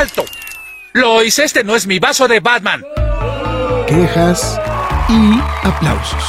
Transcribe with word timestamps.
¡Alto! 0.00 0.24
Lois, 0.94 1.38
este 1.38 1.62
no 1.62 1.76
es 1.76 1.86
mi 1.86 1.98
vaso 1.98 2.26
de 2.26 2.40
Batman. 2.40 2.82
Quejas 3.86 4.58
y 5.10 5.38
aplausos. 5.62 6.24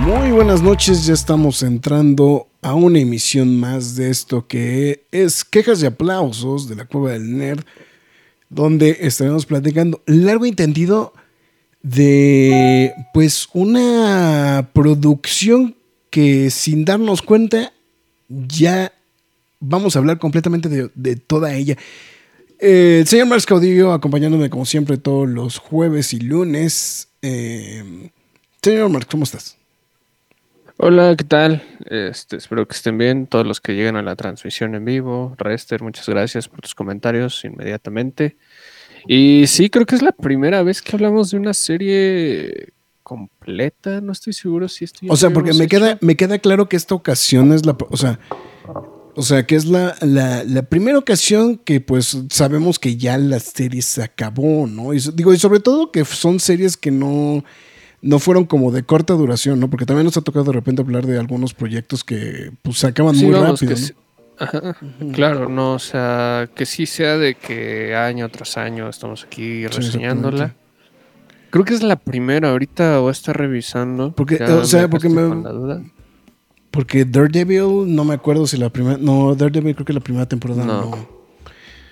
Muy 0.00 0.30
buenas 0.30 0.60
noches, 0.60 1.06
ya 1.06 1.14
estamos 1.14 1.62
entrando 1.62 2.48
a 2.60 2.74
una 2.74 2.98
emisión 2.98 3.58
más 3.58 3.96
de 3.96 4.10
esto 4.10 4.46
que 4.46 5.06
es 5.10 5.42
Quejas 5.42 5.82
y 5.82 5.86
aplausos 5.86 6.68
de 6.68 6.76
la 6.76 6.84
Cueva 6.84 7.12
del 7.12 7.34
Nerd, 7.38 7.64
donde 8.50 8.98
estaremos 9.00 9.46
platicando 9.46 10.02
largo 10.04 10.44
y 10.44 10.50
entendido 10.50 11.14
de 11.82 12.92
pues 13.14 13.48
una 13.54 14.68
producción 14.74 15.76
que 16.10 16.50
sin 16.50 16.84
darnos 16.84 17.22
cuenta 17.22 17.72
ya 18.28 18.92
vamos 19.60 19.96
a 19.96 19.98
hablar 19.98 20.18
completamente 20.18 20.68
de, 20.68 20.90
de 20.94 21.16
toda 21.16 21.54
ella. 21.54 21.78
Eh, 22.60 22.98
el 23.00 23.06
señor 23.06 23.28
Marx 23.28 23.46
Caudillo 23.46 23.92
acompañándome 23.92 24.50
como 24.50 24.64
siempre 24.64 24.96
todos 24.96 25.28
los 25.28 25.58
jueves 25.58 26.12
y 26.12 26.20
lunes. 26.20 27.08
Eh, 27.22 28.10
señor 28.62 28.88
Marx, 28.90 29.06
¿cómo 29.10 29.24
estás? 29.24 29.56
Hola, 30.76 31.14
¿qué 31.16 31.24
tal? 31.24 31.62
Este, 31.86 32.36
espero 32.36 32.66
que 32.66 32.74
estén 32.74 32.98
bien 32.98 33.26
todos 33.26 33.46
los 33.46 33.60
que 33.60 33.74
llegan 33.74 33.96
a 33.96 34.02
la 34.02 34.16
transmisión 34.16 34.74
en 34.74 34.84
vivo. 34.84 35.34
Rester, 35.38 35.82
muchas 35.82 36.08
gracias 36.08 36.48
por 36.48 36.60
tus 36.60 36.74
comentarios 36.74 37.44
inmediatamente. 37.44 38.36
Y 39.06 39.46
sí, 39.46 39.70
creo 39.70 39.86
que 39.86 39.94
es 39.94 40.02
la 40.02 40.12
primera 40.12 40.62
vez 40.62 40.82
que 40.82 40.94
hablamos 40.94 41.30
de 41.30 41.38
una 41.38 41.54
serie 41.54 42.72
completa. 43.02 44.00
No 44.00 44.12
estoy 44.12 44.32
seguro 44.32 44.68
si 44.68 44.84
estoy. 44.84 45.08
O 45.10 45.16
sea, 45.16 45.30
porque 45.30 45.52
me 45.52 45.66
queda, 45.66 45.98
me 46.00 46.16
queda 46.16 46.38
claro 46.38 46.68
que 46.68 46.76
esta 46.76 46.94
ocasión 46.94 47.52
es 47.52 47.64
la. 47.64 47.76
O 47.90 47.96
sea, 47.96 48.20
o 49.18 49.22
sea, 49.22 49.44
que 49.44 49.56
es 49.56 49.64
la, 49.64 49.96
la, 50.00 50.62
primera 50.62 50.96
ocasión 50.96 51.56
que 51.56 51.80
pues 51.80 52.16
sabemos 52.30 52.78
que 52.78 52.96
ya 52.96 53.18
la 53.18 53.40
serie 53.40 53.82
se 53.82 54.00
acabó, 54.00 54.68
¿no? 54.68 54.94
Y, 54.94 55.00
digo, 55.12 55.34
y 55.34 55.38
sobre 55.38 55.58
todo 55.58 55.90
que 55.90 56.04
son 56.04 56.38
series 56.38 56.76
que 56.76 56.92
no, 56.92 57.44
no 58.00 58.20
fueron 58.20 58.44
como 58.44 58.70
de 58.70 58.84
corta 58.84 59.14
duración, 59.14 59.58
¿no? 59.58 59.68
Porque 59.68 59.86
también 59.86 60.04
nos 60.04 60.16
ha 60.16 60.20
tocado 60.20 60.44
de 60.44 60.52
repente 60.52 60.82
hablar 60.82 61.04
de 61.04 61.18
algunos 61.18 61.52
proyectos 61.52 62.04
que 62.04 62.52
pues 62.62 62.78
se 62.78 62.86
acaban 62.86 63.16
muy 63.16 63.32
rápido. 63.32 63.74
Claro, 65.12 65.48
no, 65.48 65.72
o 65.72 65.80
sea, 65.80 66.48
que 66.54 66.64
sí 66.64 66.86
sea 66.86 67.18
de 67.18 67.34
que 67.34 67.96
año 67.96 68.28
tras 68.28 68.56
año 68.56 68.88
estamos 68.88 69.24
aquí 69.24 69.66
reseñándola. 69.66 70.54
Creo 71.50 71.64
que 71.64 71.74
es 71.74 71.82
la 71.82 71.96
primera, 71.96 72.50
ahorita 72.50 73.00
o 73.00 73.10
está 73.10 73.32
revisando. 73.32 74.12
Porque, 74.12 74.40
o 74.44 74.64
sea, 74.64 74.88
porque 74.88 75.08
me, 75.08 75.90
porque 76.70 77.04
Daredevil, 77.04 77.94
no 77.94 78.04
me 78.04 78.14
acuerdo 78.14 78.46
si 78.46 78.56
la 78.56 78.70
primera. 78.70 78.98
No, 78.98 79.34
Daredevil 79.34 79.74
creo 79.74 79.86
que 79.86 79.92
la 79.92 80.00
primera 80.00 80.26
temporada 80.26 80.64
no. 80.64 81.08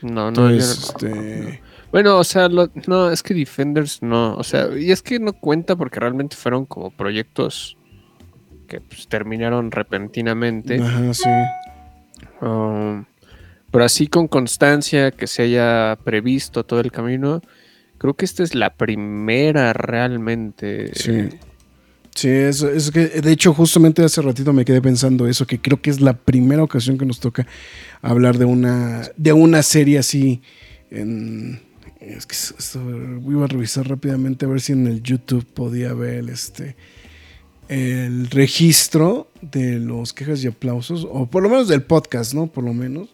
No, 0.02 0.30
no, 0.30 0.50
este... 0.50 1.60
Bueno, 1.92 2.18
o 2.18 2.24
sea, 2.24 2.48
no, 2.48 3.10
es 3.10 3.22
que 3.22 3.32
Defenders 3.32 4.02
no. 4.02 4.34
O 4.36 4.44
sea, 4.44 4.68
y 4.76 4.90
es 4.90 5.02
que 5.02 5.18
no 5.18 5.32
cuenta 5.32 5.76
porque 5.76 6.00
realmente 6.00 6.36
fueron 6.36 6.66
como 6.66 6.90
proyectos 6.90 7.76
que 8.68 8.80
pues, 8.80 9.06
terminaron 9.08 9.70
repentinamente. 9.70 10.80
Ajá, 10.80 11.14
sí. 11.14 11.28
Um, 12.42 13.04
pero 13.70 13.84
así 13.84 14.08
con 14.08 14.28
constancia, 14.28 15.10
que 15.10 15.26
se 15.26 15.42
haya 15.42 15.96
previsto 16.04 16.64
todo 16.64 16.80
el 16.80 16.92
camino, 16.92 17.40
creo 17.98 18.14
que 18.14 18.24
esta 18.24 18.42
es 18.42 18.54
la 18.54 18.74
primera 18.74 19.72
realmente. 19.72 20.94
Sí. 20.94 21.30
Sí, 22.16 22.28
eso, 22.30 22.70
es 22.70 22.90
que 22.90 23.08
de 23.08 23.30
hecho 23.30 23.52
justamente 23.52 24.02
hace 24.02 24.22
ratito 24.22 24.54
me 24.54 24.64
quedé 24.64 24.80
pensando 24.80 25.28
eso, 25.28 25.46
que 25.46 25.60
creo 25.60 25.82
que 25.82 25.90
es 25.90 26.00
la 26.00 26.14
primera 26.14 26.62
ocasión 26.62 26.96
que 26.96 27.04
nos 27.04 27.20
toca 27.20 27.46
hablar 28.00 28.38
de 28.38 28.46
una, 28.46 29.10
de 29.18 29.34
una 29.34 29.62
serie 29.62 29.98
así. 29.98 30.40
En, 30.90 31.60
es 32.00 32.24
que 32.24 32.34
iba 33.28 33.44
a 33.44 33.48
revisar 33.48 33.86
rápidamente 33.86 34.46
a 34.46 34.48
ver 34.48 34.62
si 34.62 34.72
en 34.72 34.86
el 34.86 35.02
YouTube 35.02 35.44
podía 35.44 35.92
ver 35.92 36.30
este 36.30 36.74
el 37.68 38.30
registro 38.30 39.30
de 39.42 39.78
los 39.78 40.14
quejas 40.14 40.42
y 40.42 40.46
aplausos, 40.46 41.06
o 41.10 41.26
por 41.26 41.42
lo 41.42 41.50
menos 41.50 41.68
del 41.68 41.82
podcast, 41.82 42.32
¿no? 42.32 42.46
Por 42.46 42.64
lo 42.64 42.72
menos, 42.72 43.08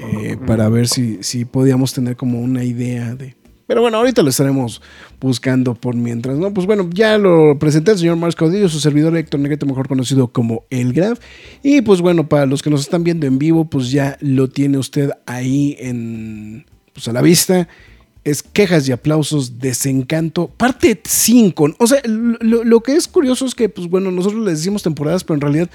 eh, 0.00 0.36
para 0.44 0.68
ver 0.68 0.88
si, 0.88 1.22
si 1.22 1.44
podíamos 1.44 1.92
tener 1.92 2.16
como 2.16 2.40
una 2.40 2.64
idea 2.64 3.14
de, 3.14 3.36
pero 3.68 3.82
bueno, 3.82 3.98
ahorita 3.98 4.22
lo 4.22 4.30
estaremos 4.30 4.80
buscando 5.20 5.74
por 5.74 5.94
mientras, 5.94 6.38
¿no? 6.38 6.54
Pues 6.54 6.66
bueno, 6.66 6.88
ya 6.90 7.18
lo 7.18 7.58
presenté 7.58 7.90
el 7.90 7.98
señor 7.98 8.16
Marcos 8.16 8.34
Caudillo, 8.34 8.66
su 8.70 8.80
servidor 8.80 9.14
Héctor 9.14 9.40
Negrete, 9.40 9.66
mejor 9.66 9.88
conocido 9.88 10.28
como 10.28 10.64
El 10.70 10.94
Graf. 10.94 11.20
Y 11.62 11.82
pues 11.82 12.00
bueno, 12.00 12.30
para 12.30 12.46
los 12.46 12.62
que 12.62 12.70
nos 12.70 12.80
están 12.80 13.04
viendo 13.04 13.26
en 13.26 13.38
vivo, 13.38 13.66
pues 13.66 13.90
ya 13.90 14.16
lo 14.22 14.48
tiene 14.48 14.78
usted 14.78 15.10
ahí 15.26 15.76
en, 15.80 16.64
pues 16.94 17.08
a 17.08 17.12
la 17.12 17.20
vista. 17.20 17.68
Es 18.24 18.42
quejas 18.42 18.88
y 18.88 18.92
aplausos, 18.92 19.58
desencanto, 19.58 20.48
parte 20.48 20.98
5. 21.04 21.74
O 21.78 21.86
sea, 21.86 22.00
lo, 22.06 22.80
que 22.80 22.96
es 22.96 23.06
curioso 23.06 23.44
es 23.44 23.54
que, 23.54 23.68
pues 23.68 23.86
bueno, 23.86 24.10
nosotros 24.10 24.42
le 24.46 24.52
decimos 24.52 24.82
temporadas, 24.82 25.24
pero 25.24 25.34
en 25.34 25.40
realidad 25.42 25.70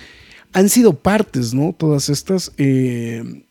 han 0.51 0.67
sido 0.67 0.97
partes, 0.97 1.53
¿no? 1.53 1.75
Todas 1.77 2.09
estas. 2.09 2.53
Eh, 2.57 3.45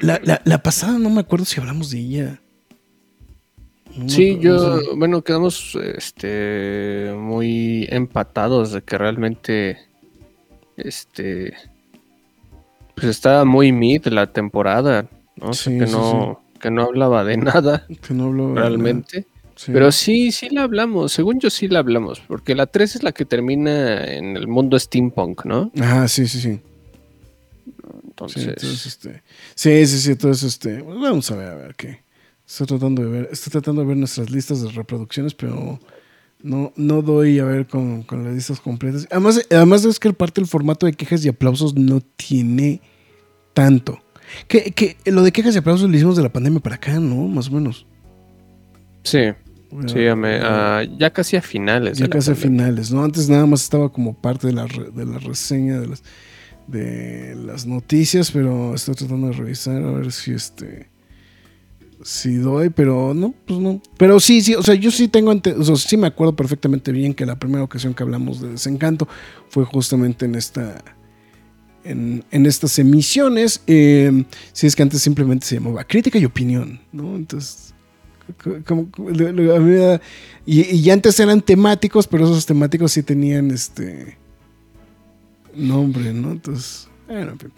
la, 0.00 0.40
la 0.44 0.62
pasada 0.62 0.96
no 0.96 1.10
me 1.10 1.22
acuerdo 1.22 1.44
si 1.44 1.58
hablamos 1.58 1.90
de 1.90 1.98
ella. 1.98 2.40
Sí, 4.06 4.38
yo, 4.40 4.96
bueno, 4.96 5.22
quedamos 5.22 5.76
este, 5.76 7.12
muy 7.16 7.86
empatados 7.90 8.72
de 8.72 8.82
que 8.82 8.98
realmente, 8.98 9.78
este, 10.76 11.54
pues 12.94 13.06
estaba 13.06 13.44
muy 13.44 13.70
mid 13.70 14.06
la 14.06 14.32
temporada, 14.32 15.08
¿no? 15.36 15.50
que, 15.52 15.86
no 15.86 16.42
que 16.60 16.70
no 16.70 16.82
hablaba 16.82 17.24
de 17.24 17.36
nada, 17.36 17.86
que 18.06 18.14
no 18.14 18.26
hablaba 18.26 18.54
realmente. 18.54 19.26
Pero 19.66 19.92
sí, 19.92 20.32
sí 20.32 20.50
la 20.50 20.64
hablamos, 20.64 21.12
según 21.12 21.38
yo 21.38 21.48
sí 21.48 21.68
la 21.68 21.78
hablamos, 21.78 22.20
porque 22.20 22.54
la 22.54 22.66
3 22.66 22.96
es 22.96 23.02
la 23.02 23.12
que 23.12 23.24
termina 23.24 24.04
en 24.12 24.36
el 24.36 24.48
mundo 24.48 24.78
steampunk, 24.78 25.44
¿no? 25.44 25.70
Ah, 25.80 26.08
sí, 26.08 26.26
sí, 26.26 26.40
sí. 26.40 26.60
Entonces, 28.06 28.42
sí, 28.42 28.48
entonces, 28.48 28.86
este, 28.86 29.22
sí, 29.54 29.86
sí, 29.86 29.98
sí, 29.98 30.10
entonces, 30.12 30.44
este, 30.44 30.82
vamos 30.82 31.30
a 31.30 31.36
ver, 31.36 31.48
a 31.48 31.54
ver 31.54 31.74
qué. 31.76 32.03
Estoy 32.46 32.66
tratando 32.66 33.02
de 33.02 33.08
ver, 33.08 33.28
estoy 33.32 33.50
tratando 33.52 33.80
de 33.80 33.88
ver 33.88 33.96
nuestras 33.96 34.30
listas 34.30 34.60
de 34.60 34.70
reproducciones, 34.70 35.34
pero 35.34 35.80
no, 36.42 36.72
no 36.76 37.00
doy 37.00 37.38
a 37.38 37.44
ver 37.44 37.66
con, 37.66 38.04
las 38.10 38.34
listas 38.34 38.60
completas. 38.60 39.08
Además, 39.10 39.40
además 39.50 39.84
es 39.84 39.98
que 39.98 40.12
parte 40.12 40.40
del 40.40 40.48
formato 40.48 40.84
de 40.84 40.92
quejas 40.92 41.24
y 41.24 41.28
aplausos 41.28 41.74
no 41.74 42.00
tiene 42.16 42.82
tanto. 43.54 43.98
Que, 44.46 44.72
que 44.72 44.96
lo 45.10 45.22
de 45.22 45.32
quejas 45.32 45.54
y 45.54 45.58
aplausos 45.58 45.88
lo 45.88 45.96
hicimos 45.96 46.16
de 46.16 46.22
la 46.22 46.32
pandemia 46.32 46.60
para 46.60 46.76
acá, 46.76 47.00
¿no? 47.00 47.28
Más 47.28 47.48
o 47.48 47.52
menos. 47.52 47.86
Sí. 49.04 49.20
sí, 49.86 50.04
ya 50.98 51.12
casi 51.12 51.36
a 51.36 51.42
finales. 51.42 51.96
Ya 51.96 52.08
casi 52.08 52.32
a 52.32 52.34
finales, 52.34 52.90
¿no? 52.90 53.04
Antes 53.04 53.28
nada 53.28 53.46
más 53.46 53.62
estaba 53.62 53.90
como 53.90 54.14
parte 54.14 54.48
de 54.48 54.52
la, 54.52 54.66
de 54.66 55.06
la 55.06 55.18
reseña 55.18 55.80
de 55.80 55.86
las, 55.86 56.02
de 56.66 57.36
las 57.36 57.66
noticias, 57.66 58.30
pero 58.30 58.74
estoy 58.74 58.94
tratando 58.94 59.28
de 59.28 59.32
revisar 59.32 59.82
a 59.82 59.90
ver 59.92 60.12
si 60.12 60.32
este 60.32 60.93
Sí 62.04 62.36
doy, 62.36 62.68
pero 62.68 63.14
no, 63.14 63.34
pues 63.46 63.58
no. 63.58 63.80
Pero 63.96 64.20
sí, 64.20 64.42
sí, 64.42 64.54
o 64.54 64.62
sea, 64.62 64.74
yo 64.74 64.90
sí 64.90 65.08
tengo, 65.08 65.32
o 65.32 65.64
sea, 65.64 65.76
sí 65.76 65.96
me 65.96 66.06
acuerdo 66.06 66.36
perfectamente 66.36 66.92
bien 66.92 67.14
que 67.14 67.24
la 67.24 67.38
primera 67.38 67.64
ocasión 67.64 67.94
que 67.94 68.02
hablamos 68.02 68.42
de 68.42 68.50
Desencanto 68.50 69.08
fue 69.48 69.64
justamente 69.64 70.26
en 70.26 70.34
esta, 70.34 70.84
en, 71.82 72.22
estas 72.30 72.78
emisiones. 72.78 73.62
Eh, 73.66 74.26
si 74.52 74.66
es 74.66 74.76
que 74.76 74.82
antes 74.82 75.00
simplemente 75.00 75.46
se 75.46 75.54
llamaba 75.54 75.82
Crítica 75.84 76.18
y 76.18 76.26
Opinión, 76.26 76.78
¿no? 76.92 77.16
Entonces, 77.16 77.72
como, 78.66 78.86
y, 80.44 80.76
y, 80.76 80.90
antes 80.90 81.18
eran 81.18 81.40
temáticos, 81.40 82.06
pero 82.06 82.24
esos 82.24 82.44
temáticos 82.44 82.92
sí 82.92 83.02
tenían 83.02 83.50
este 83.50 84.18
nombre, 85.54 86.12
¿no? 86.12 86.32
Entonces, 86.32 86.86
bueno, 87.06 87.32
en 87.32 87.38
fin. 87.38 87.52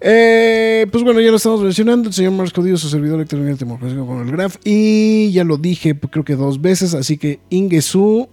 Eh, 0.00 0.86
pues 0.90 1.02
bueno, 1.02 1.20
ya 1.20 1.30
lo 1.30 1.36
estamos 1.36 1.62
mencionando. 1.62 2.08
El 2.08 2.14
señor 2.14 2.32
Marcos 2.32 2.64
Díaz, 2.64 2.80
su 2.80 2.88
servidor 2.88 3.16
electrónico 3.16 4.06
con 4.06 4.26
el 4.26 4.32
Graf. 4.32 4.56
Y 4.64 5.32
ya 5.32 5.44
lo 5.44 5.56
dije, 5.56 5.94
pues, 5.94 6.10
creo 6.10 6.24
que 6.24 6.36
dos 6.36 6.60
veces. 6.60 6.94
Así 6.94 7.16
que 7.16 7.40
Ingesu, 7.50 8.28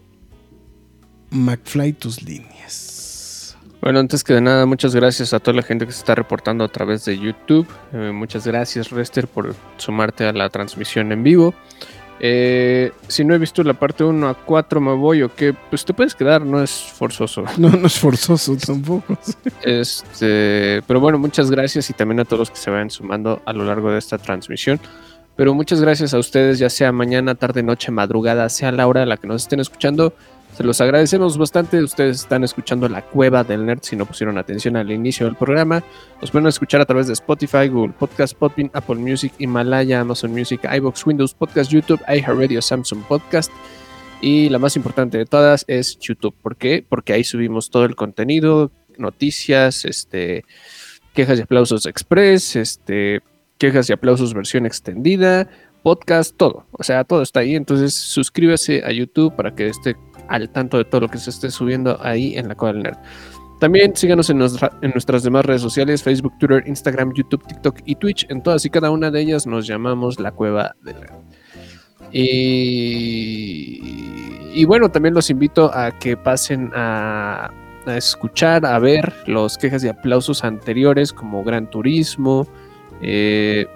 McFly, 1.30 1.94
tus 1.94 2.22
líneas. 2.24 3.58
Bueno, 3.82 4.00
antes 4.00 4.24
que 4.24 4.36
de 4.36 4.42
nada, 4.42 4.68
muchas 4.68 4.94
gracias 4.94 5.34
a 5.34 5.40
toda 5.40 5.58
la 5.58 5.64
gente 5.64 5.88
que 5.88 5.92
se 5.92 6.00
está 6.00 6.14
reportando 6.14 6.64
a 6.64 6.68
través 6.68 7.04
de 7.06 7.18
YouTube. 7.18 7.68
Eh, 7.94 8.12
muchas 8.14 8.46
gracias, 8.46 8.92
Rester, 8.92 9.28
por 9.28 9.56
sumarte 9.78 10.26
a 10.26 10.34
la 10.34 10.50
transmisión 10.50 11.12
en 11.12 11.24
vivo. 11.24 11.56
Eh, 12.24 12.92
si 13.08 13.26
no 13.26 13.34
he 13.34 13.40
visto 13.40 13.64
la 13.64 13.74
parte 13.74 14.04
1 14.04 14.30
a 14.30 14.36
4 14.36 14.80
me 14.80 14.94
voy 14.94 15.24
o 15.24 15.34
qué, 15.34 15.56
pues 15.56 15.84
te 15.84 15.92
puedes 15.92 16.14
quedar, 16.14 16.46
no 16.46 16.62
es 16.62 16.72
forzoso. 16.72 17.44
No, 17.58 17.70
no 17.70 17.88
es 17.88 17.98
forzoso 18.00 18.56
tampoco. 18.64 19.18
Este, 19.64 20.84
pero 20.86 21.00
bueno, 21.00 21.18
muchas 21.18 21.50
gracias 21.50 21.90
y 21.90 21.94
también 21.94 22.20
a 22.20 22.26
todos 22.26 22.40
los 22.40 22.52
que 22.52 22.58
se 22.58 22.70
vayan 22.70 22.92
sumando 22.92 23.42
a 23.44 23.54
lo 23.54 23.66
largo 23.66 23.92
de 23.92 23.98
esta 23.98 24.20
transmisión. 24.20 24.80
Pero 25.36 25.56
muchas 25.56 25.82
gracias 25.82 26.14
a 26.14 26.20
ustedes, 26.20 26.60
ya 26.60 26.70
sea 26.70 26.92
mañana, 26.92 27.34
tarde, 27.34 27.64
noche, 27.64 27.92
madrugada, 27.92 28.48
sea 28.50 28.72
la 28.72 28.86
hora 28.86 29.02
a 29.02 29.06
la 29.08 29.18
que 29.18 29.26
nos 29.26 29.42
estén 29.42 29.60
escuchando. 29.60 30.14
Se 30.56 30.64
los 30.64 30.82
agradecemos 30.82 31.38
bastante. 31.38 31.82
Ustedes 31.82 32.22
están 32.22 32.44
escuchando 32.44 32.88
La 32.90 33.02
Cueva 33.02 33.44
del 33.44 33.66
Nerd 33.66 33.80
si 33.84 33.96
no 33.96 34.06
pusieron 34.06 34.38
atención 34.38 34.76
al 34.76 34.92
inicio 34.92 35.26
del 35.26 35.36
programa. 35.36 35.82
Nos 36.20 36.30
pueden 36.30 36.48
escuchar 36.48 36.82
a 36.82 36.86
través 36.86 37.08
de 37.08 37.14
Spotify, 37.14 37.68
Google 37.70 37.94
Podcast, 37.98 38.36
Podbean, 38.36 38.70
Apple 38.74 38.96
Music, 38.96 39.34
Himalaya, 39.38 40.02
Amazon 40.02 40.32
Music, 40.32 40.62
iBox, 40.72 41.06
Windows 41.06 41.34
Podcast, 41.34 41.72
YouTube, 41.72 42.02
iHeartRadio, 42.08 42.62
Samsung 42.62 43.04
Podcast. 43.04 43.52
Y 44.22 44.50
la 44.50 44.60
más 44.60 44.76
importante 44.76 45.18
de 45.18 45.26
todas 45.26 45.66
es 45.68 45.98
YouTube. 46.00 46.36
¿Por 46.42 46.58
qué? 46.58 46.86
Porque 46.88 47.14
ahí 47.14 47.24
subimos 47.24 47.72
todo 47.72 47.86
el 47.86 47.96
contenido, 47.96 48.72
noticias, 48.98 49.86
este, 49.86 50.44
quejas 51.14 51.40
y 51.40 51.42
aplausos 51.42 51.86
express, 51.86 52.56
este, 52.56 53.22
quejas 53.58 53.90
y 53.90 53.94
aplausos 53.94 54.34
versión 54.34 54.66
extendida, 54.66 55.50
podcast, 55.82 56.36
todo. 56.38 56.68
O 56.72 56.84
sea, 56.84 57.04
todo 57.04 57.22
está 57.22 57.40
ahí. 57.40 57.56
Entonces 57.56 57.96
suscríbase 57.96 58.84
a 58.86 58.92
YouTube 58.92 59.36
para 59.36 59.56
que 59.56 59.68
esté 59.68 59.96
al 60.32 60.50
tanto 60.50 60.78
de 60.78 60.86
todo 60.86 61.02
lo 61.02 61.10
que 61.10 61.18
se 61.18 61.30
esté 61.30 61.52
subiendo 61.52 62.00
ahí 62.02 62.38
en 62.38 62.48
la 62.48 62.56
Cueva 62.56 62.74
del 62.74 62.84
Nerd. 62.84 62.98
También 63.60 63.96
síganos 63.96 64.30
en, 64.32 64.42
en, 64.42 64.92
nuestras 64.92 65.22
demás 65.22 65.46
redes 65.46 65.62
sociales, 65.62 66.02
Facebook, 66.02 66.34
Twitter, 66.40 66.64
Instagram, 66.66 67.14
YouTube, 67.14 67.46
TikTok 67.46 67.80
y 67.86 67.96
Twitch. 67.96 68.26
En 68.30 68.42
todas 68.42 68.66
y 68.66 68.72
cada 68.72 68.90
una 68.90 69.12
de 69.12 69.22
ellas 69.22 69.46
nos 69.46 69.68
llamamos 69.68 70.20
la 70.20 70.32
Cueva 70.32 70.76
del 70.82 70.96
Nerd. 70.96 71.14
Y, 72.12 73.80
y 74.54 74.66
bueno, 74.66 74.90
también 74.90 75.14
los 75.14 75.30
invito 75.30 75.72
a 75.74 75.92
que 76.00 76.18
pasen 76.18 76.72
a, 76.74 77.52
a, 77.86 77.98
escuchar, 77.98 78.66
a 78.66 78.80
ver 78.80 79.14
los 79.28 79.58
quejas 79.58 79.84
y 79.84 79.90
aplausos 79.90 80.44
anteriores 80.44 81.14
como 81.14 81.44
Gran 81.44 81.70
Turismo. 81.70 82.48
Eh, 83.02 83.68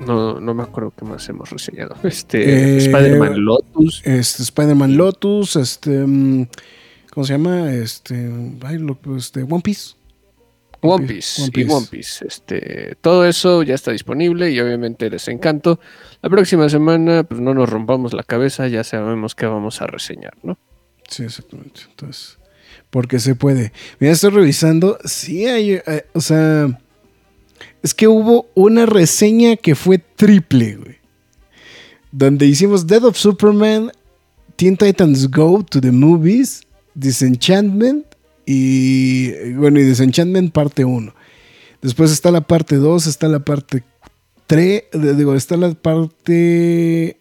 no, 0.00 0.40
no 0.40 0.54
me 0.54 0.62
acuerdo 0.62 0.92
qué 0.96 1.04
más 1.04 1.28
hemos 1.28 1.50
reseñado. 1.50 1.96
Este, 2.02 2.76
Eh, 2.76 2.76
Spider-Man 2.78 3.44
Lotus. 3.44 4.02
Este, 4.04 4.42
Spider-Man 4.42 4.96
Lotus, 4.96 5.56
este, 5.56 5.90
mm, 5.90 6.46
¿cómo 7.12 7.24
se 7.26 7.32
llama? 7.32 7.72
Este, 7.72 8.30
este, 9.16 9.42
One 9.42 9.62
Piece. 9.62 9.94
One 10.86 11.06
Piece, 11.06 11.40
One 11.40 11.48
y 11.48 11.50
Piece. 11.50 11.72
One 11.74 11.86
Piece. 11.90 12.26
Este, 12.26 12.94
todo 13.00 13.24
eso 13.24 13.62
ya 13.62 13.74
está 13.74 13.90
disponible 13.90 14.50
y 14.50 14.60
obviamente 14.60 15.08
les 15.08 15.28
encanto. 15.28 15.80
La 16.20 16.28
próxima 16.28 16.68
semana, 16.68 17.24
pues 17.24 17.40
no 17.40 17.54
nos 17.54 17.70
rompamos 17.70 18.12
la 18.12 18.22
cabeza, 18.22 18.68
ya 18.68 18.84
sabemos 18.84 19.34
qué 19.34 19.46
vamos 19.46 19.80
a 19.80 19.86
reseñar, 19.86 20.34
¿no? 20.42 20.58
Sí, 21.08 21.24
exactamente. 21.24 21.80
Entonces, 21.88 22.38
porque 22.90 23.18
se 23.18 23.34
puede. 23.34 23.72
Mira, 23.98 24.12
estoy 24.12 24.30
revisando. 24.30 24.98
Sí, 25.04 25.46
hay, 25.46 25.72
eh, 25.72 26.06
o 26.12 26.20
sea, 26.20 26.78
es 27.84 27.92
que 27.92 28.08
hubo 28.08 28.46
una 28.54 28.86
reseña 28.86 29.56
que 29.56 29.74
fue 29.74 29.98
triple, 29.98 30.76
güey. 30.76 30.96
Donde 32.10 32.46
hicimos 32.46 32.86
Death 32.86 33.04
of 33.04 33.18
Superman, 33.18 33.92
Teen 34.56 34.78
Titans 34.78 35.30
Go 35.30 35.62
to 35.62 35.82
the 35.82 35.92
Movies, 35.92 36.62
Disenchantment 36.94 38.06
y, 38.46 39.52
bueno, 39.52 39.80
y 39.80 39.82
Disenchantment 39.82 40.50
parte 40.50 40.86
1. 40.86 41.14
Después 41.82 42.10
está 42.10 42.30
la 42.30 42.40
parte 42.40 42.76
2, 42.76 43.06
está 43.06 43.28
la 43.28 43.40
parte 43.40 43.84
3, 44.46 44.84
digo, 45.18 45.34
está 45.34 45.58
la 45.58 45.74
parte 45.74 47.20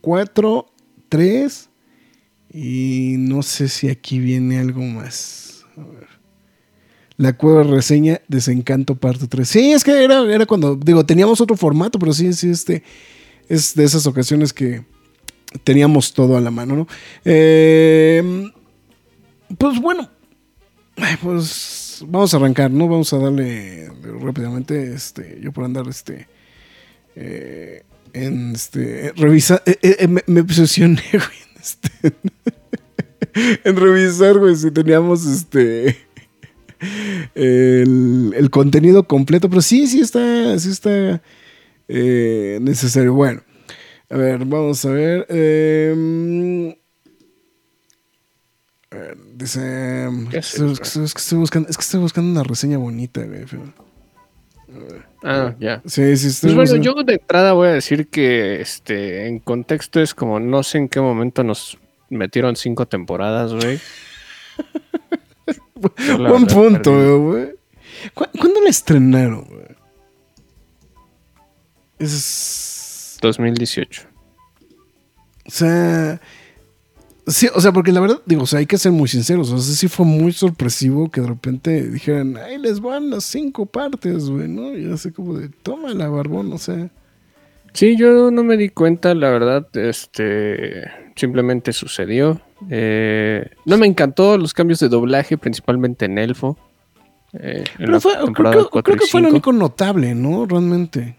4, 0.00 0.66
3 1.08 1.68
y 2.52 3.14
no 3.18 3.44
sé 3.44 3.68
si 3.68 3.88
aquí 3.88 4.18
viene 4.18 4.58
algo 4.58 4.82
más. 4.82 5.49
La 7.20 7.34
cueva 7.34 7.64
reseña 7.64 8.22
Desencanto 8.28 8.94
parte 8.94 9.26
3. 9.26 9.46
Sí, 9.46 9.72
es 9.72 9.84
que 9.84 10.02
era, 10.02 10.22
era 10.22 10.46
cuando, 10.46 10.74
digo, 10.74 11.04
teníamos 11.04 11.38
otro 11.42 11.54
formato, 11.54 11.98
pero 11.98 12.14
sí, 12.14 12.32
sí, 12.32 12.48
este 12.48 12.82
es 13.46 13.74
de 13.74 13.84
esas 13.84 14.06
ocasiones 14.06 14.54
que 14.54 14.86
teníamos 15.62 16.14
todo 16.14 16.38
a 16.38 16.40
la 16.40 16.50
mano, 16.50 16.76
¿no? 16.76 16.88
Eh, 17.26 18.50
pues 19.58 19.78
bueno, 19.82 20.08
pues 21.22 22.02
vamos 22.08 22.32
a 22.32 22.38
arrancar, 22.38 22.70
¿no? 22.70 22.88
Vamos 22.88 23.12
a 23.12 23.18
darle 23.18 23.92
rápidamente, 24.22 24.94
este, 24.94 25.40
yo 25.42 25.52
por 25.52 25.64
andar, 25.64 25.88
este, 25.88 26.26
eh, 27.16 27.82
en 28.14 28.54
este, 28.54 29.12
revisa, 29.14 29.62
eh, 29.66 29.76
eh, 29.82 30.08
me, 30.08 30.40
obsesioné, 30.40 31.02
güey, 31.12 31.60
este, 31.60 32.14
en 33.68 33.76
revisar, 33.76 34.38
güey, 34.38 34.56
si 34.56 34.70
teníamos, 34.70 35.26
este, 35.26 35.98
el, 37.34 38.32
el 38.34 38.50
contenido 38.50 39.04
completo, 39.04 39.48
pero 39.48 39.62
sí, 39.62 39.86
sí 39.86 40.00
está, 40.00 40.58
sí 40.58 40.70
está 40.70 41.22
eh, 41.88 42.58
necesario. 42.60 43.14
Bueno, 43.14 43.42
a 44.08 44.16
ver, 44.16 44.44
vamos 44.44 44.84
a 44.84 44.90
ver. 44.90 45.26
eh, 45.28 46.76
a 48.90 48.96
ver, 48.96 49.16
dice. 49.34 50.08
¿Qué 50.30 50.38
Es 50.38 50.54
que, 50.54 50.64
estoy, 50.82 51.04
es 51.04 51.14
que 51.14 51.20
estoy 51.20 51.38
buscando, 51.38 51.68
es 51.68 51.76
que 51.76 51.82
estoy 51.82 52.00
buscando 52.00 52.30
una 52.30 52.42
reseña 52.42 52.78
bonita, 52.78 53.22
güey. 53.24 53.44
Ah, 55.22 55.54
ya. 55.58 55.82
Sí, 55.84 56.16
sí, 56.16 56.28
estoy 56.28 56.54
Pues 56.54 56.70
bueno, 56.70 56.82
yo 56.82 56.94
de 57.02 57.14
entrada 57.14 57.52
voy 57.52 57.68
a 57.68 57.72
decir 57.72 58.08
que 58.08 58.60
este, 58.60 59.26
en 59.26 59.38
contexto 59.40 60.00
es 60.00 60.14
como 60.14 60.40
no 60.40 60.62
sé 60.62 60.78
en 60.78 60.88
qué 60.88 61.00
momento 61.00 61.42
nos 61.44 61.78
metieron 62.08 62.56
cinco 62.56 62.86
temporadas, 62.86 63.52
güey. 63.52 63.80
Buen 66.18 66.46
punto, 66.46 67.20
güey. 67.22 67.50
¿Cu- 68.14 68.26
¿Cuándo 68.38 68.60
la 68.62 68.70
estrenaron, 68.70 69.44
güey? 69.44 69.66
Es. 71.98 73.18
2018. 73.20 74.02
O 75.46 75.50
sea. 75.50 76.20
Sí, 77.26 77.48
o 77.54 77.60
sea, 77.60 77.70
porque 77.72 77.92
la 77.92 78.00
verdad, 78.00 78.20
digo, 78.26 78.42
o 78.42 78.46
sea, 78.46 78.58
hay 78.58 78.66
que 78.66 78.78
ser 78.78 78.90
muy 78.92 79.06
sinceros. 79.08 79.52
O 79.52 79.58
sea, 79.58 79.74
sí 79.76 79.86
fue 79.88 80.04
muy 80.06 80.32
sorpresivo 80.32 81.10
que 81.10 81.20
de 81.20 81.28
repente 81.28 81.88
dijeran, 81.88 82.36
ay, 82.38 82.58
les 82.58 82.80
van 82.80 83.10
las 83.10 83.24
cinco 83.24 83.66
partes, 83.66 84.28
güey, 84.28 84.48
¿no? 84.48 84.76
Y 84.76 84.90
así 84.90 85.12
como 85.12 85.34
de, 85.38 85.48
tómala, 85.48 86.08
barbón, 86.08 86.52
o 86.52 86.58
sea. 86.58 86.90
Sí, 87.72 87.96
yo 87.96 88.32
no 88.32 88.42
me 88.42 88.56
di 88.56 88.68
cuenta, 88.70 89.14
la 89.14 89.30
verdad, 89.30 89.68
este 89.76 90.84
simplemente 91.14 91.72
sucedió. 91.72 92.40
Eh, 92.68 93.48
no 93.64 93.76
me 93.78 93.86
encantó 93.86 94.36
los 94.36 94.52
cambios 94.52 94.80
de 94.80 94.88
doblaje, 94.88 95.38
principalmente 95.38 96.04
en 96.04 96.18
Elfo. 96.18 96.58
eh, 97.32 97.64
Pero 97.78 98.00
fue, 98.00 98.12
creo, 98.34 98.68
que- 98.70 98.82
creo 98.82 98.98
fue 99.10 99.20
lo 99.22 99.28
único 99.30 99.52
notable, 99.52 100.14
¿no? 100.14 100.44
Realmente. 100.46 101.16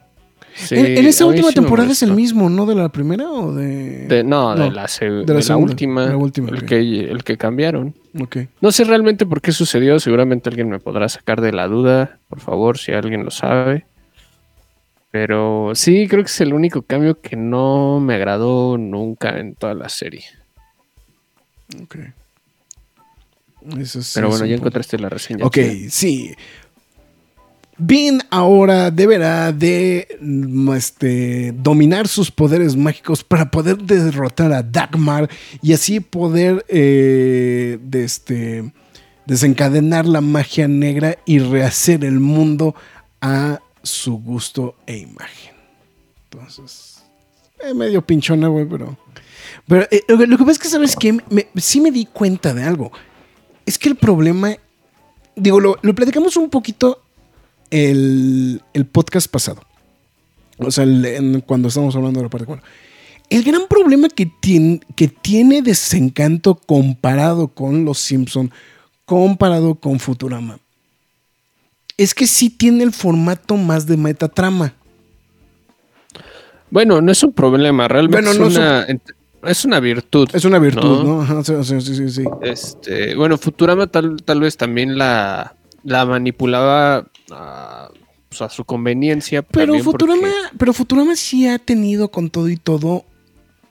Sí, 0.53 0.75
en, 0.75 0.85
en 0.85 1.05
esa 1.07 1.25
última 1.25 1.47
sí 1.47 1.55
temporada 1.55 1.91
es 1.93 2.03
el 2.03 2.11
mismo, 2.13 2.49
¿no? 2.49 2.65
¿De 2.65 2.75
la 2.75 2.89
primera 2.89 3.31
o 3.31 3.53
de.? 3.53 4.05
De- 4.07 4.23
no, 4.25 4.53
de 4.53 4.69
la, 4.69 4.85
de 4.99 5.23
de 5.23 5.43
la 5.47 5.55
última. 5.57 6.05
la 6.07 6.17
última, 6.17 6.49
el, 6.49 6.65
que, 6.65 6.77
el 7.09 7.23
que 7.23 7.37
cambiaron. 7.37 7.95
Ok. 8.19 8.37
No 8.59 8.71
sé 8.73 8.83
realmente 8.83 9.25
por 9.25 9.41
qué 9.41 9.53
sucedió. 9.53 9.97
Seguramente 10.01 10.49
alguien 10.49 10.69
me 10.69 10.79
podrá 10.79 11.07
sacar 11.07 11.39
de 11.39 11.53
la 11.53 11.67
duda. 11.69 12.19
Por 12.27 12.41
favor, 12.41 12.77
si 12.77 12.91
alguien 12.91 13.23
lo 13.23 13.31
sabe. 13.31 13.85
Pero 15.11 15.71
sí, 15.73 16.07
creo 16.07 16.23
que 16.23 16.29
es 16.29 16.41
el 16.41 16.53
único 16.53 16.81
cambio 16.83 17.19
que 17.21 17.35
no 17.37 17.99
me 18.01 18.15
agradó 18.15 18.77
nunca 18.77 19.39
en 19.39 19.55
toda 19.55 19.73
la 19.73 19.89
serie. 19.89 20.23
Ok. 21.83 21.95
Eso 23.77 24.01
sí 24.01 24.11
Pero 24.15 24.27
es 24.27 24.31
bueno, 24.31 24.45
ya 24.45 24.55
punto. 24.55 24.63
encontraste 24.63 24.97
la 24.97 25.09
reseña. 25.09 25.45
Ok, 25.45 25.55
chida. 25.55 25.89
sí. 25.91 26.31
Bean 27.77 28.21
ahora 28.29 28.91
deberá 28.91 29.51
de 29.51 30.07
mm, 30.21 30.73
este, 30.73 31.51
dominar 31.51 32.07
sus 32.07 32.29
poderes 32.29 32.75
mágicos 32.75 33.23
para 33.23 33.49
poder 33.49 33.77
derrotar 33.77 34.53
a 34.53 34.61
Dagmar 34.61 35.29
y 35.63 35.73
así 35.73 35.99
poder 35.99 36.63
eh, 36.67 37.79
de 37.81 38.03
este, 38.03 38.71
desencadenar 39.25 40.05
la 40.05 40.21
magia 40.21 40.67
negra 40.67 41.17
y 41.25 41.39
rehacer 41.39 42.05
el 42.05 42.19
mundo 42.19 42.75
a 43.19 43.59
su 43.81 44.17
gusto 44.19 44.75
e 44.85 44.97
imagen. 44.97 45.55
Entonces, 46.29 47.03
eh, 47.63 47.73
medio 47.73 48.05
pinchona, 48.05 48.47
güey, 48.47 48.65
pero... 48.65 48.95
Pero 49.67 49.87
eh, 49.91 50.03
lo, 50.07 50.37
que- 50.37 50.43
pasa 50.43 50.51
es 50.51 50.59
que, 50.59 50.67
¿sabes 50.69 50.95
qué? 50.95 51.13
Me- 51.29 51.47
sí 51.57 51.79
me 51.81 51.91
di 51.91 52.05
cuenta 52.05 52.53
de 52.53 52.63
algo. 52.63 52.91
Es 53.65 53.77
que 53.77 53.89
el 53.89 53.95
problema 53.95 54.55
digo, 55.35 55.59
lo, 55.59 55.77
lo 55.81 55.95
platicamos 55.95 56.35
un 56.37 56.49
poquito 56.49 57.01
el, 57.69 58.61
el 58.73 58.85
podcast 58.85 59.27
pasado. 59.31 59.61
O 60.57 60.69
sea, 60.71 60.83
el- 60.83 61.05
en- 61.05 61.41
cuando 61.41 61.67
estábamos 61.69 61.95
hablando 61.95 62.19
de 62.19 62.25
la 62.25 62.29
parte 62.29 62.45
4. 62.45 62.65
El 63.29 63.43
gran 63.43 63.61
problema 63.69 64.09
que 64.09 64.25
tiene, 64.41 64.81
que 64.95 65.07
tiene 65.07 65.61
Desencanto 65.61 66.55
comparado 66.55 67.47
con 67.47 67.85
Los 67.85 67.99
Simpson, 67.99 68.51
comparado 69.05 69.75
con 69.75 69.99
Futurama, 69.99 70.59
es 71.97 72.13
que 72.13 72.27
sí 72.27 72.49
tiene 72.49 72.83
el 72.83 72.91
formato 72.91 73.55
más 73.55 73.85
de 73.85 73.95
metatrama. 73.95 74.73
Bueno, 76.69 77.01
no 77.01 77.11
es 77.11 77.21
un 77.23 77.33
problema, 77.33 77.87
realmente 77.87 78.29
es, 78.31 78.37
una, 78.37 78.83
es, 78.83 78.97
una, 79.65 79.79
virtud. 79.79 80.29
Es 80.33 80.45
una 80.45 80.59
virtud, 80.59 81.03
¿no? 81.03 81.43
Sí, 81.43 81.81
sí, 81.81 82.09
sí, 82.09 82.23
Este, 82.41 83.15
bueno, 83.15 83.37
Futurama 83.37 83.87
tal, 83.87 84.17
tal 84.23 84.41
vez 84.41 84.57
también 84.57 84.97
la, 84.97 85.55
la 85.83 86.05
manipulaba 86.05 87.07
a, 87.31 87.89
pues, 88.29 88.41
a 88.41 88.49
su 88.49 88.65
conveniencia. 88.65 89.41
Pero 89.41 89.77
Futurama, 89.79 90.29
pero 90.57 90.73
Futurama 90.73 91.15
sí 91.15 91.47
ha 91.47 91.59
tenido 91.59 92.09
con 92.09 92.29
todo 92.29 92.49
y 92.49 92.57
todo 92.57 93.05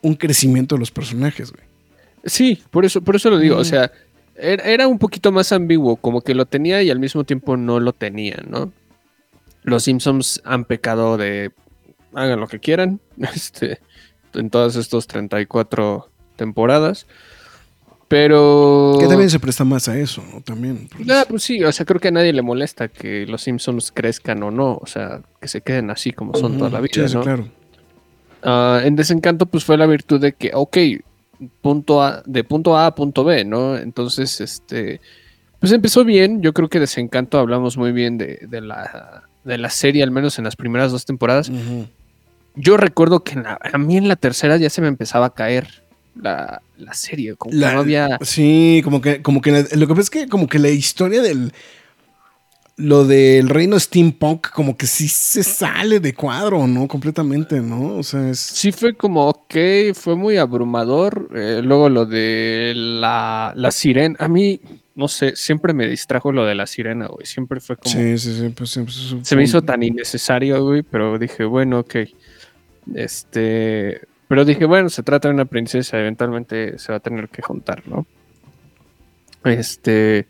un 0.01 0.15
crecimiento 0.15 0.75
de 0.75 0.79
los 0.79 0.91
personajes, 0.91 1.51
güey. 1.51 1.63
Sí, 2.25 2.61
por 2.69 2.85
eso, 2.85 3.01
por 3.01 3.15
eso 3.15 3.29
lo 3.29 3.37
digo. 3.39 3.57
O 3.57 3.63
sea, 3.63 3.91
era 4.35 4.87
un 4.87 4.99
poquito 4.99 5.31
más 5.31 5.51
ambiguo, 5.51 5.95
como 5.95 6.21
que 6.21 6.35
lo 6.35 6.45
tenía 6.45 6.81
y 6.83 6.89
al 6.89 6.99
mismo 6.99 7.23
tiempo 7.23 7.57
no 7.57 7.79
lo 7.79 7.93
tenía, 7.93 8.43
¿no? 8.47 8.71
Los 9.63 9.83
Simpsons 9.83 10.41
han 10.43 10.65
pecado 10.65 11.17
de 11.17 11.51
hagan 12.13 12.39
lo 12.39 12.47
que 12.47 12.59
quieran 12.59 12.99
este, 13.33 13.79
en 14.33 14.49
todas 14.49 14.75
estas 14.75 15.07
34 15.07 16.09
temporadas. 16.35 17.07
Pero. 18.11 18.97
Que 18.99 19.07
también 19.07 19.29
se 19.29 19.39
presta 19.39 19.63
más 19.63 19.87
a 19.87 19.97
eso, 19.97 20.21
¿no? 20.33 20.41
También. 20.41 20.89
Pues. 20.93 21.09
Ah, 21.09 21.25
pues 21.29 21.43
sí, 21.43 21.63
o 21.63 21.71
sea, 21.71 21.85
creo 21.85 22.01
que 22.01 22.09
a 22.09 22.11
nadie 22.11 22.33
le 22.33 22.41
molesta 22.41 22.89
que 22.89 23.25
los 23.25 23.41
Simpsons 23.43 23.93
crezcan 23.93 24.43
o 24.43 24.51
no. 24.51 24.79
O 24.81 24.85
sea, 24.85 25.21
que 25.39 25.47
se 25.47 25.61
queden 25.61 25.89
así 25.89 26.11
como 26.11 26.35
son 26.35 26.57
toda 26.57 26.69
la 26.69 26.81
vida. 26.81 27.07
Sí, 27.07 27.17
claro. 27.17 27.47
Ah, 28.43 28.81
en 28.83 28.97
Desencanto, 28.97 29.45
pues 29.45 29.63
fue 29.63 29.77
la 29.77 29.85
virtud 29.85 30.19
de 30.19 30.33
que, 30.33 30.51
ok, 30.53 30.77
punto 31.61 32.03
a, 32.03 32.21
de 32.25 32.43
punto 32.43 32.75
A 32.75 32.87
a 32.87 32.95
punto 32.95 33.23
B, 33.23 33.45
¿no? 33.45 33.77
Entonces, 33.77 34.41
este. 34.41 34.99
Pues 35.61 35.71
empezó 35.71 36.03
bien. 36.03 36.41
Yo 36.41 36.53
creo 36.53 36.67
que 36.67 36.81
Desencanto 36.81 37.39
hablamos 37.39 37.77
muy 37.77 37.93
bien 37.93 38.17
de, 38.17 38.45
de 38.45 38.59
la, 38.59 39.23
de 39.45 39.57
la 39.57 39.69
serie, 39.69 40.03
al 40.03 40.11
menos 40.11 40.37
en 40.37 40.43
las 40.43 40.57
primeras 40.57 40.91
dos 40.91 41.05
temporadas 41.05 41.49
yo 42.55 42.77
recuerdo 42.77 43.23
que 43.23 43.41
a 43.45 43.77
mí 43.77 43.97
en 43.97 44.07
la 44.07 44.15
tercera 44.15 44.57
ya 44.57 44.69
se 44.69 44.81
me 44.81 44.87
empezaba 44.87 45.27
a 45.27 45.33
caer 45.33 45.81
la, 46.15 46.61
serie, 46.93 47.35
como 47.35 47.51
que 47.51 47.57
no 47.57 47.79
había... 47.79 48.17
Sí, 48.21 48.81
como 48.83 49.01
que, 49.01 49.21
como 49.21 49.41
que 49.41 49.51
lo 49.51 49.87
que 49.87 49.93
pasa 49.93 50.01
es 50.01 50.09
que 50.09 50.27
como 50.27 50.47
que 50.47 50.59
la 50.59 50.69
historia 50.69 51.21
del... 51.21 51.53
Lo 52.77 53.05
del 53.05 53.49
reino 53.49 53.79
steampunk 53.79 54.49
como 54.49 54.75
que 54.75 54.87
sí 54.87 55.07
se 55.07 55.43
sale 55.43 55.99
de 55.99 56.15
cuadro, 56.15 56.65
¿no? 56.65 56.87
Completamente, 56.87 57.61
¿no? 57.61 57.97
O 57.97 58.03
sea, 58.03 58.29
es... 58.29 58.39
Sí 58.39 58.71
fue 58.71 58.95
como, 58.95 59.27
ok, 59.27 59.55
fue 59.93 60.15
muy 60.15 60.37
abrumador. 60.37 61.29
Eh, 61.35 61.61
luego 61.63 61.89
lo 61.89 62.07
de 62.07 62.73
la, 62.75 63.53
la 63.55 63.71
sirena. 63.71 64.15
A 64.19 64.27
mí, 64.27 64.61
no 64.95 65.07
sé, 65.09 65.35
siempre 65.35 65.73
me 65.73 65.85
distrajo 65.85 66.31
lo 66.31 66.45
de 66.45 66.55
la 66.55 66.65
sirena, 66.65 67.07
güey. 67.07 67.27
Siempre 67.27 67.59
fue 67.59 67.77
como... 67.77 67.93
Sí, 67.93 68.17
sí, 68.17 68.39
sí. 68.39 68.49
Pues, 68.49 68.79
se 69.21 69.35
me 69.35 69.43
hizo 69.43 69.61
tan 69.61 69.83
innecesario, 69.83 70.63
güey, 70.63 70.81
pero 70.81 71.19
dije, 71.19 71.43
bueno, 71.43 71.79
ok. 71.81 71.95
Este, 72.93 74.01
pero 74.27 74.45
dije, 74.45 74.65
bueno, 74.65 74.89
se 74.89 75.03
trata 75.03 75.27
de 75.27 75.33
una 75.33 75.45
princesa, 75.45 75.99
eventualmente 75.99 76.77
se 76.77 76.91
va 76.91 76.97
a 76.97 77.01
tener 77.01 77.29
que 77.29 77.41
juntar, 77.41 77.87
¿no? 77.87 78.05
Este. 79.43 80.27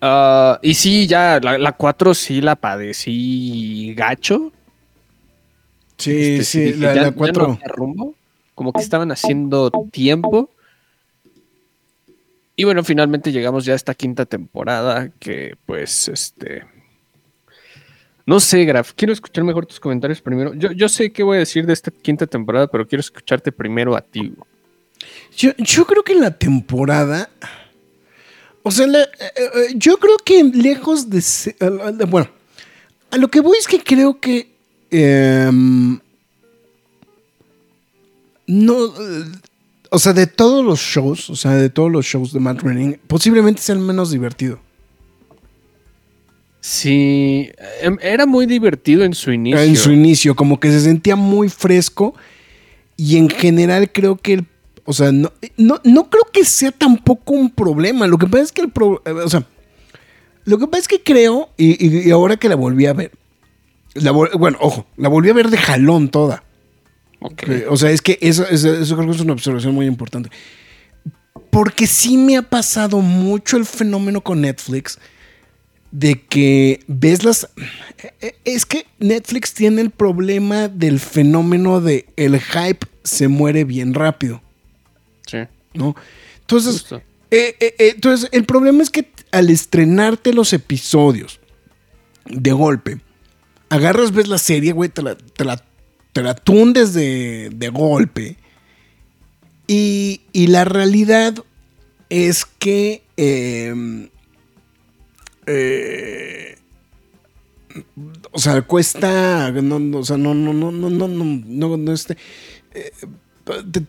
Ah, 0.00 0.58
y 0.62 0.74
sí, 0.74 1.06
ya, 1.06 1.40
la 1.40 1.72
4 1.72 2.14
sí 2.14 2.40
la 2.40 2.56
padecí 2.56 3.94
gacho. 3.94 4.52
Sí, 5.98 6.38
este, 6.38 6.44
sí, 6.44 6.72
la 6.74 7.12
4. 7.12 7.58
como 8.54 8.72
que 8.72 8.80
estaban 8.80 9.10
haciendo 9.12 9.70
tiempo. 9.90 10.50
Y 12.56 12.64
bueno, 12.64 12.84
finalmente 12.84 13.32
llegamos 13.32 13.64
ya 13.64 13.72
a 13.72 13.76
esta 13.76 13.94
quinta 13.94 14.26
temporada 14.26 15.10
que 15.18 15.56
pues 15.66 16.08
este 16.08 16.64
no 18.26 18.40
sé, 18.40 18.64
Graf, 18.64 18.92
quiero 18.94 19.12
escuchar 19.12 19.44
mejor 19.44 19.66
tus 19.66 19.80
comentarios 19.80 20.20
primero. 20.20 20.54
Yo, 20.54 20.88
sé 20.88 21.12
qué 21.12 21.22
voy 21.22 21.36
a 21.36 21.40
decir 21.40 21.66
de 21.66 21.72
esta 21.72 21.90
quinta 21.90 22.26
temporada, 22.26 22.66
pero 22.66 22.86
quiero 22.86 23.00
escucharte 23.00 23.50
primero 23.52 23.96
a 23.96 24.00
ti. 24.00 24.32
Yo, 25.36 25.86
creo 25.86 26.02
que 26.02 26.14
la 26.14 26.36
temporada. 26.36 27.30
O 28.62 28.70
sea, 28.70 28.86
eh, 28.86 29.08
eh, 29.18 29.42
yo 29.74 29.98
creo 29.98 30.16
que 30.18 30.44
lejos 30.44 31.08
de 31.08 31.22
ser, 31.22 31.56
Bueno, 32.08 32.28
a 33.10 33.16
lo 33.16 33.28
que 33.28 33.40
voy 33.40 33.56
es 33.58 33.66
que 33.66 33.82
creo 33.82 34.20
que. 34.20 34.54
Em, 34.90 35.98
no. 38.46 38.94
O 39.92 39.98
sea, 39.98 40.12
de 40.12 40.26
todos 40.26 40.64
los 40.64 40.78
shows, 40.78 41.30
o 41.30 41.36
sea, 41.36 41.52
de 41.52 41.70
todos 41.70 41.90
los 41.90 42.04
shows 42.04 42.32
de 42.32 42.38
Matt 42.38 42.62
Groening, 42.62 43.00
posiblemente 43.08 43.60
sea 43.60 43.74
el 43.74 43.80
menos 43.80 44.10
divertido. 44.10 44.60
Sí, 46.60 47.50
em, 47.80 47.96
era 48.02 48.26
muy 48.26 48.44
divertido 48.46 49.02
en 49.04 49.14
su 49.14 49.32
inicio. 49.32 49.60
En 49.60 49.76
su 49.76 49.92
inicio, 49.92 50.36
como 50.36 50.60
que 50.60 50.70
se 50.70 50.80
sentía 50.80 51.16
muy 51.16 51.48
fresco 51.48 52.14
y 52.96 53.16
en 53.16 53.30
general 53.30 53.90
creo 53.90 54.16
que, 54.16 54.44
o 54.84 54.92
sea, 54.92 55.10
no, 55.10 55.32
no, 55.56 56.10
creo 56.10 56.24
que 56.30 56.44
sea 56.44 56.70
tampoco 56.70 57.32
un 57.32 57.50
problema. 57.50 58.06
Lo 58.06 58.18
que 58.18 58.26
pasa 58.26 58.44
es 58.44 58.52
que 58.52 58.60
el 58.60 58.72
o 58.74 59.28
sea, 59.28 59.46
lo 60.44 60.58
que 60.58 60.66
pasa 60.66 60.82
es 60.82 60.88
que 60.88 61.02
creo, 61.02 61.48
y, 61.56 62.10
ahora 62.10 62.36
que 62.36 62.50
la 62.50 62.56
volví 62.56 62.84
a 62.84 62.92
ver, 62.92 63.10
bueno, 64.38 64.58
ojo, 64.60 64.86
la 64.98 65.08
volví 65.08 65.30
a 65.30 65.34
ver 65.34 65.48
de 65.48 65.56
jalón 65.56 66.10
toda. 66.10 66.44
o 67.70 67.76
sea, 67.78 67.90
es 67.90 68.02
que 68.02 68.18
eso, 68.20 68.46
eso 68.46 68.96
creo 68.96 69.08
que 69.08 69.16
es 69.16 69.20
una 69.22 69.32
observación 69.32 69.74
muy 69.74 69.86
importante. 69.86 70.28
Porque 71.48 71.86
sí 71.86 72.18
me 72.18 72.36
ha 72.36 72.42
pasado 72.42 73.00
mucho 73.00 73.56
el 73.56 73.64
fenómeno 73.64 74.20
con 74.20 74.42
Netflix 74.42 74.98
de 75.90 76.20
que 76.22 76.80
ves 76.86 77.24
las... 77.24 77.48
Es 78.44 78.66
que 78.66 78.86
Netflix 78.98 79.54
tiene 79.54 79.82
el 79.82 79.90
problema 79.90 80.68
del 80.68 81.00
fenómeno 81.00 81.80
de 81.80 82.06
el 82.16 82.40
hype 82.40 82.86
se 83.04 83.28
muere 83.28 83.64
bien 83.64 83.94
rápido. 83.94 84.42
Sí. 85.26 85.38
¿No? 85.74 85.94
Entonces, 86.40 86.86
eh, 86.92 87.56
eh, 87.60 87.74
eh, 87.78 87.92
entonces, 87.94 88.28
el 88.32 88.44
problema 88.44 88.82
es 88.82 88.90
que 88.90 89.08
al 89.32 89.50
estrenarte 89.50 90.32
los 90.32 90.52
episodios 90.52 91.40
de 92.24 92.52
golpe, 92.52 93.00
agarras, 93.68 94.12
ves 94.12 94.28
la 94.28 94.38
serie, 94.38 94.72
güey, 94.72 94.90
te 94.90 95.02
la, 95.02 95.16
te 96.12 96.34
tundes 96.42 96.92
de, 96.92 97.50
de 97.54 97.68
golpe. 97.68 98.36
Y, 99.66 100.22
y, 100.32 100.48
la 100.48 100.64
realidad 100.64 101.36
es 102.08 102.44
que 102.44 103.04
eh, 103.16 104.08
o 108.32 108.38
sea, 108.38 108.62
cuesta. 108.62 109.50
No, 109.52 109.98
o 109.98 110.04
sea, 110.04 110.16
no, 110.16 110.34
no, 110.34 110.52
no, 110.52 110.70
no, 110.70 110.90
no, 110.90 111.08
no, 111.08 111.76
no, 111.76 111.92
este. 111.92 112.16
Eh, 112.74 112.92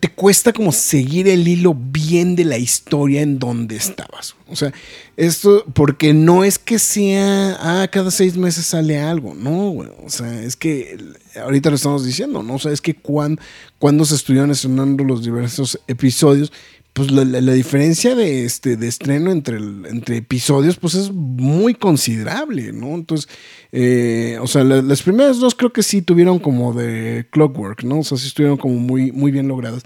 te, 0.00 0.08
cuesta 0.08 0.52
como 0.52 0.72
seguir 0.72 1.28
el 1.28 1.46
hilo 1.46 1.74
bien 1.74 2.34
de 2.34 2.44
la 2.44 2.58
historia 2.58 3.22
en 3.22 3.38
donde 3.38 3.76
estabas. 3.76 4.34
O 4.48 4.56
sea, 4.56 4.72
esto, 5.16 5.64
porque 5.72 6.14
no 6.14 6.44
es 6.44 6.58
que 6.58 6.78
sea, 6.78 7.56
ah, 7.60 7.88
cada 7.88 8.10
seis 8.10 8.36
meses 8.36 8.66
sale 8.66 8.98
algo, 8.98 9.34
no, 9.34 9.70
O 10.04 10.08
sea, 10.08 10.42
es 10.42 10.56
que 10.56 10.98
ahorita 11.40 11.70
lo 11.70 11.76
estamos 11.76 12.04
diciendo, 12.04 12.42
¿no? 12.42 12.54
O 12.54 12.58
sea, 12.58 12.72
es 12.72 12.80
que 12.80 12.94
cuando, 12.94 13.40
cuando 13.78 14.04
se 14.04 14.14
estuvieron 14.14 14.50
estrenando 14.50 15.04
los 15.04 15.22
diversos 15.22 15.78
episodios, 15.86 16.52
pues 16.92 17.10
la, 17.10 17.52
diferencia 17.52 18.14
de 18.14 18.44
este 18.44 18.76
de 18.76 18.86
estreno 18.86 19.30
entre, 19.30 19.56
entre 19.56 20.18
episodios 20.18 20.76
pues 20.76 20.94
es 20.94 21.10
muy 21.10 21.74
considerable, 21.74 22.72
¿no? 22.72 22.88
Entonces, 22.88 23.30
eh, 23.72 24.36
o 24.42 24.46
sea, 24.46 24.62
las 24.62 25.02
primeras 25.02 25.38
dos 25.38 25.54
creo 25.54 25.72
que 25.72 25.82
sí 25.82 26.02
tuvieron 26.02 26.38
como 26.38 26.74
de 26.74 27.26
clockwork, 27.30 27.84
¿no? 27.84 28.00
O 28.00 28.04
sea, 28.04 28.18
sí 28.18 28.26
estuvieron 28.26 28.58
como 28.58 28.74
muy, 28.74 29.10
muy 29.10 29.30
bien 29.30 29.48
logradas. 29.48 29.84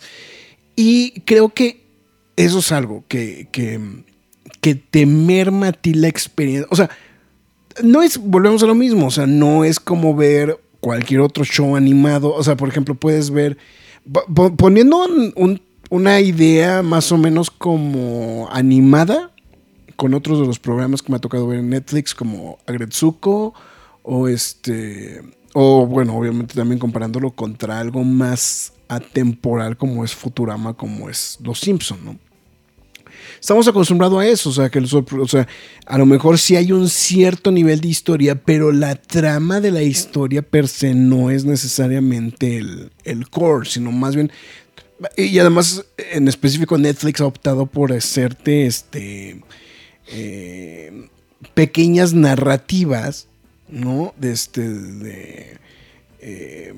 Y 0.74 1.20
creo 1.20 1.50
que 1.50 1.84
eso 2.34 2.58
es 2.58 2.72
algo 2.72 3.04
que, 3.06 3.48
que, 3.52 3.80
que 4.60 4.74
te 4.74 5.06
merma 5.06 5.68
a 5.68 5.72
ti 5.72 5.94
la 5.94 6.08
experiencia. 6.08 6.66
O 6.72 6.76
sea, 6.76 6.90
no 7.84 8.02
es, 8.02 8.18
volvemos 8.18 8.64
a 8.64 8.66
lo 8.66 8.74
mismo, 8.74 9.06
o 9.06 9.10
sea, 9.12 9.26
no 9.26 9.64
es 9.64 9.78
como 9.78 10.16
ver 10.16 10.58
cualquier 10.80 11.20
otro 11.20 11.44
show 11.44 11.76
animado. 11.76 12.34
O 12.34 12.42
sea, 12.42 12.56
por 12.56 12.68
ejemplo, 12.68 12.96
puedes 12.96 13.30
ver, 13.30 13.58
poniendo 14.56 15.06
un 15.36 15.65
una 15.90 16.20
idea 16.20 16.82
más 16.82 17.12
o 17.12 17.18
menos 17.18 17.50
como 17.50 18.48
animada 18.50 19.30
con 19.96 20.14
otros 20.14 20.40
de 20.40 20.46
los 20.46 20.58
programas 20.58 21.02
que 21.02 21.10
me 21.10 21.16
ha 21.16 21.20
tocado 21.20 21.46
ver 21.46 21.60
en 21.60 21.70
Netflix 21.70 22.14
como 22.14 22.58
Agretsuko 22.66 23.54
o 24.02 24.28
este 24.28 25.22
o 25.54 25.86
bueno, 25.86 26.16
obviamente 26.16 26.54
también 26.54 26.78
comparándolo 26.78 27.30
contra 27.30 27.80
algo 27.80 28.04
más 28.04 28.74
atemporal 28.88 29.76
como 29.76 30.04
es 30.04 30.14
Futurama, 30.14 30.74
como 30.74 31.08
es 31.08 31.38
Los 31.42 31.60
Simpson, 31.60 31.98
¿no? 32.04 32.18
Estamos 33.40 33.66
acostumbrados 33.66 34.20
a 34.20 34.26
eso, 34.26 34.50
o 34.50 34.52
sea, 34.52 34.70
que 34.70 34.78
o 34.78 35.28
sea, 35.28 35.48
a 35.86 35.98
lo 35.98 36.06
mejor 36.06 36.38
sí 36.38 36.56
hay 36.56 36.72
un 36.72 36.88
cierto 36.88 37.50
nivel 37.50 37.80
de 37.80 37.88
historia, 37.88 38.34
pero 38.34 38.72
la 38.72 38.96
trama 38.96 39.60
de 39.60 39.70
la 39.70 39.82
historia 39.82 40.42
per 40.42 40.68
se 40.68 40.94
no 40.94 41.30
es 41.30 41.44
necesariamente 41.44 42.56
el, 42.58 42.92
el 43.04 43.28
core, 43.28 43.68
sino 43.68 43.92
más 43.92 44.14
bien 44.14 44.30
y 45.16 45.38
además, 45.38 45.84
en 45.96 46.28
específico, 46.28 46.78
Netflix 46.78 47.20
ha 47.20 47.26
optado 47.26 47.66
por 47.66 47.92
hacerte 47.92 48.66
este. 48.66 49.42
eh, 50.08 51.08
pequeñas 51.54 52.14
narrativas, 52.14 53.28
¿no? 53.68 54.14
De 54.16 54.32
este, 54.32 54.68
de, 54.68 55.58
eh, 56.20 56.74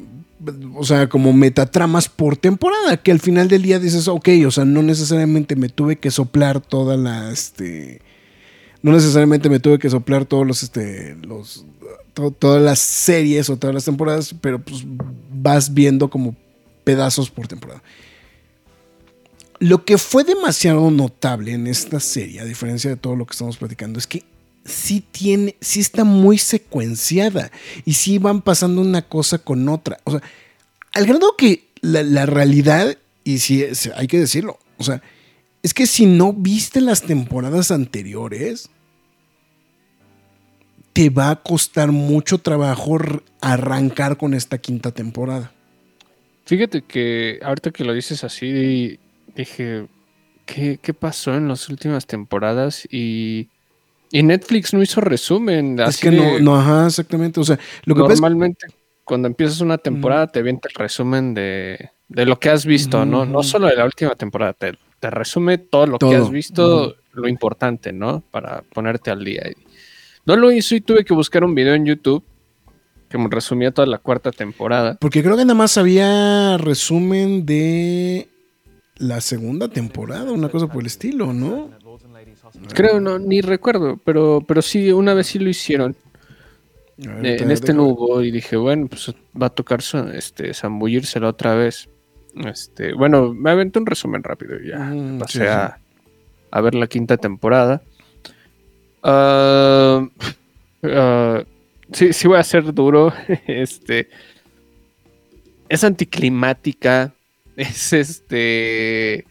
o 0.75 0.85
sea, 0.85 1.09
como 1.09 1.33
metatramas 1.33 2.09
por 2.09 2.37
temporada, 2.37 2.97
que 2.97 3.11
al 3.11 3.21
final 3.21 3.49
del 3.49 3.63
día 3.63 3.79
dices, 3.79 4.09
ok, 4.09 4.29
o 4.47 4.51
sea, 4.51 4.65
no 4.65 4.83
necesariamente 4.83 5.57
me 5.57 5.69
tuve 5.69 5.97
que 5.97 6.11
soplar 6.11 6.61
toda 6.61 6.97
la, 6.97 7.31
este, 7.33 8.01
no 8.83 8.93
necesariamente 8.93 9.49
me 9.49 9.61
tuve 9.61 9.79
que 9.79 9.91
soplar 9.91 10.25
todos 10.25 10.47
los, 10.47 10.63
este, 10.63 11.17
los, 11.23 11.65
todas 12.39 12.63
las 12.63 12.79
series 12.79 13.51
o 13.51 13.57
todas 13.57 13.75
las 13.75 13.85
temporadas, 13.85 14.35
pero 14.41 14.61
pues 14.61 14.85
vas 15.31 15.73
viendo 15.75 16.09
como 16.09 16.37
pedazos 16.89 17.29
por 17.31 17.47
temporada. 17.47 17.83
Lo 19.59 19.85
que 19.85 19.99
fue 19.99 20.25
demasiado 20.25 20.91
notable 20.91 21.53
en 21.53 21.67
esta 21.67 22.01
serie, 22.01 22.41
a 22.41 22.47
diferencia 22.47 22.89
de 22.89 22.97
todo 22.97 23.15
lo 23.15 23.27
que 23.27 23.33
estamos 23.33 23.59
platicando, 23.59 23.99
es 23.99 24.07
que 24.07 24.25
sí 24.65 25.05
tiene, 25.13 25.55
sí 25.61 25.81
está 25.81 26.05
muy 26.05 26.39
secuenciada 26.39 27.51
y 27.85 27.93
sí 27.93 28.17
van 28.17 28.41
pasando 28.41 28.81
una 28.81 29.03
cosa 29.03 29.37
con 29.37 29.69
otra. 29.69 29.99
O 30.05 30.13
sea, 30.13 30.23
al 30.95 31.05
grado 31.05 31.37
que 31.37 31.69
la, 31.83 32.25
realidad, 32.25 32.97
y 33.23 33.41
sí 33.41 33.63
hay 33.95 34.07
que 34.07 34.21
decirlo, 34.21 34.59
o 34.79 34.85
sea, 34.85 35.03
es 35.63 35.75
que 35.75 35.87
si 35.87 36.07
no 36.07 36.33
viste 36.33 36.81
las 36.81 37.03
temporadas 37.03 37.71
anteriores, 37.71 38.71
te 40.95 41.11
va 41.11 41.29
a 41.33 41.43
costar 41.43 41.93
mucho 41.93 42.39
trabajo 42.39 42.97
arrancar 43.43 44.17
con 44.17 44.33
esta 44.33 44.57
quinta 44.57 44.91
temporada. 44.91 45.53
Fíjate 46.49 46.83
que 46.83 47.39
ahorita 47.43 47.71
que 47.71 47.85
lo 47.85 47.93
dices 47.93 48.25
así, 48.25 48.99
dije, 49.37 49.87
¿qué, 50.47 50.81
qué 50.81 50.95
pasó 50.95 51.35
en 51.35 51.47
las 51.47 51.69
últimas 51.69 52.07
temporadas? 52.07 52.89
Y 52.91 53.51
y 54.11 54.23
Netflix 54.23 54.73
no 54.73 54.83
hizo 54.83 55.01
resumen. 55.01 55.79
Es 55.81 55.99
que 55.99 56.11
no, 56.11 56.39
no, 56.39 56.57
ajá, 56.57 56.87
exactamente. 56.87 57.41
O 57.41 57.45
sea, 57.45 57.59
lo 57.85 57.95
que 57.95 58.01
normalmente 58.01 58.67
cuando 59.05 59.29
empiezas 59.29 59.61
una 59.61 59.79
temporada 59.79 60.27
te 60.27 60.39
avienta 60.39 60.69
el 60.69 60.75
resumen 60.75 61.35
de, 61.35 61.91
lo 62.09 62.39
que 62.39 62.51
has 62.51 62.65
visto, 62.65 63.05
¿no? 63.05 63.25
No 63.25 63.43
solo 63.43 63.67
de 63.67 63.77
la 63.77 63.85
última 63.85 64.15
temporada, 64.15 64.55
te, 64.55 64.77
resume 65.11 65.59
todo 65.59 65.87
lo 65.87 65.99
que 65.99 66.17
has 66.17 66.31
visto, 66.31 66.97
lo 67.13 67.29
importante, 67.29 67.93
¿no? 67.93 68.23
Para 68.31 68.63
ponerte 68.63 69.11
al 69.11 69.25
día. 69.25 69.43
No 70.25 70.37
lo 70.37 70.53
hizo 70.53 70.75
y 70.75 70.81
tuve 70.81 71.05
que 71.05 71.15
buscar 71.15 71.45
un 71.45 71.55
video 71.55 71.75
en 71.75 71.87
YouTube 71.87 72.25
que 73.09 73.19
me 73.19 73.29
resumía 73.29 73.71
toda 73.71 73.87
la 73.87 73.99
cuarta 73.99 74.31
temporada. 74.31 74.97
Porque 75.01 75.23
creo 75.23 75.37
que 75.37 75.45
nada 75.45 75.55
más 75.55 75.79
había 75.79 76.57
resumen 76.59 77.47
de 77.47 78.29
la 78.97 79.21
segunda 79.21 79.69
temporada, 79.69 80.33
una 80.33 80.49
cosa 80.49 80.67
por 80.67 80.83
el 80.83 80.87
estilo, 80.87 81.33
¿no? 81.33 81.71
Creo, 82.75 83.01
no, 83.01 83.19
ni 83.19 83.41
recuerdo, 83.41 83.99
pero, 84.05 84.43
pero 84.47 84.63
sí, 84.63 84.93
una 84.93 85.15
vez 85.15 85.29
sí 85.29 85.39
lo 85.39 85.49
hicieron. 85.49 85.97
Eh, 86.99 87.37
en 87.41 87.51
este 87.53 87.73
no 87.73 87.85
hubo 87.85 88.23
y 88.23 88.33
dije, 88.33 88.57
bueno, 88.57 88.89
pues 88.89 89.15
va 89.41 89.47
a 89.47 89.51
tocar 89.51 89.81
este, 90.15 90.53
zambullirsela 90.53 91.29
otra 91.29 91.55
vez. 91.55 91.89
Este, 92.35 92.93
bueno, 92.93 93.33
me 93.33 93.51
aventé 93.51 93.79
un 93.79 93.87
resumen 93.87 94.23
rápido 94.23 94.61
y 94.61 94.69
ya. 94.69 94.79
Mm, 94.79 95.19
pasé 95.19 95.49
A, 95.49 96.61
ver 96.61 96.75
la 96.75 96.89
quinta 96.89 97.17
temporada. 97.17 97.83
Ah, 99.03 100.07
ah, 100.83 101.43
sí, 101.93 102.13
sí 102.13 102.29
voy 102.29 102.39
a 102.39 102.45
ser 102.45 102.73
duro. 102.73 103.13
este 103.47 104.09
es 105.69 105.85
anticlimática. 105.85 107.13
Es 107.57 107.93
este 107.93 109.27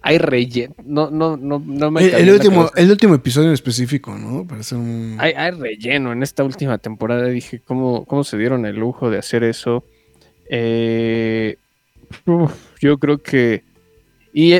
hay 0.00 0.16
relleno. 0.16 0.74
No, 0.84 1.10
no, 1.10 1.36
no, 1.36 1.62
no 1.64 1.90
me 1.90 2.02
el, 2.06 2.30
último, 2.30 2.70
el 2.76 2.90
último 2.90 3.14
episodio 3.14 3.48
en 3.48 3.54
específico, 3.54 4.16
¿no? 4.16 4.46
Parece 4.46 4.74
un... 4.74 5.16
hay, 5.18 5.32
hay, 5.32 5.50
relleno 5.50 6.12
en 6.12 6.22
esta 6.22 6.44
última 6.44 6.78
temporada. 6.78 7.26
Dije, 7.26 7.60
¿cómo, 7.60 8.06
cómo 8.06 8.24
se 8.24 8.38
dieron 8.38 8.64
el 8.64 8.76
lujo 8.76 9.10
de 9.10 9.18
hacer 9.18 9.44
eso? 9.44 9.84
Eh, 10.48 11.58
yo 12.80 12.98
creo 12.98 13.18
que. 13.18 13.64
Y 14.32 14.54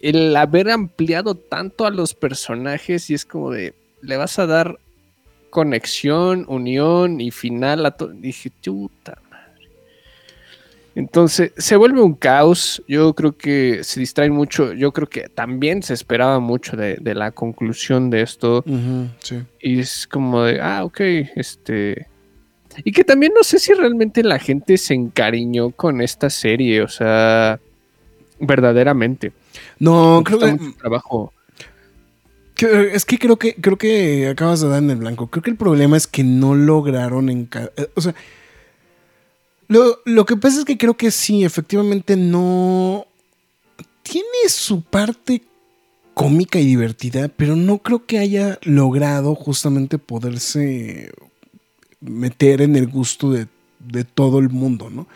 el, 0.00 0.34
haber 0.36 0.70
ampliado 0.70 1.36
tanto 1.36 1.86
a 1.86 1.90
los 1.90 2.14
personajes, 2.14 3.08
y 3.10 3.14
es 3.14 3.24
como 3.24 3.52
de. 3.52 3.74
Le 4.00 4.16
vas 4.16 4.38
a 4.38 4.46
dar 4.46 4.78
conexión, 5.50 6.44
unión 6.48 7.20
y 7.20 7.30
final 7.30 7.86
a. 7.86 7.96
Dije, 8.14 8.50
chuta 8.60 9.18
entonces, 10.98 11.52
se 11.56 11.76
vuelve 11.76 12.02
un 12.02 12.14
caos. 12.14 12.82
Yo 12.88 13.14
creo 13.14 13.36
que 13.36 13.84
se 13.84 14.00
distraen 14.00 14.32
mucho. 14.32 14.72
Yo 14.72 14.90
creo 14.90 15.08
que 15.08 15.28
también 15.28 15.80
se 15.84 15.94
esperaba 15.94 16.40
mucho 16.40 16.76
de, 16.76 16.98
la 17.14 17.30
conclusión 17.30 18.10
de 18.10 18.22
esto. 18.22 18.64
Y 19.60 19.78
es 19.78 20.08
como 20.08 20.42
de, 20.42 20.60
ah, 20.60 20.84
ok, 20.84 21.00
este. 21.36 22.08
Y 22.82 22.90
que 22.90 23.04
también 23.04 23.32
no 23.32 23.44
sé 23.44 23.60
si 23.60 23.74
realmente 23.74 24.24
la 24.24 24.40
gente 24.40 24.76
se 24.76 24.94
encariñó 24.94 25.70
con 25.70 26.00
esta 26.00 26.30
serie, 26.30 26.82
o 26.82 26.88
sea, 26.88 27.60
verdaderamente. 28.40 29.30
No, 29.78 30.20
creo 30.24 30.40
que. 30.40 30.58
Trabajo. 30.80 31.32
Es 32.60 33.04
que 33.04 33.18
creo 33.18 33.36
que 33.36 33.54
creo 33.54 33.78
que 33.78 34.28
acabas 34.28 34.60
de 34.60 34.68
dar 34.68 34.82
en 34.82 34.90
el 34.90 34.96
blanco. 34.96 35.28
Creo 35.28 35.42
que 35.42 35.50
el 35.50 35.56
problema 35.56 35.96
es 35.96 36.06
que 36.06 36.24
no 36.24 36.54
lograron 36.54 37.28
encar 37.28 37.72
eh, 37.76 37.88
o 37.94 38.00
sea, 38.00 38.14
lo, 39.68 40.24
que 40.24 40.36
pasa 40.36 40.60
es 40.60 40.64
que 40.64 40.78
creo 40.78 40.96
que 40.96 41.10
sí, 41.10 41.44
efectivamente 41.44 42.16
no. 42.16 43.06
Tiene 44.02 44.48
su 44.48 44.82
parte 44.82 45.42
cómica 46.14 46.58
y 46.58 46.64
divertida, 46.64 47.28
pero 47.28 47.54
no 47.54 47.78
creo 47.78 48.06
que 48.06 48.18
haya 48.18 48.58
logrado 48.62 49.34
justamente 49.34 49.98
poderse 49.98 51.12
meter 52.00 52.62
en 52.62 52.76
el 52.76 52.88
gusto 52.88 53.30
de, 53.30 53.46
todo 54.04 54.38
el 54.38 54.48
mundo, 54.48 54.88
¿no? 54.88 55.06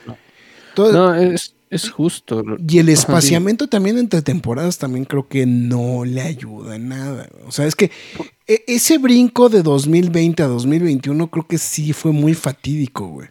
no, 0.76 1.14
es, 1.14 1.54
justo. 1.90 2.44
Y 2.68 2.78
el 2.78 2.88
espaciamiento 2.88 3.66
también 3.66 3.98
entre 3.98 4.22
temporadas 4.22 4.78
también 4.78 5.04
creo 5.04 5.26
que 5.26 5.46
no 5.46 6.04
le 6.04 6.20
ayuda 6.20 6.76
en 6.76 6.88
nada. 6.88 7.28
O 7.46 7.52
sea, 7.52 7.66
es 7.66 7.74
que 7.74 7.90
e, 8.46 8.64
ese 8.66 8.98
brinco 8.98 9.48
de 9.48 9.62
2020 9.62 10.42
a 10.42 10.46
2021 10.46 11.26
creo 11.28 11.46
que 11.46 11.58
sí 11.58 11.92
fue 11.92 12.12
muy 12.12 12.34
fatídico, 12.34 13.06
güey. 13.08 13.28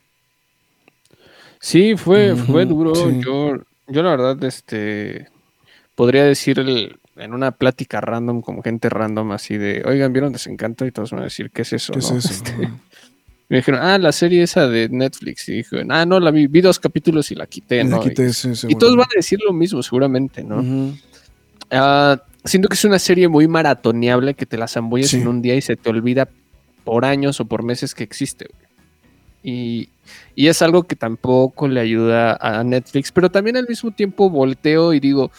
Sí, 1.60 1.96
fue, 1.96 2.36
fue 2.36 2.66
duro. 2.66 2.94
Yo, 3.22 3.58
yo 3.88 4.04
la 4.04 4.10
verdad, 4.10 4.44
este, 4.44 5.28
podría 5.94 6.24
decir 6.24 6.60
en 7.16 7.34
una 7.34 7.52
plática 7.52 8.02
random, 8.02 8.42
como 8.42 8.64
gente 8.64 8.90
random, 8.90 9.32
así 9.32 9.58
de, 9.58 9.84
oigan, 9.86 10.12
¿vieron 10.12 10.34
Desencanto? 10.34 10.88
Y 10.88 10.92
todos 10.92 11.12
van 11.12 11.22
a 11.22 11.26
decir, 11.26 11.52
¿qué 11.52 11.62
es 11.62 11.74
eso? 11.74 11.94
Este, 11.94 12.70
me 13.52 13.58
dijeron, 13.58 13.82
ah, 13.84 13.98
la 13.98 14.14
serie 14.14 14.44
esa 14.44 14.66
de 14.70 14.88
Netflix. 14.88 15.50
Y 15.50 15.56
dije, 15.58 15.86
ah, 15.90 16.06
no, 16.06 16.22
la 16.22 16.32
vi, 16.32 16.48
vi 16.48 16.62
dos 16.62 16.80
capítulos 16.80 17.32
y 17.32 17.36
la 17.36 17.48
quité, 17.48 17.84
¿no? 17.84 18.02
y, 18.06 18.76
todos 18.76 18.96
van 18.96 19.08
a 19.08 19.18
decir 19.18 19.40
lo 19.46 19.52
mismo, 19.52 19.84
seguramente, 19.84 20.42
¿no? 20.42 20.96
Ah, 21.70 22.18
siento 22.46 22.70
que 22.70 22.76
es 22.76 22.86
una 22.86 22.98
serie 22.98 23.28
muy 23.28 23.50
maratoneable 23.50 24.36
que 24.36 24.46
te 24.46 24.58
la 24.58 24.70
zambulles 24.70 25.14
en 25.16 25.28
un 25.28 25.42
día 25.42 25.54
y 25.56 25.62
se 25.62 25.76
te 25.76 25.90
olvida 25.90 26.30
por 26.86 27.04
años 27.04 27.42
o 27.42 27.46
por 27.46 27.62
meses 27.62 27.94
que 27.94 28.06
existe. 28.06 28.48
Y, 29.44 29.90
y 30.34 30.48
es 30.48 30.62
algo 30.62 30.84
que 30.84 30.96
tampoco 30.96 31.68
le 31.68 31.82
ayuda 31.82 32.38
a 32.40 32.64
Netflix, 32.64 33.12
pero 33.12 33.30
también 33.30 33.58
al 33.58 33.68
mismo 33.68 33.92
tiempo 33.92 34.30
volteo 34.30 34.94
y 34.94 35.02
digo, 35.02 35.30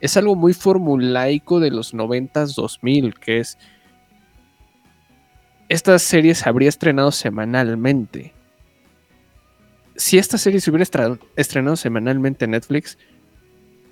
es 0.00 0.16
algo 0.16 0.36
muy 0.36 0.52
formulaico 0.54 1.58
de 1.58 1.72
los 1.72 1.92
90s, 1.92 2.54
2000, 2.54 3.14
que 3.14 3.40
es, 3.40 3.58
esta 5.68 5.98
serie 5.98 6.34
se 6.34 6.48
habría 6.48 6.68
estrenado 6.68 7.12
semanalmente. 7.12 8.32
Si 9.96 10.18
esta 10.18 10.38
serie 10.38 10.60
se 10.60 10.70
hubiera 10.70 10.86
estrenado 11.36 11.76
semanalmente 11.76 12.44
en 12.44 12.52
Netflix, 12.52 12.98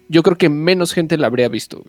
yo 0.08 0.22
creo 0.22 0.38
que 0.38 0.48
menos 0.48 0.92
gente 0.92 1.16
la 1.18 1.26
habría 1.26 1.48
visto. 1.48 1.84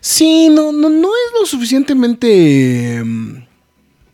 Sí, 0.00 0.48
no, 0.48 0.72
no, 0.72 0.88
no 0.88 1.08
es 1.08 1.40
lo 1.40 1.46
suficientemente 1.46 3.02
mm, 3.04 3.44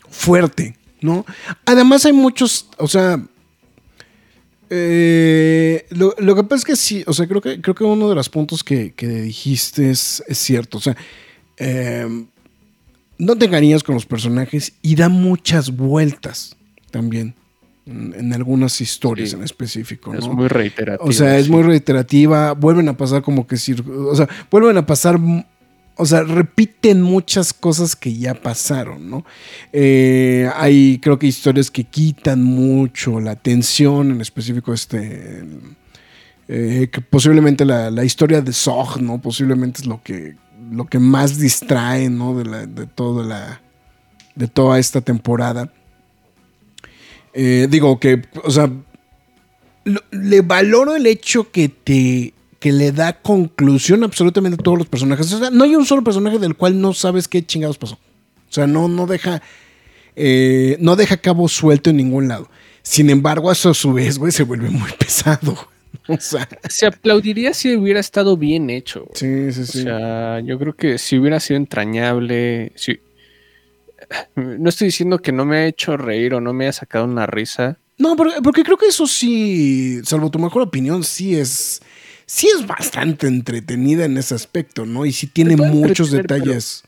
fuerte. 0.08 0.76
¿no? 1.00 1.24
Además 1.64 2.04
hay 2.04 2.12
muchos, 2.12 2.68
o 2.76 2.86
sea, 2.86 3.22
eh, 4.68 5.86
lo, 5.90 6.14
que 6.14 6.44
pasa 6.44 6.56
es 6.56 6.64
que 6.64 6.76
sí, 6.76 7.02
o 7.06 7.12
sea, 7.12 7.26
creo 7.26 7.40
que, 7.40 7.60
creo 7.60 7.74
que 7.74 7.84
uno 7.84 8.08
de 8.08 8.14
los 8.14 8.28
puntos 8.28 8.62
que, 8.62 8.92
dijiste 8.96 9.90
es, 9.90 10.22
cierto, 10.30 10.78
o 10.78 10.80
sea, 10.80 10.96
em, 11.56 12.26
no 13.20 13.36
te 13.36 13.46
engañas 13.46 13.82
con 13.82 13.94
los 13.94 14.06
personajes 14.06 14.72
y 14.82 14.96
da 14.96 15.08
muchas 15.08 15.76
vueltas 15.76 16.56
también 16.90 17.34
en, 17.86 18.32
algunas 18.32 18.80
historias 18.80 19.32
en 19.32 19.42
específico. 19.42 20.14
Es 20.14 20.26
muy 20.26 20.48
reiterativa. 20.48 21.08
O 21.08 21.12
sea, 21.12 21.38
es 21.38 21.48
muy 21.48 21.62
reiterativa, 21.62 22.52
vuelven 22.52 22.88
a 22.88 22.96
pasar 22.96 23.22
como 23.22 23.46
que, 23.46 23.56
o 23.56 24.14
sea, 24.16 24.28
vuelven 24.50 24.76
a 24.76 24.86
pasar 24.86 25.18
o 25.96 26.06
sea, 26.06 26.22
repiten 26.22 27.02
muchas 27.02 27.52
cosas 27.52 27.94
que 27.94 28.14
ya 28.14 28.32
pasaron, 28.32 29.10
¿no? 29.10 29.26
Eh, 29.70 30.48
hay, 30.56 30.98
creo 30.98 31.18
que 31.18 31.26
historias 31.26 31.70
que 31.70 31.84
quitan 31.84 32.42
mucho 32.42 33.20
la 33.20 33.32
atención, 33.32 34.12
en 34.12 34.20
específico 34.20 34.72
este... 34.72 35.44
Eh, 36.52 36.88
que 36.90 37.00
posiblemente 37.00 37.64
la, 37.64 38.02
historia 38.02 38.40
de 38.40 38.52
Zog, 38.52 39.00
¿no? 39.00 39.20
Posiblemente 39.20 39.82
es 39.82 39.86
lo 39.86 40.02
que 40.02 40.34
lo 40.70 40.86
que 40.86 40.98
más 40.98 41.38
distrae, 41.38 42.08
¿no? 42.08 42.36
De, 42.36 42.44
la, 42.44 42.66
de 42.66 42.86
toda 42.86 43.24
la, 43.24 43.60
de 44.34 44.48
toda 44.48 44.78
esta 44.78 45.00
temporada. 45.00 45.72
Eh, 47.32 47.68
digo 47.70 47.98
que, 48.00 48.22
o 48.44 48.50
sea, 48.50 48.70
le 50.10 50.40
valoro 50.42 50.96
el 50.96 51.06
hecho 51.06 51.50
que 51.50 51.68
te 51.68 52.34
que 52.58 52.72
le 52.72 52.92
da 52.92 53.14
conclusión 53.14 54.04
absolutamente 54.04 54.60
a 54.60 54.62
todos 54.62 54.76
los 54.76 54.86
personajes. 54.86 55.32
O 55.32 55.38
sea, 55.38 55.50
no 55.50 55.64
hay 55.64 55.74
un 55.74 55.86
solo 55.86 56.04
personaje 56.04 56.38
del 56.38 56.54
cual 56.54 56.78
no 56.78 56.92
sabes 56.92 57.26
qué 57.26 57.44
chingados 57.44 57.78
pasó. 57.78 57.94
O 57.94 58.52
sea, 58.52 58.66
no, 58.66 58.86
no 58.86 59.06
deja. 59.06 59.40
eh, 60.14 60.76
no 60.78 60.94
deja 60.94 61.16
cabo 61.16 61.48
suelto 61.48 61.88
en 61.88 61.96
ningún 61.96 62.28
lado. 62.28 62.50
Sin 62.82 63.08
embargo, 63.08 63.50
eso 63.50 63.70
a 63.70 63.74
su 63.74 63.94
vez, 63.94 64.18
güey, 64.18 64.30
se 64.30 64.42
vuelve 64.42 64.68
muy 64.68 64.90
pesado. 64.98 65.56
O 66.08 66.16
sea, 66.18 66.48
Se 66.68 66.86
aplaudiría 66.86 67.54
si 67.54 67.76
hubiera 67.76 68.00
estado 68.00 68.36
bien 68.36 68.70
hecho. 68.70 69.04
güey. 69.04 69.14
sí, 69.14 69.52
sí, 69.52 69.60
O 69.62 69.66
sí. 69.66 69.82
sea, 69.82 70.40
yo 70.40 70.58
creo 70.58 70.74
que 70.74 70.98
si 70.98 71.18
hubiera 71.18 71.38
sido 71.40 71.56
entrañable, 71.58 72.72
si... 72.74 73.00
no 74.36 74.68
estoy 74.68 74.86
diciendo 74.86 75.18
que 75.18 75.32
no 75.32 75.44
me 75.44 75.56
ha 75.58 75.66
hecho 75.66 75.96
reír 75.96 76.34
o 76.34 76.40
no 76.40 76.52
me 76.52 76.64
haya 76.64 76.72
sacado 76.72 77.04
una 77.04 77.26
risa. 77.26 77.76
No, 77.98 78.16
porque, 78.16 78.40
porque 78.42 78.62
creo 78.64 78.76
que 78.76 78.86
eso 78.86 79.06
sí, 79.06 80.00
salvo 80.04 80.30
tu 80.30 80.38
mejor 80.38 80.62
opinión, 80.62 81.04
sí 81.04 81.36
es, 81.36 81.80
sí 82.26 82.48
es 82.54 82.66
bastante 82.66 83.26
entretenida 83.26 84.04
en 84.06 84.16
ese 84.16 84.34
aspecto, 84.34 84.86
¿no? 84.86 85.04
Y 85.04 85.12
sí 85.12 85.26
tiene 85.26 85.56
muchos 85.56 86.10
pero- 86.10 86.22
detalles. 86.22 86.82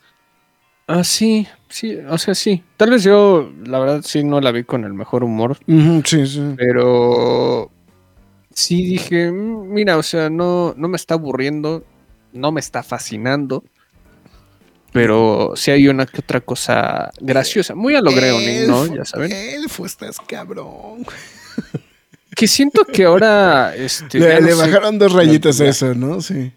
Ah, 0.88 1.04
sí, 1.04 1.46
sí, 1.68 1.96
o 2.08 2.18
sea, 2.18 2.34
sí. 2.34 2.62
Tal 2.76 2.90
vez 2.90 3.04
yo, 3.04 3.52
la 3.64 3.78
verdad, 3.78 4.02
sí 4.04 4.24
no 4.24 4.40
la 4.40 4.50
vi 4.52 4.64
con 4.64 4.84
el 4.84 4.94
mejor 4.94 5.22
humor, 5.22 5.58
sí, 6.04 6.26
sí. 6.26 6.42
pero 6.56 7.70
sí 8.54 8.84
dije, 8.84 9.30
"Mm, 9.30 9.72
mira, 9.72 9.96
o 9.98 10.02
sea, 10.02 10.30
no, 10.30 10.74
no 10.76 10.88
me 10.88 10.96
está 10.96 11.14
aburriendo, 11.14 11.84
no 12.32 12.52
me 12.52 12.60
está 12.60 12.82
fascinando, 12.82 13.62
pero 14.92 15.52
sí 15.56 15.70
hay 15.70 15.88
una 15.88 16.04
que 16.06 16.20
otra 16.20 16.40
cosa 16.40 17.10
graciosa, 17.20 17.74
muy 17.74 17.94
a 17.94 18.00
lo 18.02 18.12
Groening, 18.12 18.66
¿no? 18.66 18.86
Ya 18.94 19.04
saben. 19.04 19.32
Elfo, 19.32 19.86
estás 19.86 20.18
cabrón. 20.20 21.06
Que 22.36 22.46
siento 22.46 22.84
que 22.84 23.04
ahora, 23.04 23.74
este, 23.74 24.18
Le, 24.18 24.40
no 24.40 24.46
le 24.46 24.52
sé, 24.52 24.58
bajaron 24.58 24.98
dos 24.98 25.12
rayitas 25.12 25.60
a 25.60 25.66
eso, 25.66 25.94
¿no? 25.94 26.20
Sí. 26.20 26.52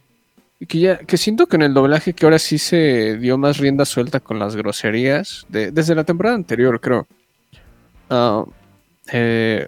que 0.68 0.80
ya, 0.80 0.98
que 0.98 1.18
siento 1.18 1.48
que 1.48 1.58
en 1.58 1.62
el 1.64 1.74
doblaje 1.74 2.14
que 2.14 2.26
ahora 2.26 2.40
sí 2.40 2.58
se 2.58 3.18
dio 3.18 3.38
más 3.38 3.58
rienda 3.58 3.86
suelta 3.86 4.20
con 4.22 4.40
las 4.40 4.56
groserías, 4.56 5.46
de- 5.50 5.72
desde 5.72 5.94
la 5.96 6.04
temporada 6.06 6.36
anterior, 6.36 6.80
creo. 6.82 7.08
Ah, 8.10 8.44
eh, 9.12 9.68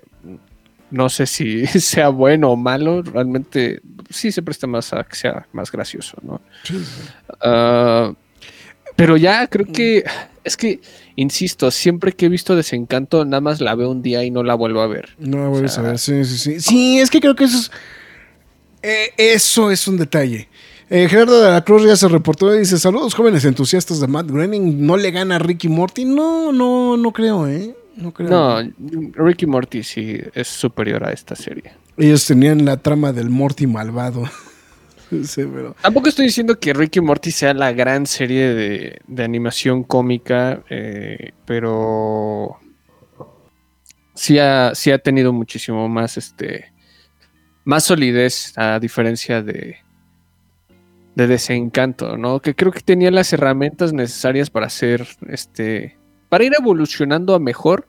no 0.91 1.10
sé 1.10 1.26
si 1.26 1.65
sea 1.80 2.10
bueno 2.10 2.52
o 2.52 2.56
malo, 2.56 3.02
realmente 3.02 3.82
sí 4.10 4.32
se 4.32 4.41
presta 4.41 4.67
más 4.67 4.93
a 4.93 5.04
que 5.04 5.15
sea 5.15 5.47
más 5.54 5.71
gracioso, 5.71 6.17
¿no? 6.21 6.41
Ah, 7.41 8.13
pero 8.95 9.15
ya 9.17 9.47
creo 9.47 9.65
que, 9.67 10.04
es 10.43 10.58
que, 10.58 10.80
insisto, 11.15 11.69
siempre 11.71 12.13
que 12.13 12.26
he 12.26 12.30
visto 12.30 12.56
Desencanto, 12.56 13.26
nada 13.26 13.41
más 13.41 13.62
la 13.62 13.76
veo 13.76 13.91
un 13.91 14.02
día 14.02 14.23
y 14.23 14.32
no 14.32 14.43
la 14.43 14.56
vuelvo 14.56 14.82
a 14.82 14.88
ver. 14.88 15.10
No 15.19 15.38
la 15.43 15.50
vuelves 15.50 15.73
sea- 15.73 15.84
a 15.84 15.88
ver, 15.88 16.00
sí, 16.00 16.26
sí, 16.26 16.38
sí. 16.38 16.60
Sí, 16.60 17.00
es 17.00 17.10
que 17.12 17.19
creo 17.21 17.36
que 17.36 17.43
eso 17.43 17.58
es. 17.60 17.71
eh, 18.82 19.12
eso 19.17 19.69
es 19.71 19.88
un 19.88 19.97
detalle. 19.97 20.50
Eh, 20.89 21.08
Gerardo 21.10 21.41
de 21.41 21.52
la 21.52 21.63
Cruz 21.65 21.84
ya 21.86 21.95
se 21.97 22.08
reportó 22.08 22.56
y 22.56 22.60
dice: 22.60 22.80
Saludos, 22.80 23.13
jóvenes 23.13 23.43
entusiastas 23.45 24.00
de 24.00 24.08
Matt 24.08 24.32
Groening. 24.32 24.86
¿No 24.86 24.95
le 24.95 25.12
gana 25.12 25.36
a 25.36 25.39
Ricky 25.39 25.67
Morty? 25.67 26.06
No, 26.06 26.52
no, 26.54 26.95
no 26.95 27.12
creo, 27.12 27.45
¿eh? 27.47 27.76
No 27.98 28.14
creo. 28.14 28.30
No, 28.30 28.72
Ricky 29.14 29.46
Morty 29.46 29.84
sí 29.84 30.20
es 30.34 30.48
superior 30.48 31.04
a 31.04 31.12
esta 31.12 31.36
serie. 31.36 31.74
Ellos 31.98 32.26
tenían 32.26 32.64
la 32.64 32.78
trama 32.78 33.12
del 33.12 33.30
Morty 33.30 33.66
malvado. 33.66 34.24
sí, 35.24 35.44
pero. 35.52 35.76
Tampoco 35.82 36.10
estoy 36.10 36.26
diciendo 36.28 36.60
que 36.60 36.74
Ricky 36.74 37.02
Morty 37.02 37.32
sea 37.32 37.54
la 37.54 37.74
gran 37.74 38.06
serie 38.06 38.54
de, 38.54 39.02
de 39.08 39.24
animación 39.24 39.84
cómica, 39.84 40.64
eh, 40.70 41.34
pero 41.46 42.60
sí 44.14 44.38
ha, 44.38 44.76
sí 44.76 44.92
ha 44.92 45.00
tenido 45.00 45.34
muchísimo 45.34 45.90
más, 45.90 46.18
este, 46.18 46.72
más 47.64 47.84
solidez 47.84 48.54
a 48.58 48.80
diferencia 48.80 49.42
de, 49.42 49.78
de 51.16 51.28
Desencanto, 51.28 52.16
¿no? 52.16 52.40
Que 52.42 52.54
creo 52.54 52.72
que 52.72 52.82
tenía 52.82 53.10
las 53.10 53.34
herramientas 53.34 53.92
necesarias 53.94 54.52
para 54.52 54.68
hacer, 54.68 55.08
este, 55.30 55.98
para 56.30 56.44
ir 56.44 56.54
evolucionando 56.58 57.36
a 57.36 57.40
mejor. 57.40 57.88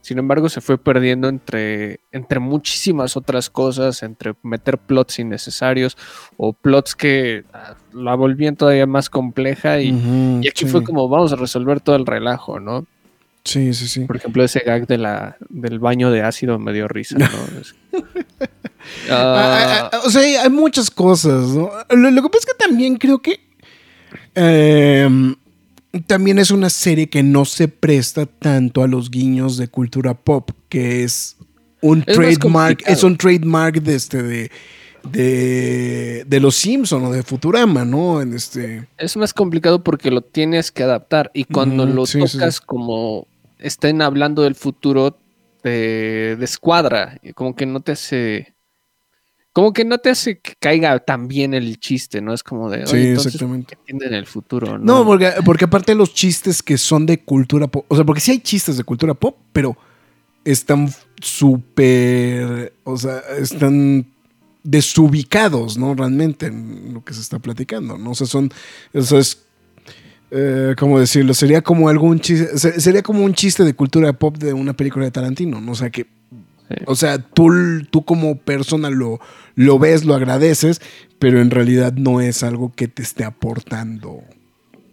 Sin 0.00 0.18
embargo, 0.18 0.48
se 0.48 0.60
fue 0.60 0.78
perdiendo 0.78 1.28
entre, 1.28 2.00
entre 2.12 2.38
muchísimas 2.38 3.16
otras 3.16 3.50
cosas, 3.50 4.02
entre 4.02 4.34
meter 4.42 4.78
plots 4.78 5.18
innecesarios 5.18 5.96
o 6.36 6.52
plots 6.52 6.94
que 6.94 7.44
ah, 7.52 7.74
la 7.92 8.14
volvían 8.14 8.56
todavía 8.56 8.86
más 8.86 9.10
compleja 9.10 9.80
y, 9.80 9.90
aquí 10.48 10.64
sí. 10.64 10.66
fue 10.66 10.84
como 10.84 11.08
vamos 11.08 11.32
a 11.32 11.36
resolver 11.36 11.80
todo 11.80 11.96
el 11.96 12.06
relajo, 12.06 12.60
¿no? 12.60 12.86
Sí, 13.44 13.74
sí, 13.74 13.88
sí. 13.88 14.04
Por 14.04 14.16
ejemplo, 14.16 14.44
ese 14.44 14.60
gag 14.60 14.86
de 14.86 14.98
la, 14.98 15.36
del 15.48 15.78
baño 15.78 16.10
de 16.10 16.22
ácido 16.22 16.58
me 16.58 16.72
dio 16.72 16.88
risa, 16.88 17.18
¿no? 17.18 17.26
Ah, 19.10 19.90
Ah, 19.92 20.00
o 20.06 20.10
sea, 20.10 20.22
hay, 20.22 20.36
hay 20.36 20.48
muchas 20.48 20.90
cosas, 20.90 21.48
¿no? 21.48 21.70
Lo, 21.90 22.10
lo 22.10 22.22
que 22.22 22.28
pasa 22.28 22.46
es 22.46 22.46
que 22.46 22.64
también 22.66 22.96
creo 22.96 23.18
que 23.18 23.40
eh, 24.34 25.34
también 26.06 26.38
es 26.38 26.50
una 26.50 26.70
serie 26.70 27.08
que 27.08 27.22
no 27.22 27.44
se 27.44 27.68
presta 27.68 28.26
tanto 28.26 28.82
a 28.82 28.88
los 28.88 29.10
guiños 29.10 29.56
de 29.56 29.68
cultura 29.68 30.14
pop, 30.14 30.50
que 30.68 31.04
es 31.04 31.36
un 31.80 32.04
Es 32.06 32.16
trademark, 32.16 32.82
es 32.86 33.02
un 33.02 33.16
trademark 33.16 33.82
de 33.82 33.94
este 33.94 34.22
de, 34.22 34.50
de, 35.10 36.24
de 36.26 36.40
los 36.40 36.56
Simpson 36.56 37.04
o 37.04 37.10
de 37.10 37.22
Futurama, 37.22 37.84
¿no? 37.84 38.20
En 38.20 38.34
este. 38.34 38.86
es 38.98 39.16
más 39.16 39.32
complicado 39.32 39.82
porque 39.82 40.10
lo 40.10 40.22
tienes 40.22 40.70
que 40.70 40.82
adaptar 40.82 41.30
y 41.34 41.44
cuando 41.44 41.86
lo 41.86 42.06
sí, 42.06 42.20
sí, 42.26 42.38
tocas 42.38 42.60
como 42.60 43.26
estén 43.58 44.02
hablando 44.02 44.42
del 44.42 44.54
futuro 44.54 45.18
te 45.62 46.36
descuadra, 46.36 47.20
como 47.34 47.56
que 47.56 47.66
no 47.66 47.80
te 47.80 47.92
hace 47.92 48.54
como 49.58 49.72
que 49.72 49.84
no 49.84 49.98
te 49.98 50.10
hace 50.10 50.38
que 50.38 50.52
caiga 50.60 50.96
tan 51.00 51.26
bien 51.26 51.52
el 51.52 51.80
chiste, 51.80 52.20
¿no? 52.20 52.32
Es 52.32 52.44
como 52.44 52.70
de, 52.70 52.86
Sí, 52.86 52.96
entonces, 52.96 53.34
exactamente. 53.34 53.74
¿qué 53.74 53.92
entienden 53.92 54.14
el 54.14 54.24
futuro? 54.26 54.78
No, 54.78 55.04
porque, 55.04 55.32
porque 55.44 55.64
aparte 55.64 55.96
los 55.96 56.14
chistes 56.14 56.62
que 56.62 56.78
son 56.78 57.06
de 57.06 57.18
cultura 57.24 57.66
pop, 57.66 57.84
o 57.88 57.96
sea, 57.96 58.04
porque 58.04 58.20
sí 58.20 58.30
hay 58.30 58.38
chistes 58.38 58.76
de 58.76 58.84
cultura 58.84 59.14
pop, 59.14 59.36
pero 59.52 59.76
están 60.44 60.88
súper, 61.20 62.72
o 62.84 62.96
sea, 62.96 63.20
están 63.40 64.06
desubicados, 64.62 65.76
¿no? 65.76 65.94
Realmente 65.94 66.46
en 66.46 66.94
lo 66.94 67.04
que 67.04 67.14
se 67.14 67.20
está 67.20 67.40
platicando, 67.40 67.98
¿no? 67.98 68.12
O 68.12 68.14
sea, 68.14 68.26
son, 68.28 68.50
eso 68.92 69.18
es, 69.18 69.38
eh, 70.30 70.74
¿cómo 70.78 71.00
decirlo? 71.00 71.34
Sería 71.34 71.62
como 71.62 71.88
algún 71.88 72.20
chiste, 72.20 72.56
se- 72.58 72.80
sería 72.80 73.02
como 73.02 73.24
un 73.24 73.34
chiste 73.34 73.64
de 73.64 73.74
cultura 73.74 74.12
pop 74.12 74.36
de 74.38 74.52
una 74.52 74.72
película 74.74 75.04
de 75.04 75.10
Tarantino, 75.10 75.60
¿no? 75.60 75.72
O 75.72 75.74
sea, 75.74 75.90
que, 75.90 76.06
Sí. 76.68 76.74
o 76.86 76.94
sea, 76.94 77.18
tú, 77.18 77.50
tú 77.90 78.04
como 78.04 78.36
persona 78.38 78.90
lo, 78.90 79.20
lo 79.54 79.78
ves, 79.78 80.04
lo 80.04 80.14
agradeces, 80.14 80.80
pero 81.18 81.40
en 81.40 81.50
realidad 81.50 81.94
no 81.94 82.20
es 82.20 82.42
algo 82.42 82.72
que 82.74 82.88
te 82.88 83.02
esté 83.02 83.24
aportando 83.24 84.22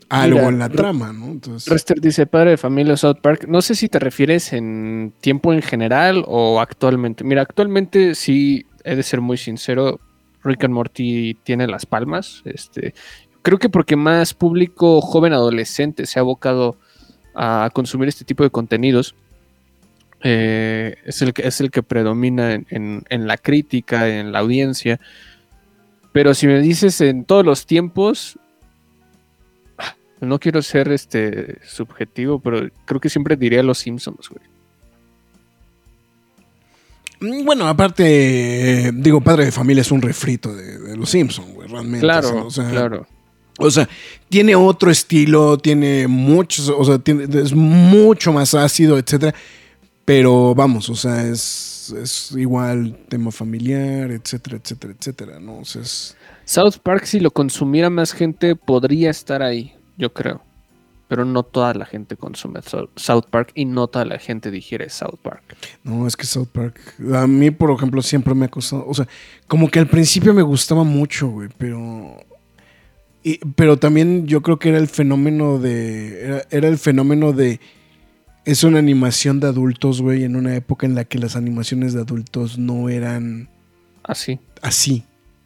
algo 0.09 0.37
Mira, 0.37 0.49
en 0.49 0.59
la 0.59 0.69
trama, 0.69 1.13
¿no? 1.13 1.25
Entonces, 1.27 1.71
Rester 1.71 1.99
dice, 1.99 2.25
padre 2.25 2.51
de 2.51 2.57
familia 2.57 2.95
South 2.95 3.17
Park. 3.21 3.45
No 3.47 3.61
sé 3.61 3.75
si 3.75 3.89
te 3.89 3.99
refieres 3.99 4.53
en 4.53 5.13
tiempo 5.19 5.53
en 5.53 5.61
general 5.61 6.23
o 6.27 6.59
actualmente. 6.59 7.23
Mira, 7.23 7.41
actualmente 7.41 8.15
sí, 8.15 8.65
he 8.83 8.95
de 8.95 9.03
ser 9.03 9.21
muy 9.21 9.37
sincero, 9.37 9.99
Rick 10.43 10.63
and 10.63 10.73
Morty 10.73 11.33
tiene 11.43 11.67
las 11.67 11.85
palmas. 11.85 12.43
Este, 12.45 12.93
creo 13.41 13.57
que 13.57 13.69
porque 13.69 13.95
más 13.95 14.33
público 14.33 15.01
joven 15.01 15.33
adolescente 15.33 16.05
se 16.05 16.19
ha 16.19 16.21
abocado 16.21 16.77
a 17.33 17.69
consumir 17.73 18.07
este 18.07 18.25
tipo 18.25 18.43
de 18.43 18.51
contenidos. 18.51 19.15
Eh, 20.27 20.95
es, 21.05 21.21
el 21.21 21.33
que, 21.33 21.47
es 21.47 21.61
el 21.61 21.69
que 21.69 21.83
predomina 21.83 22.53
en, 22.53 22.65
en- 22.71 23.03
en 23.09 23.27
la 23.27 23.37
crítica, 23.37 24.09
en 24.09 24.31
la 24.31 24.39
audiencia. 24.39 24.99
Pero 26.11 26.33
si 26.33 26.47
me 26.47 26.59
dices 26.61 26.99
en 27.01 27.25
todos 27.25 27.45
los 27.45 27.67
tiempos, 27.67 28.39
no 30.21 30.39
quiero 30.39 30.61
ser 30.63 30.91
este 30.91 31.57
subjetivo, 31.63 32.39
pero 32.39 32.67
creo 32.85 32.99
que 32.99 33.09
siempre 33.09 33.35
diría 33.35 33.61
Los 33.61 33.77
Simpsons, 33.77 34.29
güey. 34.29 34.41
mm, 37.19 37.45
bueno, 37.45 37.67
aparte, 37.67 38.91
digo, 38.95 39.21
Padre 39.21 39.45
de 39.45 39.51
Familia 39.51 39.81
es 39.81 39.91
un 39.91 40.01
refrito 40.01 40.55
de, 40.55 40.79
de 40.79 40.97
Los 40.97 41.09
Simpsons, 41.09 41.53
güey, 41.53 41.67
realmente. 41.67 41.99
Claro, 41.99 42.47
o 42.47 42.49
sea, 42.51 42.69
claro. 42.69 43.05
O 43.57 43.71
sea, 43.71 43.87
tiene 44.27 44.53
otro 44.55 44.91
estilo, 44.91 45.57
tiene 45.57 46.07
muchos, 46.07 46.67
o 46.69 46.83
sea, 46.83 46.99
tiene- 46.99 47.25
es 47.41 47.53
mucho 47.53 48.33
más 48.33 48.53
ácido, 48.53 48.97
etcétera. 48.97 49.33
Pero 50.05 50.53
vamos, 50.53 50.89
o 50.89 50.95
sea, 50.95 51.23
es, 51.27 51.93
es 51.99 52.31
igual 52.33 52.97
tema 53.09 53.31
familiar, 53.31 54.11
etcétera, 54.11 54.57
etcétera, 54.63 54.93
etcétera, 54.97 55.39
¿no? 55.39 55.59
O 55.59 55.65
sea, 55.65 55.81
es- 55.81 56.15
South 56.45 56.75
Park, 56.83 57.05
si 57.05 57.19
lo 57.19 57.31
consumiera 57.31 57.89
más 57.89 58.13
gente, 58.13 58.55
podría 58.55 59.09
estar 59.09 59.41
ahí, 59.41 59.73
yo 59.97 60.13
creo. 60.13 60.41
Pero 61.07 61.23
no 61.25 61.43
toda 61.43 61.73
la 61.75 61.85
gente 61.85 62.15
consume 62.17 62.61
Sou- 62.61 62.89
South 62.95 63.25
Park 63.29 63.51
y 63.55 63.65
no 63.65 63.87
toda 63.87 64.05
la 64.05 64.17
gente 64.19 64.49
digiere 64.51 64.89
South 64.89 65.17
Park. 65.21 65.55
no, 65.83 66.05
es 66.07 66.15
que 66.15 66.25
South 66.25 66.47
Park, 66.51 66.79
a 67.13 67.25
mí, 67.27 67.49
por 67.51 67.71
ejemplo, 67.71 68.01
siempre 68.01 68.33
me 68.35 68.45
ha 68.45 68.49
costado, 68.49 68.85
o 68.87 68.93
sea, 68.93 69.07
como 69.47 69.69
que 69.69 69.79
al 69.79 69.87
principio 69.87 70.33
me 70.33 70.41
gustaba 70.43 70.83
mucho, 70.83 71.29
güey, 71.29 71.49
pero 71.57 72.17
Y- 73.23 73.39
pero 73.55 73.77
también 73.77 74.27
yo 74.27 74.41
creo 74.41 74.59
que 74.59 74.69
era 74.69 74.77
el 74.77 74.87
fenómeno 74.87 75.57
de. 75.57 76.21
Era, 76.25 76.41
era 76.51 76.67
el 76.67 76.77
fenómeno 76.77 77.33
de. 77.33 77.59
Es 78.45 78.63
una 78.63 78.79
animación 78.79 79.39
de 79.39 79.47
adultos, 79.47 80.01
güey, 80.01 80.23
en 80.23 80.35
una 80.35 80.55
época 80.55 80.85
en 80.85 80.95
la 80.95 81.03
que 81.05 81.17
las 81.17 81.35
animaciones 81.35 81.93
de 81.93 82.01
adultos 82.01 82.57
no 82.57 82.89
eran 82.89 83.49
Así. 84.03 84.39
así. 84.61 85.03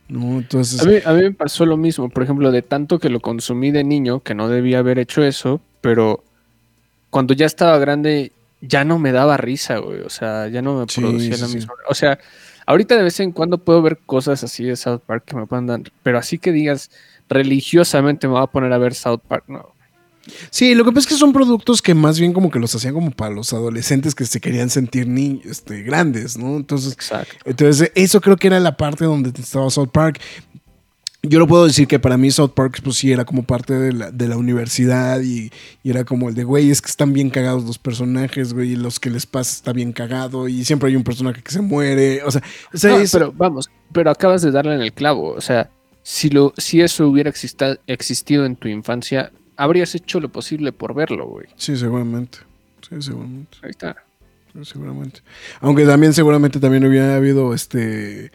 ¿No? 0.09 0.39
Entonces. 0.39 0.81
A 0.81 0.85
mí, 0.85 0.95
a 1.05 1.13
mí 1.13 1.21
me 1.21 1.31
pasó 1.31 1.65
lo 1.65 1.77
mismo, 1.77 2.09
por 2.09 2.23
ejemplo, 2.23 2.51
de 2.51 2.61
tanto 2.61 2.99
que 2.99 3.09
lo 3.09 3.19
consumí 3.19 3.71
de 3.71 3.83
niño, 3.83 4.21
que 4.21 4.33
no 4.35 4.49
debía 4.49 4.79
haber 4.79 4.97
hecho 4.99 5.23
eso, 5.23 5.61
pero 5.81 6.23
cuando 7.09 7.33
ya 7.33 7.45
estaba 7.45 7.77
grande 7.77 8.31
ya 8.61 8.83
no 8.83 8.99
me 8.99 9.11
daba 9.11 9.37
risa, 9.37 9.77
güey. 9.77 10.01
O 10.01 10.09
sea, 10.09 10.47
ya 10.47 10.61
no 10.61 10.79
me 10.81 10.85
Sí, 10.89 10.99
producía 10.99 11.35
sí, 11.35 11.41
la 11.41 11.47
sí. 11.47 11.59
O 11.87 11.93
sea, 11.93 12.19
ahorita 12.65 12.97
de 12.97 13.03
vez 13.03 13.19
en 13.19 13.31
cuando 13.31 13.59
puedo 13.59 13.81
ver 13.81 13.97
cosas 14.05 14.43
así 14.43 14.63
de 14.65 14.75
South 14.75 15.01
Park 15.05 15.23
que 15.25 15.35
me 15.35 15.45
puedan 15.45 15.67
dar, 15.67 15.81
pero 16.03 16.17
así 16.17 16.37
que 16.39 16.51
digas 16.51 16.89
religiosamente 17.29 18.27
me 18.27 18.33
voy 18.33 18.43
a 18.43 18.47
poner 18.47 18.73
a 18.73 18.77
ver 18.77 18.93
South 18.95 19.21
Park, 19.27 19.45
no. 19.47 19.73
Sí, 20.49 20.75
lo 20.75 20.83
que 20.85 20.91
pasa 20.91 21.01
es 21.01 21.07
que 21.07 21.15
son 21.19 21.33
productos 21.33 21.81
que 21.81 21.93
más 21.93 22.19
bien 22.19 22.33
como 22.33 22.49
que 22.51 22.59
los 22.59 22.73
hacían 22.75 22.93
como 22.93 23.11
para 23.11 23.33
los 23.33 23.53
adolescentes 23.53 24.15
que 24.15 24.25
se 24.25 24.39
querían 24.39 24.69
sentir 24.69 25.07
ni, 25.07 25.41
este, 25.45 25.81
grandes, 25.83 26.37
¿no? 26.37 26.55
Entonces, 26.57 26.93
Exacto. 26.93 27.35
entonces, 27.45 27.91
eso 27.95 28.21
creo 28.21 28.37
que 28.37 28.47
era 28.47 28.59
la 28.59 28.77
parte 28.77 29.05
donde 29.05 29.29
estaba 29.39 29.69
South 29.69 29.89
Park. 29.91 30.19
Yo 31.21 31.37
lo 31.37 31.47
puedo 31.47 31.65
decir 31.67 31.85
que 31.85 31.99
para 31.99 32.15
mí 32.15 32.31
South 32.31 32.51
Park, 32.55 32.79
pues 32.81 32.95
sí, 32.95 33.11
era 33.11 33.25
como 33.25 33.43
parte 33.43 33.73
de 33.73 33.91
la, 33.91 34.09
de 34.09 34.29
la 34.29 34.37
universidad 34.37 35.19
y, 35.19 35.51
y 35.83 35.89
era 35.89 36.05
como 36.05 36.29
el 36.29 36.35
de, 36.35 36.45
güey, 36.45 36.71
es 36.71 36.81
que 36.81 36.89
están 36.89 37.11
bien 37.11 37.29
cagados 37.29 37.65
los 37.65 37.77
personajes, 37.77 38.53
güey, 38.53 38.71
y 38.71 38.75
los 38.77 39.01
que 39.01 39.09
les 39.09 39.25
pasa 39.25 39.51
está 39.53 39.73
bien 39.73 39.91
cagado 39.91 40.47
y 40.47 40.63
siempre 40.63 40.87
hay 40.89 40.95
un 40.95 41.03
personaje 41.03 41.43
que 41.43 41.51
se 41.51 41.59
muere. 41.61 42.23
O 42.23 42.31
sea, 42.31 42.41
o 42.73 42.77
sea, 42.77 42.91
No, 42.91 42.99
es- 42.99 43.11
pero 43.11 43.33
vamos, 43.35 43.69
pero 43.91 44.09
acabas 44.11 44.41
de 44.43 44.51
darle 44.51 44.75
en 44.75 44.81
el 44.81 44.93
clavo. 44.93 45.33
O 45.33 45.41
sea, 45.41 45.69
si, 46.03 46.29
lo, 46.29 46.53
si 46.57 46.79
eso 46.79 47.05
hubiera 47.09 47.29
existido 47.87 48.45
en 48.45 48.55
tu 48.55 48.69
infancia, 48.69 49.33
habrías 49.59 49.93
hecho 49.95 50.19
lo 50.19 50.29
posible 50.29 50.71
por 50.71 50.93
verlo, 50.93 51.27
güey. 51.27 51.47
sí, 51.55 51.75
seguramente. 51.77 52.39
Sí, 52.87 52.95
seguramente. 53.01 53.57
Ahí 53.61 53.69
está. 53.71 53.95
Sí, 54.53 54.59
seguramente. 54.65 55.21
Aunque 55.61 55.85
también 55.85 56.13
seguramente 56.13 56.59
también 56.59 56.85
hubiera 56.85 57.15
habido 57.15 57.53
este 57.53 58.31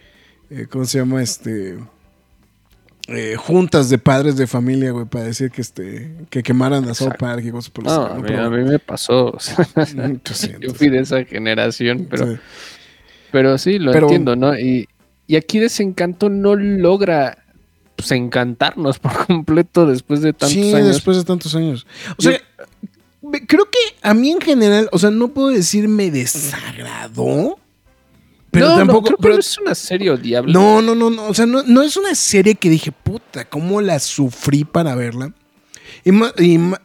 eh, 0.51 0.67
¿cómo 0.71 0.85
se 0.85 0.99
llama? 0.99 1.23
Este 1.23 1.77
eh, 3.09 3.37
juntas 3.37 3.91
de 3.91 3.99
padres 3.99 4.37
de 4.37 4.47
familia, 4.47 4.91
güey, 4.93 5.05
para 5.07 5.25
decir 5.25 5.51
que 5.51 5.61
este 5.61 6.15
que 6.31 6.43
quemaran 6.43 6.89
a 6.89 6.95
South. 6.95 7.15
Park 7.19 7.43
y 7.45 7.51
cosas 7.51 7.71
por 7.71 7.85
No, 7.85 8.07
a, 8.07 8.09
¿no? 8.11 8.15
mí, 8.17 8.23
Pero- 8.27 8.45
a 8.45 8.51
mí 8.51 8.65
me 8.65 8.79
pasó. 8.79 9.27
o 9.33 9.41
sea, 9.41 9.67
yo 10.61 10.73
fui 10.75 10.89
de 10.89 11.01
esa 11.01 11.25
generación, 11.25 12.07
pero 12.11 12.27
sí. 12.35 12.39
Pero 13.33 13.59
sí, 13.59 13.79
lo 13.79 13.93
Pero- 13.93 14.07
entiendo, 14.07 14.37
¿no? 14.37 14.59
Y, 14.59 14.89
y 15.27 15.37
aquí 15.37 15.59
Desencanto 15.59 16.31
no 16.31 16.55
logra 16.55 17.44
pues, 18.09 18.19
encantarnos 18.19 18.99
por 18.99 19.13
completo 19.27 19.87
después 19.87 20.21
de 20.21 20.33
tantos 20.33 20.51
sí, 20.53 20.75
años. 20.75 20.89
después 20.89 21.17
de 21.17 21.25
tantos 21.25 21.55
años. 21.55 21.87
O 22.19 22.23
Yo- 22.23 22.31
sea, 22.31 22.41
creo 23.47 23.65
que 23.71 23.79
a 24.03 24.15
mí 24.15 24.31
en 24.31 24.41
general, 24.41 24.89
o 24.93 24.99
sea, 24.99 25.11
no 25.11 25.29
puedo 25.29 25.49
decir 25.49 25.89
me 25.89 26.11
desagradó, 26.11 27.59
pero 28.51 28.67
no, 28.67 28.73
no, 28.73 28.79
tampoco 28.79 29.03
creo 29.07 29.17
que 29.17 29.23
pero- 29.23 29.35
no 29.35 29.41
es 29.41 29.59
una 29.59 29.75
serie 29.75 30.11
odiable. 30.11 30.53
No, 30.53 30.81
no, 30.83 30.95
no, 30.95 31.11
no. 31.11 31.27
O 31.27 31.35
sea, 31.35 31.47
no, 31.47 31.63
no 31.65 31.83
es 31.83 31.97
una 31.97 32.15
serie 32.15 32.55
que 32.55 32.71
dije, 32.71 32.93
puta, 32.93 33.45
cómo 33.47 33.81
la 33.81 33.99
sufrí 33.99 34.65
para 34.65 34.95
verla. 34.95 35.33
Y 36.05 36.13
más, 36.13 36.33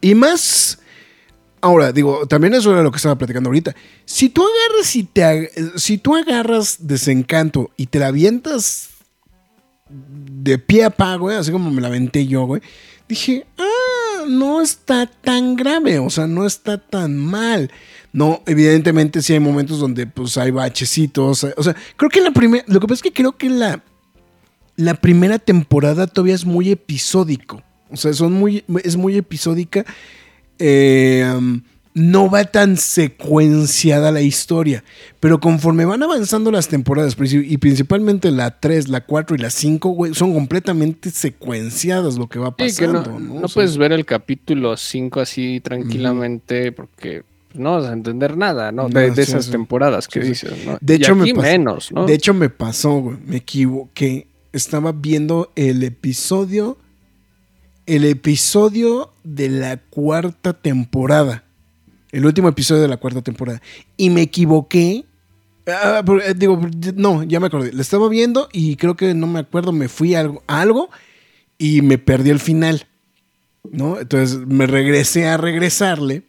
y, 0.01 0.15
más. 0.15 0.79
Ahora, 1.62 1.91
digo, 1.91 2.25
también 2.25 2.53
eso 2.53 2.71
era 2.71 2.82
lo 2.82 2.89
que 2.89 2.97
estaba 2.97 3.17
platicando 3.17 3.49
ahorita. 3.49 3.75
Si 4.05 4.29
tú 4.29 4.41
agarras 4.43 4.95
y 4.95 5.03
te 5.03 5.51
si 5.75 5.97
tú 5.97 6.15
agarras 6.15 6.77
desencanto 6.88 7.69
y 7.75 7.88
te 7.88 7.99
la 7.99 8.08
avientas 8.08 8.89
de 9.89 10.58
pie 10.58 10.86
a 10.86 10.89
pa, 10.89 11.15
güey, 11.15 11.36
así 11.36 11.52
como 11.52 11.71
me 11.71 11.82
la 11.82 11.88
aventé 11.88 12.28
yo, 12.28 12.45
güey, 12.45 12.62
dije, 13.08 13.45
ah, 13.58 14.25
no 14.28 14.62
está 14.62 15.08
tan 15.08 15.56
grave, 15.56 15.99
o 15.99 16.10
sea, 16.10 16.28
no 16.28 16.45
está 16.45 16.78
tan 16.78 17.17
mal. 17.17 17.71
No, 18.13 18.41
evidentemente 18.45 19.21
sí 19.21 19.34
hay 19.34 19.39
momentos 19.39 19.80
donde 19.80 20.08
pues 20.08 20.38
hay 20.38 20.52
bachecitos, 20.52 21.43
o 21.43 21.63
sea, 21.63 21.75
creo 21.95 22.10
que 22.10 22.21
la 22.21 22.32
primera, 22.32 22.63
lo 22.67 22.80
que 22.80 22.88
pasa 22.88 22.95
es 22.95 23.02
que 23.04 23.13
creo 23.13 23.38
que 23.38 23.49
la, 23.49 23.84
la 24.75 24.95
primera 24.95 25.38
temporada 25.38 26.08
todavía 26.08 26.36
es 26.36 26.45
muy 26.45 26.71
episódico, 26.71 27.62
o 27.91 27.97
sea, 27.97 28.13
son 28.13 28.34
muy, 28.34 28.63
es 28.84 28.97
muy 28.97 29.15
episódica, 29.15 29.86
eh, 30.58 31.62
no 31.93 32.30
va 32.30 32.45
tan 32.45 32.78
secuenciada 32.78 34.12
la 34.12 34.21
historia, 34.21 34.84
pero 35.19 35.39
conforme 35.39 35.86
van 35.86 36.04
avanzando 36.04 36.52
las 36.52 36.67
temporadas, 36.67 37.15
y 37.19 37.58
principalmente 37.58 38.32
la 38.32 38.60
3, 38.60 38.89
la 38.89 39.02
4 39.06 39.36
y 39.36 39.39
la 39.39 39.49
5, 39.49 39.89
güey, 39.89 40.13
son 40.13 40.34
completamente 40.34 41.10
secuenciadas 41.10 42.15
lo 42.17 42.28
que 42.30 42.39
va 42.39 42.54
Sí, 42.58 42.75
que 42.78 42.88
no, 42.88 42.99
pasando. 43.04 43.19
¿no? 43.19 43.34
no 43.34 43.45
O 43.45 43.47
sea, 43.47 43.54
puedes 43.56 43.78
ver 43.78 43.91
el 43.91 44.06
capítulo 44.06 44.78
5 44.78 45.19
así 45.19 45.60
tranquilamente 45.62 46.71
porque 46.71 47.23
no 47.56 47.73
vas 47.82 47.86
a 47.89 47.93
entender 47.93 48.38
nada, 48.38 48.71
¿no? 48.71 48.88
De, 48.88 49.10
No, 49.10 49.15
de 49.15 49.25
sí, 49.25 49.32
esas 49.32 49.45
sí. 49.45 49.52
temporadas 49.52 50.08
que 50.08 50.19
dices, 50.19 50.54
¿no? 50.65 50.78
De 50.80 50.93
Y 50.93 50.97
hecho, 50.97 51.15
me 51.15 51.23
aquí 51.23 51.34
pasó- 51.34 51.47
menos, 51.47 51.91
¿no? 51.91 52.06
De 52.06 52.13
hecho, 52.13 52.34
me 52.34 52.49
pasó, 52.49 52.91
güey. 52.99 53.17
Me 53.25 53.38
equivoqué. 53.38 54.28
Estaba 54.54 54.91
viendo 54.91 55.52
el 55.56 55.84
episodio. 55.84 56.78
El 57.88 58.06
episodio 58.06 59.12
de 59.23 59.49
la 59.49 59.78
cuarta 59.78 60.54
temporada. 60.54 61.43
El 62.12 62.26
último 62.26 62.48
episodio 62.50 62.82
de 62.82 62.88
la 62.88 62.98
cuarta 62.98 63.22
temporada. 63.22 63.62
Y 63.98 64.10
me 64.10 64.22
equivoqué. 64.22 65.06
Ah, 65.67 66.02
por- 66.06 66.22
eh, 66.24 66.34
digo, 66.36 66.60
no, 66.95 67.24
ya 67.24 67.39
me 67.39 67.48
acordé. 67.48 67.72
Lo 67.74 67.82
estaba 67.82 68.10
viendo 68.10 68.50
y 68.52 68.76
creo 68.76 68.95
que 68.95 69.13
no 69.13 69.28
me 69.28 69.39
acuerdo. 69.39 69.72
Me 69.72 69.88
fui 69.88 70.15
a 70.15 70.30
algo 70.48 70.89
y 71.58 71.82
me 71.82 71.98
perdí 71.98 72.30
el 72.32 72.39
final. 72.39 72.88
¿No? 73.72 74.00
Entonces 74.00 74.39
me 74.48 74.65
regresé 74.65 75.28
a 75.28 75.38
regresarle. 75.38 76.24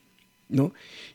¿No? 0.48 0.74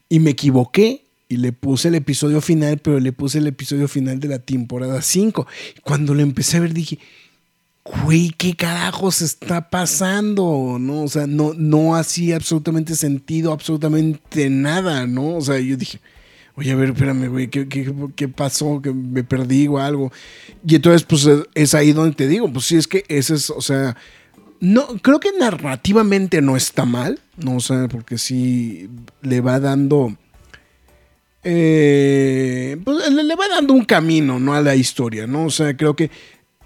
Y 0.10 0.20
me 0.20 0.32
equivoqué 0.32 1.06
y 1.28 1.38
le 1.38 1.52
puse 1.52 1.88
el 1.90 1.96
episodio 1.96 2.40
final, 2.42 2.80
pero 2.80 3.00
le 3.00 3.12
puse 3.12 3.40
el 3.40 3.48
episodio 3.48 3.88
final 3.88 4.20
de 4.20 4.28
la 4.30 4.40
temporada 4.40 5.02
5. 5.02 5.46
Cuando 5.84 6.14
lo 6.14 6.22
empecé 6.22 6.58
a 6.58 6.62
ver 6.62 6.74
dije, 6.74 7.00
güey, 7.86 8.32
¿qué 8.38 8.56
carajos 8.56 9.22
está 9.22 9.70
pasando? 9.70 10.78
¿No? 10.80 11.04
O 11.04 11.08
sea, 11.08 11.28
no, 11.28 11.54
no 11.56 11.96
hacía 11.96 12.36
absolutamente 12.36 12.96
sentido, 12.96 13.52
absolutamente 13.54 14.50
nada, 14.50 15.06
¿no? 15.08 15.36
O 15.36 15.42
sea, 15.42 15.60
yo 15.60 15.78
dije, 15.78 16.00
oye, 16.56 16.72
a 16.72 16.76
ver, 16.76 16.90
espérame, 16.90 17.28
güey, 17.30 17.50
¿qué, 17.50 17.68
qué, 17.68 17.94
qué 18.16 18.28
pasó? 18.28 18.82
¿Que 18.82 18.92
me 18.92 19.24
perdí 19.24 19.68
o 19.68 19.78
algo? 19.78 20.12
Y 20.68 20.76
entonces, 20.76 21.04
pues 21.04 21.28
es 21.54 21.74
ahí 21.76 21.92
donde 21.94 22.16
te 22.16 22.28
digo, 22.28 22.52
pues 22.52 22.66
sí, 22.66 22.76
es 22.78 22.88
que 22.88 23.04
ese 23.08 23.36
es, 23.36 23.50
o 23.52 23.62
sea, 23.62 23.96
no, 24.60 24.88
creo 25.02 25.20
que 25.20 25.32
narrativamente 25.40 26.42
no 26.42 26.56
está 26.58 26.86
mal, 26.86 27.20
¿no? 27.38 27.58
O 27.58 27.60
sea, 27.60 27.88
porque 27.88 28.18
sí 28.18 28.90
le 29.22 29.42
va 29.42 29.60
dando. 29.60 30.16
eh, 31.44 32.78
pues 32.84 33.12
le, 33.12 33.24
le 33.24 33.36
va 33.36 33.48
dando 33.48 33.74
un 33.74 33.86
camino, 33.86 34.40
¿no? 34.40 34.54
A 34.56 34.62
la 34.62 34.76
historia, 34.76 35.28
¿no? 35.28 35.46
O 35.46 35.50
sea, 35.52 35.76
creo 35.78 35.96
que 35.96 36.10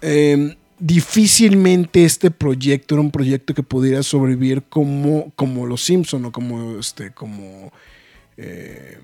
eh, 0.02 0.56
difícilmente 0.80 2.04
este 2.04 2.30
proyecto 2.30 2.94
era 2.94 3.02
un 3.02 3.10
proyecto 3.10 3.54
que 3.54 3.62
pudiera 3.62 4.02
sobrevivir 4.02 4.62
como, 4.62 5.30
como 5.36 5.66
Los 5.66 5.82
Simpson 5.82 6.24
o 6.24 6.32
como 6.32 6.78
este, 6.78 7.12
como. 7.12 7.70
eh, 8.36 8.98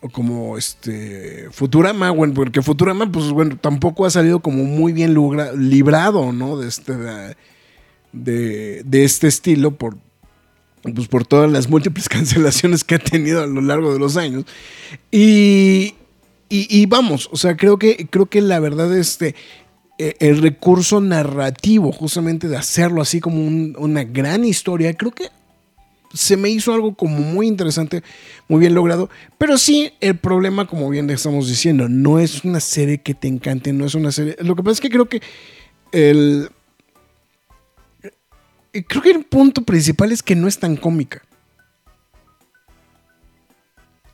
o 0.00 0.10
como 0.10 0.58
este 0.58 1.48
Futurama, 1.50 2.10
bueno, 2.10 2.34
porque 2.34 2.60
Futurama, 2.62 3.10
pues 3.10 3.30
bueno, 3.30 3.56
tampoco 3.58 4.04
ha 4.04 4.10
salido 4.10 4.40
como 4.40 4.64
muy 4.64 4.92
bien 4.92 5.16
librado, 5.56 6.32
¿no? 6.32 6.58
De 6.58 6.68
este, 6.68 6.92
de, 8.12 8.82
de 8.84 9.04
este 9.04 9.26
estilo 9.26 9.72
por, 9.72 9.96
pues 10.82 11.08
por 11.08 11.26
todas 11.26 11.50
las 11.50 11.68
múltiples 11.68 12.08
cancelaciones 12.10 12.84
que 12.84 12.96
ha 12.96 12.98
tenido 12.98 13.42
a 13.42 13.46
lo 13.46 13.60
largo 13.60 13.92
de 13.92 13.98
los 13.98 14.16
años. 14.16 14.44
Y, 15.10 15.94
y, 16.48 16.66
y 16.68 16.86
vamos, 16.86 17.28
o 17.32 17.36
sea, 17.36 17.56
creo 17.56 17.78
que, 17.78 18.06
creo 18.10 18.26
que 18.26 18.40
la 18.40 18.60
verdad, 18.60 18.96
este, 18.96 19.34
el 19.98 20.42
recurso 20.42 21.00
narrativo, 21.00 21.92
justamente 21.92 22.48
de 22.48 22.56
hacerlo 22.56 23.00
así 23.02 23.20
como 23.20 23.36
un- 23.44 23.74
una 23.78 24.04
gran 24.04 24.44
historia, 24.44 24.94
creo 24.94 25.12
que 25.12 25.28
se 26.12 26.36
me 26.36 26.48
hizo 26.48 26.72
algo 26.72 26.94
como 26.94 27.18
muy 27.18 27.46
interesante, 27.46 28.02
muy 28.48 28.60
bien 28.60 28.74
logrado. 28.74 29.10
Pero 29.38 29.58
sí, 29.58 29.92
el 30.00 30.16
problema, 30.16 30.66
como 30.66 30.88
bien 30.88 31.10
estamos 31.10 31.48
diciendo, 31.48 31.88
no 31.88 32.18
es 32.18 32.44
una 32.44 32.60
serie 32.60 32.98
que 32.98 33.14
te 33.14 33.28
encante, 33.28 33.72
no 33.72 33.84
es 33.84 33.94
una 33.94 34.12
serie. 34.12 34.36
Lo 34.40 34.54
que 34.56 34.62
pasa 34.62 34.72
es 34.74 34.80
que 34.80 34.90
creo 34.90 35.06
que 35.08 35.20
el. 35.92 36.48
eh, 38.72 38.84
Creo 38.84 39.02
que 39.02 39.10
el 39.10 39.24
punto 39.24 39.62
principal 39.62 40.12
es 40.12 40.22
que 40.22 40.36
no 40.36 40.48
es 40.48 40.58
tan 40.58 40.76
cómica. 40.76 41.22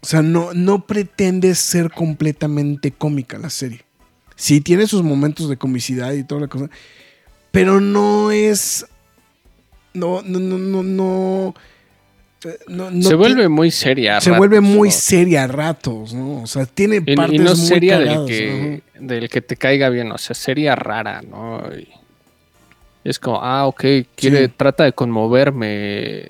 O 0.00 0.06
sea, 0.06 0.22
no, 0.22 0.52
no 0.52 0.84
pretende 0.86 1.54
ser 1.54 1.90
completamente 1.92 2.90
cómica 2.90 3.38
la 3.38 3.50
serie. 3.50 3.82
Sí 4.42 4.60
tiene 4.60 4.88
sus 4.88 5.04
momentos 5.04 5.48
de 5.48 5.56
comicidad 5.56 6.12
y 6.14 6.24
toda 6.24 6.40
la 6.40 6.46
cosa. 6.48 6.68
Pero 7.52 7.80
no 7.80 8.32
es. 8.32 8.84
No, 9.94 10.20
no, 10.22 10.40
no, 10.40 10.58
no, 10.58 10.82
no. 10.82 11.54
no- 12.66 12.90
no 12.90 13.08
se 13.08 13.14
vuelve 13.14 13.48
muy 13.48 13.70
seria. 13.70 14.16
a 14.16 14.20
se 14.20 14.32
vuelve 14.32 14.60
muy 14.60 14.88
¿no? 14.88 14.92
seria 14.92 15.44
a 15.44 15.46
ratos, 15.46 16.12
¿no? 16.12 16.42
O 16.42 16.46
sea, 16.48 16.66
tiene 16.66 17.00
Y, 17.06 17.14
partes 17.14 17.36
y 17.40 17.44
no 17.44 17.54
muy 17.54 17.66
seria 17.68 18.00
del 18.00 18.26
que, 18.26 18.82
del 18.98 19.28
que 19.28 19.42
te 19.42 19.54
caiga 19.56 19.88
bien, 19.90 20.10
o 20.10 20.18
sea, 20.18 20.34
seria 20.34 20.74
rara, 20.74 21.22
¿no? 21.22 21.62
Y- 21.78 21.86
Es 23.04 23.20
como, 23.20 23.40
ah, 23.42 23.66
ok, 23.68 23.84
quiere, 24.16 24.46
Sí. 24.46 24.52
trata 24.56 24.82
de 24.82 24.92
conmoverme. 24.92 26.24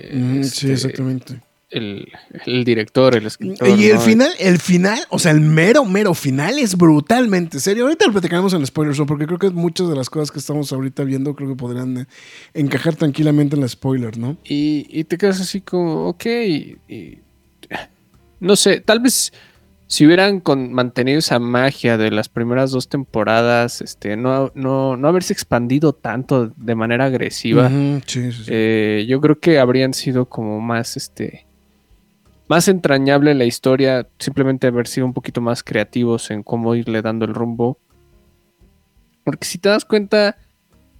Sí, 0.44 0.70
este, 0.70 0.72
exactamente. 0.74 1.40
El, 1.72 2.06
el 2.46 2.64
director, 2.64 3.16
el 3.16 3.26
escritor. 3.26 3.66
Y 3.68 3.86
el 3.86 3.94
¿no? 3.94 4.00
final, 4.02 4.30
el 4.38 4.58
final, 4.58 4.98
o 5.08 5.18
sea, 5.18 5.32
el 5.32 5.40
mero, 5.40 5.84
mero 5.86 6.12
final 6.14 6.58
es 6.58 6.76
brutalmente 6.76 7.58
serio. 7.60 7.84
Ahorita 7.84 8.06
lo 8.06 8.12
platicaremos 8.12 8.52
en 8.52 8.66
spoilers, 8.66 9.00
porque 9.06 9.26
creo 9.26 9.38
que 9.38 9.50
muchas 9.50 9.88
de 9.88 9.96
las 9.96 10.10
cosas 10.10 10.30
que 10.30 10.38
estamos 10.38 10.72
ahorita 10.72 11.02
viendo 11.04 11.34
creo 11.34 11.48
que 11.48 11.56
podrían 11.56 11.96
eh, 11.96 12.06
encajar 12.54 12.94
tranquilamente 12.96 13.56
en 13.56 13.62
la 13.62 13.68
spoiler, 13.68 14.18
¿no? 14.18 14.36
Y, 14.44 14.86
y 14.90 15.04
te 15.04 15.16
quedas 15.16 15.40
así 15.40 15.62
como, 15.62 16.08
ok, 16.08 16.26
y- 16.26 16.76
y- 16.88 17.18
no 18.40 18.56
sé, 18.56 18.80
tal 18.80 19.00
vez 19.00 19.32
si 19.86 20.06
hubieran 20.06 20.40
con, 20.40 20.72
mantenido 20.72 21.18
esa 21.18 21.38
magia 21.38 21.96
de 21.98 22.10
las 22.10 22.28
primeras 22.28 22.70
dos 22.70 22.88
temporadas, 22.88 23.80
este, 23.82 24.16
no, 24.16 24.50
no, 24.54 24.96
no 24.96 25.08
haberse 25.08 25.32
expandido 25.32 25.92
tanto 25.92 26.52
de 26.56 26.74
manera 26.74 27.04
agresiva, 27.06 27.68
sí, 28.06 28.32
sí. 28.32 28.44
eh, 28.48 29.04
yo 29.08 29.20
creo 29.20 29.38
que 29.38 29.58
habrían 29.58 29.92
sido 29.94 30.26
como 30.26 30.60
más, 30.60 30.96
este, 30.96 31.46
más 32.52 32.68
entrañable 32.68 33.32
la 33.32 33.46
historia, 33.46 34.06
simplemente 34.18 34.66
haber 34.66 34.86
sido 34.86 35.06
un 35.06 35.14
poquito 35.14 35.40
más 35.40 35.62
creativos 35.62 36.30
en 36.30 36.42
cómo 36.42 36.74
irle 36.74 37.00
dando 37.00 37.24
el 37.24 37.32
rumbo. 37.32 37.78
Porque 39.24 39.46
si 39.46 39.56
te 39.56 39.70
das 39.70 39.86
cuenta, 39.86 40.36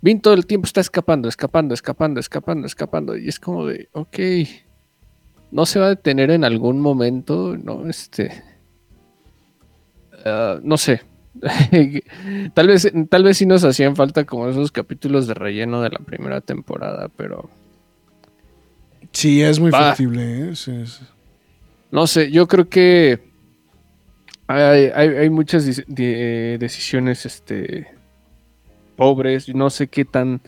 Vin 0.01 0.23
todo 0.23 0.33
el 0.33 0.47
tiempo 0.47 0.65
está 0.65 0.81
escapando, 0.81 1.29
escapando, 1.29 1.75
escapando, 1.75 2.21
escapando, 2.21 2.67
escapando. 2.67 3.19
Y 3.19 3.29
es 3.29 3.39
como 3.39 3.67
de, 3.67 3.91
ok, 3.93 4.19
no 5.51 5.67
se 5.67 5.79
va 5.79 5.87
a 5.87 5.91
detener 5.91 6.31
en 6.31 6.43
algún 6.43 6.81
momento, 6.81 7.55
¿no? 7.63 7.87
Este. 7.87 8.43
ah, 10.25 10.59
no 10.63 10.79
sé. 10.79 11.03
tal 12.55 12.67
vez, 12.67 12.91
tal 13.11 13.25
vez 13.25 13.37
sí 13.37 13.45
nos 13.45 13.63
hacían 13.63 13.95
falta 13.95 14.25
como 14.25 14.49
esos 14.49 14.73
capítulos 14.73 15.27
de 15.27 15.35
relleno 15.35 15.83
de 15.83 15.91
la 15.91 15.99
primera 15.99 16.41
temporada, 16.41 17.11
pero 17.15 17.51
Sí, 19.13 19.43
es 19.43 19.61
muy 19.61 19.71
factible, 19.71 20.49
¿eh? 20.49 20.57
Sí, 20.57 20.87
sí. 20.87 21.05
No 21.93 22.07
sé, 22.09 22.31
yo 22.33 22.49
creo 22.49 22.69
que 22.69 23.21
hay, 24.49 24.91
hay- 24.95 25.09
hay 25.17 25.31
muchas 25.31 25.85
de- 25.87 26.57
decisiones 26.59 27.25
este, 27.27 27.87
pobres. 28.97 29.49
No 29.55 29.71
sé 29.71 29.87
qué 29.87 30.05
tan, 30.05 30.41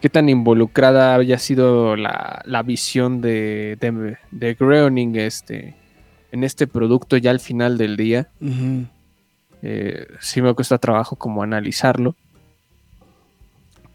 qué 0.00 0.08
tan 0.08 0.28
involucrada 0.28 1.14
haya 1.16 1.38
sido 1.38 1.94
la, 1.96 2.40
la 2.46 2.62
visión 2.62 3.20
de, 3.20 3.76
de, 3.80 4.16
de 4.30 4.54
Groening 4.54 5.16
este, 5.16 5.74
en 6.32 6.42
este 6.44 6.66
producto 6.66 7.16
ya 7.16 7.30
al 7.30 7.40
final 7.40 7.76
del 7.78 7.96
día. 7.96 8.28
Eh, 9.62 10.06
sí 10.20 10.40
me 10.40 10.54
cuesta 10.54 10.78
trabajo 10.78 11.16
como 11.16 11.42
analizarlo. 11.42 12.14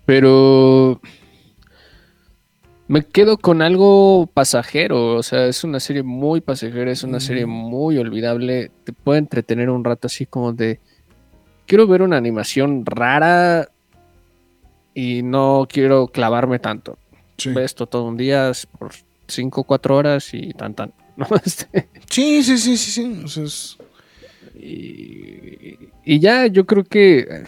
Pero 0.05 0.99
me 2.87 3.03
quedo 3.05 3.37
con 3.37 3.61
algo 3.61 4.29
pasajero. 4.33 5.15
O 5.15 5.23
sea, 5.23 5.47
es 5.47 5.63
una 5.63 5.79
serie 5.79 6.03
muy 6.03 6.41
pasajera, 6.41 6.91
es 6.91 7.03
una 7.03 7.19
serie 7.19 7.45
muy 7.45 7.97
olvidable. 7.97 8.71
Te 8.83 8.93
puede 8.93 9.19
entretener 9.19 9.69
un 9.69 9.83
rato 9.83 10.07
así 10.07 10.25
como 10.25 10.53
de... 10.53 10.79
Quiero 11.65 11.87
ver 11.87 12.01
una 12.01 12.17
animación 12.17 12.85
rara 12.85 13.69
y 14.93 15.23
no 15.23 15.65
quiero 15.69 16.07
clavarme 16.07 16.59
tanto. 16.59 16.97
Sí. 17.37 17.49
Ve 17.51 17.63
esto 17.63 17.87
todo 17.87 18.03
un 18.05 18.17
día 18.17 18.51
por 18.77 18.91
5 19.27 19.61
o 19.61 19.63
4 19.63 19.95
horas 19.95 20.33
y 20.33 20.51
tan 20.53 20.73
tan. 20.75 20.93
¿no? 21.17 21.25
Este, 21.43 21.87
sí, 22.09 22.43
sí, 22.43 22.57
sí, 22.57 22.77
sí, 22.77 22.91
sí. 22.91 23.21
O 23.23 23.27
sea, 23.27 23.43
es- 23.45 23.77
Y, 24.55 25.77
y 26.05 26.19
ya 26.19 26.47
yo 26.47 26.65
creo 26.65 26.83
que 26.83 27.43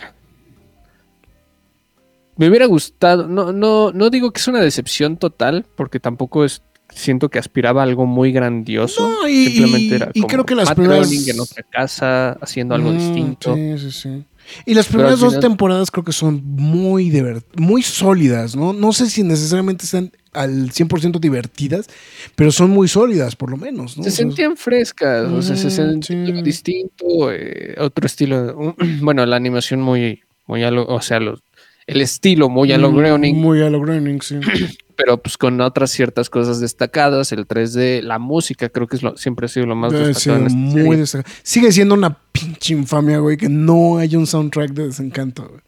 me 2.37 2.49
hubiera 2.49 2.65
gustado, 2.65 3.27
no, 3.27 3.51
no, 3.53 3.91
no 3.91 4.09
digo 4.09 4.31
que 4.31 4.39
es 4.39 4.47
una 4.47 4.59
decepción 4.61 5.17
total, 5.17 5.65
porque 5.75 5.99
tampoco 5.99 6.43
es, 6.45 6.61
siento 6.89 7.29
que 7.29 7.39
aspiraba 7.39 7.81
a 7.81 7.83
algo 7.85 8.05
muy 8.05 8.31
grandioso. 8.31 9.09
No, 9.09 9.27
y- 9.27 9.45
Simplemente 9.45 9.95
era 9.95 10.11
y 10.13 10.21
como 10.21 10.27
creo 10.31 10.45
que 10.45 10.55
las 10.55 10.69
Matt 10.69 10.77
primeras- 10.77 11.09
Groening 11.09 11.29
en 11.29 11.39
otra 11.39 11.63
casa, 11.63 12.31
haciendo 12.41 12.75
algo 12.75 12.91
Mm, 12.91 12.93
distinto. 12.97 13.55
Sí, 13.55 13.77
sí, 13.77 13.91
sí. 13.91 14.25
Y 14.67 14.75
las 14.75 14.85
primeras 14.85 15.19
dos 15.19 15.39
temporadas 15.39 15.89
creo 15.89 16.03
que 16.03 16.11
son 16.11 16.39
muy 16.45 17.09
divert- 17.09 17.45
muy 17.57 17.81
sólidas, 17.81 18.55
¿no? 18.55 18.73
No 18.73 18.93
sé 18.93 19.09
si 19.09 19.23
necesariamente 19.23 19.85
están 19.85 20.11
al 20.33 20.69
100% 20.71 21.17
divertidas, 21.19 21.87
pero 22.35 22.51
son 22.51 22.69
muy 22.69 22.87
sólidas, 22.87 23.35
por 23.35 23.49
lo 23.49 23.57
menos, 23.57 23.97
¿no? 23.97 24.03
Se 24.03 24.11
sentían 24.11 24.55
frescas, 24.55 25.31
o 25.31 25.41
sea, 25.41 25.55
se 25.55 25.67
Ujú, 25.67 25.75
sentía 25.75 26.17
sí. 26.25 26.31
algo 26.31 26.41
distinto, 26.43 27.31
eh, 27.31 27.73
otro 27.79 28.05
estilo, 28.05 28.75
bueno, 29.01 29.25
la 29.25 29.35
animación 29.35 29.81
muy, 29.81 30.21
muy 30.45 30.63
o 30.63 31.01
sea, 31.01 31.19
los- 31.19 31.41
el 31.87 32.01
estilo 32.01 32.49
muy 32.49 32.71
a 32.71 32.77
lo 32.77 32.91
mm, 32.91 32.95
Groening, 32.97 33.35
Muy 33.35 33.61
a 33.61 33.69
lo 33.69 33.79
Groening, 33.81 34.21
sí. 34.21 34.39
pero 34.95 35.21
pues 35.21 35.37
con 35.37 35.59
otras 35.61 35.91
ciertas 35.91 36.29
cosas 36.29 36.59
destacadas, 36.59 37.31
el 37.31 37.47
3D, 37.47 38.01
la 38.01 38.17
música 38.17 38.69
creo 38.69 38.87
que 38.87 38.95
es 38.95 39.03
lo, 39.03 39.17
siempre 39.17 39.45
ha 39.45 39.49
sido 39.49 39.65
lo 39.65 39.75
más 39.75 39.91
Debe 39.91 40.07
destacado 40.07 40.39
en 40.41 40.45
esta 40.47 40.57
muy 40.57 40.71
serie. 40.81 40.97
destacado. 40.97 41.35
Sigue 41.43 41.71
siendo 41.71 41.95
una 41.95 42.17
pinche 42.31 42.73
infamia, 42.73 43.19
güey, 43.19 43.37
que 43.37 43.49
no 43.49 43.97
haya 43.97 44.17
un 44.17 44.25
soundtrack 44.27 44.71
de 44.71 44.87
desencanto, 44.87 45.47
güey. 45.49 45.61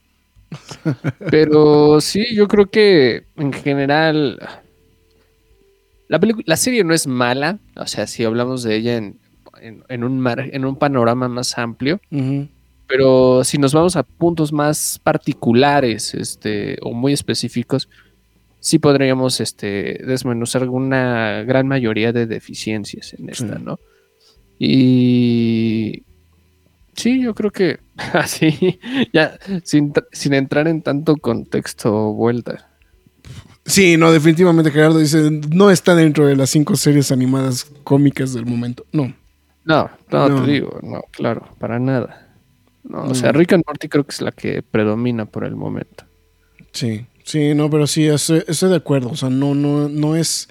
Pero 1.29 1.99
sí, 1.99 2.25
yo 2.33 2.47
creo 2.47 2.67
que 2.69 3.25
en 3.35 3.51
general 3.51 4.39
la, 6.07 6.19
la 6.45 6.55
serie 6.55 6.83
no 6.85 6.93
es 6.93 7.05
mala, 7.05 7.59
o 7.75 7.85
sea, 7.85 8.07
si 8.07 8.23
hablamos 8.23 8.63
de 8.63 8.75
ella 8.77 8.95
en, 8.95 9.19
en, 9.61 9.83
en 9.89 10.03
un, 10.05 10.19
mar- 10.21 10.49
en 10.53 10.63
un 10.63 10.77
panorama 10.77 11.27
más 11.27 11.57
amplio, 11.57 11.99
Ujú. 12.11 12.47
Pero 12.87 13.43
si 13.43 13.57
nos 13.57 13.73
vamos 13.73 13.95
a 13.95 14.03
puntos 14.03 14.53
más 14.53 14.99
particulares 15.03 16.13
este, 16.13 16.77
o 16.81 16.93
muy 16.93 17.13
específicos, 17.13 17.89
sí 18.59 18.79
podríamos 18.79 19.39
este, 19.41 20.01
desmenuzar 20.05 20.67
una 20.69 21.43
gran 21.43 21.67
mayoría 21.67 22.11
de 22.13 22.25
deficiencias 22.25 23.13
en 23.13 23.29
esta. 23.29 23.59
¿no? 23.59 23.79
Y 24.59 26.03
sí, 26.95 27.21
yo 27.21 27.35
creo 27.35 27.51
que 27.51 27.79
así, 28.13 28.79
ya 29.13 29.37
sin, 29.63 29.93
sin 30.11 30.33
entrar 30.33 30.67
en 30.67 30.81
tanto 30.81 31.17
contexto 31.17 32.13
vuelta. 32.13 32.69
Sí, 33.65 33.97
no, 33.97 34.13
definitivamente 34.13 34.71
Gerardo 34.71 34.99
dice, 34.99 35.29
no 35.53 35.69
está 35.71 35.93
dentro 35.93 36.25
de 36.25 36.37
las 36.37 36.49
cinco 36.49 36.77
series 36.77 37.11
animadas 37.11 37.65
cómicas 37.83 38.33
del 38.33 38.45
momento. 38.45 38.85
No. 38.93 39.13
No, 39.65 39.89
no, 40.09 40.29
No. 40.29 40.45
te 40.45 40.51
digo, 40.51 40.79
no, 40.81 41.01
claro, 41.11 41.49
para 41.59 41.77
nada. 41.77 42.26
No. 42.87 43.03
O 43.03 43.15
sea, 43.15 43.31
Rick 43.31 43.53
and 43.53 43.63
Morty 43.67 43.89
creo 43.89 44.05
que 44.05 44.11
es 44.11 44.21
la 44.21 44.31
que 44.31 44.61
predomina 44.61 45.25
por 45.25 45.43
el 45.43 45.55
momento. 45.55 46.05
Sí, 46.71 47.05
sí, 47.23 47.53
no, 47.53 47.69
pero 47.69 47.87
sí, 47.87 48.05
estoy, 48.05 48.43
estoy 48.47 48.69
de 48.69 48.75
acuerdo. 48.77 49.09
O 49.09 49.15
sea, 49.15 49.29
no, 49.29 49.55
no, 49.55 49.89
no 49.89 50.15
es. 50.15 50.47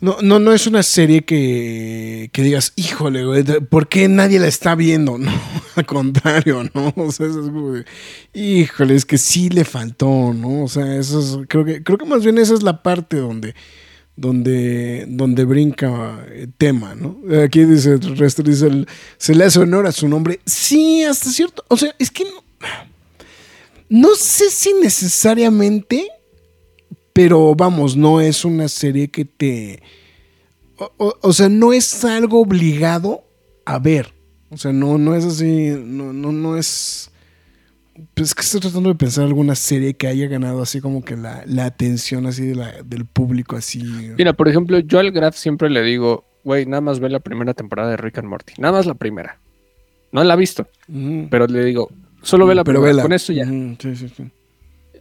No, 0.00 0.18
no, 0.20 0.38
no 0.38 0.52
es 0.52 0.66
una 0.66 0.82
serie 0.82 1.22
que, 1.24 2.28
que 2.32 2.42
digas, 2.42 2.74
híjole, 2.76 3.24
güey, 3.24 3.42
¿por 3.70 3.88
qué 3.88 4.08
nadie 4.08 4.38
la 4.38 4.48
está 4.48 4.74
viendo? 4.74 5.16
No, 5.18 5.32
al 5.76 5.86
contrario, 5.86 6.62
¿no? 6.74 6.92
O 6.96 7.10
sea, 7.10 7.26
eso 7.26 7.40
es 7.40 7.46
como 7.46 7.72
de, 7.72 7.84
híjole, 8.34 8.94
es 8.94 9.06
que 9.06 9.16
sí 9.16 9.48
le 9.48 9.64
faltó, 9.64 10.34
¿no? 10.34 10.64
O 10.64 10.68
sea, 10.68 10.96
eso 10.96 11.20
es, 11.20 11.46
creo 11.48 11.64
que, 11.64 11.82
creo 11.82 11.96
que 11.96 12.04
más 12.04 12.22
bien 12.22 12.38
esa 12.38 12.54
es 12.54 12.62
la 12.62 12.82
parte 12.82 13.16
donde, 13.16 13.54
donde, 14.16 15.06
donde 15.08 15.44
brinca 15.44 16.24
eh, 16.28 16.46
tema, 16.56 16.94
¿no? 16.94 17.18
Aquí 17.42 17.64
dice, 17.64 17.98
dice, 17.98 18.86
se 19.18 19.34
le 19.34 19.44
hace 19.44 19.58
honor 19.60 19.86
a 19.86 19.92
su 19.92 20.08
nombre. 20.08 20.40
Sí, 20.46 21.02
hasta 21.02 21.30
cierto, 21.30 21.64
o 21.68 21.76
sea, 21.76 21.94
es 21.98 22.10
que 22.10 22.24
no, 22.24 22.44
no 23.88 24.14
sé 24.14 24.50
si 24.50 24.72
necesariamente, 24.82 26.08
pero 27.12 27.54
vamos, 27.54 27.96
no 27.96 28.20
es 28.20 28.44
una 28.44 28.68
serie 28.68 29.08
que 29.08 29.24
te... 29.24 29.82
O, 30.76 30.90
o- 30.96 31.18
o 31.20 31.32
sea, 31.32 31.48
no 31.48 31.72
es 31.72 32.04
algo 32.04 32.40
obligado 32.40 33.24
a 33.64 33.78
ver. 33.78 34.12
O 34.50 34.56
sea, 34.56 34.72
no, 34.72 34.98
no 34.98 35.14
es 35.14 35.24
así, 35.24 35.70
no, 35.84 36.12
no, 36.12 36.32
no 36.32 36.56
es... 36.56 37.10
Pues 38.14 38.28
es 38.30 38.34
que 38.34 38.42
estoy 38.42 38.60
tratando 38.60 38.88
de 38.88 38.94
pensar 38.96 39.24
alguna 39.24 39.54
serie 39.54 39.94
que 39.94 40.06
haya 40.08 40.26
ganado 40.26 40.62
así 40.62 40.80
como 40.80 41.04
que 41.04 41.16
la, 41.16 41.44
la 41.46 41.64
atención 41.66 42.26
así 42.26 42.44
de 42.46 42.54
la- 42.56 42.82
del 42.82 43.06
público 43.06 43.56
así. 43.56 43.82
Mira, 44.18 44.32
por 44.32 44.48
ejemplo, 44.48 44.78
yo 44.80 44.98
al 44.98 45.12
Graf 45.12 45.36
siempre 45.36 45.70
le 45.70 45.82
digo, 45.82 46.24
güey, 46.42 46.66
nada 46.66 46.80
más 46.80 46.98
ve 46.98 47.08
la 47.08 47.20
primera 47.20 47.54
temporada 47.54 47.90
de 47.90 47.96
Rick 47.96 48.18
and 48.18 48.28
Morty. 48.28 48.54
Nada 48.58 48.72
más 48.76 48.86
la 48.86 48.94
primera. 48.94 49.38
No 50.10 50.22
la 50.24 50.34
ha 50.34 50.36
visto, 50.36 50.66
pero 51.30 51.46
le 51.46 51.64
digo, 51.64 51.90
solo 52.22 52.46
ve 52.46 52.54
la 52.54 52.64
Pero 52.64 52.80
primera. 52.80 52.92
vela. 52.92 53.02
Con 53.02 53.12
eso 53.12 53.32
ya. 53.32 53.44
Ujú, 53.44 53.76
sí, 53.80 53.96
sí, 53.96 54.08
sí. 54.16 54.24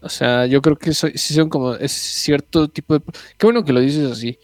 O 0.02 0.10
sea, 0.10 0.46
yo 0.48 0.62
creo 0.62 0.76
que 0.76 0.90
eso, 0.90 1.08
sí 1.16 1.34
son 1.34 1.50
como, 1.50 1.76
es 1.76 1.92
cierto 1.92 2.68
tipo 2.68 2.94
de... 3.00 3.02
Qué 3.38 3.46
bueno 3.48 3.64
que 3.64 3.72
lo 3.74 3.80
dices 3.80 4.12
así. 4.12 4.38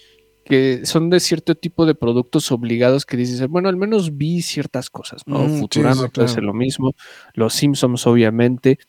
Que 0.50 0.86
son 0.86 1.10
de 1.10 1.20
cierto 1.20 1.56
tipo 1.56 1.86
de 1.86 1.96
productos 1.96 2.52
obligados 2.52 3.06
que 3.06 3.16
dices, 3.16 3.48
bueno, 3.48 3.70
al 3.70 3.78
menos 3.78 4.18
vi 4.18 4.42
ciertas 4.42 4.90
cosas, 4.90 5.22
¿no? 5.28 5.40
Mm, 5.40 5.60
Futurama 5.60 6.08
sí, 6.08 6.10
claro. 6.12 6.42
lo 6.42 6.54
mismo. 6.54 6.94
Los 7.34 7.54
Simpsons, 7.54 8.06
obviamente. 8.08 8.80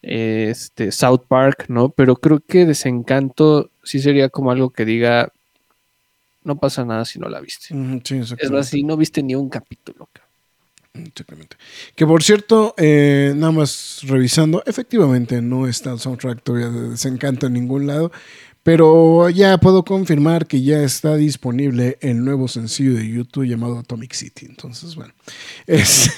Este, 0.00 0.90
South 0.90 1.26
Park, 1.28 1.66
¿no? 1.68 1.90
Pero 1.90 2.16
creo 2.16 2.40
que 2.40 2.66
Desencanto 2.66 3.70
sí 3.84 4.00
sería 4.00 4.30
como 4.30 4.50
algo 4.50 4.70
que 4.70 4.84
diga, 4.84 5.32
no 6.42 6.58
pasa 6.58 6.84
nada 6.84 7.04
si 7.04 7.18
no 7.20 7.28
la 7.28 7.40
viste. 7.40 7.68
Sí, 8.04 8.20
Es 8.38 8.50
más, 8.50 8.66
si 8.68 8.82
no 8.82 8.96
viste 8.96 9.22
ni 9.22 9.34
un 9.34 9.48
capítulo. 9.48 10.08
cabrón. 10.12 10.32
Exactamente. 10.94 11.56
Que 11.94 12.06
por 12.06 12.22
cierto, 12.22 12.74
eh, 12.76 13.32
nada 13.36 13.52
más 13.52 14.00
revisando, 14.02 14.62
efectivamente 14.66 15.40
no 15.40 15.66
está 15.66 15.92
el 15.92 15.98
soundtrack 15.98 16.42
todavía 16.42 16.68
de 16.68 16.90
Desencanto 16.90 17.46
en 17.46 17.54
ningún 17.54 17.86
lado, 17.86 18.12
pero 18.62 19.28
ya 19.30 19.58
puedo 19.58 19.84
confirmar 19.84 20.46
que 20.46 20.62
ya 20.62 20.82
está 20.82 21.16
disponible 21.16 21.98
el 22.00 22.24
nuevo 22.24 22.46
sencillo 22.48 22.94
de 22.94 23.08
YouTube 23.08 23.44
llamado 23.44 23.78
Atomic 23.78 24.12
City. 24.14 24.46
Entonces, 24.48 24.94
bueno. 24.94 25.12
Es 25.66 26.10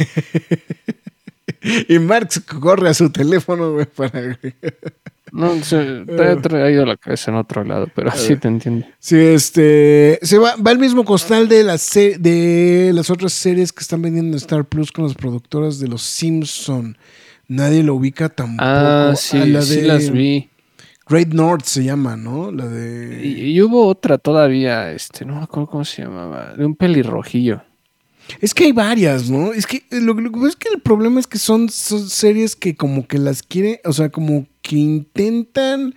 y 1.89 1.99
Marx 1.99 2.41
corre 2.41 2.89
a 2.91 2.95
su 2.95 3.11
teléfono 3.11 3.73
güey, 3.73 3.87
para... 3.87 4.39
No, 5.33 5.61
se, 5.65 6.05
te 6.05 6.23
ha 6.29 6.41
traído 6.41 6.87
la 6.87 6.97
cabeza 6.97 7.33
en 7.33 7.39
otro 7.39 7.65
lado, 7.65 7.89
pero 7.93 8.09
sí 8.13 8.37
te 8.37 8.47
entiendo. 8.47 8.87
Sí, 9.01 9.17
este. 9.19 10.21
Se 10.23 10.39
va, 10.39 10.55
va 10.55 10.71
al 10.71 10.79
mismo 10.79 11.05
costal 11.05 11.49
de 11.49 11.65
las, 11.65 11.81
se- 11.81 12.19
de 12.19 12.93
las 12.95 13.11
otras 13.11 13.33
series 13.33 13.73
que 13.73 13.81
están 13.81 14.01
vendiendo 14.01 14.31
en 14.31 14.37
Star 14.37 14.65
Plus 14.65 14.93
con 14.93 15.03
las 15.07 15.15
productoras 15.15 15.81
de 15.81 15.89
Los 15.89 16.03
Simpson. 16.03 16.97
Nadie 17.49 17.83
lo 17.83 17.97
ubica 17.97 18.29
tampoco. 18.29 18.63
Ah, 18.65 19.09
A 19.11 19.17
sí, 19.17 19.45
la 19.47 19.63
sí 19.63 19.81
de 19.81 19.83
las 19.89 20.11
vi. 20.13 20.51
Great 21.09 21.29
North 21.29 21.65
se 21.65 21.85
llama, 21.85 22.17
¿no? 22.17 22.51
La 22.51 22.67
de. 22.67 23.21
Y, 23.25 23.51
y 23.51 23.63
hubo 23.63 23.87
otra 23.87 24.19
todavía, 24.19 24.93
este, 24.93 25.25
no 25.25 25.37
me 25.37 25.43
acuerdo 25.43 25.69
cómo 25.69 25.85
se 25.85 26.03
llamaba, 26.03 26.55
de 26.55 26.65
un 26.65 26.75
pelirrojillo. 26.75 27.63
Es 28.41 28.55
que 28.55 28.65
hay 28.65 28.73
varias, 28.73 29.29
¿no? 29.29 29.53
Es 29.53 29.67
que 29.67 29.85
eh, 29.91 30.01
lo, 30.01 30.15
lo 30.15 30.47
es 30.47 30.57
que 30.57 30.69
el 30.71 30.81
problema 30.81 31.21
es 31.21 31.27
que 31.27 31.39
son, 31.39 31.69
son 31.69 32.09
series 32.09 32.57
que 32.57 32.75
como 32.75 33.07
que 33.07 33.19
las 33.19 33.43
quiere, 33.43 33.81
o 33.85 33.93
sea, 33.93 34.09
como 34.09 34.47
que 34.63 34.77
intentan 34.77 35.95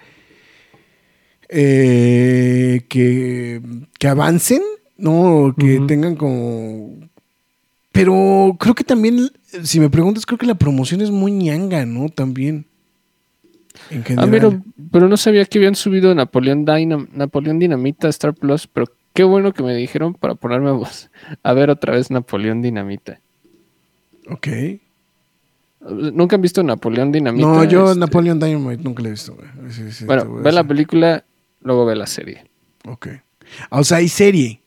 eh, 1.49 2.86
que, 2.89 3.62
que 3.97 4.08
avancen, 4.08 4.62
¿no? 4.97 5.55
Que 5.58 5.80
tengan 5.88 6.16
como... 6.16 6.97
Pero 7.91 8.55
creo 8.60 8.76
que 8.76 8.84
también, 8.84 9.32
si 9.64 9.80
me 9.80 9.89
preguntas, 9.89 10.26
creo 10.26 10.38
que 10.38 10.45
la 10.45 10.55
promoción 10.55 11.01
es 11.01 11.10
muy 11.10 11.32
ñanga, 11.32 11.86
¿no? 11.86 12.10
También. 12.10 12.66
En 13.89 14.03
Ah, 14.19 14.28
pero, 14.30 14.61
pero 14.91 15.07
no 15.07 15.17
sabía 15.17 15.45
que 15.45 15.57
habían 15.59 15.75
subido 15.75 16.13
Napoleón, 16.15 16.65
Dynam- 16.65 17.09
Napoleón 17.13 17.59
Dinamita 17.59 18.07
a 18.07 18.09
Star 18.09 18.34
Plus, 18.34 18.67
pero 18.67 18.88
qué 19.13 19.23
bueno 19.23 19.53
que 19.53 19.63
me 19.63 19.75
dijeron 19.75 20.13
para 20.13 20.36
ponerme 20.36 20.69
a, 20.69 20.73
voz- 20.73 21.09
a 21.43 21.53
ver 21.53 21.69
otra 21.69 21.93
vez 21.93 22.11
Napoleón 22.11 22.61
Dinamita. 22.61 23.19
Ok. 24.30 24.47
¿Nunca 25.89 26.36
han 26.36 26.41
visto 26.41 26.63
Napoleón 26.63 27.11
Dinamita? 27.11 27.47
No, 27.47 27.63
yo 27.63 27.88
Este, 27.89 27.99
Napoleon 27.99 28.39
Dynamite 28.39 28.84
nunca 28.84 29.01
la 29.03 29.09
he 29.09 29.11
visto. 29.11 29.38
Sí, 29.91 30.05
Bueno, 30.05 30.34
ve 30.36 30.51
la 30.51 30.63
película, 30.63 31.23
luego 31.61 31.86
ve 31.86 31.95
la 31.95 32.07
serie. 32.07 32.43
Ok. 32.86 33.07
Ah, 33.69 33.80
o 33.80 33.84
sea, 33.84 33.97
hay 33.99 34.09
serie. 34.09 34.59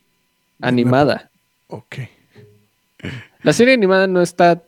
Animada. 0.60 1.30
Ok. 1.66 1.96
La 3.42 3.52
serie 3.52 3.74
animada 3.74 4.06
no 4.06 4.20
está... 4.22 4.62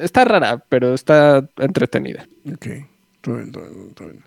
Está 0.00 0.24
rara, 0.24 0.64
pero 0.68 0.94
está 0.94 1.46
entretenida. 1.58 2.26
Ok. 2.52 2.66
Todo 3.22 3.36
bien, 3.36 3.50
todo 3.52 3.64
bien, 3.64 3.94
todo 3.94 4.08
bien. 4.08 4.22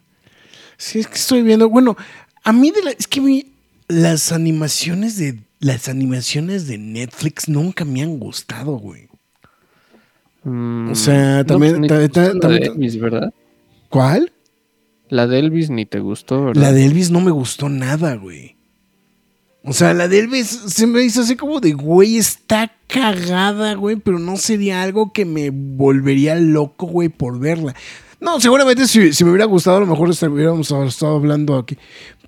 Sí, 0.78 1.00
es 1.00 1.08
que 1.08 1.16
estoy 1.16 1.42
viendo. 1.44 1.70
Bueno, 1.70 1.96
a 2.44 2.52
mí 2.52 2.72
de 2.72 2.82
la, 2.84 2.92
es 2.92 3.08
que 3.08 3.22
mi- 3.22 3.52
las 3.88 4.32
animaciones 4.32 5.18
de 5.18 5.40
las 5.60 5.88
animaciones 5.88 6.68
de 6.68 6.78
Netflix 6.78 7.48
nunca 7.48 7.86
me 7.86 8.02
han 8.02 8.18
gustado, 8.20 8.78
güey. 8.78 9.08
Mm, 10.44 10.92
O 10.92 10.96
sea, 10.96 11.38
no, 11.38 11.46
también- 11.46 11.88
ta- 11.88 12.08
ta- 12.10 12.32
gustó 12.32 12.48
la 12.50 12.56
de 12.56 12.66
Elvis, 12.68 13.00
¿verdad? 13.00 13.34
¿Cuál? 13.90 14.32
La 15.10 15.28
de 15.28 15.40
Elvis 15.40 15.70
ni 15.70 15.86
te 15.86 16.00
gustó, 16.00 16.46
¿verdad? 16.46 16.62
La 16.62 16.72
de 16.72 16.86
Elvis 16.86 17.10
no 17.12 17.22
me 17.22 17.32
gustó 17.32 17.70
nada, 17.70 18.16
güey. 18.16 18.56
O 19.64 19.74
sea, 19.74 19.94
la 19.96 20.08
de 20.08 20.20
Elvis 20.20 20.48
se 20.48 20.86
me 20.86 21.02
hizo 21.02 21.22
así 21.22 21.36
como 21.36 21.60
de, 21.60 21.74
güey, 21.74 22.18
está 22.18 22.72
cagada, 22.88 23.74
güey, 23.74 23.96
pero 23.96 24.20
no 24.20 24.38
sería 24.38 24.84
algo 24.84 25.12
que 25.12 25.26
me 25.26 25.50
volvería 25.52 26.36
loco, 26.36 26.86
güey, 26.86 27.10
por 27.10 27.40
verla. 27.40 27.74
No, 28.20 28.40
seguramente 28.40 28.88
si, 28.88 29.14
si 29.14 29.24
me 29.24 29.32
hubiera 29.32 29.46
gustado, 29.46 29.78
a 29.78 29.80
lo 29.82 29.86
mejor 29.86 30.10
hubiéramos 30.10 30.72
estado 30.72 31.16
hablando 31.16 31.58
aquí. 31.58 31.78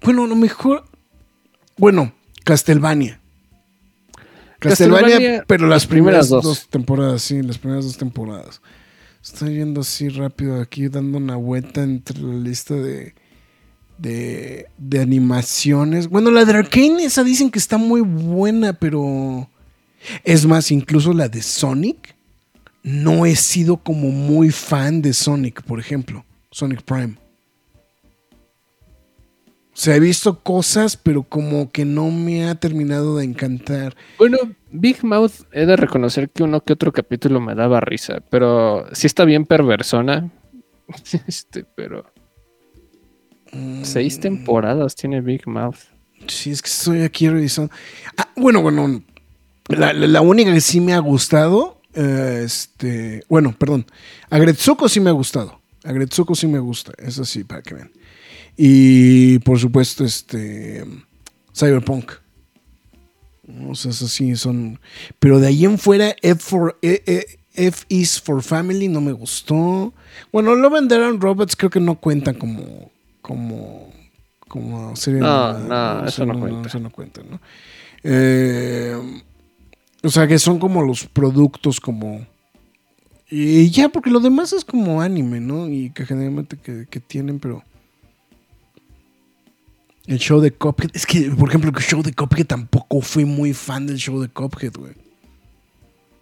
Bueno, 0.04 0.24
a 0.24 0.28
lo 0.28 0.36
mejor. 0.36 0.84
Bueno, 1.78 2.14
Castlevania. 2.44 3.20
Castlevania, 4.60 5.44
pero 5.48 5.68
las 5.68 5.84
las 5.84 5.88
primeras 5.88 6.28
primeras, 6.28 6.30
dos. 6.30 6.44
dos. 6.44 6.68
temporadas, 6.70 7.22
sí, 7.22 7.42
las 7.42 7.58
primeras 7.58 7.86
dos 7.86 7.98
temporadas. 7.98 8.62
Estoy 9.24 9.56
viendo 9.56 9.82
así 9.82 10.10
rápido 10.10 10.60
aquí, 10.62 10.88
dando 10.88 11.18
una 11.18 11.36
vuelta 11.36 11.84
entre 11.84 12.20
la 12.20 12.34
lista 12.36 12.74
de, 12.74 13.14
de, 13.98 14.68
de 14.78 15.00
animaciones. 15.02 16.08
Bueno, 16.08 16.32
la 16.32 16.46
de 16.46 16.54
Arcane, 16.54 17.04
esa 17.04 17.24
dicen 17.24 17.52
que 17.52 17.60
está 17.60 17.78
muy 17.78 18.02
buena, 18.02 18.74
pero. 18.74 19.50
Es 20.24 20.46
más, 20.46 20.72
incluso 20.72 21.14
la 21.14 21.28
de 21.28 21.42
Sonic. 21.42 22.17
No 22.90 23.26
he 23.26 23.36
sido 23.36 23.76
como 23.78 24.10
muy 24.12 24.50
fan 24.50 25.02
de 25.02 25.12
Sonic, 25.12 25.62
por 25.64 25.80
ejemplo. 25.80 26.24
Sonic 26.52 26.84
Prime. 26.84 27.16
O 29.74 29.80
sea, 29.80 29.96
he 29.96 30.00
visto 30.00 30.40
cosas, 30.42 30.96
pero 30.98 31.22
como 31.24 31.70
que 31.70 31.84
no 31.86 32.10
me 32.10 32.48
ha 32.48 32.56
terminado 32.56 33.18
de 33.18 33.26
encantar. 33.26 33.96
Bueno, 34.18 34.38
Big 34.72 35.04
Mouth 35.04 35.34
he 35.52 35.66
de 35.66 35.76
reconocer 35.76 36.30
que 36.30 36.44
uno 36.44 36.62
que 36.62 36.74
otro 36.74 36.92
capítulo 36.92 37.40
me 37.40 37.54
daba 37.56 37.80
risa, 37.80 38.22
pero 38.32 38.88
sí 38.94 39.06
está 39.06 39.24
bien 39.26 39.46
perversona. 39.46 40.32
Este, 41.28 41.64
pero 41.76 42.06
Mm. 43.54 43.84
seis 43.84 44.20
temporadas 44.20 44.94
tiene 44.96 45.22
Big 45.22 45.48
Mouth. 45.48 45.78
Sí, 46.28 46.52
es 46.52 46.62
que 46.62 46.68
estoy 46.68 47.02
aquí 47.04 47.30
revisando. 47.30 47.72
Ah, 48.18 48.28
bueno, 48.36 48.62
bueno. 48.62 49.02
La, 49.70 49.94
la- 49.94 50.08
la 50.08 50.22
única 50.22 50.54
que 50.54 50.60
sí 50.60 50.82
me 50.82 50.94
ha 50.94 51.00
gustado, 51.00 51.77
eh, 51.98 52.44
este, 52.46 53.24
bueno, 53.28 53.56
perdón. 53.58 53.88
Agretsuko 54.30 54.88
sí 54.88 55.00
me 55.00 55.10
ha 55.10 55.14
gustado. 55.14 55.60
Agretsuko 55.84 56.36
sí 56.36 56.46
me 56.46 56.60
gusta. 56.60 56.94
Eso 56.98 57.26
sí, 57.26 57.44
para 57.44 57.64
que 57.64 57.74
vean. 57.74 57.92
Y 58.56 59.40
por 59.40 59.58
supuesto, 59.58 60.06
este, 60.06 60.86
Cyberpunk. 61.56 62.12
O 63.68 63.74
sea, 63.74 63.92
eso 63.92 64.08
sí 64.08 64.36
son. 64.36 64.80
Pero 65.20 65.40
de 65.40 65.48
ahí 65.48 65.66
en 65.66 65.80
fuera, 65.80 66.16
F, 66.22 66.40
for, 66.40 66.78
eh, 66.84 67.02
eh, 67.08 67.26
F 67.56 67.86
is 67.90 68.22
for 68.22 68.44
Family 68.44 68.90
no 68.90 69.02
me 69.02 69.12
gustó. 69.12 69.92
Bueno, 70.32 70.56
Love 70.56 70.76
and 70.76 70.94
and 70.94 71.24
Robots 71.24 71.56
creo 71.56 71.72
que 71.72 71.80
no 71.80 71.96
cuentan 71.96 72.36
como. 72.36 72.92
como. 73.22 73.92
como 74.48 74.96
serie 74.96 75.22
No, 75.22 75.58
no, 75.58 76.06
eso 76.06 76.26
no 76.26 76.40
cuenta. 76.40 76.68
eso 76.68 76.80
no 76.80 76.92
cuenta, 76.92 77.22
¿no? 77.28 77.40
Eh, 78.04 78.96
o 80.04 80.10
sea, 80.10 80.28
que 80.28 80.40
son 80.40 80.60
como 80.60 80.82
los 80.84 81.06
productos 81.06 81.80
como. 81.80 82.26
Y 83.30 83.70
ya, 83.72 83.90
porque 83.90 84.10
lo 84.10 84.20
demás 84.22 84.54
es 84.54 84.64
como 84.64 85.02
anime, 85.02 85.40
¿no? 85.42 85.68
Y 85.70 85.90
que 85.90 86.06
generalmente 86.06 86.58
que, 86.58 86.86
que 86.90 87.00
tienen, 87.00 87.40
pero. 87.40 87.64
El 90.06 90.20
show 90.20 90.40
de 90.40 90.52
Cuphead. 90.52 90.92
Es 90.94 91.06
que, 91.06 91.30
por 91.32 91.50
ejemplo, 91.50 91.70
el 91.76 91.84
show 91.84 92.02
de 92.02 92.14
Cuphead 92.14 92.46
tampoco 92.46 93.02
fui 93.02 93.26
muy 93.26 93.54
fan 93.54 93.86
del 93.88 93.98
show 93.98 94.22
de 94.22 94.30
Cuphead, 94.30 94.74
güey. 94.78 94.94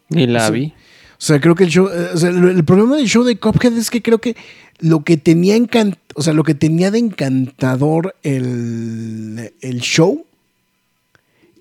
Ni 0.09 0.26
la 0.26 0.49
vi. 0.49 0.73
O 1.11 1.21
sea, 1.26 1.39
creo 1.39 1.53
que 1.55 1.65
el 1.65 1.69
show. 1.69 1.88
eh, 1.88 2.09
o 2.13 2.17
sea, 2.17 2.30
el, 2.30 2.43
el 2.49 2.65
problema 2.65 2.95
del 2.95 3.07
show 3.07 3.23
de 3.23 3.38
Cuphead 3.38 3.73
es 3.78 3.91
que 3.91 4.01
creo 4.01 4.17
que 4.19 4.36
lo 4.80 5.03
que 5.03 5.17
tenía 5.17 5.55
encan- 5.55 5.97
o 6.15 6.23
sea, 6.23 6.34
lo 6.34 6.43
que 6.43 6.55
tenía 6.55 6.89
de 6.89 6.97
encantador 6.99 8.15
el, 8.23 9.53
el 9.61 9.80
show. 9.82 10.26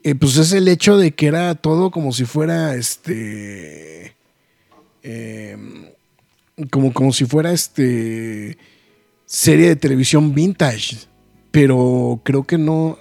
Eh, 0.04 0.14
pues 0.14 0.36
es 0.36 0.52
el 0.52 0.68
hecho 0.68 0.98
de 0.98 1.12
que 1.12 1.26
era 1.26 1.54
todo 1.54 1.90
como 1.90 2.12
si 2.12 2.26
fuera 2.26 2.74
este. 2.76 4.14
eh, 5.02 5.56
como, 6.70 6.92
como 6.92 7.10
si 7.12 7.24
fuera 7.24 7.52
este. 7.52 8.58
Serie 9.24 9.68
de 9.68 9.76
televisión 9.76 10.34
vintage. 10.34 10.98
Pero 11.50 12.20
creo 12.22 12.44
que 12.44 12.58
no. 12.58 12.98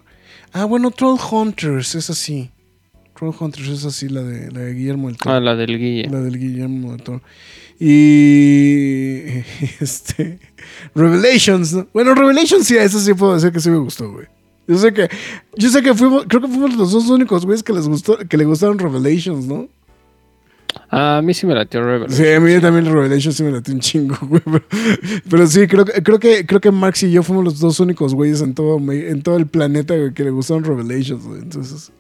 Ah, 0.53 0.63
bueno, 0.63 0.91
Troll 0.91 1.19
Hunters, 1.29 1.95
es 1.95 2.09
así. 2.09 2.49
Troll 3.17 3.35
Hunters 3.37 3.67
es 3.67 3.85
así, 3.85 4.07
la 4.07 4.21
de, 4.23 4.49
la 4.51 4.61
de 4.61 4.73
Guillermo 4.73 5.09
del 5.09 5.17
Toro. 5.17 5.35
Ah, 5.35 5.39
la 5.41 5.55
del 5.55 5.77
Guille. 5.77 6.07
La 6.09 6.21
del 6.21 6.39
Guillermo 6.39 6.91
del 6.93 7.03
Toro. 7.03 7.21
Y. 7.79 9.23
Este. 9.81 10.39
Revelations. 10.95 11.73
¿no? 11.73 11.87
Bueno, 11.93 12.15
Revelations 12.15 12.65
sí, 12.65 12.77
a 12.77 12.83
eso 12.83 12.99
sí 13.01 13.13
puedo 13.13 13.33
decir 13.33 13.51
que 13.51 13.59
sí 13.59 13.69
me 13.69 13.77
gustó, 13.77 14.09
güey. 14.09 14.27
Yo 14.67 14.77
sé 14.77 14.93
que. 14.93 15.09
Yo 15.57 15.69
sé 15.69 15.81
que 15.81 15.93
fuimos. 15.93 16.25
Creo 16.27 16.41
que 16.41 16.47
fuimos 16.47 16.75
los 16.75 16.91
dos 16.91 17.09
únicos 17.09 17.45
güeyes 17.45 17.63
que 17.63 17.73
les 17.73 17.87
gustó. 17.87 18.17
Que 18.17 18.37
le 18.37 18.45
gustaron 18.45 18.79
Revelations, 18.79 19.45
¿no? 19.45 19.67
A 20.89 21.21
mí 21.23 21.33
sí 21.33 21.45
me 21.45 21.53
latió 21.53 21.83
Revelation. 21.83 22.17
Sí, 22.25 22.31
a 22.31 22.39
mí 22.39 22.59
también 22.59 22.85
Revelations 22.85 23.35
sí 23.35 23.43
me 23.43 23.51
latió 23.51 23.73
un 23.73 23.79
chingo, 23.79 24.17
güey. 24.27 24.41
Pero, 24.43 24.63
pero 25.29 25.47
sí, 25.47 25.67
creo, 25.67 25.85
que- 25.85 26.01
creo 26.03 26.19
que 26.19 26.45
creo 26.45 26.61
que 26.61 26.71
Max 26.71 27.03
y 27.03 27.11
yo 27.11 27.23
fuimos 27.23 27.43
los 27.45 27.59
dos 27.59 27.79
únicos 27.79 28.13
güeyes 28.15 28.41
en 28.41 28.53
todo, 28.55 28.77
en 28.91 29.21
todo 29.21 29.37
el 29.37 29.47
planeta 29.47 29.95
güey, 29.95 30.13
que 30.13 30.23
le 30.23 30.31
gustaron 30.31 30.63
Revelations, 30.63 31.25
güey. 31.25 31.41
Entonces. 31.41 31.91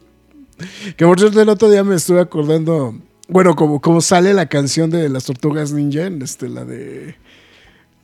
Que 0.97 1.05
por 1.05 1.19
cierto, 1.19 1.41
el 1.41 1.49
otro 1.49 1.69
día 1.69 1.83
me 1.83 1.95
estuve 1.95 2.19
acordando. 2.21 2.95
Bueno, 3.27 3.55
como, 3.55 3.79
como 3.81 4.01
sale 4.01 4.33
la 4.33 4.47
canción 4.47 4.89
de 4.89 5.09
las 5.09 5.25
tortugas 5.25 5.71
ninja, 5.71 6.07
este, 6.21 6.49
la 6.49 6.65
de. 6.65 7.15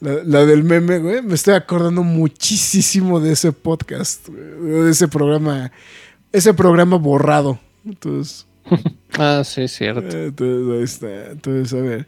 La, 0.01 0.23
la 0.23 0.45
del 0.45 0.63
meme, 0.63 0.99
güey. 0.99 1.21
Me 1.21 1.35
estoy 1.35 1.53
acordando 1.55 2.03
muchísimo 2.03 3.19
de 3.19 3.33
ese 3.33 3.51
podcast, 3.51 4.29
güey, 4.29 4.83
de 4.83 4.91
ese 4.91 5.07
programa. 5.07 5.71
Ese 6.31 6.53
programa 6.53 6.97
borrado. 6.97 7.59
Entonces. 7.85 8.45
Ah, 9.17 9.41
sí, 9.43 9.67
cierto. 9.67 10.15
Eh, 10.15 10.27
Entonces, 10.27 10.77
ahí 10.77 10.83
está. 10.83 11.31
Entonces, 11.31 11.73
a 11.73 11.81
ver. 11.81 12.07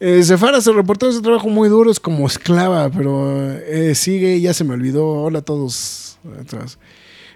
Eh, 0.00 0.22
Sefara 0.24 0.60
se 0.60 0.72
reportó 0.72 1.08
ese 1.08 1.20
trabajo 1.20 1.48
muy 1.48 1.68
duro, 1.68 1.90
es 1.90 2.00
como 2.00 2.26
esclava, 2.26 2.88
pero 2.88 3.52
eh, 3.52 3.94
sigue, 3.94 4.40
ya 4.40 4.54
se 4.54 4.64
me 4.64 4.74
olvidó. 4.74 5.06
Hola 5.06 5.40
a 5.40 5.42
todos. 5.42 6.18
Atrás. 6.40 6.78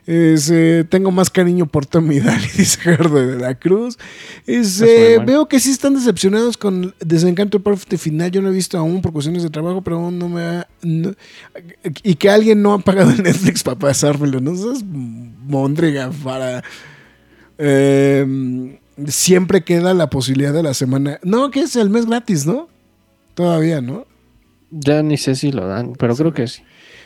Es, 0.04 0.50
eh, 0.50 0.84
tengo 0.88 1.12
más 1.12 1.30
cariño 1.30 1.66
por 1.66 1.86
Tommy 1.86 2.18
Daly, 2.20 2.48
dice 2.56 2.80
Gerardo 2.80 3.24
de 3.24 3.38
la 3.38 3.54
Cruz. 3.54 3.98
Es, 4.46 4.80
eh, 4.80 5.18
veo 5.26 5.46
que 5.46 5.60
sí 5.60 5.70
están 5.70 5.94
decepcionados 5.94 6.56
con 6.56 6.92
Desencanto 6.98 7.60
Perfect 7.60 7.96
final. 7.98 8.30
Yo 8.32 8.42
no 8.42 8.48
he 8.48 8.52
visto 8.52 8.76
aún 8.78 9.00
por 9.00 9.12
cuestiones 9.12 9.44
de 9.44 9.50
trabajo, 9.50 9.80
pero 9.82 9.98
aún 9.98 10.18
no 10.18 10.28
me 10.28 10.42
ha. 10.42 10.66
no- 10.82 11.14
y 12.02 12.16
que 12.16 12.30
alguien 12.30 12.62
no 12.62 12.72
ha 12.72 12.78
pagado 12.80 13.12
el 13.12 13.22
Netflix 13.22 13.62
para 13.62 13.78
pasármelo. 13.78 14.40
No 14.40 14.56
seas 14.56 14.82
mondriga 14.84 16.10
para. 16.24 16.64
Eh, 17.58 18.78
siempre 19.06 19.62
queda 19.62 19.94
la 19.94 20.10
posibilidad 20.10 20.52
de 20.52 20.62
la 20.64 20.74
semana. 20.74 21.20
No, 21.22 21.50
que 21.50 21.60
es 21.60 21.76
el 21.76 21.90
mes 21.90 22.06
gratis, 22.06 22.44
¿no? 22.46 22.68
Todavía, 23.34 23.80
¿no? 23.80 24.06
Ya 24.70 25.02
ni 25.02 25.16
sé 25.16 25.34
si 25.36 25.52
lo 25.52 25.66
dan, 25.66 25.92
pero 25.98 26.16
creo 26.16 26.32
que 26.32 26.48
sí. 26.48 26.62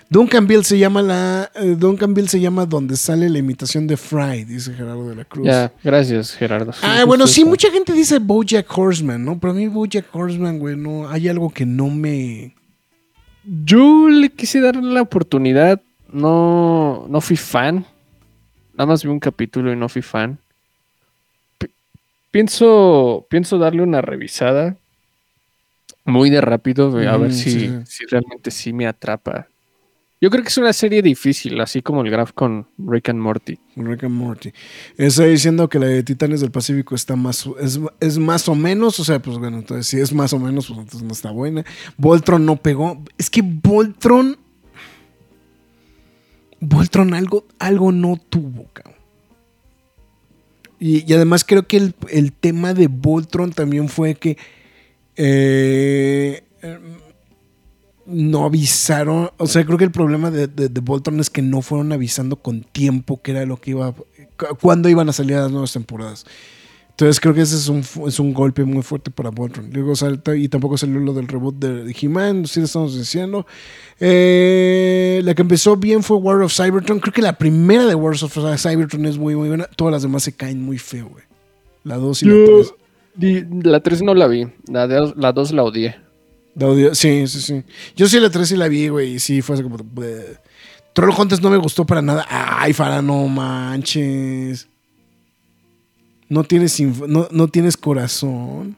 Duncanville 0.08 0.62
se 0.64 0.78
llama 0.78 1.02
la. 1.02 1.50
eh, 1.54 1.74
Duncanville 1.76 2.28
se 2.28 2.38
llama 2.40 2.64
donde 2.66 2.96
sale 2.96 3.28
la 3.28 3.38
imitación 3.38 3.86
de 3.86 3.96
Fry, 3.96 4.44
dice 4.44 4.72
Gerardo 4.72 5.08
de 5.08 5.16
la 5.16 5.24
Cruz. 5.24 5.46
Ya, 5.46 5.72
gracias, 5.82 6.32
Gerardo. 6.34 6.72
Ah, 6.82 7.04
bueno, 7.04 7.26
sí, 7.26 7.44
mucha 7.44 7.70
gente 7.70 7.92
dice 7.92 8.18
Bojack 8.20 8.66
Horseman, 8.78 9.24
¿no? 9.24 9.38
Pero 9.40 9.50
a 9.52 9.54
mí 9.56 9.66
Bojack 9.66 10.06
Horseman, 10.14 10.58
güey, 10.60 10.76
no. 10.76 11.08
Hay 11.08 11.28
algo 11.28 11.50
que 11.50 11.66
no 11.66 11.88
me. 11.88 12.54
Yo 13.64 14.08
le 14.08 14.28
quise 14.30 14.60
dar 14.60 14.76
la 14.76 15.02
oportunidad. 15.02 15.80
No, 16.12 17.06
no 17.08 17.20
fui 17.20 17.36
fan. 17.36 17.84
Nada 18.74 18.86
más 18.86 19.02
vi 19.02 19.08
un 19.10 19.18
capítulo 19.20 19.72
y 19.72 19.76
no 19.76 19.88
fui 19.88 20.02
fan. 20.02 20.38
Pi- 21.58 21.70
pienso, 22.30 23.26
pienso 23.28 23.58
darle 23.58 23.82
una 23.82 24.02
revisada. 24.02 24.76
Muy 26.04 26.30
de 26.30 26.40
rápido, 26.40 26.96
a 27.08 27.16
ver 27.16 27.32
si, 27.32 27.50
sí. 27.50 27.70
si 27.86 28.04
realmente 28.06 28.52
sí 28.52 28.72
me 28.72 28.86
atrapa. 28.86 29.48
Yo 30.18 30.30
creo 30.30 30.42
que 30.42 30.48
es 30.48 30.56
una 30.56 30.72
serie 30.72 31.02
difícil, 31.02 31.60
así 31.60 31.82
como 31.82 32.00
el 32.00 32.10
graph 32.10 32.32
con 32.32 32.66
Rick 32.78 33.10
and 33.10 33.20
Morty. 33.20 33.58
Rick 33.76 34.04
and 34.04 34.14
Morty. 34.14 34.50
Está 34.96 35.24
diciendo 35.24 35.68
que 35.68 35.78
la 35.78 35.86
de 35.86 36.02
Titanes 36.02 36.40
del 36.40 36.50
Pacífico 36.50 36.94
está 36.94 37.16
más. 37.16 37.46
Es, 37.60 37.78
es 38.00 38.16
más 38.18 38.48
o 38.48 38.54
menos. 38.54 38.98
O 38.98 39.04
sea, 39.04 39.20
pues 39.20 39.36
bueno, 39.36 39.58
entonces 39.58 39.86
si 39.86 40.00
es 40.00 40.14
más 40.14 40.32
o 40.32 40.38
menos, 40.38 40.68
pues 40.68 40.78
entonces 40.78 41.02
no 41.02 41.12
está 41.12 41.30
buena. 41.30 41.66
Voltron 41.98 42.46
no 42.46 42.56
pegó. 42.56 43.02
Es 43.18 43.28
que 43.28 43.42
Voltron. 43.42 44.38
Voltron 46.60 47.12
algo, 47.12 47.44
algo 47.58 47.92
no 47.92 48.16
tuvo, 48.16 48.64
cabrón. 48.72 48.96
Y, 50.78 51.12
además 51.12 51.44
creo 51.44 51.66
que 51.66 51.76
el, 51.76 51.94
el 52.08 52.32
tema 52.32 52.72
de 52.72 52.88
Voltron 52.88 53.52
también 53.52 53.90
fue 53.90 54.14
que. 54.14 54.38
eh, 55.16 56.42
no 58.06 58.44
avisaron. 58.44 59.30
O 59.36 59.46
sea, 59.46 59.64
creo 59.64 59.78
que 59.78 59.84
el 59.84 59.90
problema 59.90 60.30
de, 60.30 60.46
de, 60.46 60.68
de 60.68 60.80
Voltron 60.80 61.20
es 61.20 61.30
que 61.30 61.42
no 61.42 61.62
fueron 61.62 61.92
avisando 61.92 62.36
con 62.36 62.62
tiempo 62.62 63.20
que 63.22 63.32
era 63.32 63.44
lo 63.46 63.60
que 63.60 63.70
iba. 63.72 63.92
cu- 63.92 64.06
cuándo 64.60 64.88
iban 64.88 65.08
a 65.08 65.12
salir 65.12 65.36
las 65.36 65.50
nuevas 65.50 65.72
temporadas. 65.72 66.24
Entonces 66.90 67.20
creo 67.20 67.34
que 67.34 67.42
ese 67.42 67.56
es 67.56 67.68
un, 67.68 67.82
es 68.08 68.18
un 68.18 68.32
golpe 68.32 68.64
muy 68.64 68.82
fuerte 68.82 69.10
para 69.10 69.28
Voltron. 69.30 69.68
Luego 69.70 69.94
salta 69.94 70.34
y 70.34 70.48
tampoco 70.48 70.78
salió 70.78 70.98
lo 70.98 71.12
del 71.12 71.28
reboot 71.28 71.56
de 71.56 71.94
He-Man, 72.00 72.46
sí 72.46 72.60
lo 72.60 72.64
estamos 72.64 72.96
diciendo. 72.96 73.44
Eh, 74.00 75.20
la 75.22 75.34
que 75.34 75.42
empezó 75.42 75.76
bien 75.76 76.02
fue 76.02 76.16
War 76.16 76.40
of 76.40 76.54
Cybertron. 76.54 77.00
Creo 77.00 77.12
que 77.12 77.20
la 77.20 77.36
primera 77.36 77.84
de 77.84 77.94
War 77.94 78.14
of 78.14 78.32
Cybertron 78.58 79.04
es 79.04 79.18
muy, 79.18 79.36
muy 79.36 79.48
buena. 79.48 79.64
Todas 79.76 79.92
las 79.92 80.02
demás 80.02 80.22
se 80.22 80.32
caen 80.32 80.62
muy 80.62 80.78
feo, 80.78 81.08
güey. 81.10 81.24
La 81.84 81.96
2 81.96 82.22
y 82.22 82.26
la 82.26 82.34
3. 82.46 82.74
Di- 83.14 83.44
La 83.62 83.80
3 83.80 84.02
no 84.02 84.14
la 84.14 84.26
vi, 84.26 84.46
la 84.68 84.86
2 84.86 85.14
la, 85.16 85.32
dos 85.32 85.52
la 85.52 85.62
odié. 85.64 85.96
Sí, 86.94 87.26
sí, 87.26 87.40
sí. 87.40 87.62
Yo 87.96 88.08
sí 88.08 88.18
la 88.18 88.30
3 88.30 88.48
sí 88.48 88.56
la 88.56 88.68
vi, 88.68 88.88
güey. 88.88 89.14
Y 89.14 89.18
sí, 89.18 89.42
fue 89.42 89.54
así 89.54 89.62
como. 89.62 89.76
Troll 90.92 91.14
Hunters 91.16 91.42
no 91.42 91.50
me 91.50 91.58
gustó 91.58 91.84
para 91.84 92.00
nada. 92.00 92.26
Ay, 92.28 92.72
Fara, 92.72 93.02
no 93.02 93.26
manches. 93.28 94.68
No 96.28 96.44
tienes, 96.44 96.80
no, 96.80 97.28
no 97.30 97.48
tienes 97.48 97.76
corazón. 97.76 98.76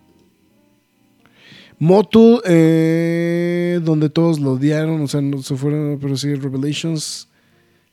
Motu, 1.78 2.42
eh, 2.44 3.78
donde 3.82 4.10
todos 4.10 4.40
lo 4.40 4.52
odiaron, 4.52 5.00
o 5.00 5.06
sea, 5.06 5.20
no 5.20 5.40
se 5.42 5.56
fueron, 5.56 5.98
pero 6.00 6.16
sí, 6.16 6.34
Revelations 6.34 7.28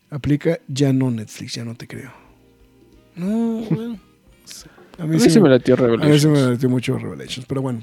aplica, 0.09 0.59
ya 0.67 0.91
no 0.91 1.11
Netflix, 1.11 1.53
ya 1.53 1.63
no 1.63 1.75
te 1.75 1.87
creo. 1.87 2.11
No, 3.15 3.61
bueno. 3.69 3.99
A 4.97 5.03
A 5.03 5.05
mí 5.05 5.19
sí 5.19 5.39
me 5.39 5.49
latió 5.49 5.75
a 5.75 5.77
mí 5.77 5.83
sí 5.83 5.87
Revelations. 5.87 6.25
me 6.25 6.39
divertió 6.41 6.69
mucho 6.69 6.97
Revelations, 6.97 7.45
pero 7.47 7.61
bueno. 7.61 7.81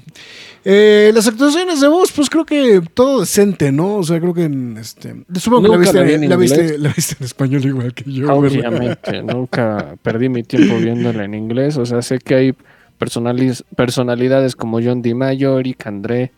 Eh, 0.65 1.11
las 1.13 1.27
actuaciones 1.27 1.79
de 1.81 1.87
voz, 1.87 2.11
pues 2.11 2.29
creo 2.29 2.45
que 2.45 2.81
todo 2.93 3.19
decente, 3.21 3.71
¿no? 3.71 3.97
O 3.97 4.03
sea, 4.03 4.19
creo 4.19 4.33
que 4.33 4.45
en 4.45 4.77
este. 4.77 5.15
Supongo 5.35 5.63
que 5.63 5.69
la 5.71 5.77
viste, 5.77 5.97
la 5.97 6.03
vi 6.03 6.13
en 6.13 6.29
la, 6.29 6.35
viste, 6.37 6.77
la 6.77 6.89
viste 6.93 7.15
en 7.19 7.25
español 7.25 7.65
igual 7.65 7.93
que 7.93 8.11
yo. 8.11 8.33
Obviamente, 8.33 9.21
nunca 9.23 9.95
perdí 10.01 10.29
mi 10.29 10.43
tiempo 10.43 10.77
viéndola 10.77 11.23
en 11.25 11.33
inglés. 11.35 11.77
O 11.77 11.85
sea, 11.85 12.01
sé 12.01 12.17
que 12.19 12.35
hay 12.35 12.55
personalidades 12.97 14.55
como 14.55 14.79
John 14.81 15.01
DiMaggio, 15.01 15.59
Eric 15.59 15.85
André, 15.87 16.31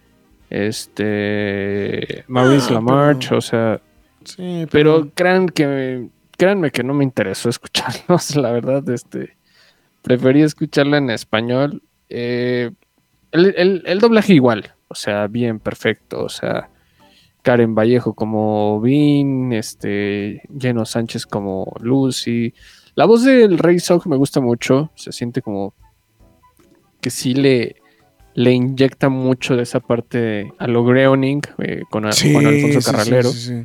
este, 0.50 2.24
Maurice 2.28 2.68
Ah, 2.70 2.74
Lamarche, 2.74 3.30
pero- 3.30 3.38
o 3.38 3.42
sea, 3.42 3.82
Sí, 4.24 4.66
pero 4.72 5.12
crean 5.14 5.48
que, 5.50 6.08
créanme 6.36 6.72
que 6.72 6.84
no 6.84 6.96
me 6.96 7.04
interesó 7.04 7.48
escucharlos, 7.48 8.36
la 8.38 8.52
verdad, 8.52 8.88
este, 8.90 9.36
preferí 10.06 10.41
escucharla 10.43 10.97
en 10.99 11.10
español. 11.10 11.82
Eh, 12.10 12.72
el, 13.32 13.53
el- 13.58 13.84
el 13.86 13.99
doblaje 13.99 14.34
igual, 14.34 14.72
o 14.88 14.95
sea, 14.95 15.28
bien, 15.28 15.60
perfecto, 15.60 16.24
o 16.24 16.30
sea, 16.30 16.70
Karen 17.41 17.76
Vallejo 17.76 18.14
como 18.14 18.80
Vin, 18.82 19.51
este, 19.51 20.41
Jeno 20.58 20.86
Sánchez 20.86 21.26
como 21.26 21.76
Lucy. 21.82 22.53
La 22.95 23.06
voz 23.06 23.24
del 23.26 23.58
Rey 23.58 23.80
Sog 23.80 24.08
me 24.08 24.16
gusta 24.16 24.39
mucho, 24.39 24.91
se 24.95 25.12
siente 25.12 25.41
como 25.41 25.74
que 27.01 27.10
sí 27.10 27.34
le, 27.34 27.76
le 28.36 28.51
inyecta 28.53 29.10
mucho 29.10 29.56
de 29.56 29.64
esa 29.64 29.80
parte 29.80 30.51
a 30.58 30.68
lo 30.68 30.86
Greoning 30.86 31.41
eh, 31.60 31.82
con, 31.89 32.12
Sí, 32.14 32.34
con 32.34 32.45
Alfonso 32.47 32.82
sí, 32.82 32.86
sí, 32.88 32.91
Carralero. 32.91 33.30
sí, 33.32 33.39
sí. 33.39 33.64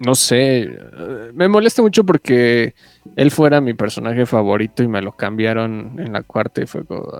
No 0.00 0.14
sé, 0.14 0.62
eh, 0.62 1.30
me 1.34 1.48
molesta 1.48 1.82
mucho 1.82 2.04
porque 2.04 2.74
él 3.16 3.30
fuera 3.32 3.60
mi 3.60 3.74
personaje 3.74 4.26
favorito 4.26 4.82
y 4.84 4.88
me 4.88 5.02
lo 5.02 5.12
cambiaron 5.12 5.98
en 5.98 6.12
la 6.12 6.22
cuarta 6.22 6.62
y 6.62 6.66
fue 6.66 6.84
como. 6.84 7.18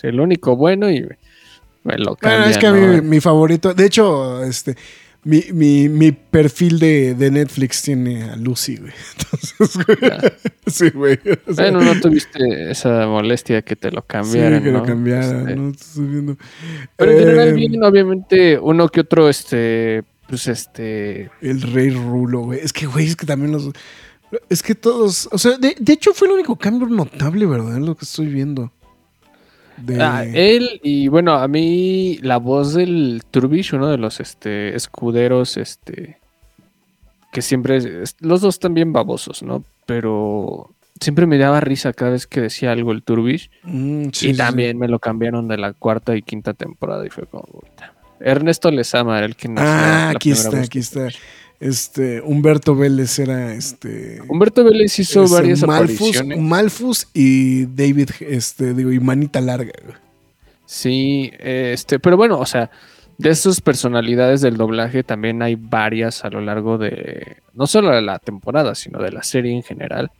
Sí, 0.00 0.08
el 0.08 0.20
único 0.20 0.56
bueno 0.56 0.90
y 0.90 1.02
me 1.84 1.96
lo 1.98 2.16
Bueno, 2.16 2.16
cambian. 2.16 2.50
es 2.50 2.58
que 2.58 2.66
a 2.66 2.72
mí 2.72 3.00
mi 3.02 3.20
favorito, 3.20 3.72
de 3.72 3.86
hecho, 3.86 4.42
este, 4.44 4.76
mi, 5.24 5.44
mi, 5.52 5.88
mi 5.88 6.10
perfil 6.12 6.78
de, 6.80 7.14
de 7.14 7.30
Netflix 7.30 7.82
tiene 7.82 8.24
a 8.24 8.36
Lucy, 8.36 8.76
güey. 8.76 8.92
Entonces, 9.18 9.86
güey. 9.86 9.98
Sí, 10.66 10.90
güey. 10.90 11.18
O 11.46 11.54
sea, 11.54 11.70
Bueno, 11.70 11.80
no 11.82 12.00
tuviste 12.00 12.70
esa 12.70 13.06
molestia 13.06 13.62
que 13.62 13.76
te 13.76 13.92
lo 13.92 14.00
sí, 14.00 14.06
cambiaran. 14.08 14.62
que 14.62 14.72
lo 14.72 14.82
cambiaran, 14.82 15.48
Este, 15.48 15.56
¿no? 15.56 16.36
Pero 16.96 17.12
en 17.12 17.18
general, 17.18 17.54
bien, 17.54 17.82
obviamente, 17.84 18.58
uno 18.58 18.88
que 18.88 19.00
otro, 19.00 19.28
este, 19.28 20.02
pues 20.28 20.46
este, 20.46 21.30
El 21.40 21.62
Rey 21.62 21.90
Rulo, 21.90 22.40
güey. 22.42 22.60
Es 22.60 22.72
que, 22.72 22.86
güey, 22.86 23.06
es 23.06 23.16
que 23.16 23.26
también 23.26 23.52
los. 23.52 23.70
Es 24.50 24.62
que 24.62 24.74
todos. 24.74 25.28
O 25.32 25.38
sea, 25.38 25.56
de, 25.58 25.74
de 25.78 25.92
hecho 25.92 26.12
fue 26.12 26.28
el 26.28 26.34
único 26.34 26.56
cambio 26.56 26.86
notable, 26.86 27.46
¿verdad? 27.46 27.78
Lo 27.78 27.96
que 27.96 28.04
estoy 28.04 28.26
viendo. 28.26 28.70
De- 29.78 30.02
Ah, 30.02 30.24
él 30.24 30.80
y 30.82 31.08
bueno, 31.08 31.34
a 31.34 31.46
mí 31.48 32.18
la 32.22 32.36
voz 32.38 32.74
del 32.74 33.22
Turbish, 33.30 33.72
uno 33.74 33.86
de 33.88 33.96
los 33.96 34.18
este, 34.20 34.74
escuderos, 34.74 35.56
este, 35.56 36.18
que 37.32 37.42
siempre, 37.42 37.80
los 38.20 38.40
dos 38.40 38.58
también 38.58 38.92
babosos, 38.92 39.42
¿no? 39.42 39.64
Pero 39.86 40.74
siempre 41.00 41.26
me 41.26 41.38
daba 41.38 41.60
risa 41.60 41.92
cada 41.92 42.10
vez 42.10 42.26
que 42.26 42.40
decía 42.40 42.72
algo 42.72 42.90
el 42.90 43.04
Turbish. 43.04 43.50
Mm, 43.62 44.08
sí, 44.12 44.30
y 44.30 44.32
sí, 44.32 44.36
también 44.36 44.78
me 44.78 44.88
lo 44.88 44.98
cambiaron 44.98 45.46
de 45.46 45.58
la 45.58 45.72
cuarta 45.72 46.16
y 46.16 46.22
quinta 46.22 46.54
temporada 46.54 47.06
y 47.06 47.10
fue 47.10 47.26
como... 47.26 47.44
puta. 47.44 47.94
Ernesto 48.20 48.70
Lezama 48.70 49.18
era 49.18 49.26
el 49.26 49.36
que 49.36 49.48
nació 49.48 49.70
Ah, 49.70 50.10
aquí 50.10 50.30
está, 50.30 50.60
aquí 50.60 50.78
está. 50.78 51.08
Este, 51.60 52.20
Humberto 52.20 52.76
Vélez 52.76 53.18
era 53.18 53.52
este. 53.52 54.20
Humberto 54.28 54.62
Vélez 54.62 54.96
hizo 54.98 55.24
ese 55.24 55.34
varias 55.34 55.66
Malfus, 55.66 56.16
apariciones. 56.16 56.38
Malfus 56.38 57.08
y 57.12 57.66
David, 57.66 58.10
este, 58.20 58.74
digo, 58.74 58.92
y 58.92 59.00
Manita 59.00 59.40
Larga. 59.40 59.72
Sí, 60.64 61.32
este, 61.38 61.98
pero 61.98 62.16
bueno, 62.16 62.38
o 62.38 62.46
sea, 62.46 62.70
de 63.16 63.30
esas 63.30 63.60
personalidades 63.60 64.40
del 64.40 64.56
doblaje 64.56 65.02
también 65.02 65.42
hay 65.42 65.56
varias 65.56 66.24
a 66.24 66.30
lo 66.30 66.40
largo 66.40 66.78
de, 66.78 67.38
no 67.54 67.66
solo 67.66 67.90
de 67.90 68.02
la 68.02 68.20
temporada, 68.20 68.76
sino 68.76 69.02
de 69.02 69.10
la 69.10 69.24
serie 69.24 69.52
en 69.52 69.64
general. 69.64 70.12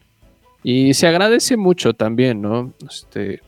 Y 0.64 0.94
se 0.94 1.06
agradece 1.06 1.56
mucho 1.56 1.94
también, 1.94 2.42
¿no? 2.42 2.72
Este, 2.90 3.40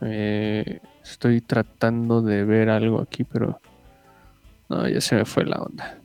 eh, 0.00 0.80
estoy 1.10 1.40
tratando 1.40 2.22
de 2.22 2.44
ver 2.44 2.68
algo 2.70 3.00
aquí, 3.00 3.24
pero 3.24 3.60
no, 4.68 4.88
ya 4.88 5.00
se 5.00 5.16
me 5.16 5.24
fue 5.24 5.44
la 5.44 5.56
onda. 5.56 5.96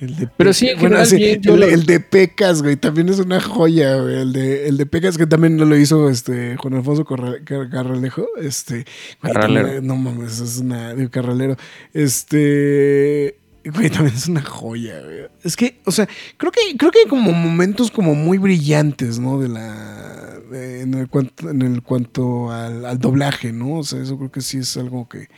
El 0.00 0.16
de 0.16 0.26
Pero 0.36 0.52
sí, 0.52 0.66
en 0.68 0.74
bueno, 0.80 0.96
general 0.96 1.06
sí, 1.06 1.16
bien, 1.16 1.40
yo 1.40 1.54
el, 1.54 1.60
lo- 1.60 1.66
el 1.68 1.86
de 1.86 2.00
Pecas, 2.00 2.62
güey, 2.62 2.74
también 2.76 3.08
es 3.08 3.20
una 3.20 3.40
joya, 3.40 3.96
güey. 4.00 4.16
El 4.22 4.32
de, 4.32 4.68
el 4.68 4.76
de 4.76 4.86
Pecas 4.86 5.16
que 5.16 5.26
también 5.26 5.56
lo 5.56 5.76
hizo 5.76 6.10
este 6.10 6.56
Juan 6.56 6.74
Alfonso 6.74 7.04
Carralejo. 7.04 8.26
Este, 8.40 8.84
güey, 9.22 9.32
Carralero. 9.32 9.66
también- 9.66 9.86
no 9.86 9.96
mames, 9.96 10.40
es 10.40 10.58
una. 10.58 10.94
Digo, 10.94 11.10
Carralero. 11.10 11.56
Este. 11.92 13.36
Güey, 13.64 13.90
también 13.90 14.14
es 14.14 14.28
una 14.28 14.42
joya, 14.42 15.00
güey. 15.00 15.26
Es 15.42 15.56
que, 15.56 15.80
o 15.84 15.90
sea, 15.90 16.08
creo 16.36 16.52
que, 16.52 16.60
creo 16.76 16.90
que 16.90 17.00
hay 17.00 17.06
como 17.06 17.32
momentos 17.32 17.90
como 17.90 18.14
muy 18.14 18.38
brillantes, 18.38 19.18
¿no? 19.18 19.40
De 19.40 19.48
la. 19.48 20.40
en, 20.52 20.94
el 20.94 21.08
cuanto, 21.08 21.50
en 21.50 21.62
el 21.62 21.82
cuanto 21.82 22.50
al, 22.50 22.84
al 22.84 22.98
doblaje, 22.98 23.52
¿no? 23.52 23.78
O 23.78 23.84
sea, 23.84 24.02
eso 24.02 24.18
creo 24.18 24.30
que 24.30 24.42
sí 24.42 24.58
es 24.58 24.76
algo 24.76 25.08
que. 25.08 25.28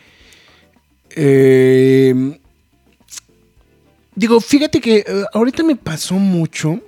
Eh, 1.11 2.39
Digo, 4.16 4.41
fíjate 4.41 4.81
que 4.81 5.05
eh, 5.07 5.24
ahorita 5.35 5.62
me 5.62 5.77
pasó 5.77 6.14
mucho 6.14 6.81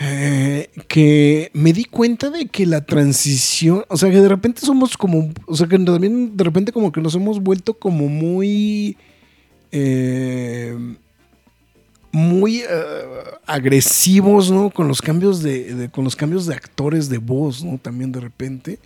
eh, 0.00 0.70
que 0.86 1.50
me 1.54 1.72
di 1.72 1.84
cuenta 1.84 2.30
de 2.30 2.46
que 2.46 2.66
la 2.66 2.84
transición, 2.84 3.84
o 3.88 3.96
sea, 3.96 4.08
que 4.10 4.20
de 4.20 4.28
repente 4.28 4.60
somos 4.60 4.96
como, 4.96 5.32
o 5.46 5.56
sea, 5.56 5.66
que 5.66 5.76
también 5.76 6.36
de 6.36 6.44
repente 6.44 6.70
como 6.70 6.92
que 6.92 7.00
nos 7.00 7.16
hemos 7.16 7.40
vuelto 7.40 7.74
como 7.74 8.06
muy, 8.06 8.96
eh, 9.72 10.76
muy 12.12 12.60
eh, 12.60 12.64
agresivos, 13.44 14.52
¿no? 14.52 14.70
Con 14.70 14.86
los 14.86 15.02
cambios 15.02 15.42
de, 15.42 15.90
con 15.92 16.04
los 16.04 16.14
cambios 16.14 16.46
de 16.46 16.54
actores 16.54 17.08
de 17.08 17.18
voz, 17.18 17.64
¿no? 17.64 17.78
También 17.78 18.12
de 18.12 18.20
repente 18.20 18.78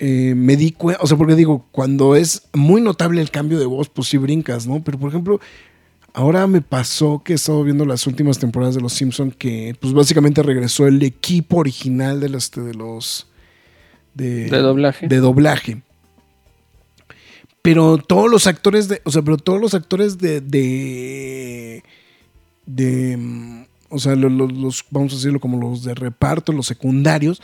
me 0.00 0.56
di 0.56 0.72
cuenta, 0.72 1.00
o 1.00 1.06
sea, 1.06 1.16
porque 1.16 1.36
digo, 1.36 1.64
cuando 1.70 2.16
es 2.16 2.48
muy 2.52 2.80
notable 2.80 3.20
el 3.20 3.30
cambio 3.30 3.60
de 3.60 3.66
voz, 3.66 3.88
pues 3.88 4.08
sí 4.08 4.16
brincas, 4.16 4.66
¿no? 4.66 4.82
Pero 4.82 4.98
por 4.98 5.10
ejemplo, 5.10 5.38
ahora 6.14 6.46
me 6.46 6.60
pasó 6.60 7.22
que 7.24 7.32
he 7.32 7.36
estado 7.36 7.62
viendo 7.64 7.84
las 7.84 8.06
últimas 8.06 8.38
temporadas 8.38 8.74
de 8.74 8.80
Los 8.80 8.92
Simpson 8.92 9.30
que, 9.30 9.74
pues 9.80 9.92
básicamente 9.92 10.42
regresó 10.42 10.86
el 10.86 11.02
equipo 11.02 11.56
original 11.58 12.20
de 12.20 12.28
los, 12.28 12.50
de 12.50 12.74
los 12.74 13.26
de, 14.14 14.50
De 14.50 14.58
doblaje. 14.58 15.08
de 15.08 15.16
doblaje. 15.18 15.82
Pero 17.62 17.96
todos 17.98 18.30
los 18.30 18.46
actores 18.46 18.88
de, 18.88 19.00
o 19.04 19.10
sea, 19.10 19.22
pero 19.22 19.36
todos 19.36 19.60
los 19.60 19.72
actores 19.74 20.18
de, 20.18 20.40
de, 20.40 21.84
de, 22.66 23.16
mm, 23.16 23.62
o 23.90 23.98
sea, 24.00 24.16
lo- 24.16 24.28
lo- 24.28 24.48
los, 24.48 24.84
vamos 24.90 25.12
a 25.12 25.16
decirlo 25.16 25.38
como 25.38 25.58
los 25.60 25.84
de 25.84 25.94
reparto, 25.94 26.52
los 26.52 26.66
secundarios, 26.66 27.40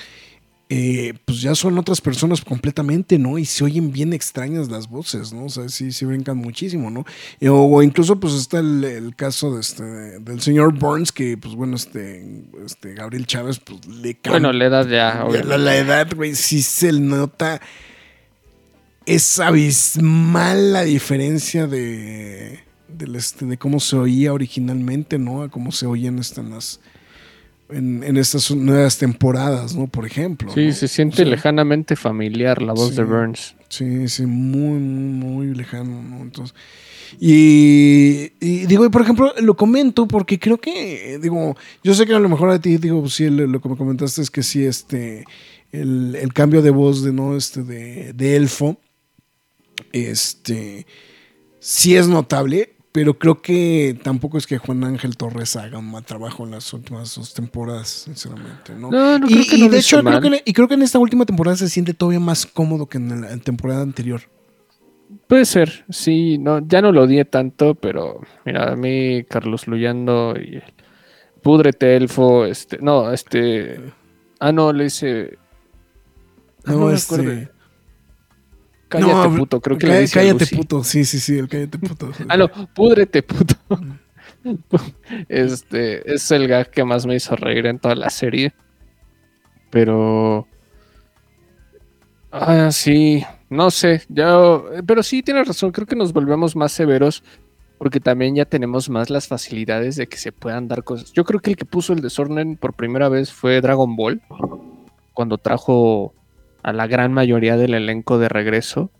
eh, 0.71 1.14
pues 1.25 1.41
ya 1.41 1.55
son 1.55 1.79
otras 1.79 2.01
personas 2.03 2.43
completamente, 2.43 3.19
¿no? 3.19 3.39
Y 3.39 3.47
se 3.47 3.64
oyen 3.64 3.91
bien 3.91 4.12
extrañas 4.12 4.69
las 4.69 4.89
voces, 4.89 5.33
¿no? 5.33 5.47
O 5.47 5.49
sea, 5.49 5.69
sí, 5.71 5.93
sí 5.93 6.05
brincan 6.05 6.37
muchísimo, 6.37 6.91
¿no? 6.91 7.07
Y- 7.41 7.49
o, 7.49 7.57
o 7.57 7.83
incluso, 7.83 8.21
pues 8.21 8.35
está 8.35 8.59
el, 8.59 8.85
el 8.85 9.16
caso 9.16 9.55
de 9.55 9.61
este, 9.62 9.83
del 9.83 10.41
señor 10.43 10.79
Burns, 10.79 11.11
que, 11.11 11.39
pues 11.39 11.55
bueno, 11.55 11.77
este, 11.77 12.23
este 12.66 12.93
Gabriel 12.93 13.27
Chávez, 13.27 13.61
pues 13.61 13.87
le 13.87 14.12
cambia. 14.14 14.33
Bueno, 14.33 14.53
la 14.53 14.64
edad 14.66 14.87
ya, 14.89 15.25
obviamente. 15.25 15.49
La, 15.49 15.57
la 15.59 15.77
edad, 15.77 16.09
güey, 16.14 16.35
sí 16.35 16.61
se 16.62 16.93
nota. 16.93 17.61
Es 19.07 19.41
abismal 19.41 20.75
la 20.75 20.83
diferencia 20.85 21.66
de, 21.66 22.61
del 22.89 23.16
este, 23.16 23.47
de 23.47 23.57
cómo 23.57 23.81
se 23.81 23.97
oía 23.97 24.35
originalmente, 24.35 25.19
¿no? 25.19 25.43
A 25.43 25.49
cómo 25.49 25.73
se 25.73 25.87
oían 25.87 26.19
este, 26.19 26.43
en 26.43 26.51
las. 26.51 26.81
En, 27.71 28.03
en 28.03 28.16
estas 28.16 28.51
nuevas 28.51 28.97
temporadas, 28.97 29.75
¿no? 29.77 29.89
Por 29.89 30.07
ejemplo. 30.07 30.51
Sí, 30.55 30.69
¿no? 30.69 30.73
se 30.73 30.89
siente 30.89 31.16
O 31.16 31.16
sea, 31.16 31.27
lejanamente 31.27 31.97
familiar 31.97 32.62
la 32.62 32.73
voz 32.73 32.91
sí. 32.91 32.97
de 32.97 33.05
Burns. 33.05 33.55
Sí, 33.69 34.09
sí, 34.09 34.25
muy, 34.25 34.81
muy, 34.81 35.45
muy 35.45 35.55
lejano, 35.55 36.03
¿no? 36.03 36.23
Entonces, 36.23 36.55
y, 37.21 38.33
y 38.41 38.66
digo, 38.66 38.85
y 38.85 38.89
por 38.91 39.03
ejemplo, 39.03 39.33
lo 39.41 39.57
comento 39.57 40.07
porque 40.07 40.39
creo 40.39 40.59
que, 40.59 41.19
digo, 41.21 41.57
yo 41.83 41.95
sé 41.95 42.07
que 42.07 42.14
a 42.14 42.19
lo 42.19 42.29
mejor 42.29 42.51
a 42.51 42.61
ti, 42.61 42.77
digo, 42.77 43.09
sí, 43.09 43.31
lo, 43.31 43.47
lo 43.47 43.61
que 43.61 43.69
me 43.69 43.77
comentaste 43.77 44.21
es 44.23 44.31
que 44.31 44.43
sí, 44.43 44.64
este, 44.64 45.25
el, 45.73 46.16
el 46.16 46.33
cambio 46.33 46.62
de 46.62 46.71
voz 46.71 47.03
de, 47.03 47.12
¿no? 47.12 47.37
Este, 47.37 47.62
de, 47.62 48.12
de 48.12 48.37
Elfo, 48.37 48.79
este, 49.93 50.87
sí 51.61 51.97
es 51.97 52.09
notable, 52.09 52.75
pero 52.99 53.16
creo 53.16 53.40
que 53.40 53.96
tampoco 54.03 54.38
es 54.38 54.46
que 54.49 54.59
Juan 54.59 54.82
Ángel 54.82 55.16
Torres 55.16 55.55
haga 55.55 55.78
un 55.78 55.88
mal 55.88 56.05
trabajo 56.05 56.42
en 56.44 56.51
las 56.51 56.72
últimas 56.72 57.14
dos 57.14 57.32
temporadas, 57.32 57.86
sinceramente, 57.86 58.74
¿no? 58.74 58.90
No, 58.90 59.20
no 59.20 59.26
y, 59.28 59.34
creo 59.34 59.44
que 59.49 59.57
y 59.57 59.62
no 59.62 59.68
de 59.68 59.78
hecho, 59.78 60.03
creo 60.03 60.20
que, 60.20 60.42
y 60.44 60.53
creo 60.53 60.66
que 60.66 60.74
en 60.74 60.82
esta 60.82 60.99
última 60.99 61.24
temporada 61.24 61.57
se 61.57 61.68
siente 61.68 61.94
todavía 61.94 62.18
más 62.18 62.44
cómodo 62.44 62.86
que 62.86 62.99
en 62.99 63.20
la 63.20 63.36
temporada 63.36 63.82
anterior. 63.82 64.22
Puede 65.28 65.44
ser, 65.44 65.84
sí, 65.90 66.38
no, 66.38 66.59
ya 66.66 66.82
no 66.82 66.90
lo 66.90 67.05
odié 67.05 67.24
tanto, 67.24 67.76
pero 67.76 68.20
mira, 68.44 68.72
a 68.72 68.74
mí 68.74 69.22
Carlos 69.22 69.68
Luyando 69.68 70.34
y 70.36 70.57
el 70.57 70.74
Púdrete 71.40 71.94
Elfo, 71.94 72.46
este, 72.46 72.78
no, 72.80 73.12
este, 73.12 73.80
ah, 74.40 74.51
no, 74.51 74.72
le 74.72 74.86
hice, 74.86 75.38
ah, 76.64 76.72
No, 76.72 76.86
me 76.88 76.94
este- 76.94 77.14
acuerdo. 77.14 77.58
Cállate 78.89 79.12
No, 79.12 79.36
puto, 79.36 79.61
creo 79.61 79.78
que 79.78 79.86
le 79.86 80.01
dice 80.01 80.18
Cállate 80.18 80.47
puto, 80.47 80.82
sí, 80.82 81.05
sí, 81.05 81.20
sí, 81.20 81.39
el 81.39 81.49
cállate 81.49 81.78
puto. 81.78 82.11
Ah, 82.28 82.36
no, 82.36 82.49
púdrete 82.74 83.22
puto. 83.22 83.55
Este, 85.28 86.14
es 86.14 86.30
el 86.30 86.47
gag 86.49 86.70
que 86.70 86.84
más 86.84 87.05
me 87.05 87.16
hizo 87.16 87.34
reír 87.36 87.66
en 87.66 87.78
toda 87.78 87.95
la 87.95 88.09
serie. 88.09 88.55
Pero. 89.70 90.47
Ah, 92.30 92.70
sí, 92.70 93.24
no 93.51 93.70
sé, 93.70 94.03
ya. 94.09 94.39
Pero 94.86 95.03
sí, 95.03 95.22
tienes 95.22 95.49
razón, 95.49 95.72
creo 95.72 95.86
que 95.86 95.97
nos 95.97 96.12
volvemos 96.12 96.57
más 96.57 96.72
severos 96.72 97.22
porque 97.78 98.01
también 98.01 98.34
ya 98.34 98.45
tenemos 98.45 98.91
más 98.91 99.09
las 99.09 99.28
facilidades 99.28 99.97
de 99.97 100.09
que 100.09 100.18
se 100.18 100.32
puedan 100.32 100.66
dar 100.66 100.82
cosas. 100.82 101.12
Yo 101.12 101.24
creo 101.24 101.41
que 101.41 101.51
el 101.51 101.57
que 101.57 101.64
puso 101.64 101.93
el 101.93 102.01
desorden 102.01 102.57
por 102.57 102.74
primera 102.74 103.09
vez 103.09 103.32
fue 103.32 103.61
Dragon 103.61 103.95
Ball, 103.95 104.20
cuando 105.14 105.39
trajo 105.39 106.12
a 106.69 106.73
la 106.73 106.87
gran 106.87 107.12
mayoría 107.12 107.57
del 107.57 107.75
elenco 107.75 108.19
de 108.19 108.29
regreso 108.29 108.91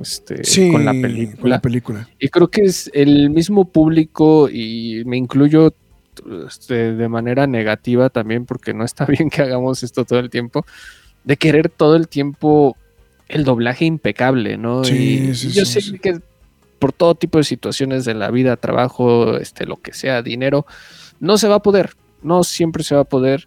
este, 0.00 0.44
Sí, 0.44 0.70
con 0.70 0.84
la 0.84 0.92
Con 0.92 1.02
película. 1.02 1.56
la 1.56 1.60
película. 1.60 2.08
Y 2.18 2.28
creo 2.28 2.48
que 2.48 2.62
es 2.62 2.90
el 2.92 3.30
mismo 3.30 3.64
público 3.64 4.48
y 4.50 5.02
me 5.06 5.16
incluyo 5.16 5.74
este, 6.46 6.92
de 6.92 7.08
manera 7.08 7.46
negativa 7.46 8.10
también 8.10 8.44
porque 8.44 8.74
no 8.74 8.84
está 8.84 9.04
bien 9.06 9.30
que 9.30 9.42
hagamos 9.42 9.82
esto 9.82 10.04
todo 10.04 10.18
el 10.18 10.30
tiempo, 10.30 10.64
de 11.24 11.36
querer 11.36 11.68
todo 11.70 11.96
el 11.96 12.08
tiempo 12.08 12.76
el 13.28 13.44
doblaje 13.44 13.84
impecable, 13.84 14.56
¿no? 14.56 14.84
Sí, 14.84 15.28
y 15.30 15.34
sí, 15.34 15.48
y 15.48 15.50
yo 15.52 15.64
sé 15.64 15.98
que 15.98 16.20
por 16.78 16.92
todo 16.92 17.14
tipo 17.14 17.38
de 17.38 17.44
situaciones 17.44 18.04
de 18.04 18.14
la 18.14 18.30
vida, 18.30 18.56
trabajo, 18.56 19.36
este, 19.36 19.66
lo 19.66 19.76
que 19.76 19.92
sea, 19.92 20.22
dinero, 20.22 20.66
no 21.20 21.38
se 21.38 21.46
va 21.46 21.56
a 21.56 21.62
poder, 21.62 21.90
no 22.22 22.42
siempre 22.42 22.82
se 22.82 22.94
va 22.94 23.02
a 23.02 23.04
poder 23.04 23.46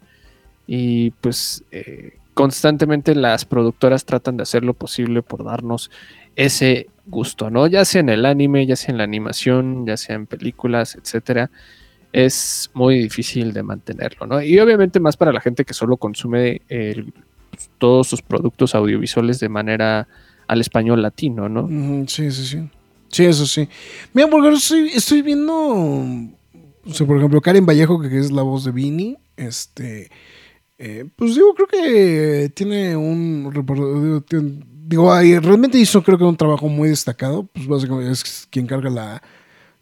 y 0.66 1.10
pues 1.20 1.64
eh, 1.70 2.16
constantemente 2.34 3.14
las 3.14 3.44
productoras 3.44 4.04
tratan 4.04 4.36
de 4.36 4.42
hacer 4.42 4.64
lo 4.64 4.74
posible 4.74 5.22
por 5.22 5.44
darnos 5.44 5.90
ese 6.36 6.88
gusto, 7.06 7.50
¿no? 7.50 7.66
Ya 7.66 7.84
sea 7.84 8.00
en 8.00 8.08
el 8.08 8.26
anime, 8.26 8.66
ya 8.66 8.76
sea 8.76 8.92
en 8.92 8.98
la 8.98 9.04
animación, 9.04 9.86
ya 9.86 9.96
sea 9.96 10.16
en 10.16 10.26
películas, 10.26 10.96
etcétera. 10.96 11.50
Es 12.12 12.70
muy 12.74 12.98
difícil 12.98 13.52
de 13.52 13.62
mantenerlo, 13.62 14.26
¿no? 14.26 14.42
Y 14.42 14.58
obviamente 14.58 15.00
más 15.00 15.16
para 15.16 15.32
la 15.32 15.40
gente 15.40 15.64
que 15.64 15.74
solo 15.74 15.96
consume 15.96 16.62
todos 17.78 18.08
sus 18.08 18.22
productos 18.22 18.74
audiovisuales 18.74 19.40
de 19.40 19.48
manera 19.48 20.08
al 20.46 20.60
español 20.60 21.02
latino, 21.02 21.48
¿no? 21.48 21.68
Sí, 22.08 22.30
sí, 22.30 22.46
sí. 22.46 22.68
Sí, 23.08 23.24
eso 23.24 23.46
sí. 23.46 23.68
Mira, 24.12 24.28
porque 24.28 24.48
estoy, 24.48 24.88
estoy 24.88 25.22
viendo. 25.22 26.04
Por 27.06 27.16
ejemplo, 27.16 27.40
Karen 27.40 27.64
Vallejo, 27.64 28.00
que 28.00 28.18
es 28.18 28.32
la 28.32 28.42
voz 28.42 28.64
de 28.64 28.72
Vini. 28.72 29.16
Este. 29.36 30.10
Eh, 30.78 31.04
pues 31.16 31.34
digo, 31.34 31.54
creo 31.54 31.68
que 31.68 32.50
tiene 32.54 32.96
un. 32.96 33.50
Digo, 34.86 35.14
realmente 35.18 35.78
hizo, 35.78 36.02
creo 36.02 36.18
que 36.18 36.24
un 36.24 36.36
trabajo 36.36 36.68
muy 36.68 36.88
destacado. 36.90 37.44
Pues 37.44 37.66
básicamente 37.66 38.12
es 38.12 38.46
quien 38.50 38.66
carga 38.66 38.90
la, 38.90 39.22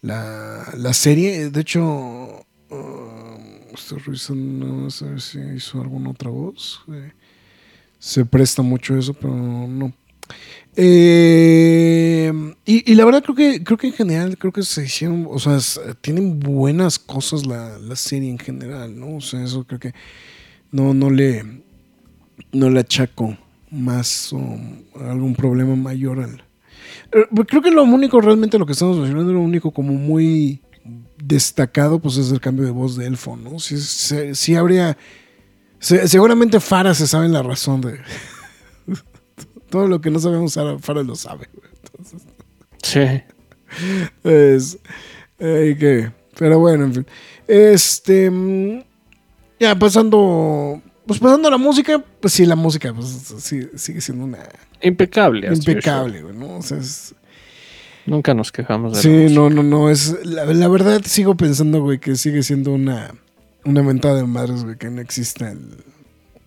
la, 0.01 0.73
la 0.77 0.93
serie. 0.93 1.51
De 1.51 1.61
hecho. 1.61 2.45
ah, 2.71 3.37
estoy 3.75 3.99
revisando, 3.99 4.89
a 4.89 5.05
ver 5.11 5.21
si 5.21 5.41
hizo 5.57 5.81
alguna 5.81 6.11
otra 6.11 6.31
voz. 6.31 6.83
Eh, 6.93 7.13
se 7.99 8.25
presta 8.25 8.63
mucho 8.63 8.97
eso, 8.97 9.15
pero 9.15 9.35
no. 9.35 9.93
Eh, 10.75 12.33
y, 12.65 12.91
y 12.91 12.95
la 12.95 13.05
verdad 13.05 13.23
creo 13.23 13.35
que 13.35 13.63
creo 13.63 13.77
que 13.77 13.89
en 13.89 13.93
general 13.93 14.39
creo 14.39 14.53
que 14.53 14.63
se 14.63 14.85
hicieron, 14.85 15.27
o 15.29 15.39
sea, 15.39 15.59
tienen 16.01 16.41
buenas 16.41 16.99
cosas 16.99 17.45
la, 17.47 17.79
la 17.79 17.97
serie 17.97 18.31
en 18.31 18.39
general, 18.39 18.99
¿no? 18.99 19.17
O 19.17 19.21
sea, 19.21 19.43
eso 19.43 19.65
creo 19.65 19.81
que 19.81 19.93
no, 20.73 20.93
no 20.95 21.11
le 21.11 21.45
no 22.53 22.69
le 22.71 22.81
achaco 22.81 23.37
más 23.71 24.33
o 24.33 24.41
algún 25.01 25.35
problema 25.35 25.77
mayor 25.77 26.21
al. 26.21 26.45
Eh, 27.13 27.27
Creo 27.47 27.63
que 27.63 27.71
lo 27.71 27.85
único 27.85 28.21
realmente 28.21 28.59
lo 28.59 28.67
que 28.67 28.73
estamos 28.73 28.97
mencionando, 28.99 29.33
lo 29.33 29.41
único 29.41 29.71
como 29.71 29.93
muy 29.95 30.61
destacado, 31.23 32.01
pues 32.01 32.17
es 32.17 32.33
el 32.33 32.41
cambio 32.41 32.65
de 32.65 32.73
voz 32.73 32.97
de 32.97 33.07
Elfo, 33.07 33.37
¿no? 33.37 33.59
Sí, 33.61 33.79
sí- 33.79 34.35
sí 34.35 34.55
habría. 34.57 34.97
se- 35.79 36.07
seguramente 36.09 36.59
Farah 36.61 36.95
se 36.95 37.07
sabe 37.07 37.29
la 37.29 37.43
razón 37.43 37.81
de. 37.81 38.01
Todo 39.71 39.89
lo 39.89 40.01
que 40.01 40.11
no 40.11 40.19
sabemos, 40.19 40.55
Farah 40.81 41.03
lo 41.03 41.15
sabe. 41.17 41.49
güey. 41.55 41.71
Entonces, 41.85 42.23
Sí. 42.83 43.23
Es, 44.25 44.79
ay, 45.41 45.77
que- 45.77 46.13
pero 46.39 46.59
bueno, 46.59 46.85
en 46.85 46.95
fin. 46.95 47.07
Este. 47.47 48.85
Ya 49.63 49.79
pasando. 49.79 50.83
Pues 51.07 51.21
pasando 51.21 51.47
a 51.49 51.51
la 51.53 51.57
música, 51.57 52.03
pues 52.21 52.33
sí, 52.35 52.45
la 52.47 52.57
música 52.57 52.93
pues, 52.93 53.07
sí- 53.39 53.69
sigue 53.77 54.01
siendo 54.01 54.25
una. 54.25 54.39
Impecable. 54.83 55.47
impecable, 55.55 56.23
güey, 56.23 56.35
¿no? 56.37 56.57
O 56.59 56.63
sea, 56.63 56.79
es-. 56.79 57.15
Nunca 58.07 58.35
nos 58.35 58.51
quejamos 58.51 58.93
de 58.93 58.97
la 58.99 59.03
Sí, 59.03 59.09
música. 59.09 59.41
no, 59.41 59.51
no, 59.51 59.63
no. 59.63 59.89
Es, 59.91 60.17
la, 60.27 60.45
la 60.47 60.67
verdad, 60.69 61.03
sigo 61.05 61.37
pensando, 61.37 61.81
güey, 61.81 61.99
que 62.01 62.17
sigue 62.17 62.43
siendo 62.43 62.73
una, 62.73 63.15
una 63.65 63.83
mentada 63.85 64.17
de 64.17 64.25
madres, 64.25 64.65
güey, 64.65 64.77
que 64.77 64.91
no 64.91 65.01
exista 65.01 65.51
el- 65.53 65.77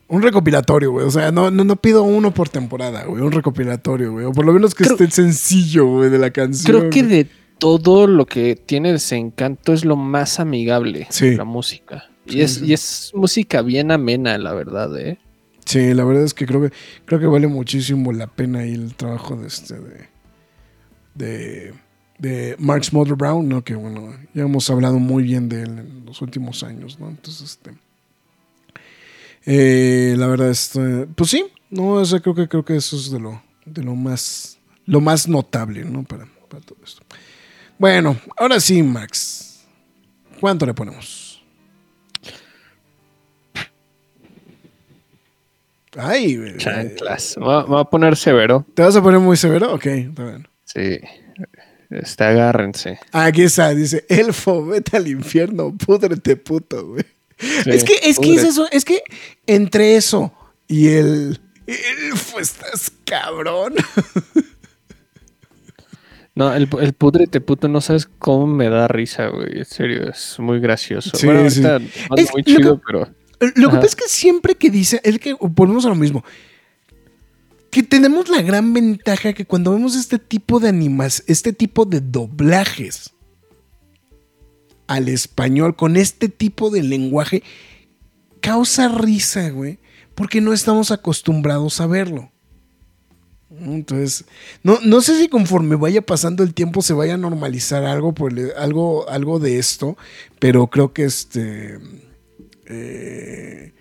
un 0.09 0.21
recopilatorio, 0.21 0.91
güey. 0.91 1.05
O 1.05 1.11
sea, 1.11 1.31
no, 1.31 1.51
no, 1.51 1.63
no 1.63 1.75
pido 1.77 2.03
uno 2.03 2.33
por 2.33 2.49
temporada, 2.49 3.05
güey. 3.05 3.21
Un 3.23 3.31
recopilatorio, 3.31 4.11
güey. 4.11 4.25
O 4.25 4.33
por 4.33 4.45
lo 4.45 4.51
menos 4.53 4.75
que 4.75 4.83
Creo- 4.83 4.97
esté 4.97 5.09
sencillo, 5.11 5.85
güey, 5.87 6.09
de 6.09 6.19
la 6.19 6.31
canción. 6.31 6.65
Creo 6.79 6.89
que 6.89 7.01
güey. 7.03 7.23
de 7.23 7.29
todo 7.59 8.05
lo 8.07 8.25
que 8.25 8.55
tiene 8.57 8.91
desencanto 8.91 9.71
es 9.73 9.85
lo 9.85 9.95
más 9.95 10.39
amigable. 10.41 11.07
Sí. 11.09 11.35
La 11.35 11.45
música. 11.45 12.09
Y, 12.27 12.41
es, 12.41 12.61
y 12.61 12.73
es 12.73 13.11
música 13.13 13.61
bien 13.61 13.91
amena, 13.91 14.37
la 14.37 14.53
verdad, 14.53 14.97
¿eh? 14.99 15.19
Sí, 15.65 15.93
la 15.93 16.03
verdad 16.03 16.23
es 16.23 16.33
que 16.33 16.45
creo 16.45 16.61
que 16.61 16.71
creo 17.05 17.19
que 17.19 17.25
vale 17.25 17.47
muchísimo 17.47 18.11
la 18.11 18.27
pena 18.27 18.59
ahí 18.59 18.73
el 18.73 18.95
trabajo 18.95 19.35
de 19.35 19.47
este 19.47 19.79
de 19.79 20.09
de, 21.15 21.73
de 22.19 22.55
Mark 22.59 22.83
Smother 22.83 23.15
Brown, 23.15 23.47
¿no? 23.47 23.63
Que 23.63 23.73
bueno, 23.75 24.15
ya 24.33 24.43
hemos 24.43 24.69
hablado 24.69 24.99
muy 24.99 25.23
bien 25.23 25.49
de 25.49 25.63
él 25.63 25.79
en 25.79 26.05
los 26.05 26.21
últimos 26.21 26.63
años, 26.63 26.99
¿no? 26.99 27.09
Entonces, 27.09 27.41
este 27.41 27.71
eh, 29.47 30.15
la 30.17 30.27
verdad 30.27 30.49
es 30.49 30.71
pues 31.15 31.29
sí, 31.29 31.45
no, 31.69 31.93
o 31.93 32.05
sea, 32.05 32.19
creo 32.19 32.35
que 32.35 32.47
creo 32.47 32.65
que 32.65 32.75
eso 32.75 32.95
es 32.95 33.11
de 33.11 33.19
lo 33.19 33.41
de 33.65 33.83
lo 33.83 33.95
más 33.95 34.59
lo 34.85 35.01
más 35.01 35.27
notable, 35.27 35.83
¿no? 35.83 36.03
Para, 36.03 36.27
para 36.47 36.63
todo 36.63 36.77
esto. 36.83 37.01
Bueno, 37.77 38.17
ahora 38.37 38.59
sí, 38.59 38.81
Max. 38.83 39.65
¿Cuánto 40.39 40.65
le 40.65 40.73
ponemos? 40.73 41.24
Ay. 45.97 46.37
Chanclas. 46.57 47.37
Me 47.37 47.45
va- 47.45 47.63
va 47.63 47.79
a 47.81 47.89
poner 47.89 48.15
severo. 48.15 48.65
¿Te 48.73 48.81
vas 48.83 48.95
a 48.95 49.01
poner 49.01 49.19
muy 49.19 49.37
severo? 49.37 49.73
Ok, 49.73 49.85
está 49.85 50.23
bien. 50.23 50.47
Sí. 50.63 50.99
Este, 51.89 52.23
agárrense. 52.23 52.99
Aquí 53.11 53.43
está, 53.43 53.69
dice, 53.69 54.05
elfo, 54.09 54.65
vete 54.65 54.97
al 54.97 55.07
infierno, 55.07 55.75
púdrete 55.77 56.35
puto, 56.35 56.85
güey. 56.87 57.03
Sí, 57.37 57.69
es 57.69 57.83
que, 57.83 57.93
es 58.03 58.17
que 58.19 58.33
es 58.33 58.43
eso, 58.43 58.67
es 58.71 58.83
que 58.85 59.03
entre 59.45 59.95
eso 59.97 60.33
y 60.67 60.87
el 60.87 61.39
elfo 61.67 62.39
estás 62.39 62.91
cabrón. 63.05 63.73
No, 66.37 66.53
el, 66.53 66.67
el 66.81 66.91
pudrete 66.93 67.39
puto, 67.39 67.69
no 67.69 67.79
sabes 67.79 68.09
cómo 68.19 68.45
me 68.45 68.67
da 68.67 68.89
risa, 68.89 69.27
güey. 69.27 69.59
En 69.59 69.63
serio, 69.65 70.09
es 70.09 70.37
muy 70.37 70.59
gracioso. 70.59 71.11
Sí, 71.15 71.25
bueno, 71.27 71.49
sí. 71.49 71.63
ando 71.65 71.87
Es- 72.17 72.33
muy 72.33 72.43
que- 72.43 72.55
chido, 72.55 72.81
pero. 72.85 73.07
Lo 73.55 73.69
que 73.69 73.75
pasa 73.75 73.87
es 73.87 73.95
que 73.95 74.07
siempre 74.07 74.55
que 74.55 74.69
dice, 74.69 75.01
es 75.03 75.19
que 75.19 75.33
volvemos 75.33 75.85
a 75.85 75.89
lo 75.89 75.95
mismo. 75.95 76.23
Que 77.71 77.83
tenemos 77.83 78.29
la 78.29 78.41
gran 78.41 78.73
ventaja 78.73 79.33
que 79.33 79.45
cuando 79.45 79.71
vemos 79.73 79.95
este 79.95 80.17
tipo 80.19 80.59
de 80.59 80.69
animas, 80.69 81.23
este 81.27 81.51
tipo 81.53 81.85
de 81.85 81.99
doblajes 82.01 83.11
al 84.87 85.09
español 85.09 85.75
con 85.75 85.97
este 85.97 86.29
tipo 86.29 86.69
de 86.69 86.83
lenguaje, 86.83 87.43
causa 88.39 88.87
risa, 88.87 89.49
güey, 89.49 89.79
porque 90.13 90.39
no 90.41 90.53
estamos 90.53 90.91
acostumbrados 90.91 91.81
a 91.81 91.87
verlo. 91.87 92.31
Entonces, 93.59 94.25
no, 94.63 94.79
no 94.83 95.01
sé 95.01 95.19
si 95.19 95.27
conforme 95.27 95.75
vaya 95.75 96.01
pasando 96.01 96.43
el 96.43 96.53
tiempo 96.53 96.81
se 96.81 96.93
vaya 96.93 97.13
a 97.15 97.17
normalizar 97.17 97.83
algo, 97.85 98.13
por 98.13 98.31
el- 98.33 98.51
algo, 98.57 99.07
algo 99.09 99.39
de 99.39 99.59
esto, 99.59 99.97
pero 100.39 100.67
creo 100.67 100.93
que 100.93 101.03
este. 101.05 101.79
Eh, 102.67 103.73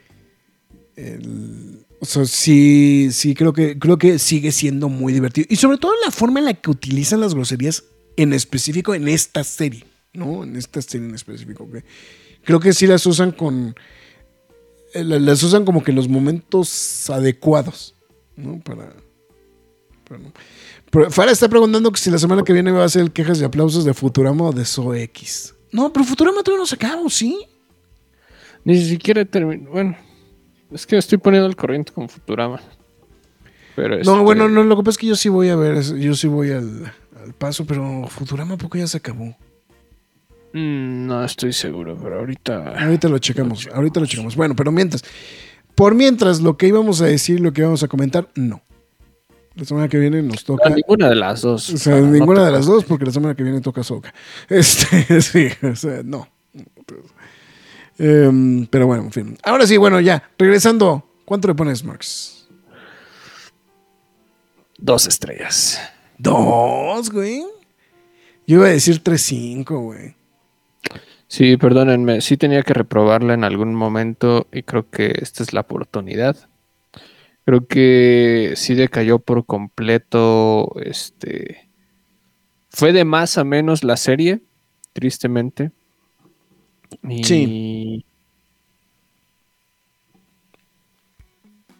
o 2.00 2.04
sea, 2.06 2.24
sí, 2.26 3.08
sí, 3.12 3.34
creo 3.34 3.52
que, 3.52 3.78
creo 3.78 3.98
que 3.98 4.18
sigue 4.18 4.52
siendo 4.52 4.88
muy 4.88 5.12
divertido. 5.12 5.46
Y 5.50 5.56
sobre 5.56 5.78
todo 5.78 5.92
la 6.04 6.10
forma 6.10 6.38
en 6.38 6.44
la 6.46 6.54
que 6.54 6.70
utilizan 6.70 7.20
las 7.20 7.34
groserías 7.34 7.84
en 8.16 8.32
específico 8.32 8.94
en 8.94 9.08
esta 9.08 9.42
serie, 9.42 9.84
¿no? 10.12 10.44
En 10.44 10.56
esta 10.56 10.80
serie 10.82 11.08
en 11.08 11.14
específico. 11.14 11.68
creo 12.44 12.60
que 12.60 12.72
sí 12.72 12.86
las 12.86 13.06
usan 13.06 13.32
con. 13.32 13.74
eh, 14.92 15.02
la- 15.02 15.18
Las 15.18 15.42
usan 15.42 15.64
como 15.64 15.82
que 15.82 15.90
en 15.90 15.96
los 15.96 16.08
momentos 16.08 17.08
adecuados, 17.10 17.94
¿no? 18.36 18.60
Para. 18.60 18.94
para 20.08 20.20
no- 20.22 20.32
Pero 20.90 21.10
Farah 21.10 21.32
está 21.32 21.48
preguntando 21.48 21.90
que 21.90 21.98
si 21.98 22.10
la 22.10 22.18
semana 22.18 22.44
que 22.44 22.52
viene 22.52 22.70
va 22.70 22.84
a 22.84 22.88
ser 22.88 23.10
quejas 23.10 23.40
y 23.40 23.44
aplausos 23.44 23.84
de 23.84 23.94
Futurama 23.94 24.44
o 24.44 24.52
de 24.52 24.64
SOX. 24.64 25.54
No, 25.72 25.92
pero 25.92 26.04
Futurama 26.04 26.42
todavía 26.44 26.60
no 26.60 26.66
se 26.66 26.76
acabó, 26.76 27.10
¿sí? 27.10 27.36
Ni 28.64 28.80
siquiera 28.82 29.24
termino. 29.24 29.70
Bueno, 29.70 29.96
es 30.72 30.86
que 30.86 30.96
estoy 30.96 31.18
poniendo 31.18 31.46
el 31.48 31.56
corriente 31.56 31.92
con 31.92 32.08
Futurama. 32.08 32.60
Pero 33.76 33.96
No, 33.96 34.00
este, 34.00 34.10
bueno, 34.24 34.48
no, 34.48 34.62
lo 34.64 34.76
que 34.76 34.82
pasa 34.82 34.90
es 34.92 34.98
que 34.98 35.06
yo 35.08 35.16
sí 35.16 35.28
voy 35.28 35.48
a 35.48 35.56
ver, 35.56 35.82
yo 35.98 36.14
sí 36.14 36.28
voy 36.28 36.50
al, 36.52 36.92
al 37.22 37.32
paso, 37.34 37.64
pero 37.66 38.06
Futurama 38.08 38.56
poco 38.56 38.78
ya 38.78 38.86
se 38.86 38.98
acabó. 38.98 39.36
mm, 40.52 41.06
no 41.06 41.24
estoy 41.24 41.52
seguro, 41.52 41.98
pero 42.00 42.20
ahorita. 42.20 42.78
Ahorita 42.84 43.08
lo 43.08 43.18
checamos, 43.18 43.68
ahorita 43.72 44.00
lo 44.00 44.06
checamos. 44.06 44.36
Bueno, 44.36 44.54
pero 44.56 44.70
mientras, 44.72 45.04
por 45.74 45.94
mientras, 45.94 46.40
lo 46.40 46.56
que 46.56 46.68
íbamos 46.68 47.00
a 47.00 47.06
decir, 47.06 47.40
lo 47.40 47.52
que 47.52 47.62
íbamos 47.62 47.82
a 47.82 47.88
comentar, 47.88 48.28
no. 48.36 48.62
La 49.56 49.64
semana 49.64 49.88
que 49.88 49.98
viene 49.98 50.20
nos 50.22 50.44
toca. 50.44 50.68
No, 50.68 50.74
ninguna 50.76 51.08
de 51.08 51.14
las 51.16 51.42
dos. 51.42 51.70
O 51.70 51.76
sea, 51.78 52.00
no 52.00 52.08
ninguna 52.08 52.44
de 52.44 52.50
las 52.52 52.66
dos, 52.66 52.84
porque 52.84 53.04
la 53.04 53.12
semana 53.12 53.34
que 53.36 53.42
viene 53.44 53.60
toca 53.60 53.82
Soca. 53.84 54.12
Este, 54.48 55.20
sí, 55.20 55.48
o 55.62 55.76
sea, 55.76 56.02
no. 56.04 56.28
Em, 57.98 58.66
pero 58.66 58.86
bueno, 58.86 59.04
en 59.04 59.12
fin. 59.12 59.38
Ahora 59.42 59.66
sí, 59.66 59.76
bueno, 59.76 60.00
ya, 60.00 60.30
regresando. 60.38 61.08
¿Cuánto 61.24 61.48
le 61.48 61.54
pones, 61.54 61.84
Max? 61.84 62.48
Dos 64.78 65.06
estrellas. 65.06 65.80
Dos, 66.18 67.10
güey. 67.10 67.44
Yo 68.46 68.58
iba 68.58 68.66
a 68.66 68.70
decir 68.70 69.02
3-5, 69.02 69.82
güey. 69.82 70.16
Sí, 71.28 71.56
perdónenme, 71.56 72.20
sí 72.20 72.36
tenía 72.36 72.62
que 72.62 72.74
reprobarla 72.74 73.34
en 73.34 73.44
algún 73.44 73.74
momento 73.74 74.46
y 74.52 74.62
creo 74.62 74.88
que 74.90 75.14
esta 75.20 75.42
es 75.42 75.52
la 75.52 75.62
oportunidad. 75.62 76.36
Creo 77.44 77.66
que 77.66 78.52
sí 78.56 78.74
decayó 78.74 79.18
por 79.18 79.44
completo, 79.44 80.72
este... 80.82 81.68
Fue 82.68 82.92
de 82.92 83.04
más 83.04 83.38
a 83.38 83.44
menos 83.44 83.84
la 83.84 83.96
serie, 83.96 84.42
tristemente. 84.92 85.70
Y... 87.08 87.24
Sí. 87.24 88.04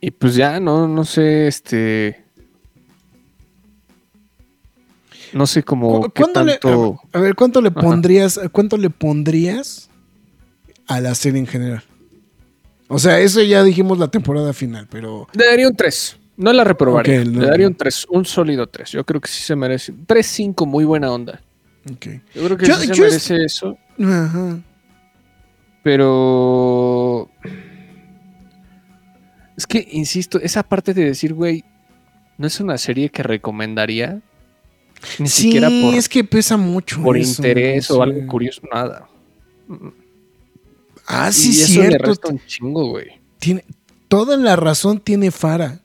Y 0.01 0.11
pues 0.11 0.35
ya, 0.35 0.61
no, 0.61 0.87
no 0.87 1.05
sé, 1.05 1.47
este... 1.47 2.25
No 5.33 5.47
sé 5.47 5.63
cómo 5.63 6.03
¿Cu- 6.03 6.11
qué 6.11 6.23
cuánto 6.23 6.45
le- 6.45 6.53
tanto... 6.59 7.01
a 7.13 7.19
ver, 7.19 7.35
¿cuánto 7.35 7.61
le 7.61 7.69
Ajá. 7.71 7.81
pondrías, 7.81 8.39
cuánto 8.53 8.77
le 8.77 8.91
pondrías 8.91 9.89
a 10.87 11.01
la 11.01 11.15
serie 11.15 11.41
en 11.41 11.47
general? 11.47 11.83
O 12.89 12.99
sea, 12.99 13.19
eso 13.19 13.43
ya 13.43 13.65
dijimos 13.65 13.99
la 13.99 14.09
temporada 14.09 14.53
final, 14.53 14.87
pero 14.91 15.27
Le 15.33 15.47
daría 15.47 15.67
un 15.69 15.75
3. 15.75 16.19
No 16.37 16.53
la 16.53 16.65
reprobaría. 16.65 17.25
No. 17.25 17.41
Le 17.41 17.47
daría 17.49 17.67
un 17.67 17.75
3, 17.75 18.07
un 18.11 18.25
sólido 18.27 18.67
3. 18.69 18.91
Yo 18.93 19.05
creo 19.05 19.21
que 19.21 19.29
sí 19.29 19.43
se 19.43 19.57
merece. 19.57 19.93
3-5, 19.93 20.67
muy 20.67 20.85
buena 20.85 21.11
onda. 21.11 21.41
Yo 21.85 22.45
creo 22.45 22.57
que 22.57 22.67
Yo- 22.67 22.77
sí 22.77 22.87
se 22.87 22.93
es- 22.93 22.99
merece 23.01 23.45
eso. 23.45 23.79
Ajá. 24.01 24.59
Pero. 25.85 27.31
Es 29.57 29.67
que, 29.69 29.87
insisto, 29.93 30.41
esa 30.41 30.65
parte 30.65 30.93
de 30.95 31.05
decir, 31.05 31.33
güey, 31.35 31.65
no 32.39 32.47
es 32.49 32.59
una 32.59 32.77
serie 32.79 33.11
que 33.11 33.23
recomendaría. 33.23 34.21
Ni 35.19 35.29
Sí, 35.29 35.43
siquiera 35.43 35.69
por, 35.69 35.95
es 35.95 36.09
que 36.09 36.25
pesa 36.25 36.57
mucho. 36.57 37.01
por 37.03 37.17
eso, 37.17 37.41
interés 37.43 37.89
o 37.91 38.03
algo 38.03 38.27
curioso, 38.27 38.63
nada. 38.73 39.07
Ah, 41.07 41.29
y 41.29 41.33
sí, 41.33 41.51
eso 41.63 41.81
le 41.83 41.89
cierto. 41.89 42.07
resta 42.09 42.29
un 42.31 42.41
chingo, 42.47 42.89
güey. 42.91 43.21
Tiene, 43.39 43.65
toda 44.09 44.37
la 44.37 44.57
razón 44.57 44.99
tiene 44.99 45.31
Fara. 45.31 45.81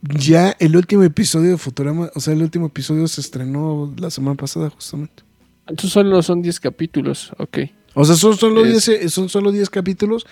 Ya 0.00 0.56
el 0.58 0.76
último 0.76 1.02
episodio 1.02 1.50
de 1.52 1.58
Futurama, 1.58 2.10
o 2.14 2.20
sea, 2.20 2.32
el 2.32 2.42
último 2.42 2.66
episodio 2.66 3.06
se 3.08 3.20
estrenó 3.20 3.92
la 3.98 4.10
semana 4.10 4.36
pasada, 4.36 4.70
justamente. 4.70 5.22
Entonces 5.68 5.90
solo 5.92 6.22
son 6.22 6.42
10 6.42 6.60
capítulos, 6.60 7.32
ok. 7.38 7.58
O 7.98 8.04
sea, 8.04 8.14
son 8.14 8.36
solo 8.36 8.64
Es- 8.64 8.86
10 8.86 9.12
son 9.12 9.28
solo 9.28 9.50
10 9.50 9.70
capítulos, 9.70 10.26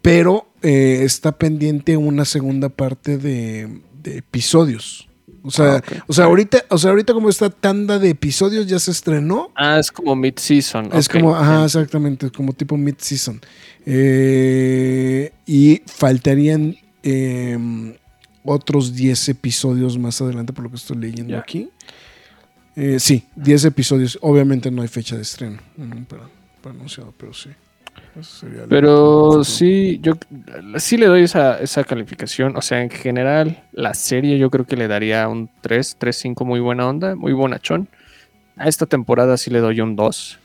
pero 0.00 0.48
eh, 0.62 1.00
está 1.02 1.32
pendiente 1.38 1.96
una 1.96 2.24
segunda 2.24 2.68
parte 2.70 3.18
de, 3.18 3.80
de 4.02 4.16
episodios. 4.18 5.08
O 5.44 5.50
sea, 5.50 5.76
Ah, 5.76 5.82
o 6.06 6.12
sea, 6.12 6.24
ahorita, 6.26 6.64
o 6.70 6.78
sea, 6.78 6.90
ahorita 6.90 7.12
como 7.14 7.28
esta 7.28 7.50
tanda 7.50 7.98
de 7.98 8.10
episodios 8.10 8.66
ya 8.68 8.78
se 8.78 8.92
estrenó. 8.92 9.50
Ah, 9.56 9.78
es 9.78 9.90
como 9.90 10.14
mid-season. 10.14 10.90
Es 10.92 11.06
ok, 11.08 11.12
como, 11.14 11.34
ajá, 11.36 11.64
exactamente, 11.64 12.30
como 12.30 12.52
tipo 12.52 12.76
mid-season. 12.76 13.40
Eh, 13.84 15.32
y 15.46 15.82
faltarían 15.86 16.76
eh, 17.02 17.98
otros 18.44 18.94
10 18.94 19.28
episodios 19.30 19.98
más 19.98 20.20
adelante, 20.20 20.52
por 20.52 20.64
lo 20.64 20.70
que 20.70 20.76
estoy 20.76 20.96
leyendo 20.98 21.36
aquí. 21.36 21.68
Eh, 22.76 22.98
sí, 23.00 23.24
10 23.36 23.64
episodios. 23.66 24.18
Obviamente 24.22 24.70
no 24.70 24.82
hay 24.82 24.88
fecha 24.88 25.16
de 25.16 25.22
estreno 25.22 25.58
mm, 25.76 26.02
pero, 26.62 27.12
pero 27.18 27.32
sí. 27.34 27.50
Eso 28.18 28.38
sería 28.40 28.62
lo- 28.62 28.68
Pero 28.68 29.44
sí, 29.44 29.98
yo 30.02 30.12
sí 30.78 30.96
le 30.96 31.06
doy 31.06 31.22
esa, 31.24 31.58
esa 31.60 31.84
calificación. 31.84 32.56
O 32.56 32.62
sea, 32.62 32.82
en 32.82 32.90
general, 32.90 33.64
la 33.72 33.94
serie 33.94 34.38
yo 34.38 34.50
creo 34.50 34.66
que 34.66 34.76
le 34.76 34.88
daría 34.88 35.28
un 35.28 35.50
3, 35.60 35.96
3, 35.98 36.16
5 36.16 36.44
muy 36.44 36.60
buena 36.60 36.88
onda, 36.88 37.14
muy 37.14 37.32
bonachón. 37.32 37.88
A 38.56 38.68
esta 38.68 38.86
temporada 38.86 39.36
sí 39.36 39.50
le 39.50 39.60
doy 39.60 39.80
un 39.80 39.96
2. 39.96 40.38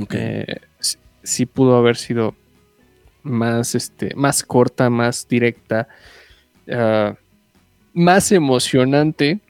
Ok. 0.00 0.14
Eh, 0.14 0.46
sí, 0.78 0.96
sí 1.22 1.46
pudo 1.46 1.76
haber 1.76 1.96
sido 1.96 2.34
más, 3.22 3.74
este, 3.74 4.14
más 4.14 4.42
corta, 4.42 4.88
más 4.90 5.26
directa, 5.28 5.88
ah, 6.72 7.14
más 7.92 8.30
emocionante. 8.32 9.40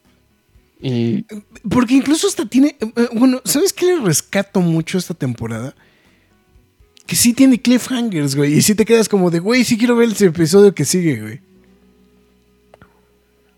Y 0.81 1.25
Porque 1.71 1.95
incluso 1.95 2.27
hasta 2.27 2.47
tiene. 2.47 2.69
eh, 2.81 2.93
eh, 2.97 3.09
Bueno, 3.15 3.41
¿sabes 3.45 3.73
qué 3.73 3.87
le 3.87 4.01
rescato 4.01 4.61
mucho 4.61 4.97
esta 4.99 5.15
temporada? 5.15 5.75
Que 7.11 7.17
sí 7.17 7.35
tiene 7.35 7.61
cliffhangers, 7.61 8.37
güey. 8.37 8.55
Y 8.55 8.63
sí 8.63 8.77
te 8.77 8.85
quedas 8.85 9.09
como 9.09 9.33
de, 9.33 9.41
güey, 9.41 9.65
sí 9.65 9.77
quiero 9.77 9.97
ver 9.97 10.11
ese 10.11 10.27
episodio 10.27 10.73
que 10.73 10.85
sigue, 10.85 11.21
güey. 11.21 11.41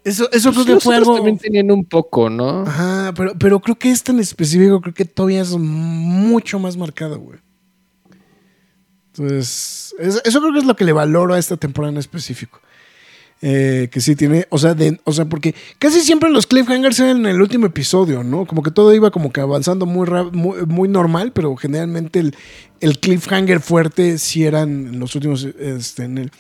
Eso, 0.04 0.26
eso 0.32 0.54
pues, 0.54 0.64
creo 0.64 0.78
que 0.78 0.82
fue 0.82 0.96
algo. 0.96 1.16
también 1.16 1.36
tenían 1.36 1.70
un 1.70 1.84
poco, 1.84 2.30
¿no? 2.30 2.62
Ajá, 2.62 3.12
pero, 3.14 3.34
pero 3.38 3.60
creo 3.60 3.78
que 3.78 3.90
este 3.90 4.10
en 4.10 4.20
específico, 4.20 4.80
creo 4.80 4.94
que 4.94 5.04
todavía 5.04 5.42
es 5.42 5.50
mucho 5.58 6.58
más 6.58 6.78
marcado, 6.78 7.20
güey. 7.20 7.40
Entonces, 9.14 9.94
es- 9.98 10.22
eso 10.24 10.40
creo 10.40 10.54
que 10.54 10.60
es 10.60 10.64
lo 10.64 10.74
que 10.74 10.86
le 10.86 10.92
valoro 10.92 11.34
a 11.34 11.38
esta 11.38 11.58
temporada 11.58 11.92
en 11.92 11.98
específico. 11.98 12.58
Eh, 13.44 13.88
que 13.90 14.00
sí 14.00 14.14
tiene, 14.14 14.46
o 14.50 14.58
sea, 14.58 14.76
o 15.02 15.12
sea, 15.12 15.24
porque 15.24 15.52
casi 15.80 16.00
siempre 16.02 16.30
los 16.30 16.46
cliffhangers 16.46 17.00
eran 17.00 17.16
en 17.16 17.26
el 17.26 17.42
último 17.42 17.66
episodio, 17.66 18.22
¿no? 18.22 18.46
Como 18.46 18.62
que 18.62 18.70
todo 18.70 18.94
iba 18.94 19.10
como 19.10 19.32
que 19.32 19.40
avanzando 19.40 19.84
muy, 19.84 20.08
muy, 20.30 20.64
muy 20.64 20.88
normal, 20.88 21.32
pero 21.32 21.56
generalmente 21.56 22.20
el, 22.20 22.98
cliffhanger 23.00 23.58
fuerte 23.58 24.18
sí 24.18 24.44
eran 24.44 24.86
en 24.86 25.00
los 25.00 25.16
últimos, 25.16 25.42
este, 25.58 26.04
en 26.04 26.18
el, 26.18 26.30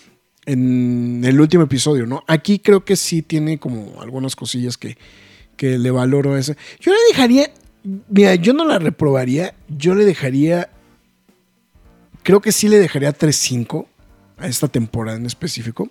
en 0.46 1.24
el 1.24 1.40
último 1.40 1.64
episodio, 1.64 2.06
¿no? 2.06 2.22
Aquí 2.28 2.60
creo 2.60 2.84
que 2.84 2.94
sí 2.94 3.22
tiene 3.22 3.58
como 3.58 4.00
algunas 4.00 4.36
cosillas 4.36 4.78
que, 4.78 4.96
que 5.56 5.78
le 5.78 5.90
valoro 5.90 6.34
a 6.34 6.38
esa. 6.38 6.56
Yo 6.78 6.92
le 6.92 6.98
dejaría, 7.08 7.50
mira, 8.10 8.36
yo 8.36 8.52
no 8.52 8.64
la 8.64 8.78
reprobaría, 8.78 9.56
yo 9.68 9.96
le 9.96 10.04
dejaría, 10.04 10.70
creo 12.22 12.40
que 12.40 12.52
sí 12.52 12.68
le 12.68 12.78
dejaría 12.78 13.12
3-5 13.12 13.86
a 14.38 14.46
esta 14.46 14.68
temporada 14.68 15.16
en 15.16 15.26
específico. 15.26 15.90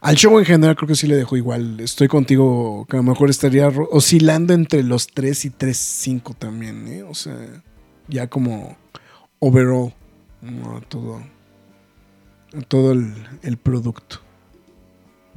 Al 0.00 0.14
show 0.14 0.38
en 0.38 0.44
general 0.44 0.76
creo 0.76 0.88
que 0.88 0.94
sí 0.94 1.06
le 1.06 1.16
dejo 1.16 1.36
igual. 1.36 1.80
Estoy 1.80 2.08
contigo, 2.08 2.86
que 2.88 2.96
a 2.96 3.00
lo 3.00 3.02
mejor 3.02 3.30
estaría 3.30 3.68
oscilando 3.68 4.54
entre 4.54 4.82
los 4.82 5.08
3 5.08 5.44
y 5.46 5.50
3-5 5.50 6.36
también, 6.36 6.86
¿eh? 6.88 7.02
O 7.02 7.14
sea, 7.14 7.36
ya 8.06 8.28
como 8.28 8.76
overall, 9.40 9.92
¿no? 10.40 10.80
todo, 10.88 11.20
todo 12.68 12.92
el, 12.92 13.14
el 13.42 13.56
producto. 13.56 14.20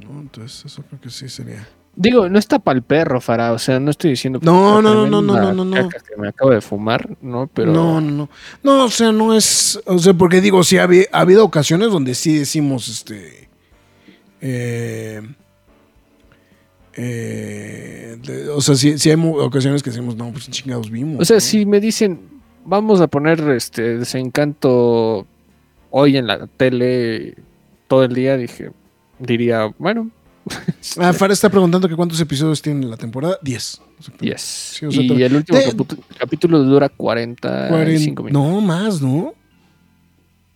¿no? 0.00 0.20
Entonces, 0.20 0.64
eso 0.64 0.82
creo 0.88 1.00
que 1.00 1.10
sí 1.10 1.28
sería. 1.28 1.68
Digo, 1.94 2.28
no 2.28 2.38
está 2.38 2.58
para 2.58 2.76
el 2.76 2.82
perro, 2.82 3.20
Farah. 3.20 3.52
O 3.52 3.58
sea, 3.58 3.78
no 3.78 3.90
estoy 3.90 4.10
diciendo 4.10 4.40
que 4.40 4.46
No, 4.46 4.80
no, 4.80 4.94
no, 4.94 5.06
no, 5.06 5.20
no, 5.20 5.34
no, 5.36 5.52
no, 5.52 5.64
no. 5.64 5.88
caca 5.88 6.02
que 6.08 6.16
me 6.16 6.28
acabo 6.28 6.50
de 6.50 6.60
fumar, 6.60 7.16
¿no? 7.20 7.50
Pero 7.52 7.72
No, 7.72 8.00
no, 8.00 8.10
no. 8.10 8.28
No, 8.62 8.84
o 8.84 8.90
sea, 8.90 9.12
no 9.12 9.34
es. 9.34 9.78
O 9.84 9.98
sea, 9.98 10.14
porque 10.14 10.40
digo, 10.40 10.64
sí 10.64 10.78
ha 10.78 10.88
habido 11.12 11.44
ocasiones 11.44 11.90
donde 11.90 12.14
sí 12.14 12.38
decimos, 12.38 12.88
este. 12.88 13.50
Eh, 14.42 15.22
eh, 16.94 18.16
de- 18.22 18.48
o 18.50 18.60
sea, 18.60 18.74
sí 18.74 19.10
hay 19.10 19.16
ocasiones 19.38 19.82
que 19.82 19.90
decimos, 19.90 20.16
no, 20.16 20.30
pues 20.32 20.50
chingados 20.50 20.90
vimos. 20.90 21.20
O 21.20 21.24
sea, 21.24 21.36
¿no? 21.36 21.40
si 21.40 21.64
me 21.64 21.80
dicen, 21.80 22.20
vamos 22.64 23.00
a 23.00 23.06
poner 23.06 23.40
este 23.50 23.98
desencanto 23.98 25.26
hoy 25.90 26.16
en 26.16 26.26
la 26.26 26.46
tele 26.46 27.36
todo 27.88 28.04
el 28.04 28.14
día, 28.14 28.36
dije, 28.36 28.70
diría, 29.18 29.72
bueno, 29.78 30.10
Ah, 30.98 31.12
Farah 31.12 31.32
está 31.32 31.48
preguntando 31.48 31.88
que 31.88 31.94
cuántos 31.94 32.20
episodios 32.20 32.60
tiene 32.60 32.84
la 32.86 32.96
temporada. 32.96 33.38
10. 33.42 33.80
yes. 34.20 34.40
Sí, 34.40 34.86
o 34.86 34.90
sea, 34.90 35.02
y 35.02 35.06
to- 35.06 35.14
el 35.14 35.36
último 35.36 35.58
de- 35.58 35.86
capítulo 36.18 36.58
dura 36.64 36.88
45 36.88 37.72
Cuaren- 37.72 38.24
minutos. 38.26 38.32
No, 38.32 38.60
más, 38.60 39.00
¿no? 39.00 39.34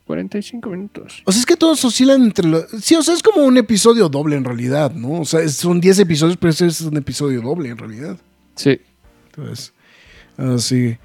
45 0.06 0.70
minutos. 0.70 1.22
O 1.24 1.32
sea, 1.32 1.40
es 1.40 1.46
que 1.46 1.56
todos 1.56 1.84
oscilan 1.84 2.22
entre 2.22 2.46
los... 2.48 2.64
Sí, 2.80 2.94
o 2.94 3.02
sea, 3.02 3.14
es 3.14 3.22
como 3.22 3.44
un 3.44 3.56
episodio 3.56 4.08
doble 4.08 4.36
en 4.36 4.44
realidad, 4.44 4.92
¿no? 4.92 5.20
O 5.20 5.24
sea, 5.24 5.46
son 5.48 5.80
10 5.80 5.98
episodios, 6.00 6.36
pero 6.36 6.50
ese 6.52 6.66
es 6.66 6.80
un 6.82 6.96
episodio 6.96 7.42
doble 7.42 7.70
en 7.70 7.76
realidad. 7.78 8.16
Sí. 8.54 8.80
Entonces, 9.26 9.72
así. 10.36 10.96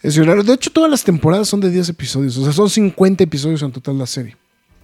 Es 0.00 0.16
raro. 0.24 0.44
De 0.44 0.52
hecho, 0.54 0.70
todas 0.70 0.88
las 0.90 1.02
temporadas 1.02 1.48
son 1.48 1.60
de 1.60 1.70
10 1.70 1.88
episodios. 1.88 2.36
O 2.38 2.44
sea, 2.44 2.52
son 2.52 2.70
50 2.70 3.24
episodios 3.24 3.62
en 3.62 3.72
total 3.72 3.98
la 3.98 4.06
serie. 4.06 4.36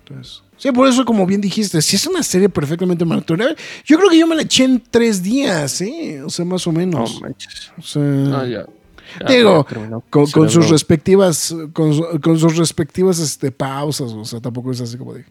Entonces, 0.06 0.42
sí, 0.56 0.72
por 0.72 0.88
eso, 0.88 1.04
como 1.04 1.24
bien 1.24 1.40
dijiste, 1.40 1.80
si 1.80 1.94
es 1.96 2.06
una 2.08 2.22
serie 2.22 2.48
perfectamente 2.48 3.04
maratonera, 3.04 3.54
yo 3.84 3.96
creo 3.96 4.10
que 4.10 4.18
yo 4.18 4.26
me 4.26 4.34
la 4.34 4.42
eché 4.42 4.64
en 4.64 4.82
3 4.90 5.22
días, 5.22 5.80
¿eh? 5.82 6.20
O 6.22 6.28
sea, 6.30 6.44
más 6.44 6.66
o 6.66 6.72
No 6.72 6.78
menos. 6.80 7.20
manches. 7.22 7.70
O 7.78 7.82
sea, 7.82 8.02
No, 8.02 8.44
ya. 8.46 8.66
Ya 9.20 9.34
Digo, 9.34 9.64
con, 10.10 10.26
con 10.30 10.50
sus 10.50 10.68
respectivas, 10.70 11.54
con, 11.72 11.94
su- 11.94 12.20
con 12.22 12.38
sus 12.38 12.56
respectivas 12.56 13.18
este, 13.18 13.50
pausas. 13.50 14.12
O 14.12 14.24
sea, 14.24 14.40
tampoco 14.40 14.70
es 14.72 14.80
así 14.80 14.96
como 14.96 15.14
de. 15.14 15.24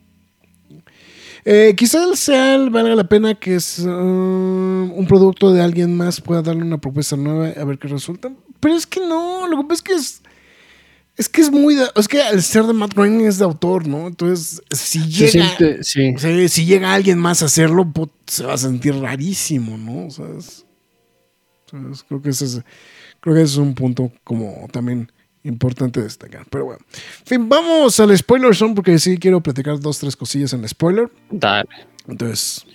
Eh, 1.46 1.74
quizá 1.76 2.04
el 2.06 2.16
SEAL 2.16 2.70
valga 2.70 2.96
la 2.96 3.04
pena 3.04 3.36
que 3.36 3.56
es 3.56 3.80
uh, 3.80 3.90
un 3.90 5.06
producto 5.10 5.52
de 5.52 5.62
alguien 5.62 5.96
más 5.98 6.22
pueda 6.22 6.42
darle 6.42 6.64
una 6.64 6.78
propuesta 6.78 7.18
nueva 7.18 7.50
a 7.60 7.66
ver 7.66 7.78
qué 7.78 7.90
resulta. 7.90 8.32
Pero 8.62 8.76
es 8.76 8.88
que 8.88 9.02
no, 9.02 9.46
lo 9.48 9.58
que 9.58 9.64
pasa 9.64 9.74
es 9.74 9.82
que 9.82 9.94
es. 9.94 10.22
Es 11.16 11.30
que 11.30 11.42
es 11.42 11.52
muy. 11.52 11.76
de- 11.76 11.90
es 11.96 12.08
que 12.08 12.22
al 12.24 12.42
ser 12.42 12.64
de 12.66 12.74
Matt 12.74 12.94
Groening 12.96 13.28
es 13.28 13.38
de 13.38 13.44
autor, 13.44 13.88
¿no? 13.88 14.08
Entonces, 14.08 14.62
si 14.72 15.00
llega. 15.08 15.32
siente- 15.32 15.84
sí. 15.84 16.16
sí, 16.18 16.50
si 16.50 16.66
llega 16.66 16.92
alguien 16.94 17.20
más 17.20 17.44
a 17.44 17.46
hacerlo, 17.46 17.92
se 18.26 18.46
va 18.46 18.54
a 18.54 18.58
sentir 18.58 18.96
rarísimo, 18.96 19.78
¿no? 19.78 20.08
O 20.08 20.10
sea, 20.10 20.26
es- 20.40 20.66
sea, 21.70 21.80
creo 22.08 22.22
que 22.22 22.30
ese 22.30 22.46
es, 22.46 22.62
creo 23.24 23.36
que 23.36 23.42
ese 23.42 23.54
es 23.54 23.58
un 23.58 23.74
punto 23.74 24.12
como 24.26 24.68
también 24.70 25.10
importante 25.44 26.02
destacar. 26.02 26.46
Pero 26.50 26.66
bueno. 26.66 26.82
En 27.22 27.26
fin, 27.26 27.50
vamos 27.50 27.98
al 28.02 28.16
spoiler 28.18 28.54
zone 28.54 28.76
porque 28.76 29.00
sí 29.00 29.18
quiero 29.18 29.40
platicar 29.42 29.80
dos, 29.80 29.98
tres 29.98 30.18
cosillas 30.18 30.52
en 30.52 30.62
el 30.62 30.68
spoiler. 30.68 31.10
Dale. 31.32 31.70
Entonces. 32.06 32.66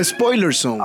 Spoiler 0.00 0.54
Zone. 0.54 0.84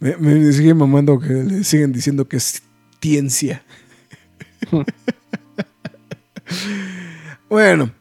Me, 0.00 0.16
me 0.16 0.52
sigue 0.52 0.74
mamando 0.74 1.20
que 1.20 1.32
le 1.32 1.62
siguen 1.62 1.92
diciendo 1.92 2.26
que 2.26 2.38
es 2.38 2.60
ciencia. 3.00 3.62
bueno. 7.48 7.92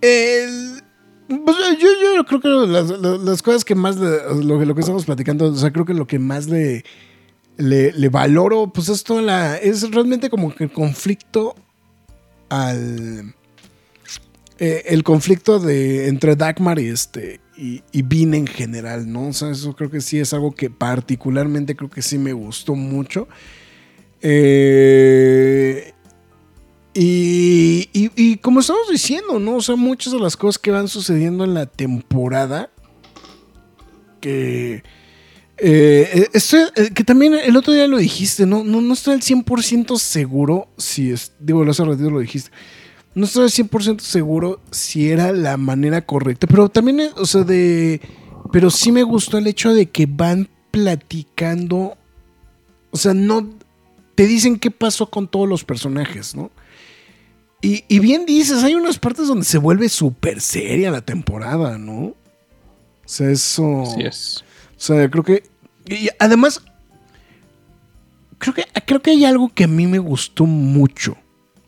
El, 0.00 0.82
pues, 1.28 1.56
yo, 1.80 1.88
yo 2.16 2.24
creo 2.24 2.40
que 2.40 2.48
las, 2.48 2.88
las- 3.20 3.42
cosas 3.42 3.64
que 3.64 3.74
más 3.74 3.96
le- 3.96 4.44
lo, 4.44 4.64
lo 4.64 4.74
que 4.74 4.80
estamos 4.80 5.04
platicando, 5.04 5.46
o 5.46 5.56
sea, 5.56 5.72
creo 5.72 5.84
que 5.84 5.94
lo 5.94 6.06
que 6.06 6.18
más 6.18 6.46
le, 6.48 6.84
le, 7.56 7.92
le 7.92 8.08
valoro, 8.08 8.68
pues 8.72 8.88
es 8.88 9.02
toda 9.04 9.22
la. 9.22 9.56
Es 9.56 9.90
realmente 9.90 10.30
como 10.30 10.54
que 10.54 10.64
el 10.64 10.72
conflicto 10.72 11.54
al. 12.48 13.34
eh, 14.58 14.82
el 14.86 15.02
conflicto 15.02 15.58
de 15.58 16.08
entre 16.08 16.36
Dagmar 16.36 16.78
y 16.78 16.88
este. 16.88 17.40
Y, 17.58 17.82
y 17.90 18.02
Bean 18.02 18.34
en 18.34 18.46
general, 18.46 19.10
¿no? 19.10 19.28
O 19.28 19.32
sea, 19.32 19.50
eso 19.50 19.74
creo 19.74 19.90
que 19.90 20.02
sí 20.02 20.18
es 20.20 20.34
algo 20.34 20.54
que 20.54 20.68
particularmente 20.68 21.74
creo 21.74 21.88
que 21.88 22.02
sí 22.02 22.18
me 22.18 22.34
gustó 22.34 22.74
mucho. 22.74 23.28
Eh, 24.20 25.92
y, 26.98 28.10
y- 28.16 28.36
como 28.38 28.60
estamos 28.60 28.88
diciendo, 28.90 29.38
¿no? 29.38 29.56
O 29.56 29.62
sea, 29.62 29.76
muchas 29.76 30.12
de 30.12 30.20
las 30.20 30.36
cosas 30.36 30.58
que 30.58 30.70
van 30.70 30.88
sucediendo 30.88 31.44
en 31.44 31.54
la 31.54 31.66
temporada. 31.66 32.70
Que. 34.20 34.82
Eh, 35.58 36.28
estoy, 36.34 36.60
eh, 36.76 36.90
que 36.94 37.02
también 37.04 37.34
el 37.34 37.56
otro 37.56 37.72
día 37.72 37.86
lo 37.88 37.96
dijiste, 37.98 38.44
¿no? 38.46 38.62
No, 38.64 38.80
no 38.82 38.92
estoy 38.94 39.14
al 39.14 39.20
100% 39.22 39.98
seguro 39.98 40.68
si 40.76 41.10
es. 41.10 41.32
Digo, 41.38 41.62
hace 41.68 41.84
ratito 41.84 42.10
lo 42.10 42.20
dijiste. 42.20 42.50
No 43.14 43.24
estoy 43.24 43.44
al 43.44 43.50
100% 43.50 44.00
seguro 44.00 44.60
si 44.70 45.10
era 45.10 45.32
la 45.32 45.56
manera 45.56 46.04
correcta. 46.04 46.46
Pero 46.46 46.68
también, 46.68 47.00
eh, 47.00 47.10
o 47.16 47.26
sea, 47.26 47.42
de. 47.44 48.00
Pero 48.52 48.70
sí 48.70 48.92
me 48.92 49.02
gustó 49.02 49.38
el 49.38 49.46
hecho 49.46 49.74
de 49.74 49.86
que 49.86 50.06
van 50.06 50.48
platicando. 50.70 51.96
O 52.90 52.96
sea, 52.96 53.14
no. 53.14 53.48
Te 54.14 54.26
dicen 54.26 54.58
qué 54.58 54.70
pasó 54.70 55.10
con 55.10 55.28
todos 55.28 55.46
los 55.48 55.64
personajes, 55.64 56.34
¿no? 56.34 56.50
Y, 57.62 57.84
y 57.88 57.98
bien 57.98 58.26
dices, 58.26 58.62
hay 58.62 58.74
unas 58.74 58.98
partes 58.98 59.28
donde 59.28 59.44
se 59.44 59.58
vuelve 59.58 59.88
súper 59.88 60.40
seria 60.40 60.90
la 60.90 61.00
temporada, 61.00 61.78
¿no? 61.78 61.94
O 61.94 62.16
sea, 63.04 63.30
eso. 63.30 63.82
Así 63.82 64.02
es. 64.02 64.44
O 64.76 64.80
sea, 64.80 65.10
creo 65.10 65.24
que. 65.24 65.42
Y 65.86 66.08
además. 66.18 66.62
Creo 68.38 68.54
que, 68.54 68.64
creo 68.84 69.00
que 69.00 69.12
hay 69.12 69.24
algo 69.24 69.48
que 69.48 69.64
a 69.64 69.68
mí 69.68 69.86
me 69.86 69.98
gustó 69.98 70.44
mucho. 70.44 71.16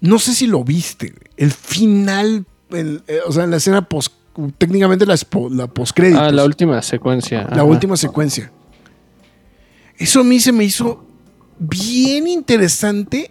No 0.01 0.19
sé 0.19 0.35
si 0.35 0.47
lo 0.47 0.63
viste. 0.65 1.15
El 1.37 1.51
final 1.51 2.45
eh, 2.71 3.21
o 3.27 3.33
sea, 3.33 3.45
en 3.45 3.51
la 3.51 3.57
escena 3.57 3.89
post, 3.89 4.13
técnicamente 4.59 5.07
la, 5.07 5.17
la 5.51 5.67
postcréditos. 5.69 6.23
Ah, 6.23 6.31
la 6.31 6.45
última 6.45 6.81
secuencia. 6.83 7.43
la 7.45 7.57
ajá. 7.57 7.65
última 7.65 7.97
secuencia. 7.97 8.53
Eso 9.97 10.21
a 10.21 10.25
mí 10.25 10.39
se 10.39 10.53
me 10.53 10.65
hizo 10.65 11.05
bien 11.59 12.29
interesante. 12.29 13.31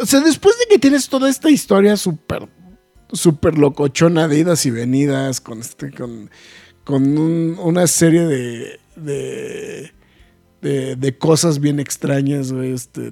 O 0.00 0.06
sea, 0.06 0.20
después 0.20 0.56
de 0.58 0.66
que 0.70 0.78
tienes 0.78 1.08
toda 1.08 1.28
esta 1.28 1.50
historia 1.50 1.96
súper 1.96 2.48
súper 3.12 3.56
locochona 3.58 4.28
de 4.28 4.38
idas 4.40 4.66
y 4.66 4.70
venidas 4.70 5.40
con 5.40 5.60
este 5.60 5.90
con, 5.92 6.30
con 6.84 7.16
un- 7.18 7.56
una 7.58 7.86
serie 7.86 8.26
de 8.26 8.78
de, 8.96 9.92
de 10.60 10.96
de 10.96 11.18
cosas 11.18 11.58
bien 11.60 11.80
extrañas, 11.80 12.52
güey, 12.52 12.72
este, 12.72 13.10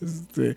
este, 0.00 0.56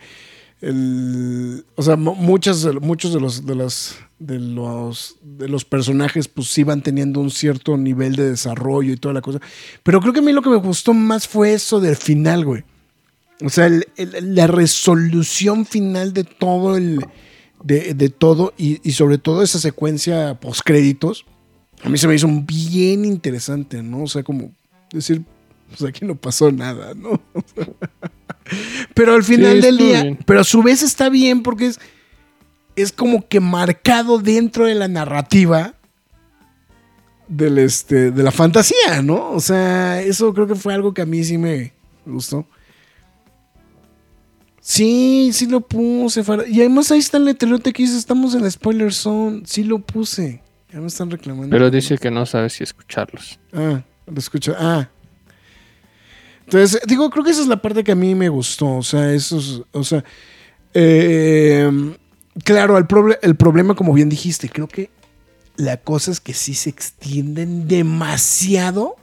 el- 0.62 1.66
o 1.76 1.82
sea, 1.82 1.96
mu- 1.96 2.16
muchas 2.16 2.66
muchos 2.82 3.14
de 3.14 3.20
los 3.22 3.46
de 3.46 3.56
los 3.56 3.96
de 4.20 4.40
los 4.40 5.18
de 5.22 5.48
los 5.48 5.64
personajes 5.66 6.28
pues 6.28 6.58
iban 6.58 6.82
teniendo 6.82 7.20
un 7.20 7.30
cierto 7.32 7.78
nivel 7.78 8.16
de 8.16 8.30
desarrollo 8.32 8.94
y 8.94 8.98
toda 8.98 9.14
la 9.14 9.22
cosa. 9.22 9.40
Pero 9.84 10.02
creo 10.02 10.12
que 10.14 10.20
a 10.20 10.24
mí 10.24 10.32
lo 10.34 10.42
que 10.42 10.50
me 10.50 10.56
gustó 10.58 10.94
más 10.94 11.28
fue 11.28 11.54
eso 11.54 11.80
del 11.80 11.96
final, 11.96 12.46
güey. 12.46 12.64
O 13.44 13.50
sea, 13.50 13.66
el- 13.68 13.88
el- 13.98 14.36
la 14.36 14.48
resolución 14.48 15.66
final 15.66 16.14
de 16.14 16.24
todo 16.24 16.78
el. 16.78 17.06
De, 17.64 17.94
de 17.96 18.10
todo 18.10 18.54
y, 18.58 18.80
y 18.88 18.92
sobre 18.94 19.18
todo 19.18 19.42
esa 19.42 19.60
secuencia 19.60 20.36
postcréditos. 20.40 21.26
A 21.84 21.90
mí 21.90 21.98
se 21.98 22.08
me 22.08 22.14
hizo 22.16 22.28
bien 22.46 23.06
interesante, 23.06 23.82
¿no? 23.82 24.04
O 24.04 24.08
sea, 24.08 24.22
como 24.24 24.52
decir, 24.92 25.24
pues 25.70 25.82
aquí 25.90 26.06
no 26.06 26.16
pasó 26.16 26.52
nada, 26.52 26.94
¿no? 26.94 27.20
pero 28.94 29.16
al 29.16 29.24
final 29.24 29.56
Sí, 29.56 29.62
del 29.62 29.78
día, 29.78 30.04
bien. 30.04 30.20
pero 30.26 30.42
a 30.42 30.44
su 30.44 30.62
vez 30.62 30.84
está 30.84 31.10
bien 31.10 31.42
porque 31.44 31.68
es, 31.68 31.80
es 32.76 32.92
como 32.92 33.28
que 33.28 33.40
marcado 33.40 34.20
dentro 34.20 34.66
de 34.66 34.76
la 34.76 34.88
narrativa 34.88 35.74
del 37.28 37.58
este, 37.58 38.12
de 38.12 38.24
la 38.24 38.32
fantasía, 38.32 39.02
¿no? 39.02 39.32
O 39.32 39.40
sea, 39.40 40.02
eso 40.02 40.34
creo 40.34 40.46
que 40.48 40.56
fue 40.56 40.74
algo 40.74 40.94
que 40.94 41.02
a 41.02 41.06
mí 41.08 41.24
sí 41.24 41.38
me 41.38 41.74
gustó. 42.06 42.46
Sí, 44.68 45.30
sí 45.32 45.46
lo 45.46 45.62
puse. 45.62 46.24
Y 46.48 46.60
además 46.60 46.90
ahí 46.90 46.98
está 46.98 47.18
el 47.18 47.26
letrerote 47.26 47.72
que 47.72 47.84
dice, 47.84 47.96
estamos 48.00 48.34
en 48.34 48.42
la 48.42 48.50
spoiler 48.50 48.92
zone. 48.92 49.44
Sí 49.46 49.64
lo 49.64 49.78
puse. 49.78 50.42
Ya 50.74 50.80
me 50.82 50.88
están 50.88 51.12
reclamando. 51.12 51.52
Pero 51.52 51.70
dice 51.70 52.00
que 52.00 52.10
no 52.10 52.26
sabe 52.26 52.50
si 52.50 52.64
escucharlos. 52.64 53.40
Ah, 53.54 53.84
lo 54.08 54.18
escucho. 54.18 54.56
Ah. 54.58 54.90
Entonces, 56.46 56.82
digo, 56.88 57.12
creo 57.12 57.24
que 57.24 57.30
esa 57.30 57.42
es 57.44 57.48
la 57.48 57.62
parte 57.62 57.84
que 57.84 57.92
a 57.92 57.96
mí 57.96 58.16
me 58.16 58.28
gustó. 58.30 58.78
O 58.78 58.82
sea, 58.84 59.14
eso 59.14 59.38
es, 59.38 59.62
o 59.72 59.84
sea, 59.84 60.04
eh, 60.74 61.70
claro, 62.44 62.80
el, 62.80 62.88
proble- 62.88 63.20
el 63.22 63.36
problema, 63.36 63.76
como 63.76 63.94
bien 63.94 64.10
dijiste, 64.10 64.50
creo 64.50 64.68
que 64.68 64.90
la 65.58 65.78
cosa 65.78 66.10
es 66.10 66.20
que 66.20 66.34
sí 66.34 66.56
se 66.56 66.72
extienden 66.72 67.68
demasiado 67.68 68.96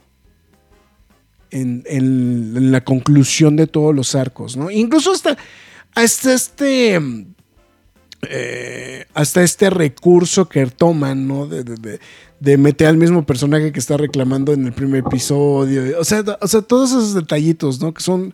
en, 1.53 2.71
la 2.71 2.83
conclusión 2.83 3.55
de 3.55 3.67
todos 3.67 3.93
los 3.95 4.15
arcos, 4.15 4.57
¿no? 4.57 4.69
Incluso 4.71 5.11
hasta, 5.11 5.37
hasta 5.95 6.33
este... 6.33 6.99
eh, 8.29 9.05
hasta 9.13 9.43
este 9.43 9.69
recurso 9.69 10.47
que 10.49 10.65
toman, 10.67 11.27
¿no? 11.27 11.47
De, 11.47 11.63
de- 11.63 11.75
de- 11.75 11.99
de 12.39 12.57
meter 12.57 12.87
al 12.87 12.97
mismo 12.97 13.25
personaje 13.25 13.71
que 13.71 13.79
está 13.79 13.95
reclamando 13.95 14.51
en 14.51 14.65
el 14.65 14.73
primer 14.73 15.05
episodio. 15.05 15.97
O 15.97 16.03
sea, 16.03 16.25
o 16.41 16.47
sea, 16.47 16.61
todos 16.61 16.89
esos 16.89 17.13
detallitos, 17.13 17.79
¿no? 17.79 17.93
Que 17.93 18.03
son 18.03 18.33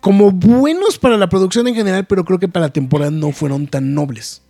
como 0.00 0.30
buenos 0.30 0.96
para 0.96 1.16
la 1.16 1.28
producción 1.28 1.66
en 1.66 1.74
general, 1.74 2.06
pero 2.06 2.24
creo 2.24 2.38
que 2.38 2.46
para 2.46 2.66
la 2.66 2.72
temporada 2.72 3.10
no 3.10 3.32
fueron 3.32 3.66
tan 3.66 3.92
nobles. 3.92 4.42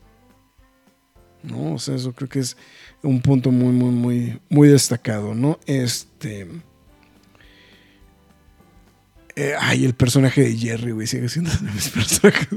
¿No? 1.43 1.73
O 1.73 1.79
sea, 1.79 1.95
eso 1.95 2.13
creo 2.13 2.29
que 2.29 2.41
es 2.41 2.59
un 3.03 3.23
punto 3.23 3.51
muy, 3.51 3.73
muy, 3.73 3.91
muy, 3.91 4.41
muy 4.51 4.69
destacado, 4.69 5.35
¿no? 5.35 5.59
Este. 5.65 6.47
Eh, 9.41 9.55
ay, 9.59 9.85
el 9.85 9.95
personaje 9.95 10.43
de 10.43 10.57
Jerry, 10.57 10.93
güey, 10.93 11.07
sigue 11.07 11.29
siendo 11.29 11.51
de 11.51 11.71
mis 11.73 11.89
personajes. 11.91 12.49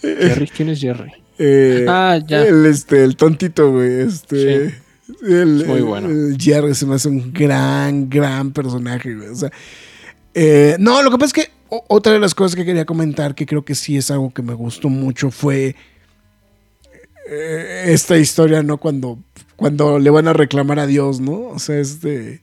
Jerry, 0.00 0.48
¿quién 0.48 0.68
es 0.70 0.80
Jerry? 0.80 1.12
Eh, 1.38 1.86
Ah, 1.88 2.18
ya. 2.26 2.44
El, 2.44 2.66
este, 2.66 3.02
el 3.04 3.16
tontito, 3.16 3.70
güey. 3.72 4.00
Este. 4.00 4.70
Sí. 4.70 4.74
El, 5.22 5.60
Es 5.62 5.66
muy 5.68 5.78
el- 5.78 5.84
bueno. 5.84 6.08
el 6.08 6.36
Jerry 6.38 6.74
se 6.74 6.86
me 6.86 6.94
hace 6.96 7.08
un 7.08 7.32
gran, 7.32 8.08
gran 8.10 8.52
personaje, 8.52 9.14
güey. 9.14 9.28
O 9.28 9.34
sea, 9.36 9.50
eh, 10.34 10.76
no, 10.78 11.02
lo 11.02 11.10
que 11.10 11.18
pasa 11.18 11.26
es 11.38 11.44
que 11.44 11.50
o- 11.68 11.84
otra 11.88 12.12
de 12.12 12.18
las 12.18 12.34
cosas 12.34 12.56
que 12.56 12.64
quería 12.64 12.84
comentar, 12.84 13.34
que 13.34 13.46
creo 13.46 13.64
que 13.64 13.74
sí 13.74 13.96
es 13.96 14.10
algo 14.10 14.32
que 14.32 14.42
me 14.42 14.54
gustó 14.54 14.88
mucho, 14.88 15.30
fue 15.30 15.74
eh, 17.28 17.84
esta 17.88 18.16
historia, 18.18 18.62
¿no? 18.62 18.78
Cuando, 18.78 19.18
cuando 19.56 19.98
le 19.98 20.10
van 20.10 20.28
a 20.28 20.32
reclamar 20.32 20.78
a 20.78 20.86
Dios, 20.86 21.20
¿no? 21.20 21.48
O 21.48 21.58
sea, 21.58 21.78
este. 21.78 22.41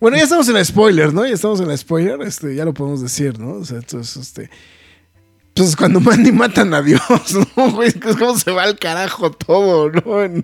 Bueno, 0.00 0.16
ya 0.16 0.24
estamos 0.24 0.48
en 0.48 0.54
la 0.54 0.64
spoiler, 0.64 1.12
¿no? 1.12 1.26
Ya 1.26 1.34
estamos 1.34 1.60
en 1.60 1.68
la 1.68 1.76
spoiler, 1.76 2.20
este, 2.22 2.54
ya 2.54 2.64
lo 2.64 2.74
podemos 2.74 3.00
decir, 3.00 3.38
¿no? 3.38 3.54
O 3.54 3.64
sea, 3.64 3.78
entonces, 3.78 4.16
este. 4.16 4.50
Pues 5.54 5.76
cuando 5.76 6.00
Mandy 6.00 6.32
matan 6.32 6.74
a 6.74 6.82
Dios, 6.82 7.00
¿no? 7.56 7.70
Güey, 7.72 7.88
es 7.88 8.16
como 8.16 8.36
se 8.36 8.50
va 8.50 8.64
al 8.64 8.78
carajo 8.78 9.30
todo, 9.30 9.90
¿no? 9.90 10.42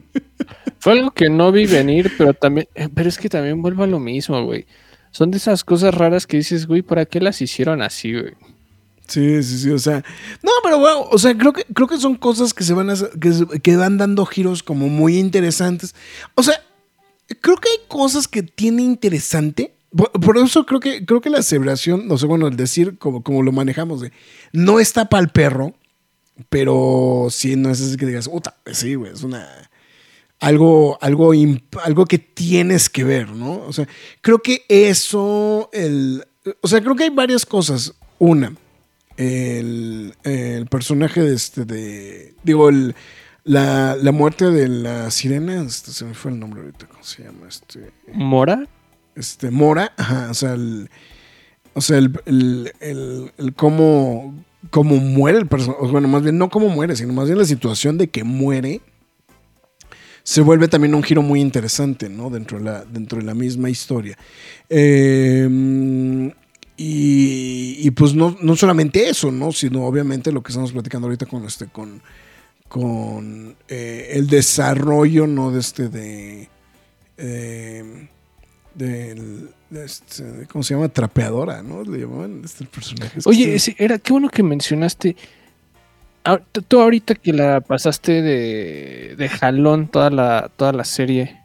Fue 0.78 0.92
algo 0.92 1.10
que 1.10 1.28
no 1.28 1.50
vi 1.50 1.66
venir, 1.66 2.12
pero 2.16 2.32
también, 2.32 2.68
eh, 2.74 2.88
pero 2.94 3.08
es 3.08 3.18
que 3.18 3.28
también 3.28 3.60
vuelvo 3.60 3.82
a 3.82 3.88
lo 3.88 3.98
mismo, 3.98 4.44
güey. 4.44 4.66
Son 5.10 5.32
de 5.32 5.38
esas 5.38 5.64
cosas 5.64 5.92
raras 5.94 6.26
que 6.28 6.36
dices, 6.36 6.66
güey, 6.66 6.82
¿para 6.82 7.04
qué 7.06 7.20
las 7.20 7.42
hicieron 7.42 7.82
así, 7.82 8.12
güey? 8.12 8.34
Sí, 9.08 9.42
sí, 9.42 9.58
sí, 9.58 9.70
o 9.70 9.78
sea, 9.80 10.04
no, 10.40 10.52
pero 10.62 10.78
bueno, 10.78 11.02
o 11.10 11.18
sea, 11.18 11.36
creo 11.36 11.52
que, 11.52 11.64
creo 11.64 11.88
que 11.88 11.98
son 11.98 12.14
cosas 12.14 12.54
que 12.54 12.62
se 12.62 12.74
van 12.74 12.90
a, 12.90 12.94
que, 13.20 13.60
que 13.60 13.76
van 13.76 13.98
dando 13.98 14.24
giros 14.24 14.62
como 14.62 14.88
muy 14.88 15.18
interesantes. 15.18 15.96
O 16.36 16.44
sea, 16.44 16.62
creo 17.40 17.56
que 17.56 17.68
hay 17.68 17.78
cosas 17.88 18.28
que 18.28 18.42
tiene 18.42 18.82
interesante. 18.82 19.74
Por, 19.90 20.38
eso 20.38 20.66
creo 20.66 20.80
que, 20.80 21.04
creo 21.04 21.20
que 21.20 21.30
la 21.30 21.42
celebración, 21.42 22.06
no 22.06 22.16
sé, 22.16 22.26
bueno, 22.26 22.46
el 22.46 22.56
decir 22.56 22.96
como, 22.98 23.22
como 23.22 23.42
lo 23.42 23.50
manejamos, 23.52 24.00
de 24.00 24.12
no 24.52 24.78
está 24.78 25.08
para 25.08 25.22
el 25.22 25.30
perro, 25.30 25.74
pero 26.48 27.26
sí, 27.30 27.56
no 27.56 27.70
es 27.70 27.80
así 27.80 27.96
que 27.96 28.06
digas, 28.06 28.28
puta, 28.28 28.56
sí, 28.72 28.94
güey, 28.94 29.12
es 29.12 29.22
una 29.22 29.70
algo, 30.40 30.98
algo, 31.02 31.32
algo 31.84 32.06
que 32.06 32.18
tienes 32.18 32.88
que 32.88 33.04
ver, 33.04 33.30
¿no? 33.30 33.62
O 33.66 33.72
sea, 33.72 33.86
creo 34.22 34.40
que 34.40 34.64
eso, 34.68 35.68
el, 35.72 36.24
o 36.62 36.68
sea, 36.68 36.80
creo 36.80 36.96
que 36.96 37.04
hay 37.04 37.10
varias 37.10 37.44
cosas. 37.44 37.94
Una, 38.18 38.54
el, 39.16 40.14
el 40.24 40.66
personaje 40.66 41.20
de 41.22 41.34
este, 41.34 41.64
de, 41.64 42.34
digo, 42.42 42.70
el, 42.70 42.94
la, 43.44 43.96
la 43.96 44.12
muerte 44.12 44.50
de 44.50 44.68
la 44.68 45.10
sirena, 45.10 45.62
este, 45.62 45.92
se 45.92 46.04
me 46.04 46.14
fue 46.14 46.30
el 46.30 46.38
nombre 46.38 46.60
ahorita, 46.60 46.86
¿cómo 46.86 47.02
se 47.02 47.24
llama? 47.24 47.46
Este, 47.48 47.90
¿Mora? 48.12 48.66
este 49.16 49.50
Mora, 49.50 49.92
ajá, 49.96 50.28
o 50.30 50.34
sea, 50.34 50.54
el, 50.54 50.88
o 51.74 51.80
sea, 51.80 51.98
el, 51.98 52.12
el, 52.26 52.72
el- 52.80 53.32
el 53.38 53.54
cómo, 53.54 54.44
cómo 54.70 54.96
muere 54.96 55.38
el 55.38 55.46
personaje, 55.46 55.80
bueno, 55.90 56.08
más 56.08 56.22
bien 56.22 56.38
no 56.38 56.48
cómo 56.50 56.68
muere, 56.68 56.96
sino 56.96 57.12
más 57.12 57.26
bien 57.26 57.38
la 57.38 57.44
situación 57.44 57.98
de 57.98 58.08
que 58.08 58.24
muere, 58.24 58.80
se 60.22 60.42
vuelve 60.42 60.68
también 60.68 60.94
un 60.94 61.02
giro 61.02 61.22
muy 61.22 61.40
interesante, 61.40 62.08
¿no? 62.10 62.28
Dentro 62.30 62.58
de 62.58 62.64
la, 62.64 62.84
dentro 62.84 63.18
de 63.18 63.24
la 63.24 63.34
misma 63.34 63.70
historia. 63.70 64.16
Eh, 64.68 65.48
y, 66.76 67.76
y 67.78 67.90
pues 67.90 68.14
no, 68.14 68.36
no 68.40 68.56
solamente 68.56 69.08
eso, 69.08 69.30
¿no? 69.32 69.52
Sino 69.52 69.84
obviamente 69.86 70.30
lo 70.32 70.42
que 70.42 70.50
estamos 70.52 70.72
platicando 70.72 71.06
ahorita 71.08 71.26
con 71.26 71.44
este, 71.44 71.66
con, 71.66 72.00
con 72.70 73.56
eh, 73.68 74.12
el 74.14 74.28
desarrollo, 74.28 75.26
¿no? 75.26 75.50
De 75.50 75.58
este, 75.60 75.88
de. 75.88 76.48
eh, 77.18 78.08
del- 78.74 79.50
de 79.70 79.84
este, 79.84 80.46
¿Cómo 80.50 80.62
se 80.64 80.74
llama? 80.74 80.88
Trapeadora, 80.88 81.62
¿no? 81.62 81.82
Le 81.84 81.98
llamaban 82.00 82.42
este 82.44 82.64
personaje. 82.64 83.18
Oye, 83.26 83.56
era, 83.78 83.98
qué 83.98 84.12
bueno 84.12 84.28
que 84.28 84.42
mencionaste. 84.42 85.16
Ah, 86.24 86.40
tú- 86.52 86.62
Tú 86.62 86.80
ahorita 86.80 87.14
que 87.16 87.32
la 87.32 87.60
pasaste 87.60 88.22
de, 88.22 89.14
de 89.18 89.28
jalón 89.28 89.88
toda 89.88 90.10
la, 90.10 90.50
toda 90.56 90.72
la 90.72 90.84
serie, 90.84 91.40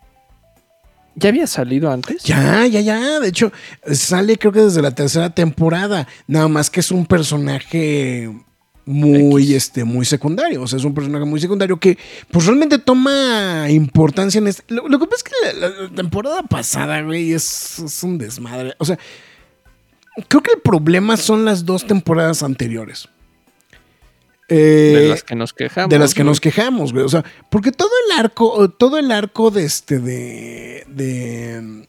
¿ya 1.15 1.29
había 1.29 1.47
salido 1.47 1.91
antes? 1.91 2.23
Ya, 2.23 2.65
ya, 2.67 2.81
ya. 2.81 3.19
De 3.19 3.27
hecho, 3.29 3.51
sale 3.91 4.37
creo 4.37 4.51
que 4.51 4.61
desde 4.61 4.81
la 4.81 4.91
tercera 4.95 5.29
temporada. 5.31 6.07
Nada 6.27 6.47
más 6.47 6.69
que 6.69 6.79
es 6.81 6.91
un 6.91 7.05
personaje 7.05 8.31
muy, 8.85 9.43
X. 9.43 9.55
este, 9.55 9.83
muy 9.83 10.05
secundario. 10.05 10.61
O 10.61 10.67
sea, 10.67 10.77
es 10.77 10.85
un 10.85 10.93
personaje 10.93 11.25
muy 11.25 11.39
secundario 11.39 11.77
que, 11.79 11.97
pues 12.31 12.45
realmente 12.45 12.77
toma 12.77 13.65
importancia 13.69 14.37
en 14.39 14.47
este. 14.47 14.63
Lo, 14.73 14.87
lo 14.87 14.99
que 14.99 15.07
pasa 15.07 15.17
es 15.17 15.23
que 15.23 15.59
la, 15.59 15.69
la- 15.69 15.81
la 15.83 15.89
temporada 15.95 16.43
pasada, 16.43 17.01
güey, 17.01 17.33
es, 17.33 17.79
es 17.79 18.03
un 18.03 18.17
desmadre. 18.17 18.73
O 18.77 18.85
sea, 18.85 18.97
creo 20.27 20.41
que 20.43 20.51
el 20.53 20.61
problema 20.61 21.17
son 21.17 21.45
las 21.45 21.65
dos 21.65 21.85
temporadas 21.87 22.43
anteriores. 22.43 23.09
De 24.47 25.05
Eh, 25.05 25.09
las 25.09 25.23
que 25.23 25.33
nos 25.35 25.53
quejamos. 25.53 25.89
de 25.89 25.97
las 25.97 26.13
que 26.13 26.21
güey. 26.21 26.29
nos 26.29 26.39
quejamos, 26.39 26.93
güey. 26.93 27.03
O 27.03 27.09
sea, 27.09 27.25
porque 27.49 27.71
todo 27.71 27.89
el 28.05 28.19
arco, 28.19 28.69
todo 28.69 28.99
el 28.99 29.11
arco 29.11 29.49
de 29.49 29.65
este, 29.65 29.97
de. 29.99 30.85
de 30.87 31.87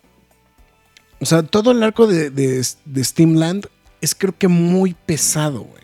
o 1.21 1.27
sea, 1.27 1.43
todo 1.43 1.73
el 1.73 1.83
arco 1.83 2.07
de, 2.07 2.31
de, 2.31 2.65
de 2.87 3.05
Steamland 3.05 3.67
es 4.01 4.15
creo 4.15 4.35
que 4.39 4.49
muy 4.49 4.95
pesado, 5.07 5.61
güey. 5.61 5.83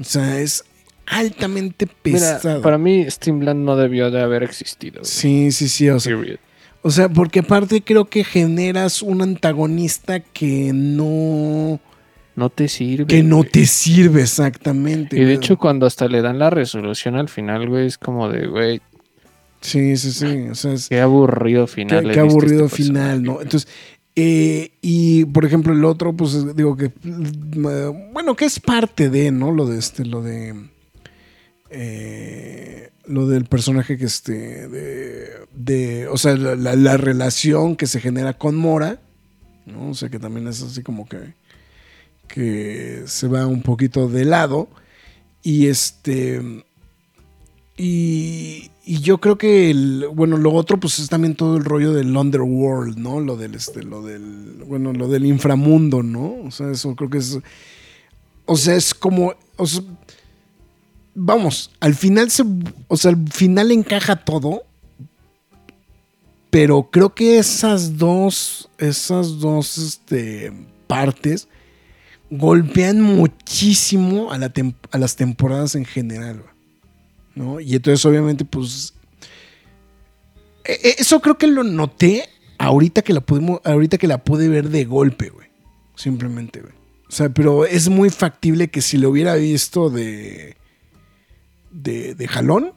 O 0.00 0.04
sea, 0.04 0.40
es 0.40 0.64
altamente 1.06 1.86
Mira, 2.04 2.18
pesado. 2.18 2.62
para 2.62 2.78
mí 2.78 3.04
Steamland 3.10 3.64
no 3.64 3.76
debió 3.76 4.10
de 4.10 4.20
haber 4.22 4.42
existido. 4.42 5.00
güey. 5.00 5.04
Sí, 5.10 5.52
sí, 5.52 5.68
sí. 5.68 5.88
O 5.90 6.00
sea, 6.00 6.16
Period. 6.16 6.38
o 6.82 6.90
sea, 6.90 7.08
porque 7.08 7.40
aparte 7.40 7.82
creo 7.82 8.06
que 8.06 8.24
generas 8.24 9.02
un 9.02 9.22
antagonista 9.22 10.20
que 10.20 10.72
no. 10.72 11.80
No 12.36 12.50
te 12.50 12.66
sirve. 12.66 13.06
que 13.06 13.22
no 13.22 13.38
güey. 13.38 13.48
te 13.50 13.66
sirve 13.66 14.22
exactamente. 14.22 15.16
Y 15.16 15.20
de 15.20 15.24
güey. 15.26 15.36
hecho, 15.36 15.56
cuando 15.56 15.86
hasta 15.86 16.08
le 16.08 16.20
dan 16.20 16.38
la 16.40 16.50
resolución 16.50 17.14
al 17.14 17.28
final, 17.28 17.68
güey, 17.68 17.86
es 17.86 17.96
como 17.98 18.28
de, 18.28 18.46
güey, 18.48 18.80
Sí, 19.60 19.96
sí, 19.96 20.12
sí. 20.12 20.48
O 20.50 20.54
sea, 20.54 20.74
es, 20.74 20.88
qué 20.90 21.00
aburrido 21.00 21.64
qué, 21.64 21.72
final. 21.72 22.02
qué 22.02 22.06
diste 22.08 22.20
a 22.20 22.22
aburrido 22.24 22.64
este 22.66 22.76
final, 22.76 23.02
personaje, 23.02 23.20
¿no? 23.22 23.40
Entonces, 23.40 23.68
eh, 24.16 24.72
y 24.80 25.24
por 25.26 25.44
ejemplo, 25.44 25.72
el 25.72 25.84
otro, 25.84 26.12
pues 26.12 26.54
digo 26.56 26.76
que. 26.76 26.92
Bueno, 28.12 28.36
que 28.36 28.44
es 28.44 28.60
parte 28.60 29.10
de, 29.10 29.30
¿no? 29.30 29.50
Lo 29.50 29.66
de 29.66 29.78
este, 29.78 30.04
lo 30.04 30.22
de. 30.22 30.68
eh, 31.70 32.90
lo 33.06 33.26
del 33.28 33.44
personaje 33.46 33.98
que 33.98 34.04
este. 34.04 34.68
De, 34.68 35.28
de- 35.54 36.08
o 36.08 36.16
sea, 36.16 36.36
la, 36.36 36.54
la- 36.54 36.76
la 36.76 36.96
relación 36.96 37.76
que 37.76 37.86
se 37.86 38.00
genera 38.00 38.34
con 38.38 38.56
Mora, 38.56 39.00
¿no? 39.66 39.90
O 39.90 39.94
sea, 39.94 40.08
que 40.08 40.18
también 40.18 40.46
es 40.48 40.62
así 40.62 40.82
como 40.82 41.08
que. 41.08 41.34
que 42.28 43.02
se 43.06 43.28
va 43.28 43.46
un 43.46 43.62
poquito 43.62 44.08
de 44.08 44.24
lado. 44.24 44.68
Y 45.42 45.66
este. 45.66 46.64
Y, 47.76 48.70
y 48.84 49.00
yo 49.00 49.18
creo 49.18 49.36
que 49.36 49.70
el, 49.70 50.06
bueno, 50.12 50.36
lo 50.36 50.52
otro 50.52 50.78
pues 50.78 50.98
es 50.98 51.08
también 51.08 51.34
todo 51.34 51.56
el 51.56 51.64
rollo 51.64 51.92
del 51.92 52.16
underworld, 52.16 52.98
¿no? 52.98 53.20
Lo 53.20 53.36
del 53.36 53.54
este, 53.54 53.82
lo 53.82 54.02
del, 54.02 54.62
bueno, 54.66 54.92
lo 54.92 55.08
del 55.08 55.26
inframundo, 55.26 56.02
¿no? 56.02 56.36
O 56.44 56.50
sea, 56.50 56.70
eso 56.70 56.94
creo 56.94 57.10
que 57.10 57.18
es, 57.18 57.38
o 58.46 58.56
sea, 58.56 58.76
es 58.76 58.94
como, 58.94 59.34
vamos, 61.14 61.70
al 61.80 61.94
final 61.94 62.30
se, 62.30 62.44
o 62.88 62.96
sea, 62.96 63.12
al 63.12 63.28
final 63.28 63.72
encaja 63.72 64.16
todo, 64.16 64.64
pero 66.50 66.90
creo 66.90 67.14
que 67.14 67.38
esas 67.38 67.96
dos, 67.96 68.70
esas 68.78 69.40
dos, 69.40 69.78
este, 69.78 70.52
partes 70.86 71.48
golpean 72.30 73.00
muchísimo 73.00 74.30
a, 74.32 74.38
las 74.98 75.16
temporadas 75.16 75.74
en 75.74 75.84
general. 75.84 76.44
¿No? 77.34 77.60
Y 77.60 77.74
entonces 77.74 78.04
obviamente 78.06 78.44
pues 78.44 78.94
e- 80.64 80.72
e- 80.82 80.94
eso 80.98 81.20
creo 81.20 81.36
que 81.36 81.46
lo 81.46 81.62
noté 81.64 82.24
ahorita 82.58 83.02
que 83.02 83.12
la 83.12 83.20
pudimos, 83.20 83.60
ahorita 83.64 83.98
que 83.98 84.06
la 84.06 84.18
pude 84.18 84.48
ver 84.48 84.68
de 84.70 84.84
golpe, 84.84 85.28
güey. 85.30 85.48
Simplemente, 85.96 86.60
güey. 86.60 86.72
O 87.08 87.12
sea, 87.12 87.28
pero 87.28 87.64
es 87.66 87.88
muy 87.88 88.10
factible 88.10 88.68
que 88.68 88.80
si 88.80 88.98
lo 88.98 89.10
hubiera 89.10 89.34
visto 89.34 89.90
de 89.90 90.56
de, 91.70 92.14
de 92.14 92.28
jalón, 92.28 92.72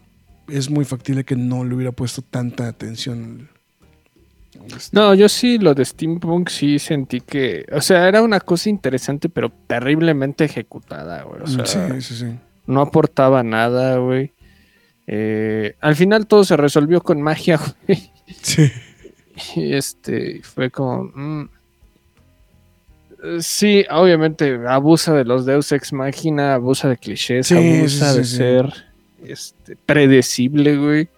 es 0.48 0.70
muy 0.70 0.86
factible 0.86 1.24
que 1.24 1.36
no 1.36 1.64
le 1.64 1.76
hubiera 1.76 1.92
puesto 1.92 2.22
tanta 2.22 2.68
atención. 2.68 3.50
No, 4.92 5.14
yo 5.14 5.30
sí, 5.30 5.60
lo 5.60 5.74
de 5.76 5.86
Steampunk 5.86 6.50
sí 6.50 6.80
sentí 6.80 7.22
que, 7.22 7.66
o 7.72 7.80
sea, 7.80 8.08
era 8.08 8.22
una 8.24 8.40
cosa 8.40 8.70
interesante, 8.70 9.30
pero 9.30 9.52
terriblemente 9.68 10.46
ejecutada, 10.46 11.24
güey. 11.24 11.42
O 11.44 11.48
sea, 11.48 11.66
sí, 11.66 12.02
sí, 12.02 12.16
sí. 12.16 12.26
no 12.66 12.82
aportaba 12.82 13.44
nada, 13.44 13.98
güey. 13.98 14.32
Eh, 15.08 15.76
al 15.80 15.96
final 15.96 16.28
todo 16.28 16.44
se 16.44 16.58
resolvió 16.58 17.02
con 17.02 17.22
magia, 17.22 17.60
güey. 17.88 18.12
Sí. 18.42 18.72
Y 19.56 19.74
este, 19.74 20.42
fue 20.44 20.70
como... 20.70 21.04
mm. 21.04 21.50
Sí, 23.40 23.84
obviamente 23.90 24.60
abusa 24.68 25.14
de 25.14 25.26
los 25.26 25.46
Deus 25.46 25.72
Ex 25.72 25.92
Machina, 25.92 26.54
abusa 26.54 26.88
de 26.88 26.98
clichés, 26.98 27.48
Sí, 27.48 27.56
abusa 27.56 28.12
sí, 28.12 28.18
de 28.20 28.26
sí, 28.26 28.36
ser 28.36 28.74
este, 29.26 29.76
predecible, 29.76 30.78
güey. 30.78 31.10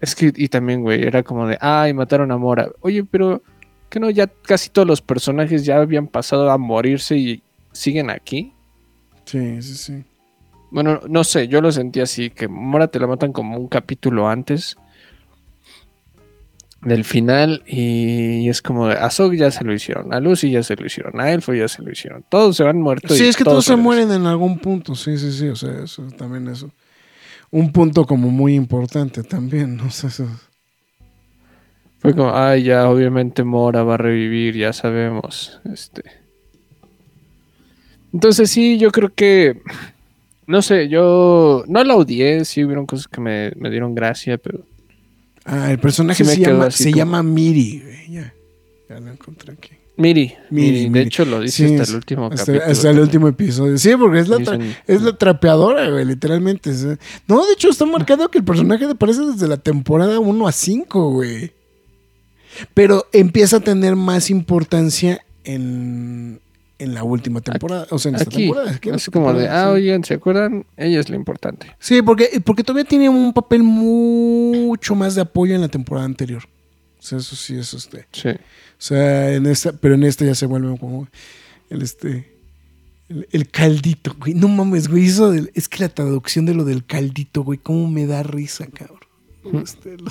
Es 0.00 0.14
que, 0.14 0.32
y 0.34 0.48
también, 0.48 0.82
güey, 0.82 1.02
era 1.02 1.22
como 1.22 1.46
de, 1.46 1.58
ay, 1.60 1.92
mataron 1.92 2.30
a 2.30 2.36
Mora. 2.36 2.70
Oye, 2.80 3.04
pero, 3.04 3.42
que 3.88 3.98
no? 3.98 4.10
Ya 4.10 4.26
casi 4.26 4.70
todos 4.70 4.86
los 4.86 5.00
personajes 5.00 5.64
ya 5.64 5.78
habían 5.78 6.06
pasado 6.06 6.50
a 6.50 6.58
morirse 6.58 7.16
y 7.16 7.42
siguen 7.72 8.10
aquí. 8.10 8.52
Sí, 9.24 9.62
sí, 9.62 9.74
sí. 9.74 10.04
Bueno, 10.74 11.00
no 11.08 11.22
sé, 11.22 11.46
yo 11.46 11.60
lo 11.60 11.70
sentí 11.70 12.00
así, 12.00 12.30
que 12.30 12.48
Mora 12.48 12.88
te 12.88 12.98
la 12.98 13.06
matan 13.06 13.32
como 13.32 13.56
un 13.56 13.68
capítulo 13.68 14.28
antes 14.28 14.76
del 16.82 17.04
final 17.04 17.62
y 17.66 18.48
es 18.48 18.60
como 18.60 18.86
a 18.88 19.08
Zog 19.10 19.34
ya 19.34 19.50
se 19.52 19.62
lo 19.64 19.72
hicieron, 19.72 20.12
a 20.12 20.18
Lucy 20.20 20.50
ya 20.50 20.62
se 20.64 20.74
lo 20.76 20.84
hicieron, 20.84 21.18
a 21.20 21.30
Elfo 21.32 21.54
ya 21.54 21.68
se 21.68 21.80
lo 21.80 21.90
hicieron, 21.92 22.24
todos 22.28 22.56
se 22.56 22.64
van 22.64 22.80
muertos. 22.80 23.16
Sí, 23.16 23.24
es 23.24 23.36
que 23.36 23.44
todos 23.44 23.64
se 23.64 23.76
mueren 23.76 24.10
en 24.10 24.26
algún 24.26 24.58
punto. 24.58 24.94
Sí, 24.96 25.16
sí, 25.16 25.32
sí. 25.32 25.46
O 25.48 25.56
sea, 25.56 25.84
eso 25.84 26.02
también 26.18 26.48
es 26.48 26.66
un 27.50 27.72
punto 27.72 28.04
como 28.04 28.28
muy 28.30 28.54
importante 28.54 29.22
también. 29.22 29.76
¿no? 29.76 29.86
Eso- 29.88 30.28
Fue 32.00 32.14
como, 32.14 32.34
ay, 32.36 32.64
ya, 32.64 32.90
obviamente 32.90 33.44
Mora 33.44 33.82
va 33.84 33.94
a 33.94 33.98
revivir, 33.98 34.56
ya 34.56 34.72
sabemos. 34.74 35.60
Este. 35.72 36.02
Entonces 38.12 38.50
sí, 38.50 38.76
yo 38.78 38.90
creo 38.92 39.08
que, 39.14 39.62
no 40.46 40.62
sé, 40.62 40.88
yo 40.88 41.64
no 41.68 41.82
la 41.84 41.96
odié, 41.96 42.44
sí 42.44 42.64
hubieron 42.64 42.86
cosas 42.86 43.08
que 43.08 43.20
me, 43.20 43.52
me 43.56 43.70
dieron 43.70 43.94
gracia, 43.94 44.38
pero 44.38 44.60
Ah, 45.46 45.70
el 45.70 45.78
personaje 45.78 46.24
Sí 46.24 46.36
se, 46.36 46.40
llama, 46.40 46.70
se 46.70 46.84
como- 46.84 46.96
llama 46.96 47.22
Miri. 47.22 47.82
güey, 47.84 48.12
Ya, 48.12 48.34
ya 48.88 49.00
lo 49.00 49.10
encontré 49.12 49.52
aquí. 49.52 49.70
Miri, 49.96 50.32
Miri, 50.50 50.66
Miri, 50.70 50.82
de 50.84 50.90
Miri. 50.90 51.06
hecho 51.06 51.24
lo 51.24 51.38
dice 51.40 51.68
Sí, 51.68 51.72
hasta 51.74 51.82
es- 51.84 51.88
el 51.90 51.94
último 51.96 52.26
hasta, 52.26 52.46
capítulo. 52.46 52.72
hasta 52.72 52.90
el 52.90 52.98
último 52.98 53.28
episodio. 53.28 53.78
Sí, 53.78 53.90
porque 53.96 54.18
es 54.20 54.28
la, 54.28 54.38
tra- 54.38 54.76
es 54.88 55.02
la 55.02 55.16
trapeadora, 55.16 55.88
güey, 55.90 56.04
literalmente. 56.04 56.74
sea. 56.74 56.98
No, 57.28 57.46
de 57.46 57.52
hecho 57.52 57.68
está 57.70 57.84
marcado 57.86 58.28
que 58.30 58.38
el 58.38 58.44
personaje 58.44 58.86
aparece 58.86 59.20
desde 59.20 59.46
la 59.46 59.56
temporada 59.58 60.18
1 60.18 60.48
a 60.48 60.52
5, 60.52 61.10
güey. 61.10 61.52
Pero 62.72 63.06
empieza 63.12 63.58
a 63.58 63.60
tener 63.60 63.96
más 63.96 64.30
importancia 64.30 65.20
en, 65.44 66.40
en 66.78 66.94
la 66.94 67.04
última 67.04 67.40
temporada. 67.40 67.86
O 67.90 67.98
sea, 67.98 68.10
en 68.10 68.16
esta 68.16 68.28
Aquí, 68.28 68.44
temporada. 68.46 68.72
esta 68.82 69.10
como 69.12 69.32
de, 69.32 69.48
ah, 69.48 69.70
oigan, 69.70 70.02
¿se 70.04 70.14
acuerdan? 70.14 70.66
Ella 70.76 71.00
es 71.00 71.08
lo 71.08 71.16
importante. 71.16 71.74
Sí, 71.78 72.02
porque, 72.02 72.42
porque 72.44 72.64
todavía 72.64 72.84
tiene 72.88 73.08
un 73.08 73.32
papel 73.32 73.62
mucho 73.62 74.94
más 74.94 75.14
de 75.14 75.20
apoyo 75.22 75.54
en 75.54 75.60
la 75.60 75.68
temporada 75.68 76.06
anterior. 76.06 76.42
O 76.98 77.02
sea, 77.02 77.18
eso 77.18 77.36
sí 77.36 77.56
es 77.56 77.74
este. 77.74 78.06
Sí. 78.12 78.28
O 78.30 78.36
sea, 78.78 79.32
en 79.34 79.46
esta, 79.46 79.72
pero 79.72 79.94
en 79.94 80.04
esta 80.04 80.24
ya 80.24 80.34
se 80.34 80.46
vuelve 80.46 80.76
como 80.78 81.06
el 81.70 81.82
este. 81.82 82.32
El, 83.08 83.28
el 83.32 83.48
caldito, 83.50 84.16
güey. 84.18 84.32
No 84.34 84.48
mames, 84.48 84.88
güey. 84.88 85.06
Eso 85.06 85.30
del- 85.30 85.50
es 85.54 85.68
que 85.68 85.80
la 85.82 85.90
traducción 85.90 86.46
de 86.46 86.54
lo 86.54 86.64
del 86.64 86.84
caldito, 86.86 87.42
güey, 87.42 87.58
cómo 87.58 87.88
me 87.90 88.06
da 88.06 88.22
risa, 88.22 88.66
cabrón. 88.66 89.00
Este, 89.62 89.98
lo, 89.98 90.10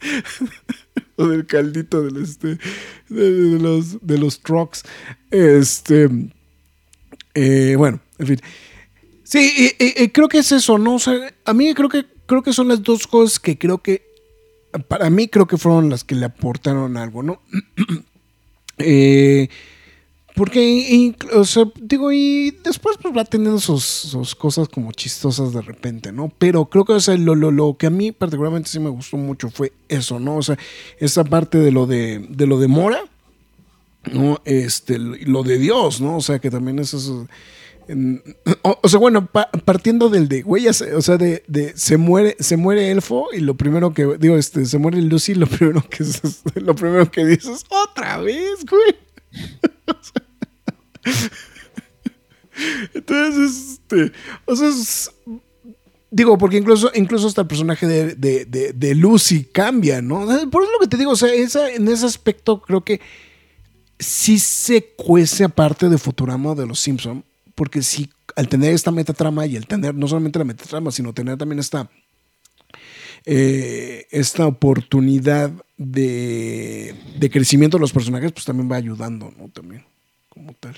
lo 1.16 1.28
del 1.28 1.46
caldito 1.46 2.02
del 2.02 2.22
este. 2.22 2.58
De, 3.08 3.58
los, 3.60 4.04
de 4.06 4.18
los 4.18 4.40
trucks. 4.40 4.84
Este. 5.30 6.08
eh, 7.34 7.74
bueno, 7.76 8.00
en 8.18 8.26
fin. 8.26 8.40
Sí, 9.24 9.76
creo 10.12 10.28
que 10.28 10.38
es 10.38 10.50
eso, 10.50 10.78
¿no? 10.78 10.96
O 10.96 11.00
a 11.44 11.54
mí 11.54 11.72
creo 11.74 11.88
que, 11.88 12.04
creo 12.26 12.42
que 12.42 12.52
son 12.52 12.68
las 12.68 12.82
dos 12.82 13.06
cosas 13.06 13.38
que 13.38 13.56
creo 13.58 13.78
que. 13.78 14.08
Para 14.88 15.10
mí 15.10 15.28
creo 15.28 15.46
que 15.46 15.56
fueron 15.56 15.90
las 15.90 16.04
que 16.04 16.14
le 16.14 16.26
aportaron 16.26 16.96
algo, 16.96 17.22
¿no? 17.22 17.42
Eh, 18.82 19.50
porque, 20.34 21.14
o 21.34 21.44
sea, 21.44 21.64
digo, 21.80 22.12
y 22.12 22.50
después 22.64 22.96
pues 23.00 23.16
va 23.16 23.24
teniendo 23.24 23.58
sus, 23.58 24.34
cosas 24.36 24.68
como 24.68 24.92
chistosas 24.92 25.52
de 25.52 25.60
repente, 25.60 26.12
¿no? 26.12 26.32
Pero 26.38 26.66
creo 26.66 26.84
que, 26.84 26.92
o 26.94 27.00
sea, 27.00 27.16
lo, 27.16 27.34
lo, 27.34 27.50
lo 27.50 27.76
que 27.76 27.86
a 27.86 27.90
mí 27.90 28.12
particularmente 28.12 28.70
sí 28.70 28.78
me 28.80 28.90
gustó 28.90 29.16
mucho 29.16 29.50
fue 29.50 29.72
eso, 29.88 30.18
¿no? 30.18 30.36
O 30.36 30.42
sea, 30.42 30.58
esa 30.98 31.24
parte 31.24 31.58
de 31.58 31.72
lo 31.72 31.86
de, 31.86 32.24
de 32.28 32.46
lo 32.46 32.58
de 32.58 32.68
Mora, 32.68 33.02
¿no? 34.12 34.40
Este, 34.44 34.98
lo 34.98 35.42
de 35.42 35.58
Dios, 35.58 36.00
¿no? 36.00 36.16
O 36.16 36.20
sea, 36.20 36.38
que 36.38 36.50
también 36.50 36.78
es 36.78 36.94
eso. 36.94 37.26
o, 38.62 38.88
sea, 38.88 38.98
bueno, 38.98 39.26
pa- 39.26 39.50
partiendo 39.64 40.08
del 40.08 40.28
de, 40.28 40.42
güey, 40.42 40.68
o 40.68 40.72
sea, 40.72 41.16
de, 41.18 41.42
de 41.48 41.76
se 41.76 41.96
muere, 41.96 42.36
se 42.38 42.56
muere 42.56 42.90
Elfo 42.90 43.26
y 43.32 43.40
lo 43.40 43.56
primero 43.56 43.92
que, 43.92 44.16
digo, 44.18 44.36
este, 44.36 44.64
se 44.64 44.78
muere 44.78 45.02
Lucy, 45.02 45.34
lo 45.34 45.46
primero 45.48 45.84
que 45.90 46.04
lo 46.60 46.74
primero 46.74 47.10
que 47.10 47.24
dices, 47.26 47.64
otra 47.68 48.18
vez, 48.18 48.64
güey. 48.68 49.09
Entonces, 52.94 53.72
este, 53.72 54.12
o 54.44 54.56
sea, 54.56 54.68
es- 54.68 55.10
digo, 56.10 56.36
porque 56.36 56.58
incluso, 56.58 56.90
incluso 56.94 57.26
hasta 57.26 57.42
el 57.42 57.46
personaje 57.46 57.86
de, 57.86 58.94
Lucy 58.94 59.44
cambia, 59.44 60.02
¿no? 60.02 60.26
Por 60.50 60.62
eso 60.62 60.72
lo 60.72 60.78
que 60.80 60.88
te 60.88 60.96
digo, 60.96 61.12
o 61.12 61.16
sea, 61.16 61.32
en 61.34 61.88
ese 61.88 62.06
aspecto 62.06 62.60
creo 62.60 62.82
que 62.82 63.00
sí 63.98 64.38
se 64.38 64.92
cuece 64.96 65.44
aparte 65.44 65.88
de 65.88 65.98
Futurama 65.98 66.54
de 66.54 66.66
los 66.66 66.80
Simpson, 66.80 67.24
porque 67.54 67.82
sí, 67.82 68.10
al 68.36 68.48
tener 68.48 68.74
esta 68.74 68.90
metatrama 68.90 69.46
y 69.46 69.56
al 69.56 69.66
tener 69.66 69.94
no 69.94 70.08
solamente 70.08 70.38
la 70.38 70.44
metatrama, 70.44 70.90
sino 70.90 71.12
tener 71.12 71.36
también 71.36 71.58
esta, 71.58 71.90
eh, 73.26 74.06
esta 74.10 74.46
oportunidad 74.46 75.50
de, 75.76 76.94
de 77.18 77.30
crecimiento 77.30 77.76
de 77.78 77.82
los 77.82 77.92
personajes, 77.92 78.32
pues 78.32 78.44
también 78.44 78.70
va 78.70 78.76
ayudando, 78.76 79.32
¿no? 79.38 79.48
También, 79.48 79.84
como 80.28 80.52
tal. 80.54 80.76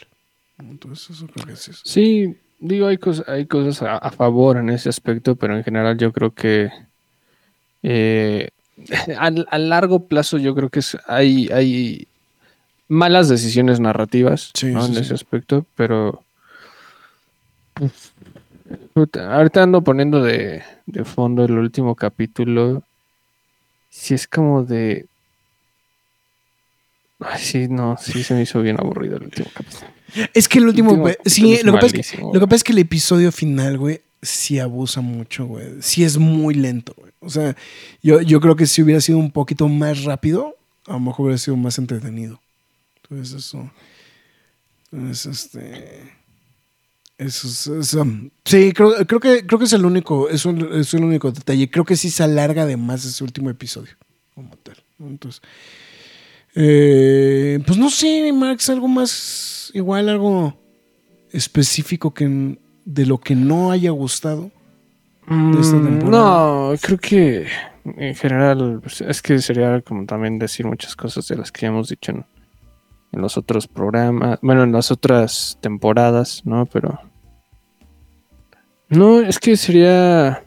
Entonces, 0.58 1.10
eso 1.16 1.26
creo 1.28 1.46
que 1.46 1.56
sí. 1.56 1.70
es- 1.72 1.80
Sí, 1.84 2.36
digo, 2.60 2.86
hay, 2.86 2.98
cosas 2.98 3.28
hay 3.28 3.46
cosas 3.46 3.82
a, 3.82 3.96
a 3.98 4.10
favor 4.10 4.56
en 4.58 4.70
ese 4.70 4.88
aspecto, 4.88 5.36
pero 5.36 5.56
en 5.56 5.64
general 5.64 5.98
yo 5.98 6.12
creo 6.12 6.32
que 6.34 6.70
eh, 7.82 8.48
a, 9.18 9.26
a 9.50 9.58
largo 9.58 10.06
plazo 10.06 10.38
yo 10.38 10.54
creo 10.54 10.70
que 10.70 10.80
es- 10.80 10.98
hay, 11.06 11.48
hay 11.52 12.06
malas 12.88 13.28
decisiones 13.28 13.80
narrativas 13.80 14.50
Sí, 14.54 14.66
¿no? 14.66 14.82
sí, 14.82 14.88
en 14.90 14.94
sí. 14.94 15.00
ese 15.00 15.14
aspecto, 15.14 15.66
pero 15.76 16.24
pues, 17.74 18.11
ahorita 18.94 19.62
ando 19.62 19.82
poniendo 19.82 20.22
de, 20.22 20.62
de 20.86 21.04
fondo 21.04 21.44
el 21.44 21.52
último 21.52 21.94
capítulo. 21.94 22.82
Si 23.90 24.14
es 24.14 24.26
como 24.26 24.64
de... 24.64 25.06
Ay, 27.20 27.40
sí, 27.40 27.68
no, 27.68 27.96
sí 27.98 28.24
se 28.24 28.34
me 28.34 28.42
hizo 28.42 28.60
bien 28.62 28.80
aburrido 28.80 29.16
el 29.16 29.24
último 29.24 29.48
capítulo. 29.54 29.86
Es 30.34 30.48
que 30.48 30.58
el 30.58 30.66
último, 30.66 31.08
sí, 31.24 31.60
lo 31.62 31.72
que, 31.72 31.78
pasa 31.78 31.96
es 31.96 32.10
que, 32.10 32.18
lo 32.20 32.32
que 32.32 32.40
pasa 32.40 32.56
es 32.56 32.64
que 32.64 32.72
el 32.72 32.78
episodio 32.78 33.32
final, 33.32 33.78
güey, 33.78 34.00
sí 34.20 34.58
abusa 34.58 35.00
mucho, 35.00 35.46
güey. 35.46 35.80
Sí 35.80 36.04
es 36.04 36.18
muy 36.18 36.54
lento, 36.54 36.94
güey. 36.96 37.12
O 37.20 37.30
sea, 37.30 37.56
yo, 38.02 38.20
yo 38.20 38.40
creo 38.40 38.56
que 38.56 38.66
si 38.66 38.82
hubiera 38.82 39.00
sido 39.00 39.18
un 39.18 39.30
poquito 39.30 39.68
más 39.68 40.04
rápido, 40.04 40.56
a 40.86 40.92
lo 40.92 41.00
mejor 41.00 41.26
hubiera 41.26 41.38
sido 41.38 41.56
más 41.56 41.78
entretenido. 41.78 42.40
Entonces, 43.02 43.34
eso. 43.34 43.70
Es 45.10 45.26
este. 45.26 46.12
Eso 47.24 47.46
es. 47.48 47.66
es, 47.66 47.94
um, 47.94 48.30
sí, 48.44 48.72
creo, 48.72 48.94
creo, 49.06 49.20
que, 49.20 49.46
creo 49.46 49.58
que 49.58 49.64
es 49.66 49.72
el 49.72 49.84
único. 49.84 50.28
Es, 50.28 50.44
un- 50.46 50.68
es 50.74 50.92
el 50.94 51.04
único 51.04 51.30
detalle. 51.30 51.70
Creo 51.70 51.84
que 51.84 51.96
sí 51.96 52.10
se 52.10 52.22
alarga 52.22 52.66
de 52.66 52.76
más 52.76 53.04
ese 53.04 53.22
último 53.24 53.50
episodio. 53.50 53.92
Como 54.34 54.56
tal. 54.56 54.76
Entonces. 54.98 55.42
eh, 56.54 57.60
pues 57.66 57.78
no 57.78 57.90
sé, 57.90 58.32
Max, 58.32 58.68
algo 58.70 58.88
más. 58.88 59.70
Igual, 59.74 60.08
algo 60.08 60.58
específico 61.30 62.12
que 62.12 62.58
de 62.84 63.06
lo 63.06 63.18
que 63.18 63.34
no 63.34 63.70
haya 63.70 63.90
gustado. 63.90 64.50
de 65.26 65.60
esta 65.60 65.76
Mm, 65.76 65.84
temporada? 65.84 66.20
No, 66.72 66.74
creo 66.80 66.98
que 66.98 67.46
en 67.84 68.14
general 68.16 68.80
pues, 68.82 69.00
es 69.00 69.22
que 69.22 69.38
sería 69.40 69.80
como 69.80 70.04
también 70.04 70.38
decir 70.38 70.66
muchas 70.66 70.94
cosas 70.96 71.26
de 71.28 71.36
las 71.36 71.50
que 71.52 71.62
ya 71.62 71.68
hemos 71.68 71.88
dicho 71.88 72.10
en, 72.12 72.24
en 73.12 73.20
los 73.20 73.36
otros 73.38 73.68
programas, 73.68 74.38
bueno, 74.42 74.64
en 74.64 74.72
las 74.72 74.90
otras 74.90 75.58
temporadas, 75.60 76.42
¿no? 76.44 76.66
Pero 76.66 76.98
no, 78.92 79.20
es 79.20 79.38
que 79.38 79.56
sería 79.56 80.44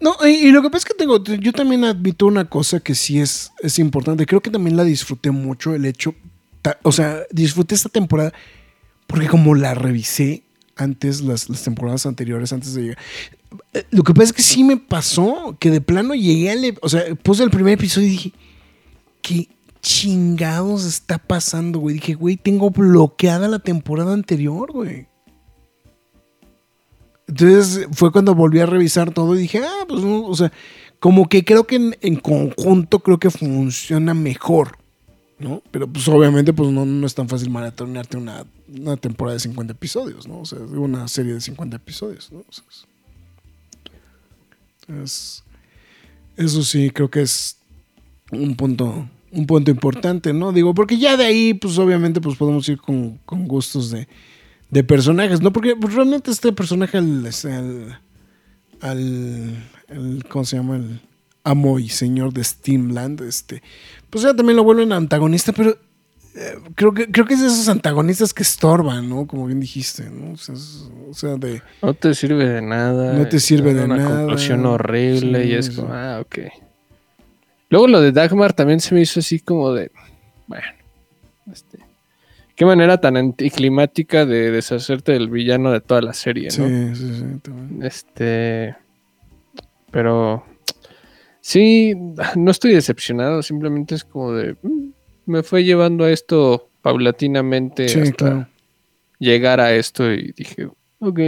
No, 0.00 0.16
y, 0.26 0.50
lo 0.50 0.62
que 0.62 0.70
pasa 0.70 0.78
es 0.78 0.84
que 0.86 0.94
tengo, 0.94 1.22
yo 1.22 1.52
también 1.52 1.84
admito 1.84 2.26
una 2.26 2.44
cosa 2.46 2.80
que 2.80 2.94
sí 2.94 3.20
es, 3.20 3.52
es 3.60 3.78
importante. 3.78 4.26
Creo 4.26 4.40
que 4.40 4.50
también 4.50 4.76
la 4.76 4.84
disfruté 4.84 5.30
mucho 5.30 5.74
el 5.74 5.84
hecho, 5.84 6.14
o 6.82 6.92
sea, 6.92 7.22
disfruté 7.30 7.74
esta 7.74 7.88
temporada 7.88 8.32
porque 9.06 9.26
como 9.26 9.54
la 9.54 9.74
revisé 9.74 10.42
antes, 10.76 11.22
las, 11.22 11.46
temporadas 11.64 12.06
anteriores, 12.06 12.52
antes 12.52 12.74
de 12.74 12.82
llegar. 12.82 12.98
eh, 13.74 13.84
Lo 13.90 14.04
que 14.04 14.14
pasa 14.14 14.24
es 14.26 14.32
que 14.32 14.42
sí 14.42 14.62
me 14.62 14.76
pasó 14.76 15.56
que 15.58 15.70
de 15.70 15.80
plano 15.80 16.14
llegué 16.14 16.50
al, 16.52 16.62
ep- 16.64 16.78
o 16.82 16.88
sea, 16.88 17.02
puse 17.16 17.42
el 17.42 17.50
primer 17.50 17.72
episodio 17.74 18.06
y 18.06 18.10
dije, 18.10 18.32
¿qué 19.22 19.48
chingados 19.82 20.84
está 20.84 21.18
pasando, 21.18 21.80
güey? 21.80 21.94
Dije, 21.96 22.14
güey, 22.14 22.36
tengo 22.36 22.70
bloqueada 22.70 23.48
la 23.48 23.58
temporada 23.58 24.12
anterior, 24.12 24.70
güey. 24.70 25.07
Entonces 27.28 27.86
fue 27.92 28.10
cuando 28.10 28.34
volví 28.34 28.58
a 28.58 28.66
revisar 28.66 29.12
todo 29.12 29.36
y 29.36 29.40
dije, 29.42 29.60
ah, 29.62 29.84
pues 29.86 30.02
no, 30.02 30.24
o 30.24 30.34
sea, 30.34 30.50
como 30.98 31.28
que 31.28 31.44
creo 31.44 31.64
que 31.66 31.92
en, 32.00 32.16
conjunto 32.16 33.00
creo 33.00 33.18
que 33.18 33.30
funciona 33.30 34.14
mejor, 34.14 34.78
¿no? 35.38 35.62
Pero 35.70 35.86
pues 35.86 36.08
obviamente 36.08 36.52
pues 36.52 36.70
no, 36.70 36.86
no 36.86 37.06
es 37.06 37.14
tan 37.14 37.28
fácil 37.28 37.50
maratonearte 37.50 38.16
una, 38.16 38.44
una 38.74 38.96
temporada 38.96 39.34
de 39.34 39.40
50 39.40 39.72
episodios, 39.74 40.26
¿no? 40.26 40.40
O 40.40 40.46
sea, 40.46 40.58
una 40.58 41.06
serie 41.06 41.34
de 41.34 41.40
50 41.40 41.76
episodios, 41.76 42.32
¿no? 42.32 42.40
O 42.40 42.44
es- 45.02 45.44
eso 46.36 46.62
sí, 46.62 46.90
creo 46.90 47.10
que 47.10 47.20
es 47.20 47.58
un 48.30 48.56
punto, 48.56 49.06
un 49.32 49.46
punto 49.46 49.70
importante, 49.70 50.32
¿no? 50.32 50.52
Digo, 50.52 50.72
porque 50.72 50.96
ya 50.96 51.16
de 51.16 51.26
ahí, 51.26 51.52
pues 51.52 51.76
obviamente, 51.78 52.20
pues 52.20 52.36
podemos 52.36 52.68
ir 52.68 52.78
con, 52.78 53.18
con 53.26 53.46
gustos 53.46 53.90
de, 53.90 54.08
de 54.70 54.84
personajes, 54.84 55.40
¿no? 55.40 55.52
Porque 55.52 55.74
pues, 55.76 55.94
realmente 55.94 56.30
este 56.30 56.52
personaje, 56.52 56.98
el, 56.98 57.24
al, 58.80 59.54
al, 59.90 60.24
¿cómo 60.28 60.44
se 60.44 60.56
llama? 60.56 60.76
El 60.76 61.00
amo 61.44 61.78
y 61.78 61.88
señor 61.88 62.32
de 62.32 62.44
Steamland, 62.44 63.22
este, 63.22 63.62
pues 64.10 64.24
ya 64.24 64.34
también 64.34 64.56
lo 64.56 64.64
vuelven 64.64 64.92
antagonista, 64.92 65.52
pero 65.52 65.70
eh, 66.34 66.54
creo, 66.74 66.92
que, 66.92 67.10
creo 67.10 67.24
que 67.24 67.34
es 67.34 67.40
de 67.40 67.46
esos 67.46 67.68
antagonistas 67.68 68.34
que 68.34 68.42
estorban, 68.42 69.08
¿no? 69.08 69.26
Como 69.26 69.46
bien 69.46 69.58
dijiste, 69.60 70.10
¿no? 70.10 70.32
O 70.32 70.36
sea, 70.36 70.54
es- 70.54 70.84
o 71.10 71.14
sea, 71.14 71.36
de... 71.36 71.62
no 71.82 71.94
te 71.94 72.14
sirve 72.14 72.46
de 72.46 72.60
nada. 72.60 73.14
No 73.14 73.26
te 73.26 73.40
sirve 73.40 73.72
de 73.72 73.84
una 73.84 73.96
nada. 73.96 74.18
conclusión 74.20 74.66
horrible 74.66 75.42
Sí, 75.44 75.48
y 75.48 75.54
es 75.54 75.70
como, 75.70 75.88
ah, 75.92 76.20
ok. 76.20 76.38
Luego 77.70 77.88
lo 77.88 78.00
de 78.00 78.12
Dagmar 78.12 78.52
también 78.52 78.80
se 78.80 78.94
me 78.94 79.00
hizo 79.00 79.20
así 79.20 79.40
como 79.40 79.72
de, 79.72 79.90
bueno, 80.46 80.64
este, 81.52 81.78
qué 82.58 82.66
manera 82.66 83.00
tan 83.00 83.16
anticlimática 83.16 84.26
de 84.26 84.50
deshacerte 84.50 85.12
del 85.12 85.30
villano 85.30 85.70
de 85.70 85.80
toda 85.80 86.02
la 86.02 86.12
serie, 86.12 86.50
Sí, 86.50 86.60
¿no? 86.60 86.94
sí, 86.94 87.14
sí. 87.14 87.24
también. 87.40 87.82
Este, 87.84 88.74
pero 89.92 90.44
sí, 91.40 91.94
no 92.36 92.50
estoy 92.50 92.74
decepcionado, 92.74 93.42
simplemente 93.42 93.94
es 93.94 94.04
como 94.04 94.32
de, 94.32 94.56
mm, 94.62 94.88
me 95.26 95.42
fue 95.44 95.62
llevando 95.62 96.04
a 96.04 96.10
esto 96.10 96.68
paulatinamente 96.82 97.88
Sí, 97.88 98.00
hasta 98.00 98.16
claro. 98.16 98.48
llegar 99.20 99.60
a 99.60 99.72
esto 99.74 100.12
y 100.12 100.32
dije, 100.32 100.68
ok. 100.98 101.20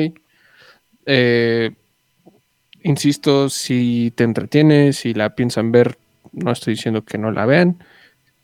Eh, 1.06 1.70
insisto, 2.82 3.48
si 3.48 4.12
te 4.16 4.24
entretiene, 4.24 4.92
si 4.92 5.14
la 5.14 5.34
piensan 5.34 5.70
ver, 5.72 5.96
no 6.32 6.50
estoy 6.52 6.74
diciendo 6.74 7.04
que 7.04 7.18
no 7.18 7.30
la 7.30 7.46
vean. 7.46 7.82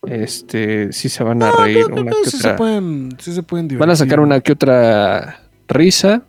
Este, 0.09 0.93
sí 0.93 1.09
se 1.09 1.23
van 1.25 1.43
a 1.43 1.51
No, 1.51 1.57
reír 1.65 1.89
no, 1.89 1.97
no, 1.97 2.03
una 2.03 2.11
no, 2.13 2.17
que 2.23 2.31
sí 2.31 2.37
se 2.39 2.49
otra- 2.49 2.57
pueden, 2.57 3.17
sí 3.19 3.33
se 3.33 3.43
pueden 3.43 3.69
Van 3.79 3.91
a 3.91 3.97
sacar 3.97 4.19
divertir. 4.19 4.27
una 4.27 4.41
que 4.41 4.53
otra 4.53 5.41
risa, 5.69 6.23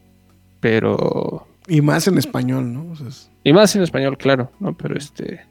pero 0.60 1.48
Y 1.68 1.82
más 1.82 2.08
en 2.08 2.18
español, 2.18 2.74
¿no? 2.74 2.92
O 2.92 2.96
sea, 2.96 3.08
es- 3.08 3.30
Y 3.44 3.54
más 3.54 3.76
en 3.76 3.84
español, 3.84 4.18
claro, 4.18 4.52
¿no? 4.60 4.76
Pero 4.76 4.98
este. 4.98 5.42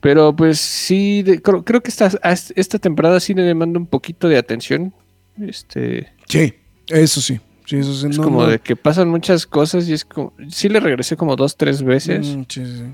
Pero 0.00 0.34
pues 0.34 0.60
sí, 0.60 1.22
de- 1.22 1.42
creo, 1.42 1.64
creo 1.64 1.82
que 1.82 1.90
esta, 1.90 2.10
esta 2.54 2.78
temporada 2.78 3.18
sí 3.20 3.34
le 3.34 3.42
demanda 3.42 3.78
un 3.78 3.86
poquito 3.86 4.28
de 4.28 4.38
atención. 4.38 4.92
Este. 5.40 6.12
Sí, 6.28 6.54
eso 6.88 7.20
sí. 7.20 7.40
Sí, 7.66 7.76
eso 7.76 7.92
sí. 7.94 8.06
Es 8.08 8.16
no, 8.18 8.24
como 8.24 8.42
no. 8.42 8.48
de 8.48 8.60
que 8.60 8.76
pasan 8.76 9.08
muchas 9.08 9.46
cosas 9.46 9.88
y 9.88 9.92
es 9.92 10.04
como. 10.04 10.32
Sí 10.48 10.68
le 10.68 10.80
regresé 10.80 11.16
como 11.16 11.36
dos, 11.36 11.56
tres 11.56 11.82
veces 11.82 12.26
Mm, 12.36 12.42
sí, 12.48 12.64
sí. 12.64 12.84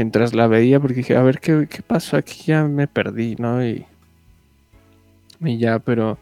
Mientras 0.00 0.32
la 0.34 0.46
veía 0.46 0.80
porque 0.80 0.96
dije, 0.96 1.14
a 1.14 1.22
ver 1.22 1.40
qué, 1.40 1.66
qué 1.68 1.82
pasó 1.82 2.16
aquí, 2.16 2.44
ya 2.46 2.64
me 2.64 2.86
perdí, 2.88 3.36
¿no? 3.36 3.62
Y. 3.64 3.84
Y 5.44 5.58
ya, 5.58 5.78
pero. 5.78 6.16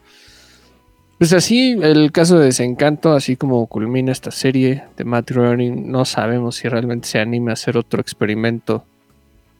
Pues 1.18 1.32
así, 1.32 1.76
el 1.80 2.10
caso 2.12 2.38
de 2.40 2.46
Desencanto, 2.46 3.12
así 3.12 3.36
como 3.36 3.64
culmina 3.66 4.10
esta 4.12 4.30
serie 4.32 4.82
de 4.96 5.05
Matt 5.05 5.30
Groening, 5.30 5.90
no 5.90 6.05
sabemos 6.05 6.56
si 6.56 6.68
realmente 6.68 7.06
se 7.09 7.18
anime 7.20 7.50
a 7.50 7.55
hacer 7.55 7.76
otro 7.76 8.00
experimento 8.00 8.84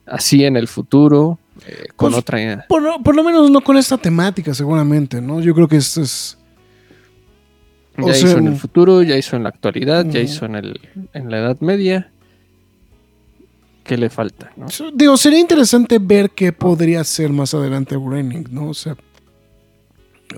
así 0.05 0.43
en 0.45 0.55
el 0.57 0.67
futuro, 0.67 1.37
eh, 1.67 1.87
con 1.95 2.11
Pues, 2.11 2.21
otra... 2.21 2.65
Por, 2.67 2.81
lo- 2.81 3.01
por 3.03 3.15
lo 3.15 3.23
menos 3.23 3.49
no 3.51 3.61
con 3.61 3.77
esta 3.77 3.97
temática, 3.97 4.53
seguramente, 4.53 5.21
¿no? 5.21 5.39
Yo 5.41 5.53
creo 5.55 5.67
que 5.67 5.77
esto 5.77 6.01
es. 6.01 6.37
Ya 7.97 8.03
o 8.05 8.09
hizo 8.11 8.27
sea, 8.27 8.37
en 8.37 8.47
el 8.47 8.55
futuro, 8.55 9.01
ya 9.03 9.17
hizo 9.17 9.35
en 9.35 9.43
la 9.43 9.49
actualidad, 9.49 10.05
ya 10.05 10.19
hizo 10.21 10.45
en, 10.45 10.55
el, 10.55 10.79
en 11.13 11.29
la 11.31 11.39
Edad 11.39 11.57
Media. 11.59 12.09
¿Qué 13.89 13.97
le 13.97 14.11
falta? 14.11 14.51
Digo, 14.93 15.17
sería 15.17 15.39
interesante 15.39 15.97
ver 15.97 16.29
qué 16.29 16.53
podría 16.53 17.01
hacer 17.01 17.31
más 17.31 17.55
adelante 17.55 17.97
Groening, 17.97 18.45
¿no? 18.51 18.69
O 18.69 18.73
sea, 18.75 18.95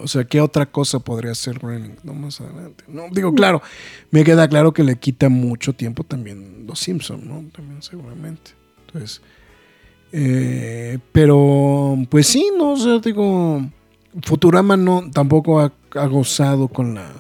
o 0.02 0.08
sea, 0.08 0.24
qué 0.24 0.40
otra 0.40 0.68
cosa 0.68 1.00
podría 1.00 1.34
hacer 1.34 1.60
Groening, 1.60 1.98
¿no? 2.02 2.14
Más 2.14 2.40
adelante. 2.40 2.86
No, 2.88 3.10
digo, 3.12 3.34
claro, 3.34 3.62
me 4.10 4.24
queda 4.24 4.48
claro 4.48 4.72
que 4.72 4.86
le 4.86 4.96
quita 4.96 5.28
mucho 5.28 5.74
tiempo 5.74 6.06
también 6.06 6.64
Los 6.66 6.80
Simpson, 6.80 7.28
¿no? 7.28 7.44
También 7.52 7.82
seguramente. 7.82 8.52
Entonces, 8.88 9.22
eh, 10.14 11.00
pero, 11.12 11.98
pues 12.10 12.28
sí, 12.28 12.54
no, 12.58 12.72
o 12.72 12.78
sea, 12.78 13.00
digo, 13.00 13.70
Futurama 14.24 14.78
no, 14.78 15.12
tampoco 15.12 15.60
ha, 15.60 15.74
ha 15.96 16.06
gozado 16.06 16.70
con 16.70 16.96
la 16.96 17.12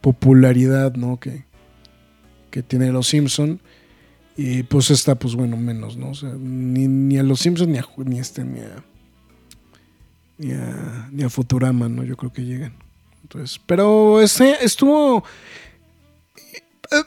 popularidad, 0.00 0.94
¿no? 0.94 1.20
Que, 1.20 1.44
que 2.50 2.62
tiene 2.62 2.90
Los 2.90 3.08
Simpson. 3.08 3.60
Y 4.40 4.62
pues 4.62 4.90
está, 4.92 5.16
pues 5.16 5.34
bueno, 5.34 5.56
menos, 5.56 5.96
¿no? 5.96 6.10
O 6.10 6.14
sea, 6.14 6.32
ni, 6.38 6.86
ni 6.86 7.18
a 7.18 7.24
los 7.24 7.40
Simpsons 7.40 7.68
ni 7.68 7.78
a, 7.78 7.84
ni, 7.96 8.20
este, 8.20 8.44
ni, 8.44 8.60
a, 8.60 8.84
ni, 10.38 10.52
a, 10.52 11.08
ni 11.10 11.24
a 11.24 11.28
Futurama, 11.28 11.88
¿no? 11.88 12.04
Yo 12.04 12.16
creo 12.16 12.32
que 12.32 12.44
llegan. 12.44 12.72
Entonces, 13.22 13.60
pero 13.66 14.20
este 14.22 14.64
estuvo. 14.64 15.24
eh, 16.36 17.02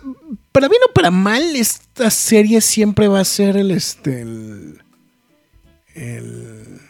Para 0.51 0.67
bien 0.67 0.81
o 0.89 0.93
para 0.93 1.09
mal, 1.09 1.55
esta 1.55 2.09
serie 2.11 2.59
siempre 2.59 3.07
va 3.07 3.21
a 3.21 3.25
ser 3.25 3.55
el. 3.55 3.71
Este, 3.71 4.21
el, 4.23 4.81
el- 5.95 6.81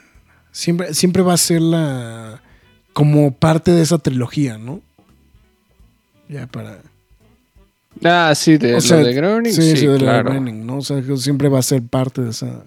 siempre, 0.51 0.95
siempre 0.95 1.22
va 1.22 1.34
a 1.34 1.38
ser 1.38 1.61
la. 1.61 2.41
como 2.93 3.31
parte 3.31 3.69
de 3.72 3.84
esa 3.84 3.99
trilogía, 3.99 4.57
¿no? 4.57 4.81
Ya 6.27 6.47
para... 6.47 6.81
Ah, 8.03 8.33
sí, 8.35 8.57
de 8.57 8.71
O 8.71 8.75
lo 8.75 8.81
sea, 8.81 8.97
de 8.97 9.13
Groening, 9.13 9.53
sí, 9.53 9.61
sí, 9.61 9.69
sí, 9.77 9.81
de 9.81 9.85
lo 9.87 9.93
de 9.93 9.99
claro. 9.99 10.29
Groening, 10.31 10.65
¿no? 10.65 10.77
O 10.77 10.81
sea, 10.81 11.01
que 11.01 11.15
siempre 11.17 11.49
va 11.49 11.59
a 11.59 11.63
ser 11.63 11.83
parte 11.83 12.21
de 12.21 12.31
esa, 12.31 12.63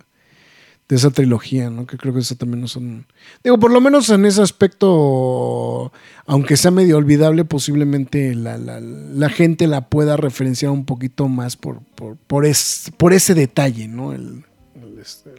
de 0.88 0.96
esa 0.96 1.10
trilogía, 1.10 1.70
¿no? 1.70 1.86
Que 1.86 1.96
creo 1.96 2.14
que 2.14 2.20
eso 2.20 2.36
también 2.36 2.60
no 2.60 2.68
son... 2.68 3.06
Digo, 3.42 3.58
por 3.58 3.72
lo 3.72 3.80
menos 3.80 4.08
en 4.10 4.26
ese 4.26 4.42
aspecto, 4.42 5.92
aunque 6.26 6.56
sea 6.56 6.70
medio 6.70 6.96
olvidable, 6.98 7.44
posiblemente 7.44 8.34
la, 8.34 8.58
la- 8.58 8.80
la 8.80 9.28
gente 9.28 9.66
la 9.66 9.88
pueda 9.88 10.16
referenciar 10.16 10.70
un 10.70 10.84
poquito 10.84 11.28
más 11.28 11.56
por, 11.56 11.80
por, 11.96 12.16
por, 12.16 12.46
es- 12.46 12.92
por 12.96 13.12
ese 13.12 13.34
detalle, 13.34 13.88
¿no? 13.88 14.12
El, 14.12 14.44
el, 14.76 14.98
este, 15.00 15.30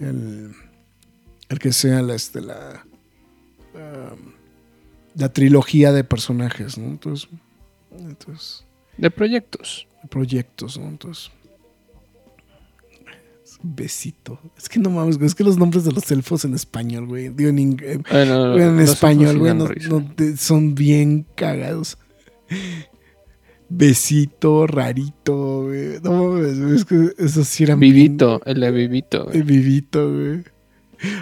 el- 0.00 0.52
el 1.48 1.58
que 1.58 1.72
sea 1.72 2.02
la, 2.02 2.14
este, 2.14 2.40
la, 2.42 2.84
la 5.14 5.32
trilogía 5.32 5.92
de 5.92 6.04
personajes, 6.04 6.76
¿no? 6.78 6.86
Entonces, 6.88 7.28
entonces 8.00 8.64
De 8.96 9.10
proyectos. 9.10 9.86
proyectos, 10.10 10.78
¿no? 10.78 10.88
Entonces. 10.88 11.30
Besito. 13.62 14.38
Es 14.56 14.68
que 14.68 14.78
no 14.78 14.88
mames, 14.90 15.16
güey. 15.18 15.26
Es 15.26 15.34
que 15.34 15.42
los 15.42 15.56
nombres 15.58 15.84
de 15.84 15.90
los 15.90 16.08
elfos 16.12 16.44
en 16.44 16.54
español, 16.54 17.06
güey. 17.06 17.28
Digo, 17.30 17.50
en, 17.50 17.76
eh, 17.82 17.98
Bueno, 18.10 18.56
en 18.56 18.76
los 18.76 18.90
español, 18.90 19.38
güey. 19.38 19.52
no- 19.54 19.66
no 19.66 20.36
son 20.36 20.74
bien 20.76 21.26
cagados. 21.34 21.98
Besito, 23.68 24.66
rarito, 24.66 25.64
güey. 25.64 26.00
No 26.02 26.12
mames, 26.12 26.60
güey, 26.60 26.76
es 26.76 26.84
que 26.84 27.10
esos 27.18 27.48
sí 27.48 27.64
eran. 27.64 27.80
Vivito, 27.80 28.40
el 28.46 28.60
de 28.60 28.70
Vivito. 28.70 29.26
bien- 29.26 29.44
güey. 29.44 29.58
Vivito, 29.58 30.12
güey. 30.12 30.44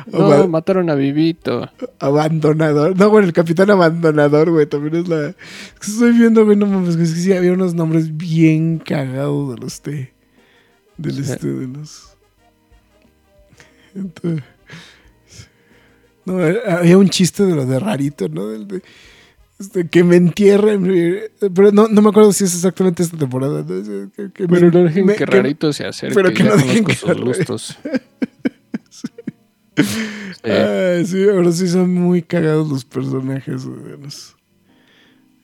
No, 0.07 0.48
mataron 0.48 0.89
a 0.90 0.94
Vivito. 0.94 1.70
abandonador. 1.98 2.97
No, 2.98 3.11
bueno, 3.11 3.27
el 3.27 3.32
capitán 3.32 3.70
abandonador, 3.70 4.51
güey. 4.51 4.66
También 4.66 4.97
es 4.97 5.09
la. 5.09 5.28
es 5.28 5.35
que 5.81 5.90
estoy 5.90 6.12
viendo, 6.12 6.44
güey. 6.44 6.57
No 6.57 6.66
mames. 6.66 6.90
Es 6.90 6.97
que 6.97 7.07
sí 7.07 7.32
había 7.32 7.53
unos 7.53 7.74
nombres 7.74 8.16
bien 8.16 8.78
cagados 8.78 9.55
de 9.55 9.61
los 9.61 9.82
de. 9.82 10.12
Del 10.97 11.19
este, 11.19 11.47
de 11.47 11.66
los. 11.69 12.16
Entonces, 13.94 14.43
no, 16.24 16.44
eh, 16.47 16.59
había 16.69 16.98
un 16.98 17.09
chiste 17.09 17.44
de 17.44 17.55
lo 17.55 17.66
de 17.66 17.78
rarito, 17.78 18.28
¿no? 18.28 18.48
Del 18.48 18.66
de. 18.66 18.82
este, 19.59 19.89
que 19.89 20.05
me 20.05 20.16
entierren, 20.16 21.20
pero 21.55 21.70
no, 21.73 21.89
no 21.89 22.03
me 22.03 22.09
acuerdo 22.11 22.32
si 22.32 22.44
es 22.44 22.55
exactamente 22.55 23.03
esta 23.03 23.16
temporada. 23.16 23.61
¿no? 23.66 24.11
Que- 24.12 24.31
que 24.32 24.43
me- 24.43 24.48
Pero 24.48 24.70
no 24.70 24.85
dejen 24.85 25.07
me- 25.07 25.15
que 25.16 25.24
Rarito 25.27 25.73
se 25.73 25.86
acerque. 25.86 26.15
pero 26.15 26.32
que 26.35 26.44
no 26.44 26.57
dejen 26.57 26.82
conozco 26.85 27.07
que 27.09 27.15
sus 27.15 27.24
gustos. 27.24 27.78
Sí. 29.77 31.24
Ahora 31.28 31.53
sí 31.53 31.69
son 31.69 31.93
muy 31.93 32.23
cagados 32.23 32.69
los 32.69 32.85
personajes 32.85 33.65
de 33.65 33.98
los, 33.98 34.36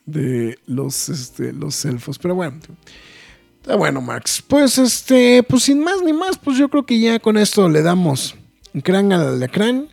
de 0.05 0.59
los, 0.65 1.09
este, 1.09 1.53
los 1.53 1.83
elfos. 1.85 2.17
Pero 2.19 2.35
bueno, 2.35 2.57
está 3.61 3.75
bueno, 3.75 4.01
Max. 4.01 4.43
Pues 4.47 4.77
este, 4.77 5.43
pues 5.43 5.63
sin 5.63 5.83
más 5.83 6.01
ni 6.03 6.13
más, 6.13 6.37
pues 6.37 6.57
yo 6.57 6.69
creo 6.69 6.85
que 6.85 6.99
ya 6.99 7.19
con 7.19 7.37
esto 7.37 7.69
le 7.69 7.81
damos 7.81 8.35
un 8.73 8.81
crán 8.81 9.11
al 9.11 9.27
alacrán. 9.27 9.89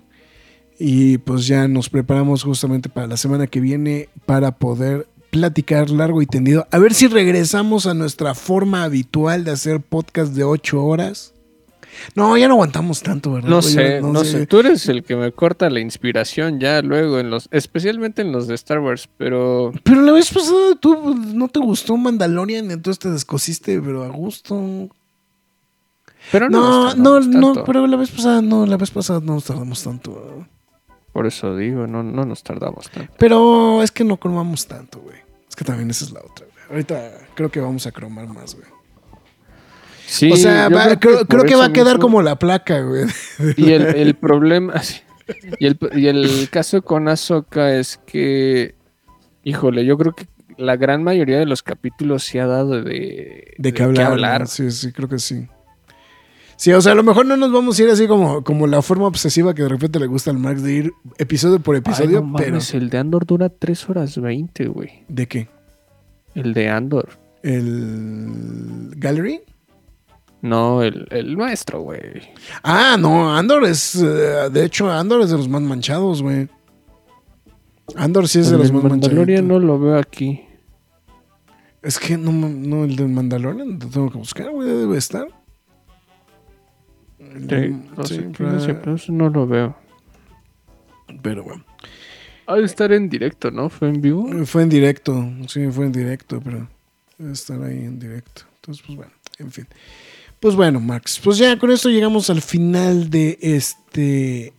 Y 0.79 1.19
pues 1.19 1.47
ya 1.47 1.69
nos 1.69 1.91
preparamos 1.91 2.43
justamente 2.43 2.89
para 2.89 3.07
la 3.07 3.19
semana 3.19 3.47
que 3.47 3.61
viene 3.61 4.09
para 4.25 4.57
poder 4.57 5.07
platicar 5.31 5.91
largo 5.91 6.23
y 6.23 6.27
tendido. 6.27 6.67
A 6.71 6.79
ver 6.79 6.95
si 6.95 7.07
regresamos 7.07 7.87
a 7.87 7.93
nuestra 7.93 8.35
forma 8.35 8.85
habitual 8.85 9.45
de 9.45 9.51
hacer 9.51 9.81
podcast 9.81 10.33
de 10.33 10.45
8 10.45 10.83
horas. 10.83 11.35
No, 12.15 12.37
ya 12.37 12.49
no 12.49 12.55
aguantamos 12.55 13.03
tanto, 13.03 13.33
¿verdad? 13.33 13.49
No 13.49 13.61
güey? 13.61 13.73
sé, 13.73 14.01
no, 14.01 14.25
sé. 14.25 14.47
Tú 14.47 14.61
eres 14.61 14.89
el 14.89 15.05
que 15.05 15.17
me 15.17 15.33
corta 15.33 15.71
la 15.71 15.81
inspiración 15.81 16.61
ya 16.61 16.83
luego 16.83 17.19
en 17.19 17.31
los, 17.31 17.49
especialmente 17.51 18.23
en 18.23 18.33
los 18.33 18.47
de 18.47 18.55
Star 18.55 18.81
Wars, 18.81 19.09
pero 19.17 19.73
Pero 19.83 20.03
la 20.03 20.13
vez 20.13 20.33
pasada 20.33 20.75
tú 20.81 20.99
pues, 21.03 21.17
no 21.35 21.49
te 21.49 21.61
gustó 21.61 21.97
Mandalorian, 21.97 22.71
entonces 22.71 22.99
te 22.99 23.11
descosiste, 23.11 23.81
pero 23.81 24.05
a 24.05 24.09
gusto. 24.09 24.89
pero 26.33 26.49
no, 26.49 26.95
No, 26.95 27.21
no, 27.21 27.55
no, 27.55 27.65
pero 27.65 27.87
la 27.87 27.97
vez 27.97 28.11
pasada 28.11 28.43
no, 28.43 28.67
la 28.67 28.77
vez 28.77 28.91
pasada 28.91 29.21
no 29.21 29.35
nos 29.35 29.45
tardamos 29.45 29.83
tanto. 29.83 30.47
Por 31.13 31.27
eso 31.27 31.57
digo, 31.57 31.87
no, 31.87 32.03
no 32.03 32.25
nos 32.25 32.43
tardamos 32.43 32.89
tanto. 32.91 33.13
Pero 33.19 33.83
es 33.83 33.91
que 33.91 34.05
no 34.05 34.17
cromamos 34.17 34.67
tanto, 34.67 35.01
güey. 35.01 35.19
Es 35.49 35.57
que 35.57 35.65
también 35.65 35.91
esa 35.91 36.05
es 36.05 36.13
la 36.13 36.21
otra, 36.21 36.47
güey. 36.47 36.61
Ahorita 36.71 37.13
creo 37.35 37.51
que 37.51 37.61
vamos 37.61 37.87
a 37.87 37.93
cromar 37.93 38.29
más, 38.29 38.55
güey. 38.55 38.69
Sí, 40.13 40.33
o 40.33 40.37
sea, 40.37 40.69
va- 40.69 40.99
creo, 40.99 41.25
que 41.45 41.55
va 41.55 41.67
a 41.67 41.73
quedar 41.73 41.95
mismo- 41.97 42.01
como 42.01 42.23
la 42.23 42.37
placa, 42.39 42.81
güey. 42.81 43.05
Y 43.57 43.71
el, 43.71 43.83
el 43.87 44.15
problema, 44.15 44.75
y 45.61 45.67
el, 45.67 45.79
y 45.95 46.07
el 46.09 46.49
caso 46.51 46.83
con 46.83 47.07
Ahsoka 47.09 47.75
es 47.77 47.97
que, 48.07 48.75
híjole, 49.45 49.85
yo 49.85 49.97
creo 49.97 50.13
que 50.15 50.27
la 50.59 50.77
gran 50.77 51.03
mayoría 51.05 51.39
de 51.39 51.47
los 51.47 51.63
capítulos 51.63 52.25
se 52.25 52.41
ha 52.41 52.47
dado 52.47 52.83
de, 52.83 53.55
De 53.57 53.73
qué 53.73 53.83
hablar. 53.85 54.07
hablar. 54.13 54.41
¿no? 54.43 54.47
Sí, 54.47 54.71
sí, 54.73 54.91
creo 54.93 55.09
que 55.09 55.19
sí. 55.21 55.47
Sí, 56.57 56.73
o 56.73 56.81
sea, 56.83 56.93
a 56.93 56.95
lo 56.97 57.03
mejor 57.05 57.25
no 57.25 57.37
nos 57.39 57.51
vamos 57.53 57.79
a 57.79 57.83
ir 57.85 57.89
así 57.89 58.07
como, 58.07 58.43
como 58.45 58.67
la 58.67 58.83
forma 58.83 59.07
obsesiva 59.07 59.55
que 59.55 59.63
de 59.63 59.69
repente 59.71 59.99
le 60.01 60.07
gusta 60.07 60.31
al 60.31 60.39
Max 60.39 60.63
de 60.63 60.73
ir 60.75 60.93
episodio 61.17 61.61
por 61.61 61.75
Ay, 61.77 61.79
episodio, 61.79 62.21
no 62.21 62.37
pero. 62.37 62.51
mames, 62.51 62.75
el 62.75 62.91
de 62.91 62.99
Andor 62.99 63.25
dura 63.25 63.49
3 63.49 63.89
horas 63.89 64.21
20, 64.21 64.67
güey. 64.67 65.05
¿De 65.09 65.27
qué? 65.27 65.49
El 66.35 66.53
de 66.53 66.69
Andor. 66.69 67.09
¿El 67.43 68.91
Gallery? 68.97 69.41
No, 70.43 70.83
el, 70.83 71.07
el 71.11 71.35
nuestro, 71.37 71.81
güey. 71.83 72.01
Ah, 72.63 72.97
no, 72.99 73.35
Andor 73.37 73.65
es. 73.65 73.95
eh, 73.97 74.49
de 74.51 74.65
hecho, 74.65 74.91
Andor 74.91 75.21
es 75.23 75.31
de 75.31 75.37
los 75.37 75.49
más 75.49 75.61
manchados, 75.63 76.23
güey. 76.23 76.49
Andor 77.97 78.27
sí 78.29 78.39
es 78.41 78.51
de 78.51 78.57
los 78.59 78.73
más 78.73 78.85
Mandalorian 78.85 79.47
manchados. 79.47 79.63
no 79.63 79.67
lo 79.67 79.79
veo 79.79 79.99
aquí. 79.99 80.43
Es 81.83 81.99
que 81.99 82.17
no, 82.17 82.33
no, 82.33 82.85
el 82.85 82.97
de 82.97 83.07
Mandalorian 83.07 83.79
lo 83.79 83.87
tengo 83.89 84.11
que 84.11 84.19
buscar, 84.19 84.51
güey, 84.51 84.69
debe 84.69 84.97
estar. 84.99 85.27
Sí, 87.19 87.77
no 87.97 88.05
sí, 88.05 88.15
sé, 88.17 88.33
no 88.39 88.61
sé, 88.61 88.75
pero 88.75 88.95
eso 88.97 89.13
no 89.13 89.29
lo 89.29 89.47
veo. 89.47 89.77
pero 91.23 91.45
bueno. 91.45 91.65
Ha 92.47 92.57
de 92.57 92.65
estar 92.65 92.91
en 92.93 93.09
directo, 93.09 93.51
¿no? 93.51 93.69
¿Fue 93.69 93.89
en 93.89 94.01
vivo? 94.01 94.27
Fue 94.47 94.63
en 94.63 94.69
directo, 94.69 95.25
sí, 95.47 95.71
fue 95.71 95.87
en 95.87 95.93
directo, 95.93 96.41
pero 96.43 96.69
debe 97.19 97.33
estar 97.33 97.63
ahí 97.63 97.79
en 97.85 97.99
directo. 97.99 98.43
Entonces, 98.57 98.83
pues 98.87 98.97
bueno, 98.97 99.13
en 99.39 99.51
fin. 99.53 99.67
Pues 100.41 100.57
bueno, 100.57 100.81
Max, 100.81 101.21
pues 101.23 101.37
ya 101.37 101.59
con 101.59 101.71
esto 101.71 101.91
llegamos 101.91 102.31
al 102.31 102.41
final 102.41 103.11
de 103.11 103.39
este 103.43 104.55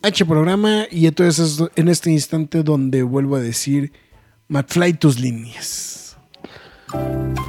H 0.00 0.24
programa 0.24 0.86
y 0.90 1.06
entonces 1.06 1.60
es 1.60 1.68
en 1.76 1.88
este 1.88 2.10
instante 2.10 2.62
donde 2.62 3.02
vuelvo 3.02 3.36
a 3.36 3.40
decir, 3.40 3.92
McFly, 4.48 4.94
tus 4.94 5.20
líneas. 5.20 6.16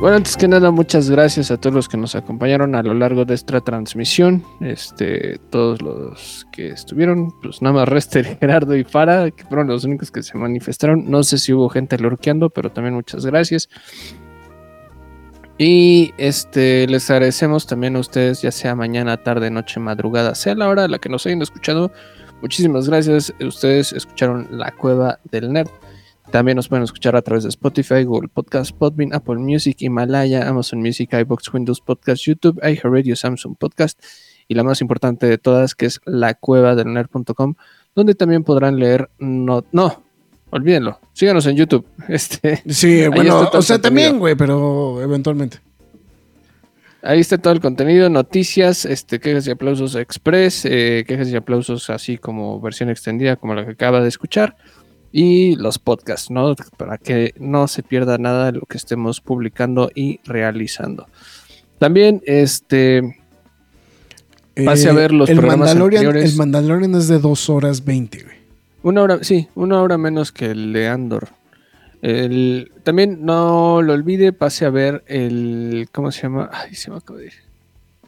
Bueno, 0.01 0.17
antes 0.17 0.35
que 0.35 0.49
nada, 0.49 0.69
muchas 0.69 1.09
gracias 1.09 1.49
a 1.49 1.55
todos 1.55 1.73
los 1.73 1.87
que 1.87 1.95
nos 1.95 2.15
acompañaron 2.15 2.75
a 2.75 2.83
lo 2.83 2.93
largo 2.93 3.23
de 3.23 3.35
esta 3.35 3.61
transmisión. 3.61 4.43
Este, 4.59 5.39
todos 5.49 5.81
los 5.81 6.45
que 6.51 6.67
estuvieron, 6.67 7.29
pues 7.41 7.61
nada 7.61 7.75
más 7.75 7.87
Rester, 7.87 8.37
Gerardo 8.37 8.75
y 8.75 8.83
Fara, 8.83 9.31
que 9.31 9.45
fueron 9.45 9.67
los 9.67 9.85
únicos 9.85 10.11
que 10.11 10.23
se 10.23 10.37
manifestaron. 10.37 11.09
No 11.09 11.23
sé 11.23 11.37
si 11.37 11.53
hubo 11.53 11.69
gente 11.69 11.97
lurqueando, 11.97 12.49
pero 12.49 12.69
también 12.69 12.95
muchas 12.95 13.25
gracias. 13.25 13.69
Y 15.57 16.13
este, 16.17 16.85
les 16.87 17.09
agradecemos 17.09 17.65
también 17.65 17.95
a 17.95 17.99
ustedes, 17.99 18.41
ya 18.41 18.51
sea 18.51 18.75
mañana, 18.75 19.23
tarde, 19.23 19.49
noche, 19.49 19.79
madrugada, 19.79 20.35
sea 20.35 20.53
la 20.53 20.67
hora 20.67 20.83
a 20.83 20.87
la 20.89 20.99
que 20.99 21.07
nos 21.07 21.25
hayan 21.25 21.41
escuchado. 21.41 21.91
Muchísimas 22.41 22.89
gracias. 22.89 23.33
Ustedes 23.39 23.93
escucharon 23.93 24.47
La 24.51 24.71
Cueva 24.71 25.19
del 25.31 25.53
Nerd. 25.53 25.69
También 26.31 26.57
nos 26.57 26.67
pueden 26.67 26.83
escuchar 26.83 27.15
a 27.15 27.21
través 27.21 27.43
de 27.43 27.49
Spotify, 27.49 28.03
Google 28.03 28.27
Podcast, 28.27 28.75
Podbean, 28.75 29.13
Apple 29.13 29.37
Music, 29.37 29.77
Himalaya, 29.79 30.49
Amazon 30.49 30.81
Music, 30.81 31.13
iBox, 31.13 31.53
Windows 31.53 31.79
Podcast, 31.79 32.25
YouTube, 32.25 32.59
iHeartRadio, 32.61 33.15
Samsung 33.15 33.55
Podcast 33.57 34.03
y 34.47 34.55
la 34.55 34.63
más 34.63 34.81
importante 34.81 35.25
de 35.27 35.37
todas 35.37 35.75
que 35.75 35.85
es 35.85 36.01
lacuevadelnerd.com, 36.05 37.55
donde 37.95 38.15
también 38.15 38.43
podrán 38.43 38.77
leer 38.77 39.09
no, 39.17 39.63
no, 39.71 40.04
olvídenlo, 40.55 40.99
síganos 41.13 41.45
en 41.45 41.55
YouTube. 41.55 41.85
Este, 42.07 42.61
Sí, 42.67 43.07
bueno, 43.07 43.49
o 43.51 43.61
sea, 43.61 43.79
también, 43.79 44.19
güey, 44.19 44.35
pero 44.35 45.01
eventualmente. 45.01 45.59
Ahí 47.01 47.19
está 47.19 47.37
todo 47.37 47.53
el 47.53 47.61
contenido, 47.61 48.09
noticias, 48.09 48.85
este, 48.85 49.19
quejas 49.19 49.45
y 49.47 49.51
aplausos 49.51 49.95
express, 49.95 50.65
eh, 50.65 51.03
quejas 51.07 51.29
y 51.29 51.35
aplausos 51.35 51.91
así 51.91 52.17
como 52.17 52.59
versión 52.59 52.89
extendida 52.89 53.35
como 53.35 53.53
la 53.53 53.63
que 53.63 53.73
acaba 53.73 54.01
de 54.01 54.09
escuchar 54.09 54.55
y 55.11 55.55
los 55.55 55.77
podcasts, 55.77 56.31
¿no? 56.31 56.55
Para 56.77 56.97
que 56.97 57.35
no 57.37 57.67
se 57.67 57.83
pierda 57.83 58.17
nada 58.17 58.47
de 58.51 58.53
lo 58.53 58.61
que 58.61 58.77
estemos 58.77 59.21
publicando 59.21 59.91
y 59.93 60.19
realizando. 60.25 61.07
También, 61.77 62.23
este, 62.25 63.17
Pase 64.63 64.89
a 64.89 64.93
ver 64.93 65.11
los 65.11 65.27
Eh, 65.29 65.33
el 65.33 65.39
programas 65.39 65.69
Mandalorian, 65.69 66.05
anteriores. 66.05 66.31
El 66.31 66.37
Mandalorian 66.37 66.95
es 66.95 67.07
de 67.07 67.19
2 67.19 67.49
horas 67.49 67.83
20, 67.83 68.23
güey. 68.23 68.34
Una 68.85 69.01
hora, 69.01 69.23
sí, 69.23 69.47
una 69.55 69.81
hora 69.81 69.97
menos 69.97 70.31
que 70.31 70.45
el 70.51 70.71
de 70.73 70.87
Andor. 70.87 71.29
El, 72.01 72.71
también 72.83 73.25
no 73.25 73.81
lo 73.81 73.93
olvide, 73.93 74.31
pase 74.31 74.65
a 74.65 74.69
ver 74.69 75.03
el, 75.07 75.87
¿cómo 75.91 76.11
se 76.11 76.21
llama? 76.21 76.49
Ay, 76.53 76.75
se 76.75 76.91
me 76.91 76.97
acaba 76.97 77.19
de 77.19 77.25
ir. 77.25 77.33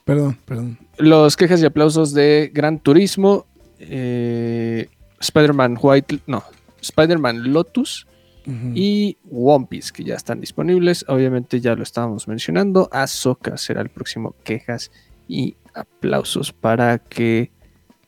Perdón, 0.06 0.38
perdón. 0.45 0.78
los 0.99 1.36
quejas 1.36 1.62
y 1.62 1.66
aplausos 1.66 2.14
de 2.14 2.52
Gran 2.54 2.80
Turismo. 2.80 3.45
eh, 3.80 4.88
Spider-Man 5.20 5.78
White, 5.82 6.20
no, 6.28 6.44
Spider-Man 6.82 7.52
Lotus 7.52 8.06
y 8.74 9.18
One 9.30 9.68
Piece, 9.70 9.91
que 9.91 10.06
ya 10.06 10.16
están 10.16 10.40
disponibles. 10.40 11.04
Obviamente 11.10 11.60
ya 11.60 11.76
lo 11.76 11.84
estábamos 11.84 12.28
mencionando. 12.30 12.88
Ahsoka 12.94 13.58
será 13.58 13.82
el 13.82 13.90
próximo 13.90 14.36
quejas 14.45 14.90
y 15.28 15.58
aplausos 15.74 16.54
para 16.54 16.98
que, 16.99 17.52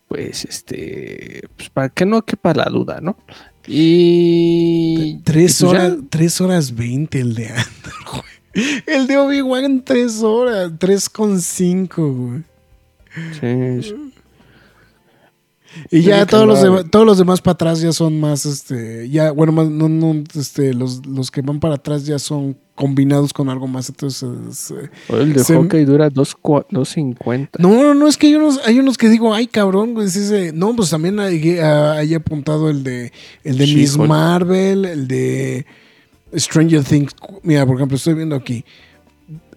pues, 0.09 0.43
este, 0.43 1.47
pues, 1.55 1.69
para 1.69 1.87
que 1.87 2.05
no 2.05 2.23
quepa 2.25 2.53
la 2.53 2.65
duda, 2.65 2.99
¿no? 3.01 3.15
Y... 3.67 5.19
Tres 5.23 5.59
pues 5.59 5.59
ya. 5.59 5.67
horas, 5.69 5.97
tres 6.09 6.41
horas 6.41 6.75
veinte 6.75 7.21
el 7.21 7.35
de 7.35 7.47
Andor, 7.49 7.93
güey. 8.11 8.83
El 8.87 9.07
de 9.07 9.17
Obi-Wan, 9.17 9.85
tres 9.85 10.21
horas, 10.23 10.71
tres 10.79 11.07
con 11.07 11.39
cinco, 11.39 12.11
güey. 12.11 12.43
Sí, 13.39 13.89
sí. 13.89 14.13
Y 15.91 16.01
ya 16.01 16.25
todos 16.25 16.47
los, 16.47 16.89
todos 16.89 17.05
los 17.05 17.17
demás 17.17 17.41
para 17.41 17.53
atrás 17.53 17.81
ya 17.81 17.91
son 17.93 18.19
más, 18.19 18.45
este, 18.45 19.09
ya, 19.09 19.31
bueno, 19.31 19.51
más, 19.53 19.69
no, 19.69 19.87
no, 19.89 20.23
este, 20.35 20.73
los, 20.73 21.05
los 21.05 21.29
que 21.31 21.41
van 21.41 21.59
para 21.59 21.75
atrás 21.75 22.05
ya 22.05 22.17
son 22.19 22.57
combinados 22.75 23.33
con 23.33 23.49
algo 23.49 23.67
más, 23.67 23.89
entonces... 23.89 24.71
eh, 24.71 24.89
O 25.09 25.17
el 25.17 25.33
de 25.33 25.43
Se- 25.43 25.53
Hawkeye 25.53 25.85
dura 25.85 26.09
dos 26.09 26.35
cua- 26.35 26.65
2.50. 26.71 27.49
No, 27.59 27.83
no, 27.83 27.93
no, 27.93 28.07
es 28.07 28.17
que 28.17 28.27
hay 28.27 28.35
unos, 28.35 28.59
hay 28.65 28.79
unos 28.79 28.97
que 28.97 29.09
digo, 29.09 29.33
ay, 29.33 29.47
cabrón, 29.47 29.93
pues 29.93 30.15
ese, 30.15 30.53
no, 30.53 30.75
pues 30.75 30.89
también 30.89 31.19
hay, 31.19 31.59
hay 31.59 32.13
apuntado 32.13 32.69
el 32.69 32.83
de, 32.83 33.11
el 33.43 33.57
de 33.57 33.67
Miss. 33.67 33.97
Marvel, 33.97 34.85
el 34.85 35.07
de 35.07 35.65
Stranger 36.35 36.83
Things. 36.83 37.13
Mira, 37.43 37.65
por 37.65 37.75
ejemplo, 37.75 37.97
estoy 37.97 38.13
viendo 38.13 38.35
aquí, 38.35 38.63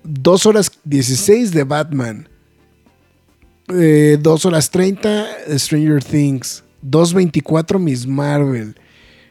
dos 0.03 0.47
horas 0.47 0.71
16 0.85 1.53
de 1.53 1.65
Batman, 1.65 2.29
eh, 3.69 4.19
dos 4.21 4.45
horas 4.47 4.71
30 4.71 5.27
Stranger 5.59 6.03
Things, 6.03 6.65
2.24 6.85 7.79
Miss 7.79 8.07
Marvel. 8.07 8.75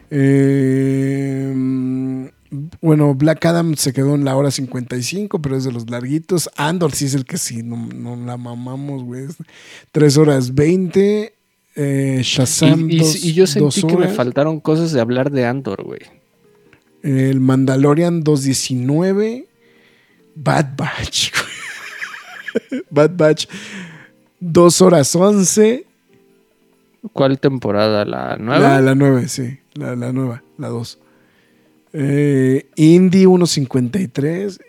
Eh, 0.10 1.54
bueno, 2.82 3.16
Black 3.16 3.46
Adam 3.46 3.76
se 3.76 3.94
quedó 3.94 4.16
en 4.16 4.26
la 4.26 4.36
hora 4.36 4.52
55, 4.52 5.42
pero 5.42 5.56
es 5.56 5.64
de 5.64 5.72
los 5.72 5.90
larguitos. 5.90 6.50
Andor 6.58 6.92
sí 6.94 7.06
es 7.06 7.14
el 7.14 7.26
que 7.26 7.38
sí, 7.38 7.64
no, 7.64 7.78
no 7.96 8.16
la 8.18 8.38
mamamos, 8.38 9.04
güey. 9.04 9.24
Es 9.26 9.36
Tres 9.92 10.18
horas 10.18 10.54
20. 10.54 11.34
Eh, 11.76 12.20
Shazam. 12.24 12.90
Y, 12.90 12.96
y- 12.96 13.00
dos- 13.00 13.24
y 13.24 13.34
yo 13.34 13.48
sentí 13.48 13.84
que 13.84 13.96
me 13.98 14.08
faltaron 14.10 14.60
cosas 14.60 14.92
de 14.92 15.00
hablar 15.00 15.32
de 15.32 15.46
Andor, 15.46 15.84
güey. 15.84 16.02
El 17.04 17.40
Mandalorian 17.40 18.24
219. 18.24 19.48
Bad 20.36 20.76
Batch. 20.78 21.32
Bad 22.90 23.12
Batch. 23.16 23.48
Dos 24.42 24.82
horas 24.82 25.16
11. 25.16 25.86
¿Cuál 27.14 27.40
temporada? 27.40 28.04
¿La 28.06 28.36
nueva? 28.38 28.60
La, 28.60 28.82
la 28.82 28.96
9, 28.96 29.28
sí. 29.30 29.60
La, 29.76 29.96
la 29.96 30.12
nueva, 30.12 30.44
la 30.58 30.68
2. 30.70 31.00
Eh, 31.94 32.68
Indy 32.76 33.26
1.53. 33.26 34.60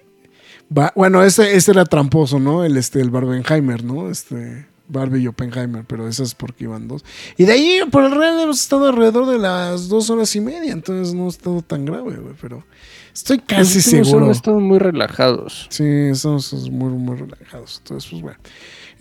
Va- 0.77 0.93
bueno, 0.95 1.23
este, 1.25 1.57
este 1.57 1.73
era 1.73 1.85
tramposo, 1.85 2.39
¿no? 2.39 2.65
El, 2.65 2.77
este, 2.77 3.01
el 3.01 3.11
Barbenheimer, 3.11 3.83
¿no? 3.85 4.11
Este, 4.11 4.67
Barbie 4.89 5.21
y 5.23 5.27
Oppenheimer, 5.27 5.85
pero 5.87 6.07
eso 6.09 6.23
es 6.23 6.35
porque 6.35 6.65
iban 6.65 6.89
dos. 6.89 7.05
Y 7.37 7.45
de 7.45 7.53
ahí, 7.53 7.81
por 7.91 8.05
el 8.05 8.13
real, 8.13 8.39
hemos 8.41 8.61
estado 8.61 8.89
alrededor 8.89 9.27
de 9.27 9.39
las 9.39 9.89
dos 9.89 10.11
horas 10.11 10.35
y 10.37 10.41
media, 10.41 10.73
entonces 10.73 11.15
no 11.15 11.27
ha 11.27 11.29
estado 11.29 11.63
tan 11.63 11.85
grave, 11.85 12.17
güey, 12.17 12.35
pero 12.41 12.65
estoy 13.13 13.39
casi 13.39 13.81
seguro. 13.83 14.27
Han 14.27 14.31
estado 14.33 14.61
muy 14.61 14.79
relajados. 14.79 15.67
Sí, 15.71 15.85
estamos 15.85 16.53
muy, 16.71 16.91
muy 16.93 17.17
relajados. 17.17 17.79
Entonces, 17.83 18.11
pues 18.11 18.23
bueno. 18.23 18.39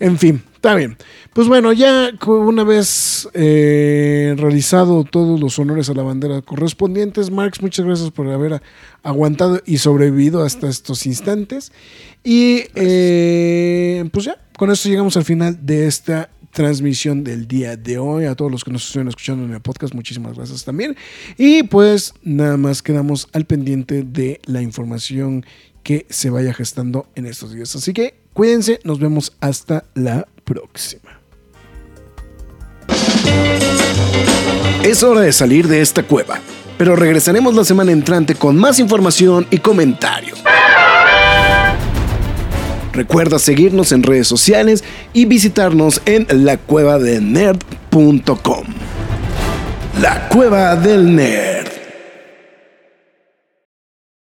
En 0.02 0.18
fin, 0.18 0.42
está 0.52 0.74
bien. 0.74 0.96
Pues 1.32 1.46
bueno, 1.46 1.72
ya 1.72 2.10
una 2.26 2.64
vez 2.64 3.28
eh, 3.34 4.34
realizado 4.36 5.04
todos 5.04 5.38
los 5.38 5.56
honores 5.60 5.88
a 5.90 5.94
la 5.94 6.02
bandera 6.02 6.42
correspondientes, 6.42 7.30
Marx, 7.30 7.62
muchas 7.62 7.86
gracias 7.86 8.10
por 8.10 8.28
haber 8.28 8.60
aguantado 9.04 9.62
y 9.64 9.78
sobrevivido 9.78 10.42
hasta 10.42 10.68
estos 10.68 11.06
instantes. 11.06 11.70
Y 12.24 12.64
eh, 12.74 14.08
pues 14.12 14.24
ya, 14.24 14.38
con 14.58 14.72
esto 14.72 14.88
llegamos 14.88 15.16
al 15.16 15.24
final 15.24 15.64
de 15.64 15.86
esta 15.86 16.30
transmisión 16.50 17.22
del 17.22 17.46
día 17.46 17.76
de 17.76 17.98
hoy. 17.98 18.24
A 18.24 18.34
todos 18.34 18.50
los 18.50 18.64
que 18.64 18.72
nos 18.72 18.84
estuvieron 18.84 19.10
escuchando 19.10 19.44
en 19.44 19.52
el 19.52 19.60
podcast, 19.60 19.94
muchísimas 19.94 20.34
gracias 20.34 20.64
también. 20.64 20.96
Y 21.38 21.62
pues 21.62 22.12
nada 22.24 22.56
más 22.56 22.82
quedamos 22.82 23.28
al 23.32 23.44
pendiente 23.44 24.02
de 24.02 24.40
la 24.46 24.60
información 24.60 25.46
que 25.84 26.06
se 26.10 26.28
vaya 26.28 26.52
gestando 26.52 27.06
en 27.14 27.26
estos 27.26 27.54
días. 27.54 27.76
Así 27.76 27.92
que 27.92 28.21
cuídense, 28.32 28.80
nos 28.84 28.98
vemos 28.98 29.32
hasta 29.40 29.84
la 29.94 30.26
próxima. 30.44 31.20
Es 34.84 35.02
hora 35.02 35.20
de 35.20 35.32
salir 35.32 35.68
de 35.68 35.80
esta 35.80 36.02
cueva, 36.02 36.40
pero 36.76 36.96
regresaremos 36.96 37.54
la 37.54 37.64
semana 37.64 37.92
entrante 37.92 38.34
con 38.34 38.56
más 38.56 38.78
información 38.78 39.46
y 39.50 39.58
comentarios. 39.58 40.42
Recuerda 42.92 43.38
seguirnos 43.38 43.92
en 43.92 44.02
redes 44.02 44.28
sociales 44.28 44.84
y 45.14 45.24
visitarnos 45.24 46.02
en 46.04 46.26
lacuevadelnerd.com. 46.44 48.64
La 50.00 50.28
Cueva 50.28 50.76
del 50.76 51.14
Nerd. 51.14 51.71